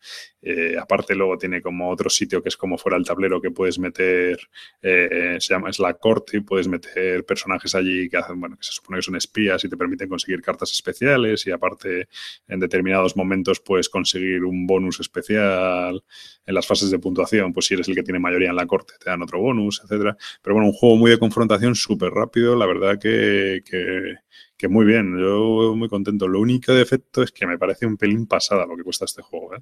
aparte 0.80 1.14
luego 1.14 1.38
tiene 1.38 1.62
como 1.62 1.90
otro 1.90 2.10
sitio 2.10 2.42
que 2.42 2.48
es 2.48 2.56
como 2.56 2.76
fuera 2.76 2.96
el 2.96 3.04
tablero 3.04 3.40
que 3.40 3.52
puedes 3.52 3.78
meter, 3.78 4.38
se 4.80 5.38
llama, 5.38 5.70
es 5.70 5.78
la 5.78 5.94
corte 5.94 6.38
y 6.38 6.40
puedes 6.40 6.66
meter 6.66 7.24
personajes 7.24 7.74
allí 7.74 8.08
que 8.08 8.16
hacen, 8.16 8.40
bueno, 8.40 8.56
que 8.56 8.64
se 8.64 8.72
supone 8.72 8.98
que 8.98 9.02
son 9.02 9.16
espías 9.16 9.64
y 9.64 9.68
te 9.68 9.76
permiten 9.76 10.08
conseguir 10.08 10.42
cartas 10.42 10.72
especiales 10.72 11.46
y 11.46 11.52
aparte 11.52 11.83
en 11.84 12.60
determinados 12.60 13.16
momentos 13.16 13.60
puedes 13.60 13.88
conseguir 13.88 14.44
un 14.44 14.66
bonus 14.66 15.00
especial 15.00 16.02
en 16.46 16.54
las 16.54 16.66
fases 16.66 16.90
de 16.90 16.98
puntuación, 16.98 17.52
pues 17.52 17.66
si 17.66 17.74
eres 17.74 17.88
el 17.88 17.94
que 17.94 18.02
tiene 18.02 18.18
mayoría 18.18 18.50
en 18.50 18.56
la 18.56 18.66
corte, 18.66 18.94
te 18.98 19.10
dan 19.10 19.22
otro 19.22 19.40
bonus, 19.40 19.80
etcétera. 19.84 20.16
Pero 20.42 20.54
bueno, 20.54 20.68
un 20.68 20.74
juego 20.74 20.96
muy 20.96 21.10
de 21.10 21.18
confrontación, 21.18 21.74
súper 21.74 22.10
rápido, 22.10 22.56
la 22.56 22.66
verdad 22.66 22.98
que, 22.98 23.62
que, 23.64 24.68
muy 24.68 24.86
bien, 24.86 25.18
yo 25.18 25.74
muy 25.76 25.90
contento. 25.90 26.26
Lo 26.26 26.40
único 26.40 26.72
defecto 26.72 27.22
es 27.22 27.30
que 27.30 27.46
me 27.46 27.58
parece 27.58 27.84
un 27.84 27.98
pelín 27.98 28.26
pasada 28.26 28.64
lo 28.64 28.76
que 28.76 28.82
cuesta 28.82 29.04
este 29.04 29.20
juego, 29.20 29.54
¿eh? 29.54 29.60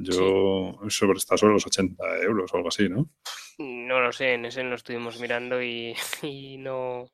Yo 0.00 0.78
sobre 0.88 1.18
está 1.18 1.36
sobre 1.36 1.54
los 1.54 1.66
80 1.66 2.18
euros 2.18 2.52
o 2.52 2.56
algo 2.56 2.68
así, 2.68 2.88
¿no? 2.88 3.10
No 3.58 4.00
lo 4.00 4.12
sé, 4.12 4.34
en 4.34 4.44
ese 4.44 4.62
lo 4.62 4.76
estuvimos 4.76 5.20
mirando 5.20 5.60
y, 5.60 5.96
no. 6.58 7.10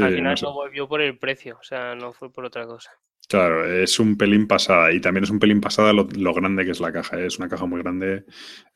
al 0.00 0.14
final 0.14 0.36
no 0.42 0.52
volvió 0.52 0.88
por 0.88 1.00
el 1.00 1.16
precio, 1.16 1.58
o 1.60 1.62
sea, 1.62 1.94
no 1.94 2.12
fue 2.12 2.32
por 2.32 2.44
otra 2.44 2.66
cosa. 2.66 2.90
Claro, 3.28 3.64
es 3.64 3.98
un 3.98 4.16
pelín 4.18 4.46
pasada 4.46 4.92
y 4.92 5.00
también 5.00 5.24
es 5.24 5.30
un 5.30 5.38
pelín 5.38 5.60
pasada 5.60 5.92
lo, 5.94 6.04
grande 6.34 6.64
que 6.64 6.72
es 6.72 6.80
la 6.80 6.92
caja. 6.92 7.18
¿eh? 7.18 7.26
Es 7.26 7.38
una 7.38 7.48
caja 7.48 7.64
muy 7.64 7.80
grande. 7.80 8.24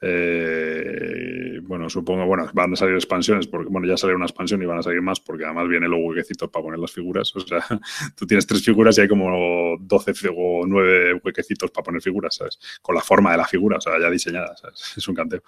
Eh, 0.01 1.61
bueno, 1.63 1.91
supongo, 1.91 2.25
bueno, 2.25 2.49
van 2.55 2.73
a 2.73 2.77
salir 2.77 2.95
expansiones 2.95 3.47
porque, 3.47 3.69
bueno, 3.71 3.87
ya 3.87 3.97
salió 3.99 4.17
una 4.17 4.25
expansión 4.25 4.63
y 4.63 4.67
van 4.67 4.79
a 4.79 4.83
salir 4.83 5.03
más 5.03 5.21
porque 5.21 5.45
además 5.45 5.69
viene 5.69 5.87
los 5.87 6.01
huequecitos 6.03 6.49
para 6.51 6.63
poner 6.63 6.79
las 6.79 6.93
figuras. 6.93 7.35
O 7.37 7.41
sea, 7.41 7.63
tú 8.17 8.27
tienes 8.27 8.47
tres 8.47 8.65
figuras 8.65 8.97
y 8.97 9.03
hay 9.03 9.09
como 9.09 9.77
12 9.81 10.13
o 10.35 10.65
9 10.67 11.21
huequecitos 11.23 11.71
para 11.71 11.85
poner 11.85 12.01
figuras, 12.01 12.37
¿sabes? 12.37 12.59
Con 12.81 12.95
la 12.95 13.03
forma 13.03 13.33
de 13.33 13.37
la 13.39 13.47
figura, 13.47 13.77
o 13.77 13.81
sea, 13.81 14.01
ya 14.01 14.11
diseñada, 14.11 14.57
¿sabes? 14.57 14.95
Es 14.97 15.09
un 15.09 15.15
canteo. 15.15 15.43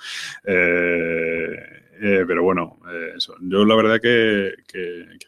Eh, 0.45 1.90
eh, 2.03 2.25
pero 2.27 2.43
bueno, 2.43 2.79
eh, 2.91 3.13
eso. 3.17 3.35
Yo 3.43 3.63
la 3.67 3.75
verdad 3.75 4.01
que, 4.01 4.55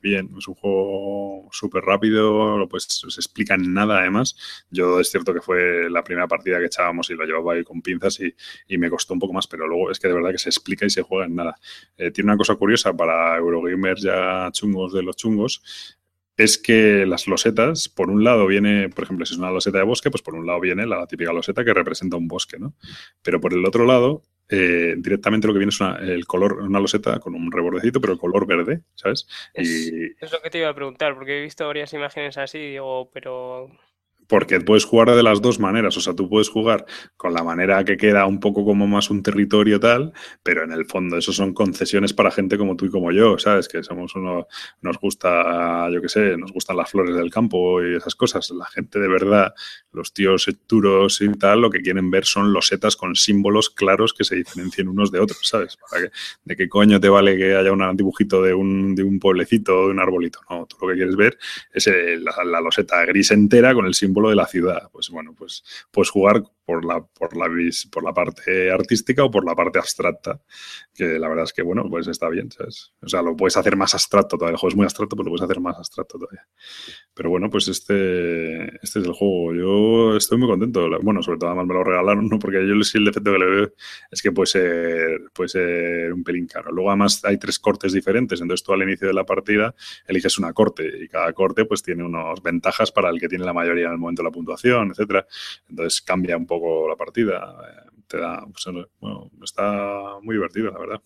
bien, 0.03 0.31
es 0.39 0.49
un 0.49 0.55
juego 0.55 1.49
súper 1.53 1.85
rápido, 1.85 2.67
pues 2.71 2.87
se 2.89 3.21
explica 3.21 3.55
en 3.55 3.75
nada 3.75 3.99
además. 4.01 4.65
Yo 4.71 4.99
es 4.99 5.11
cierto 5.11 5.35
que 5.35 5.43
fue 5.43 5.91
la 5.91 6.03
primera 6.03 6.27
partida 6.27 6.59
que 6.59 6.67
echábamos 6.67 7.11
y 7.11 7.15
lo 7.15 7.25
llevaba 7.27 7.53
ahí 7.53 7.63
con 7.63 7.83
pinzas 7.83 8.19
y, 8.21 8.79
me 8.79 8.89
costó 8.89 9.13
un 9.13 9.21
poco 9.21 9.35
más, 9.35 9.47
pero 9.47 9.69
luego 9.69 9.91
es 9.91 10.01
que 10.01 10.09
de 10.09 10.15
verdad 10.15 10.31
que 10.33 10.39
se 10.39 10.49
explica 10.49 10.87
y 10.87 10.91
se 10.91 11.03
juega 11.03 11.27
en 11.27 11.35
nada. 11.35 11.57
Eh, 11.99 12.11
tiene 12.11 12.31
una 12.31 12.39
cosa 12.39 12.55
curiosa 12.57 12.97
para 12.97 13.37
Eurogamers 13.37 14.03
ya 14.03 14.49
chungos 14.53 14.95
de 14.95 15.03
los 15.03 15.17
chungos, 15.17 15.63
es 16.39 16.57
que 16.57 17.05
las 17.07 17.29
losetas, 17.29 17.89
por 17.91 18.11
un 18.11 18.25
lado 18.25 18.47
viene, 18.47 18.89
por 18.89 19.05
ejemplo, 19.05 19.27
si 19.27 19.35
es 19.35 19.39
una 19.39 19.51
loseta 19.51 19.79
de 19.79 19.85
bosque, 19.85 20.11
pues 20.11 20.23
por 20.23 20.35
un 20.35 20.47
lado 20.47 20.61
viene 20.61 20.87
la 20.87 21.07
típica 21.07 21.33
loseta 21.33 21.65
que 21.65 21.75
representa 21.75 22.17
un 22.17 22.29
bosque, 22.29 22.59
¿no? 22.59 22.75
Pero 23.23 23.41
por 23.41 23.53
el 23.53 23.65
otro 23.67 23.85
lado 23.85 24.23
eh, 24.53 24.95
directamente 24.99 25.47
lo 25.47 25.55
que 25.55 25.59
viene 25.59 25.71
es 25.71 25.81
una, 25.81 25.97
el 25.97 26.27
color, 26.27 26.61
una 26.61 26.79
loseta 26.79 27.19
con 27.19 27.35
un 27.35 27.51
rebordecito, 27.51 28.01
pero 28.01 28.13
el 28.13 28.19
color 28.19 28.47
verde, 28.47 28.83
¿sabes? 28.95 29.27
Es, 29.55 29.91
es, 30.21 30.31
lo 30.31 30.43
que 30.43 30.51
te 30.51 30.59
iba 30.59 30.69
a 30.69 30.75
preguntar, 30.75 31.15
porque 31.15 31.39
he 31.39 31.43
visto 31.43 31.67
varias 31.67 31.93
imágenes 31.95 32.37
así, 32.37 32.59
digo, 32.59 33.11
pero 33.13 33.71
porque 34.33 34.63
puedes 34.63 34.87
jugar 34.87 35.15
de 35.15 35.23
las 35.23 35.43
dos 35.43 35.61
maneras. 35.61 35.95
O 35.99 36.01
sea, 36.01 36.15
tú 36.15 36.27
puedes 36.27 36.49
jugar 36.49 36.87
con 37.19 37.35
la 37.35 37.45
manera 37.45 37.85
que 37.85 37.99
queda 37.99 38.25
un 38.25 38.41
poco 38.41 38.65
como 38.65 38.87
más 38.87 39.11
un 39.11 39.23
territorio 39.23 39.79
tal, 39.79 40.15
pero 40.43 40.65
en 40.65 40.73
el 40.73 40.87
fondo 40.87 41.19
eso 41.19 41.35
son 41.35 41.53
concesiones 41.53 42.15
para 42.15 42.31
gente 42.31 42.57
como 42.57 42.75
tú 42.75 42.87
y 42.87 42.91
como 42.91 43.13
yo, 43.13 43.37
¿sabes? 43.37 43.69
Que 43.69 43.83
somos 43.83 44.15
uno, 44.15 44.47
nos 44.81 44.99
gusta, 44.99 45.91
yo 45.91 46.01
qué 46.01 46.09
sé, 46.09 46.39
nos 46.39 46.51
gustan 46.51 46.79
las 46.79 46.91
flores 46.91 47.15
del 47.15 47.31
campo 47.31 47.83
y 47.83 47.97
esas 47.97 48.15
cosas. 48.15 48.51
La 48.53 48.65
gente 48.65 48.99
de 48.99 49.07
verdad, 49.07 49.53
los 49.93 50.15
tíos 50.15 50.49
duros 50.67 51.21
y 51.21 51.29
tal, 51.35 51.61
lo 51.61 51.69
que 51.69 51.83
quieren 51.83 52.11
ver 52.11 52.25
son 52.25 52.55
losetas 52.55 52.97
con 52.97 53.15
símbolos 53.15 53.69
claros 53.69 54.15
que 54.15 54.25
se 54.25 54.37
diferencien 54.37 54.89
unos 54.89 55.13
de 55.13 55.21
otros, 55.21 55.47
¿sabes? 55.47 55.77
Para 55.77 56.05
que, 56.05 56.13
¿De 56.47 56.57
qué 56.57 56.71
coño 56.71 56.99
te 56.99 57.11
vale 57.11 57.37
que 57.37 57.55
haya 57.55 57.71
un 57.71 57.97
dibujito 57.99 58.41
de 58.41 58.55
un, 58.55 58.95
de 58.95 59.03
un 59.03 59.21
pueblecito 59.21 59.79
o 59.79 59.87
de 59.89 59.93
un 59.93 60.01
arbolito? 60.01 60.41
No, 60.49 60.65
tú 60.65 60.79
lo 60.81 60.89
que 60.89 60.95
quieres 60.95 61.17
ver 61.17 61.37
es 61.71 61.87
la, 61.87 62.45
la 62.47 62.63
loseta 62.63 63.05
gris 63.05 63.31
entera 63.31 63.75
con 63.75 63.85
el 63.85 63.93
símbolo 63.93 64.22
de 64.31 64.37
la 64.37 64.47
ciudad. 64.47 64.91
Pues 64.93 65.11
bueno, 65.11 65.35
pues, 65.37 65.65
pues 65.91 66.11
jugar 66.11 66.43
por 66.65 66.85
la, 66.85 67.05
por 67.05 67.37
la, 67.37 67.47
por 67.91 68.05
la 68.05 68.13
parte 68.13 68.71
artística 68.71 69.25
o 69.25 69.31
por 69.31 69.45
la 69.45 69.55
parte 69.55 69.79
abstracta, 69.79 70.41
que 70.95 71.19
la 71.19 71.29
verdad 71.29 71.45
es 71.45 71.53
que, 71.53 71.63
bueno, 71.63 71.89
pues 71.89 72.07
está 72.07 72.29
bien, 72.29 72.49
O 73.01 73.09
sea, 73.09 73.23
lo 73.23 73.37
puedes 73.37 73.57
hacer 73.57 73.77
más 73.77 73.95
abstracto 73.95 74.37
todavía. 74.37 74.55
El 74.55 74.59
juego 74.59 74.71
es 74.71 74.77
muy 74.77 74.85
abstracto, 74.85 75.17
pero 75.17 75.25
lo 75.25 75.31
puedes 75.33 75.45
hacer 75.45 75.61
más 75.61 75.77
abstracto 75.77 76.19
todavía. 76.19 76.47
Pero 77.15 77.31
bueno, 77.31 77.51
pues 77.51 77.69
este, 77.69 78.65
este 78.83 79.01
es 79.01 79.07
el 79.07 79.13
juego. 79.13 79.55
Yo 79.55 80.17
estoy 80.17 80.39
muy 80.39 80.49
contento. 80.49 80.89
Bueno, 81.03 81.23
sobre 81.23 81.39
todo 81.39 81.51
además 81.51 81.67
me 81.67 81.75
lo 81.75 81.85
regalaron, 81.85 82.29
¿no? 82.29 82.39
Porque 82.39 82.67
yo 82.67 82.83
sí 82.85 82.99
el 82.99 83.05
defecto 83.05 83.33
que 83.33 83.39
le 83.39 83.47
veo 83.47 83.73
es 84.11 84.23
que 84.23 84.33
puede 84.33 84.47
ser, 84.47 85.21
puede 85.33 85.49
ser 85.49 86.13
un 86.13 86.23
pelín 86.23 86.47
caro. 86.47 86.71
Luego 86.71 86.91
además 86.91 87.25
hay 87.25 87.39
tres 87.39 87.59
cortes 87.59 87.93
diferentes, 87.93 88.41
entonces 88.41 88.65
tú 88.65 88.73
al 88.73 88.83
inicio 88.83 89.09
de 89.09 89.15
la 89.15 89.25
partida 89.25 89.75
eliges 90.07 90.39
una 90.39 90.53
corte 90.53 90.91
y 91.03 91.09
cada 91.09 91.33
corte 91.33 91.65
pues 91.65 91.83
tiene 91.83 92.05
unas 92.05 92.43
ventajas 92.43 92.93
para 92.93 93.11
el 93.11 93.21
que 93.21 93.29
tiene 93.29 93.45
la 93.45 93.53
mayoría 93.53 93.87
en 93.87 93.93
el 93.93 93.99
momento 93.99 94.23
de 94.23 94.29
la 94.29 94.33
puntuación, 94.33 94.91
etcétera. 94.91 95.27
Entonces 95.69 96.01
cambia 96.03 96.37
un 96.37 96.47
poco 96.47 96.52
la 96.89 96.97
partida. 96.97 97.57
Eh, 97.69 97.91
te 98.07 98.19
da, 98.19 98.45
pues, 98.45 98.67
bueno, 99.01 99.31
está 99.43 100.19
muy 100.23 100.37
divertido, 100.37 100.71
la 100.71 100.79
verdad. 100.79 101.03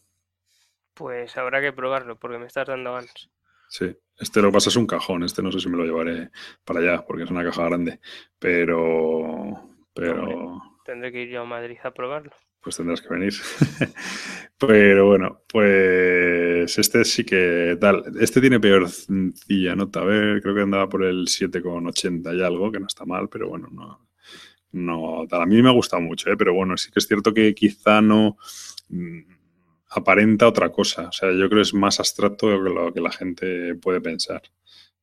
Pues 0.95 1.37
habrá 1.37 1.61
que 1.61 1.73
probarlo 1.73 2.19
porque 2.19 2.39
me 2.39 2.47
estás 2.47 2.69
dando 2.69 2.95
ganas. 2.95 3.31
Sí, 3.69 3.97
este 4.19 4.41
lo 4.41 4.53
pasa 4.53 4.71
es 4.71 4.77
un 4.77 4.87
cajón, 4.87 5.25
este 5.25 5.43
no 5.43 5.53
sé 5.53 5.61
si 5.61 5.69
me 5.69 5.77
lo 5.77 5.85
llevaré 5.85 6.31
para 6.65 6.81
allá 6.81 7.05
porque 7.05 7.25
es 7.25 7.31
una 7.31 7.45
caja 7.45 7.65
grande, 7.65 8.01
pero... 8.39 9.77
pero... 9.93 10.63
tendré 10.85 11.13
que 11.13 11.23
ir 11.23 11.29
yo 11.31 11.43
a 11.43 11.45
Madrid 11.45 11.79
a 11.83 11.91
probarlo. 11.91 12.33
Pues 12.63 12.77
tendrás 12.77 13.01
que 13.01 13.09
venir. 13.09 13.33
pero 14.59 15.07
bueno, 15.07 15.43
pues 15.49 16.79
este 16.79 17.05
sí 17.05 17.25
que 17.25 17.77
tal. 17.81 18.03
Este 18.19 18.41
tiene 18.41 18.59
peorcilla 18.59 19.77
nota. 19.77 20.01
A 20.01 20.05
ver, 20.05 20.43
creo 20.43 20.53
que 20.53 20.63
andaba 20.63 20.89
por 20.89 21.05
el 21.05 21.27
7,80 21.27 22.37
y 22.37 22.43
algo, 22.43 22.73
que 22.73 22.81
no 22.81 22.87
está 22.87 23.05
mal, 23.05 23.29
pero 23.29 23.49
bueno, 23.49 23.69
no, 23.71 24.06
no, 24.73 25.27
a 25.31 25.47
mí 25.47 25.63
me 25.63 25.69
ha 25.69 25.73
gustado 25.73 26.03
mucho, 26.03 26.31
¿eh? 26.31 26.37
pero 26.37 26.55
bueno, 26.55 26.77
sí 26.77 26.91
que 26.91 26.99
es 26.99 27.07
cierto 27.07 27.33
que 27.33 27.55
quizá 27.55 28.01
no 28.01 28.37
mm, 28.89 29.21
aparenta 29.91 30.49
otra 30.49 30.71
cosa. 30.71 31.09
O 31.09 31.13
sea, 31.13 31.31
yo 31.31 31.49
creo 31.49 31.59
que 31.59 31.63
es 31.63 31.75
más 31.75 31.99
abstracto 32.01 32.49
de 32.49 32.59
lo 32.59 32.93
que 32.93 33.01
la 33.01 33.13
gente 33.13 33.75
puede 33.77 34.01
pensar. 34.01 34.43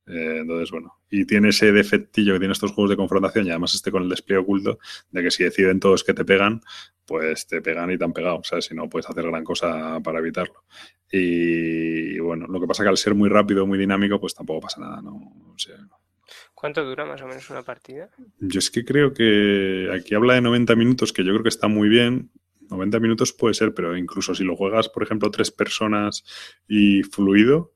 Eh, 0.06 0.38
entonces, 0.40 0.70
bueno, 0.70 0.98
y 1.08 1.24
tiene 1.24 1.48
ese 1.48 1.72
defectillo 1.72 2.34
que 2.34 2.38
tiene 2.38 2.52
estos 2.52 2.72
juegos 2.72 2.90
de 2.90 2.96
confrontación 2.96 3.46
y 3.46 3.50
además 3.50 3.74
este 3.74 3.90
con 3.90 4.02
el 4.02 4.08
despliegue 4.10 4.42
oculto 4.42 4.78
de 5.10 5.22
que 5.22 5.30
si 5.30 5.44
deciden 5.44 5.80
todos 5.80 6.04
que 6.04 6.12
te 6.12 6.26
pegan, 6.26 6.60
pues 7.06 7.46
te 7.46 7.62
pegan 7.62 7.90
y 7.90 7.98
te 7.98 8.04
han 8.04 8.12
pegado, 8.12 8.36
o 8.38 8.44
sea, 8.44 8.60
si 8.60 8.74
no 8.74 8.88
puedes 8.88 9.08
hacer 9.08 9.24
gran 9.24 9.44
cosa 9.44 10.00
para 10.02 10.18
evitarlo. 10.18 10.64
Y, 11.10 12.18
bueno, 12.18 12.46
lo 12.48 12.60
que 12.60 12.66
pasa 12.66 12.82
que 12.82 12.88
al 12.90 12.96
ser 12.98 13.14
muy 13.14 13.28
rápido, 13.28 13.66
muy 13.66 13.78
dinámico, 13.78 14.20
pues 14.20 14.34
tampoco 14.34 14.60
pasa 14.62 14.80
nada, 14.80 15.00
¿no? 15.00 15.14
O 15.54 15.58
sea, 15.58 15.76
¿Cuánto 16.54 16.84
dura 16.84 17.04
más 17.04 17.20
o 17.22 17.26
menos 17.26 17.48
una 17.50 17.62
partida? 17.62 18.10
Yo 18.38 18.58
es 18.58 18.70
que 18.70 18.84
creo 18.84 19.12
que 19.12 19.88
aquí 19.92 20.14
habla 20.14 20.34
de 20.34 20.40
90 20.40 20.74
minutos, 20.76 21.12
que 21.12 21.24
yo 21.24 21.32
creo 21.32 21.42
que 21.42 21.48
está 21.48 21.68
muy 21.68 21.88
bien. 21.88 22.30
90 22.70 22.98
minutos 23.00 23.32
puede 23.32 23.54
ser, 23.54 23.74
pero 23.74 23.96
incluso 23.96 24.34
si 24.34 24.44
lo 24.44 24.56
juegas, 24.56 24.88
por 24.88 25.02
ejemplo, 25.02 25.30
tres 25.30 25.50
personas 25.50 26.24
y 26.66 27.02
fluido, 27.02 27.74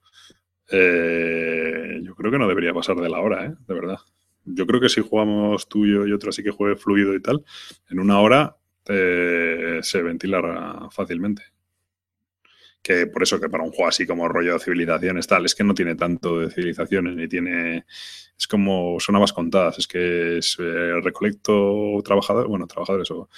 eh, 0.70 2.00
yo 2.02 2.14
creo 2.14 2.32
que 2.32 2.38
no 2.38 2.48
debería 2.48 2.72
pasar 2.72 2.96
de 2.96 3.08
la 3.08 3.20
hora, 3.20 3.46
¿eh? 3.46 3.54
de 3.66 3.74
verdad. 3.74 3.98
Yo 4.44 4.66
creo 4.66 4.80
que 4.80 4.88
si 4.88 5.02
jugamos 5.02 5.68
tú 5.68 5.84
y 5.84 5.92
yo 5.92 6.06
y 6.06 6.12
otro 6.12 6.30
así 6.30 6.42
que 6.42 6.50
juegue 6.50 6.76
fluido 6.76 7.14
y 7.14 7.20
tal, 7.20 7.44
en 7.90 8.00
una 8.00 8.20
hora 8.20 8.56
eh, 8.86 9.80
se 9.82 10.02
ventilará 10.02 10.88
fácilmente 10.90 11.42
que 12.88 13.06
por 13.06 13.22
eso 13.22 13.38
que 13.38 13.50
para 13.50 13.64
un 13.64 13.70
juego 13.70 13.88
así 13.88 14.06
como 14.06 14.28
rollo 14.28 14.54
de 14.54 14.60
civilizaciones 14.60 15.26
tal, 15.26 15.44
es 15.44 15.54
que 15.54 15.62
no 15.62 15.74
tiene 15.74 15.94
tanto 15.94 16.40
de 16.40 16.50
civilizaciones, 16.50 17.16
ni 17.16 17.28
tiene, 17.28 17.84
es 18.38 18.46
como, 18.48 18.98
son 18.98 19.16
habas 19.16 19.34
contadas, 19.34 19.78
es 19.78 19.86
que 19.86 20.38
es 20.38 20.56
eh, 20.58 20.98
recolecto 21.02 22.00
trabajadores, 22.02 22.48
bueno, 22.48 22.66
trabajadores 22.66 23.10
o, 23.10 23.28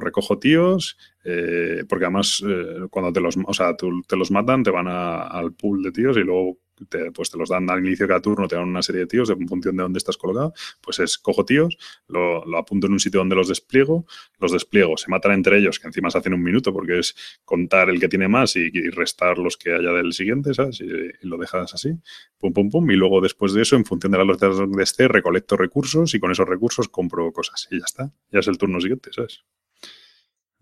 recojo 0.00 0.38
tíos, 0.38 0.96
eh, 1.22 1.84
porque 1.86 2.06
además 2.06 2.42
eh, 2.48 2.86
cuando 2.90 3.12
te 3.12 3.20
los, 3.20 3.36
o 3.44 3.52
sea, 3.52 3.76
te 3.76 4.16
los 4.16 4.30
matan, 4.30 4.62
te 4.62 4.70
van 4.70 4.88
al 4.88 5.52
pool 5.52 5.82
de 5.82 5.92
tíos 5.92 6.16
y 6.16 6.20
luego 6.20 6.56
te, 6.88 7.10
pues 7.12 7.30
te 7.30 7.38
los 7.38 7.48
dan 7.48 7.68
al 7.70 7.84
inicio 7.84 8.04
de 8.04 8.08
cada 8.08 8.20
turno, 8.20 8.48
te 8.48 8.56
dan 8.56 8.68
una 8.68 8.82
serie 8.82 9.02
de 9.02 9.06
tíos 9.06 9.30
en 9.30 9.48
función 9.48 9.76
de 9.76 9.82
dónde 9.82 9.98
estás 9.98 10.16
colocado, 10.16 10.52
pues 10.80 10.98
es 10.98 11.18
cojo 11.18 11.44
tíos, 11.44 11.76
lo, 12.08 12.44
lo, 12.44 12.58
apunto 12.58 12.86
en 12.86 12.94
un 12.94 13.00
sitio 13.00 13.20
donde 13.20 13.36
los 13.36 13.48
despliego, 13.48 14.06
los 14.38 14.52
despliego, 14.52 14.96
se 14.96 15.10
matan 15.10 15.32
entre 15.32 15.58
ellos, 15.58 15.78
que 15.78 15.86
encima 15.86 16.10
se 16.10 16.18
hacen 16.18 16.34
un 16.34 16.42
minuto 16.42 16.72
porque 16.72 16.98
es 16.98 17.14
contar 17.44 17.90
el 17.90 18.00
que 18.00 18.08
tiene 18.08 18.28
más 18.28 18.56
y, 18.56 18.70
restar 18.90 19.38
los 19.38 19.56
que 19.56 19.72
haya 19.72 19.92
del 19.92 20.12
siguiente, 20.12 20.54
¿sabes? 20.54 20.80
Y, 20.80 21.26
lo 21.26 21.38
dejas 21.38 21.74
así, 21.74 21.90
pum, 22.38 22.52
pum, 22.52 22.70
pum, 22.70 22.90
y 22.90 22.96
luego 22.96 23.20
después 23.20 23.52
de 23.52 23.62
eso, 23.62 23.76
en 23.76 23.84
función 23.84 24.12
de 24.12 24.18
la 24.18 24.24
velocidad 24.24 24.50
donde 24.50 24.82
esté, 24.82 25.08
recolecto 25.08 25.56
recursos 25.56 26.14
y 26.14 26.20
con 26.20 26.30
esos 26.30 26.48
recursos 26.48 26.88
compro 26.88 27.32
cosas 27.32 27.66
y 27.70 27.78
ya 27.78 27.84
está, 27.84 28.12
ya 28.30 28.40
es 28.40 28.48
el 28.48 28.58
turno 28.58 28.80
siguiente, 28.80 29.10
¿sabes? 29.12 29.44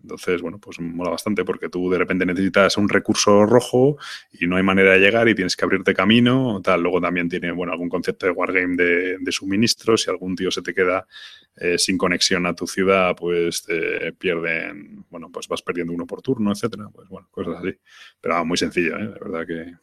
Entonces, 0.03 0.41
bueno, 0.41 0.59
pues 0.59 0.81
mola 0.81 1.11
bastante 1.11 1.45
porque 1.45 1.69
tú 1.69 1.89
de 1.89 1.97
repente 1.97 2.25
necesitas 2.25 2.77
un 2.77 2.89
recurso 2.89 3.45
rojo 3.45 3.97
y 4.33 4.47
no 4.47 4.57
hay 4.57 4.63
manera 4.63 4.91
de 4.91 4.99
llegar 4.99 5.29
y 5.29 5.33
tienes 5.33 5.55
que 5.55 5.63
abrirte 5.63 5.93
camino, 5.93 6.61
tal. 6.61 6.81
Luego 6.81 6.99
también 6.99 7.29
tiene, 7.29 7.51
bueno, 7.51 7.71
algún 7.71 7.87
concepto 7.87 8.25
de 8.25 8.33
wargame 8.33 8.75
de, 8.75 9.17
de 9.17 9.31
suministro. 9.31 9.95
Si 9.95 10.09
algún 10.09 10.35
tío 10.35 10.51
se 10.51 10.61
te 10.61 10.73
queda 10.73 11.07
eh, 11.55 11.77
sin 11.77 11.97
conexión 11.97 12.45
a 12.45 12.53
tu 12.53 12.67
ciudad, 12.67 13.15
pues 13.15 13.63
te 13.63 14.11
pierden, 14.11 15.05
bueno, 15.09 15.31
pues 15.31 15.47
vas 15.47 15.61
perdiendo 15.61 15.93
uno 15.93 16.05
por 16.05 16.21
turno, 16.21 16.51
etcétera. 16.51 16.89
Pues 16.93 17.07
bueno, 17.07 17.29
cosas 17.31 17.55
así. 17.59 17.73
Pero 18.19 18.43
muy 18.43 18.57
sencillo, 18.57 18.97
¿eh? 18.97 19.07
De 19.07 19.19
verdad 19.19 19.47
que... 19.47 19.73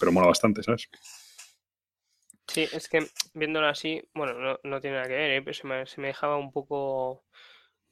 Pero 0.00 0.10
mola 0.10 0.26
bastante, 0.26 0.62
¿sabes? 0.62 0.88
Sí, 2.48 2.66
es 2.72 2.88
que 2.88 3.06
viéndolo 3.34 3.68
así, 3.68 4.02
bueno, 4.12 4.34
no, 4.34 4.58
no 4.64 4.80
tiene 4.80 4.96
nada 4.96 5.08
que 5.08 5.14
ver, 5.14 5.30
¿eh? 5.30 5.42
pero 5.42 5.54
se 5.54 5.66
me, 5.66 5.86
se 5.86 6.00
me 6.00 6.08
dejaba 6.08 6.36
un 6.36 6.50
poco 6.50 7.24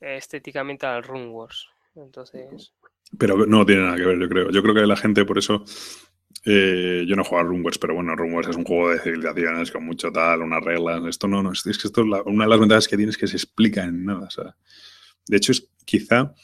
estéticamente 0.01 0.87
al 0.87 1.03
Rune 1.03 1.29
Wars. 1.29 1.69
Entonces. 1.97 2.75
Pero 3.19 3.47
no 3.47 3.65
tiene 3.65 3.83
nada 3.83 3.97
que 3.97 4.05
ver, 4.05 4.19
yo 4.19 4.29
creo. 4.29 4.51
Yo 4.51 4.63
creo 4.63 4.75
que 4.75 4.87
la 4.87 4.97
gente, 4.97 5.25
por 5.25 5.39
eso. 5.39 5.65
Eh, 6.45 7.05
yo 7.09 7.17
no 7.17 7.25
juego 7.25 7.41
a 7.41 7.49
Runewars, 7.49 7.79
pero 7.79 7.95
bueno, 7.95 8.15
Runewars 8.15 8.49
es 8.49 8.57
un 8.57 8.65
juego 8.65 8.91
de 8.91 9.01
civilizaciones 9.01 9.73
con 9.73 9.85
mucho 9.85 10.13
tal, 10.13 10.43
unas 10.43 10.63
reglas. 10.63 11.05
Esto 11.07 11.27
no, 11.27 11.43
no 11.43 11.53
es, 11.53 11.67
es 11.67 11.79
que 11.79 11.89
esto 11.89 12.03
es 12.03 12.09
la, 12.09 12.23
una 12.23 12.45
de 12.45 12.51
las 12.51 12.61
ventajas 12.61 12.87
que 12.87 12.97
tienes 12.97 13.17
que 13.17 13.27
se 13.27 13.37
explica 13.37 13.85
en 13.85 14.05
nada. 14.05 14.27
O 14.27 14.31
sea, 14.31 14.57
de 15.27 15.37
hecho, 15.37 15.53
es 15.53 15.69
quizá 15.85 16.35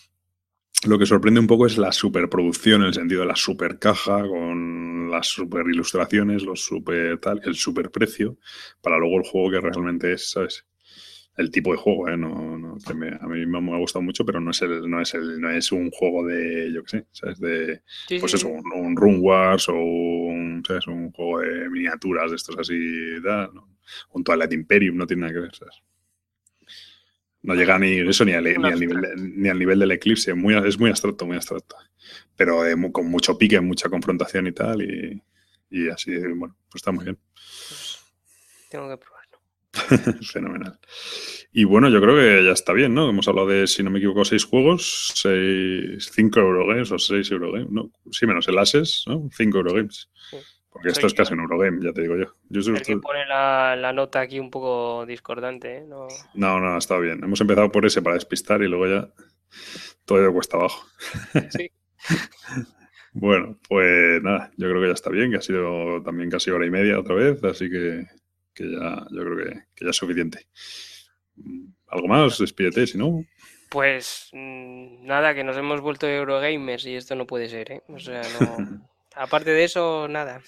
lo 0.85 0.99
que 0.99 1.07
sorprende 1.07 1.39
un 1.39 1.47
poco 1.47 1.67
es 1.67 1.79
la 1.79 1.93
superproducción, 1.93 2.81
en 2.81 2.89
el 2.89 2.95
sentido 2.95 3.21
de 3.21 3.29
la 3.29 3.37
super 3.37 3.79
caja, 3.79 4.27
con 4.27 5.11
las 5.11 5.29
super 5.29 5.65
ilustraciones, 5.69 6.43
los 6.43 6.65
super 6.65 7.19
tal, 7.19 7.41
el 7.45 7.55
super 7.55 7.91
precio, 7.91 8.39
para 8.81 8.99
luego 8.99 9.19
el 9.19 9.25
juego 9.25 9.51
que 9.51 9.61
realmente 9.61 10.13
es, 10.13 10.31
¿sabes? 10.31 10.67
El 11.37 11.51
tipo 11.51 11.73
de 11.73 11.79
juego, 11.79 12.09
¿eh? 12.09 12.17
no, 12.17 12.59
no, 12.59 12.77
me, 12.95 13.09
a 13.09 13.27
mí 13.27 13.47
me 13.47 13.59
ha 13.59 13.79
gustado 13.79 14.03
mucho, 14.03 14.25
pero 14.25 14.41
no 14.41 14.51
es 14.51 14.61
el, 14.63 14.89
no 14.91 15.01
es 15.01 15.15
el, 15.15 15.41
no 15.41 15.51
es 15.51 15.73
un 15.73 15.91
juego 15.91 16.27
de, 16.27 16.71
yo 16.73 16.83
qué 16.85 16.91
sé, 16.91 17.07
¿sabes? 17.13 17.41
De, 17.41 17.83
sí, 18.07 18.19
pues 18.19 18.33
sí. 18.33 18.37
eso, 18.37 18.49
un, 18.49 18.63
un, 18.73 18.97
Rune 18.97 19.19
Wars 19.19 19.69
o 19.69 19.75
un, 19.75 20.63
¿sabes? 20.67 20.87
un 20.89 21.11
juego 21.13 21.41
de 21.41 21.71
miniaturas 21.71 22.31
de 22.31 22.37
estos 22.37 22.59
así, 22.59 23.21
da, 23.23 23.51
¿no? 23.53 23.69
un 24.13 24.25
Twilight 24.25 24.53
Imperium, 24.53 24.97
no 24.97 25.07
tiene 25.07 25.23
nada 25.23 25.33
que 25.33 25.41
ver, 25.41 25.55
¿sabes? 25.55 25.83
No 27.43 27.55
llega 27.55 27.77
ni 27.79 27.99
eso 27.99 28.25
ni 28.25 28.33
al, 28.33 28.45
ni 28.45 28.51
al, 28.51 28.79
nivel, 28.79 29.01
ni 29.37 29.49
al 29.49 29.59
nivel 29.59 29.79
del 29.79 29.91
eclipse, 29.91 30.33
muy, 30.35 30.55
es 30.65 30.79
muy 30.79 30.91
abstracto, 30.91 31.27
muy 31.27 31.37
abstracto. 31.37 31.77
Pero 32.37 32.65
eh, 32.65 32.77
con 32.93 33.07
mucho 33.07 33.37
pique, 33.37 33.61
mucha 33.61 33.89
confrontación 33.89 34.47
y 34.47 34.53
tal, 34.53 34.81
y, 34.83 35.21
y 35.71 35.89
así, 35.89 36.17
bueno, 36.17 36.57
pues 36.71 36.81
está 36.81 36.93
muy 36.93 37.05
bien. 37.05 37.19
Pues 37.35 37.99
tengo 38.71 38.89
que 38.89 38.97
probar. 38.97 39.22
Fenomenal. 40.33 40.79
Y 41.53 41.65
bueno, 41.65 41.89
yo 41.89 42.01
creo 42.01 42.17
que 42.17 42.45
ya 42.45 42.53
está 42.53 42.73
bien, 42.73 42.95
¿no? 42.95 43.09
Hemos 43.09 43.29
hablado 43.29 43.49
de, 43.49 43.67
si 43.67 43.83
no 43.83 43.91
me 43.91 43.99
equivoco, 43.99 44.25
seis 44.25 44.45
juegos, 44.45 45.13
seis, 45.15 46.11
cinco 46.13 46.41
Eurogames 46.41 46.91
o 46.93 46.99
seis 46.99 47.31
Eurogames, 47.31 47.71
¿no? 47.71 47.91
Sí, 48.11 48.27
menos 48.27 48.49
el 48.49 48.59
Ases, 48.59 49.05
¿no? 49.07 49.29
Cinco 49.33 49.59
Eurogames. 49.59 50.11
Sí. 50.31 50.39
Porque 50.73 50.89
esto 50.89 51.07
es 51.07 51.13
casi 51.13 51.35
un 51.35 51.41
Eurogame, 51.41 51.85
ya 51.85 51.93
te 51.93 52.01
digo 52.01 52.17
yo. 52.17 52.35
yo 52.49 52.63
soy 52.63 52.81
que 52.81 52.97
pone 52.97 53.27
la, 53.27 53.77
la, 53.77 53.93
nota 53.93 54.21
aquí 54.21 54.41
un 54.41 54.51
poco 54.51 55.05
discordante, 55.05 55.79
¿eh? 55.79 55.85
No... 55.87 56.09
no, 56.35 56.61
no, 56.61 56.79
está 56.79 56.99
bien. 56.99 57.23
Hemos 57.23 57.41
empezado 57.43 57.71
por 57.71 57.85
ese 57.85 58.01
para 58.01 58.15
despistar 58.15 58.63
y 58.63 58.69
luego 58.69 58.87
ya 58.87 59.13
todo 60.07 60.33
cuesta 60.33 60.57
abajo. 60.57 60.87
Sí. 61.51 61.71
bueno, 63.13 63.59
pues 63.69 64.23
nada, 64.23 64.51
yo 64.57 64.71
creo 64.71 64.81
que 64.81 64.89
ya 64.89 64.95
está 64.95 65.11
bien, 65.11 65.31
que 65.31 65.37
ha 65.37 65.43
sido 65.43 66.03
también 66.03 66.31
casi 66.31 66.51
hora 66.51 66.65
y 66.65 66.71
media 66.71 66.99
otra 66.99 67.17
vez, 67.17 67.45
así 67.45 67.69
que 67.69 68.07
que 68.55 68.71
ya 68.71 69.07
yo 69.11 69.23
creo 69.23 69.37
que, 69.37 69.61
que 69.75 69.85
ya 69.85 69.91
es 69.91 69.97
suficiente. 69.97 70.47
¿Algo 71.89 72.09
más? 72.09 72.39
Despídete, 72.39 72.87
si 72.87 72.99
no. 72.99 73.25
Pues 73.71 74.29
nada, 74.33 75.35
que 75.35 75.45
nos 75.45 75.57
hemos 75.57 75.81
vuelto 75.81 76.07
Eurogamers 76.07 76.85
y 76.87 76.95
esto 76.95 77.15
no 77.15 77.27
puede 77.27 77.49
ser, 77.49 77.73
¿eh? 77.73 77.83
O 77.89 77.99
sea, 77.99 78.23
no... 78.39 78.91
Aparte 79.15 79.51
de 79.51 79.65
eso, 79.65 80.09
nada. 80.09 80.43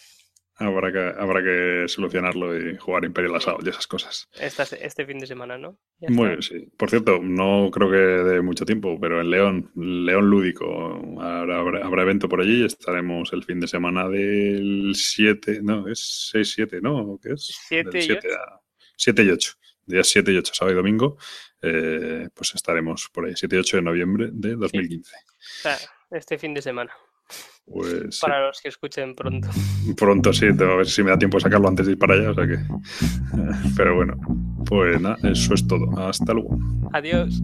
Habrá 0.56 0.92
que, 0.92 1.20
habrá 1.20 1.42
que 1.42 1.88
solucionarlo 1.88 2.56
y 2.56 2.76
jugar 2.76 3.04
Imperial 3.04 3.34
Assault 3.34 3.66
y 3.66 3.70
esas 3.70 3.88
cosas. 3.88 4.28
Esta, 4.34 4.62
este 4.62 5.04
fin 5.04 5.18
de 5.18 5.26
semana, 5.26 5.58
¿no? 5.58 5.78
Muy 6.08 6.28
bien, 6.28 6.42
sí. 6.42 6.68
Por 6.76 6.90
cierto, 6.90 7.18
no 7.20 7.70
creo 7.72 7.90
que 7.90 7.96
de 7.96 8.40
mucho 8.40 8.64
tiempo, 8.64 8.98
pero 9.00 9.20
en 9.20 9.30
León, 9.30 9.72
León 9.74 10.30
Lúdico, 10.30 11.02
habrá, 11.20 11.58
habrá, 11.58 12.02
evento 12.02 12.28
por 12.28 12.40
allí. 12.40 12.64
Estaremos 12.64 13.32
el 13.32 13.42
fin 13.42 13.58
de 13.58 13.66
semana 13.66 14.08
del 14.08 14.92
7, 14.94 15.60
no, 15.62 15.88
es 15.88 16.30
6-7, 16.32 16.80
¿no? 16.80 17.18
¿Qué 17.20 17.32
es? 17.32 17.58
7 17.68 18.04
y 18.04 18.12
8. 18.12 18.28
7 18.96 19.22
y 19.24 19.30
8. 19.30 19.52
Días 19.86 20.08
7 20.08 20.32
y 20.32 20.36
8, 20.36 20.52
sábado 20.54 20.72
y 20.72 20.76
domingo. 20.76 21.16
Eh, 21.60 22.28
pues 22.32 22.54
estaremos 22.54 23.10
por 23.12 23.26
ahí, 23.26 23.32
7 23.34 23.56
y 23.56 23.58
8 23.58 23.78
de 23.78 23.82
noviembre 23.82 24.28
de 24.32 24.54
2015. 24.54 25.10
Sí. 25.10 25.62
Sea, 25.62 25.78
este 26.10 26.38
fin 26.38 26.54
de 26.54 26.62
semana. 26.62 26.92
Pues, 27.66 28.20
para 28.20 28.36
sí. 28.36 28.46
los 28.46 28.60
que 28.60 28.68
escuchen 28.68 29.14
pronto. 29.14 29.48
Pronto, 29.96 30.32
sí, 30.32 30.46
a 30.46 30.52
ver 30.52 30.86
si 30.86 31.02
me 31.02 31.10
da 31.10 31.18
tiempo 31.18 31.38
de 31.38 31.42
sacarlo 31.42 31.68
antes 31.68 31.86
de 31.86 31.92
ir 31.92 31.98
para 31.98 32.14
allá. 32.14 32.30
O 32.30 32.34
sea 32.34 32.46
que... 32.46 32.58
Pero 33.76 33.96
bueno, 33.96 34.16
pues 34.66 35.00
nada, 35.00 35.16
eso 35.22 35.54
es 35.54 35.66
todo. 35.66 35.98
Hasta 35.98 36.34
luego. 36.34 36.58
Adiós. 36.92 37.42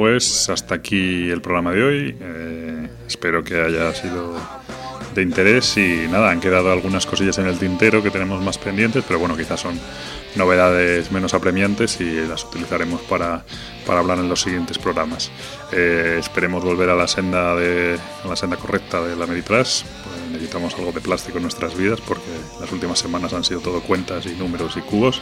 Pues 0.00 0.48
hasta 0.48 0.76
aquí 0.76 1.28
el 1.28 1.42
programa 1.42 1.72
de 1.72 1.82
hoy. 1.84 2.16
Eh, 2.18 2.88
espero 3.06 3.44
que 3.44 3.60
haya 3.60 3.94
sido 3.94 4.34
de 5.14 5.20
interés 5.20 5.76
y 5.76 6.08
nada, 6.10 6.30
han 6.30 6.40
quedado 6.40 6.72
algunas 6.72 7.04
cosillas 7.04 7.36
en 7.36 7.44
el 7.44 7.58
tintero 7.58 8.02
que 8.02 8.10
tenemos 8.10 8.42
más 8.42 8.56
pendientes, 8.56 9.04
pero 9.06 9.20
bueno, 9.20 9.36
quizás 9.36 9.60
son 9.60 9.78
novedades 10.36 11.12
menos 11.12 11.34
apremiantes 11.34 12.00
y 12.00 12.26
las 12.26 12.44
utilizaremos 12.44 13.02
para, 13.02 13.44
para 13.86 14.00
hablar 14.00 14.18
en 14.20 14.30
los 14.30 14.40
siguientes 14.40 14.78
programas. 14.78 15.30
Eh, 15.70 16.16
esperemos 16.18 16.64
volver 16.64 16.88
a 16.88 16.94
la 16.94 17.06
senda 17.06 17.54
de 17.54 17.98
la 18.26 18.36
senda 18.36 18.56
correcta 18.56 19.02
de 19.02 19.16
la 19.16 19.26
Meditras. 19.26 19.84
Pues 20.02 20.30
necesitamos 20.30 20.74
algo 20.76 20.92
de 20.92 21.02
plástico 21.02 21.36
en 21.36 21.42
nuestras 21.42 21.76
vidas 21.76 22.00
porque 22.00 22.30
las 22.58 22.72
últimas 22.72 22.98
semanas 22.98 23.34
han 23.34 23.44
sido 23.44 23.60
todo 23.60 23.82
cuentas 23.82 24.24
y 24.24 24.30
números 24.30 24.78
y 24.78 24.80
cubos. 24.80 25.20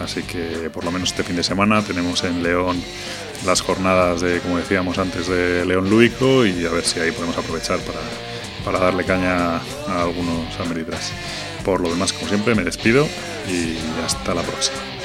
Así 0.00 0.22
que 0.22 0.70
por 0.70 0.84
lo 0.84 0.90
menos 0.90 1.10
este 1.10 1.24
fin 1.24 1.36
de 1.36 1.42
semana 1.42 1.82
tenemos 1.82 2.22
en 2.24 2.42
León 2.42 2.76
las 3.44 3.60
jornadas 3.60 4.20
de, 4.20 4.40
como 4.40 4.58
decíamos 4.58 4.98
antes, 4.98 5.28
de 5.28 5.64
León 5.64 5.90
Lúdico 5.90 6.46
y 6.46 6.64
a 6.64 6.70
ver 6.70 6.84
si 6.84 7.00
ahí 7.00 7.10
podemos 7.10 7.36
aprovechar 7.36 7.78
para, 7.80 8.00
para 8.64 8.78
darle 8.78 9.04
caña 9.04 9.56
a 9.56 10.02
algunos 10.02 10.58
ameritras. 10.60 11.12
Por 11.64 11.80
lo 11.80 11.90
demás, 11.90 12.12
como 12.12 12.28
siempre, 12.28 12.54
me 12.54 12.64
despido 12.64 13.06
y 13.48 13.76
hasta 14.04 14.34
la 14.34 14.42
próxima. 14.42 14.95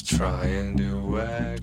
Just 0.00 0.16
trying 0.16 0.76
to 0.76 1.00
my 1.00 1.57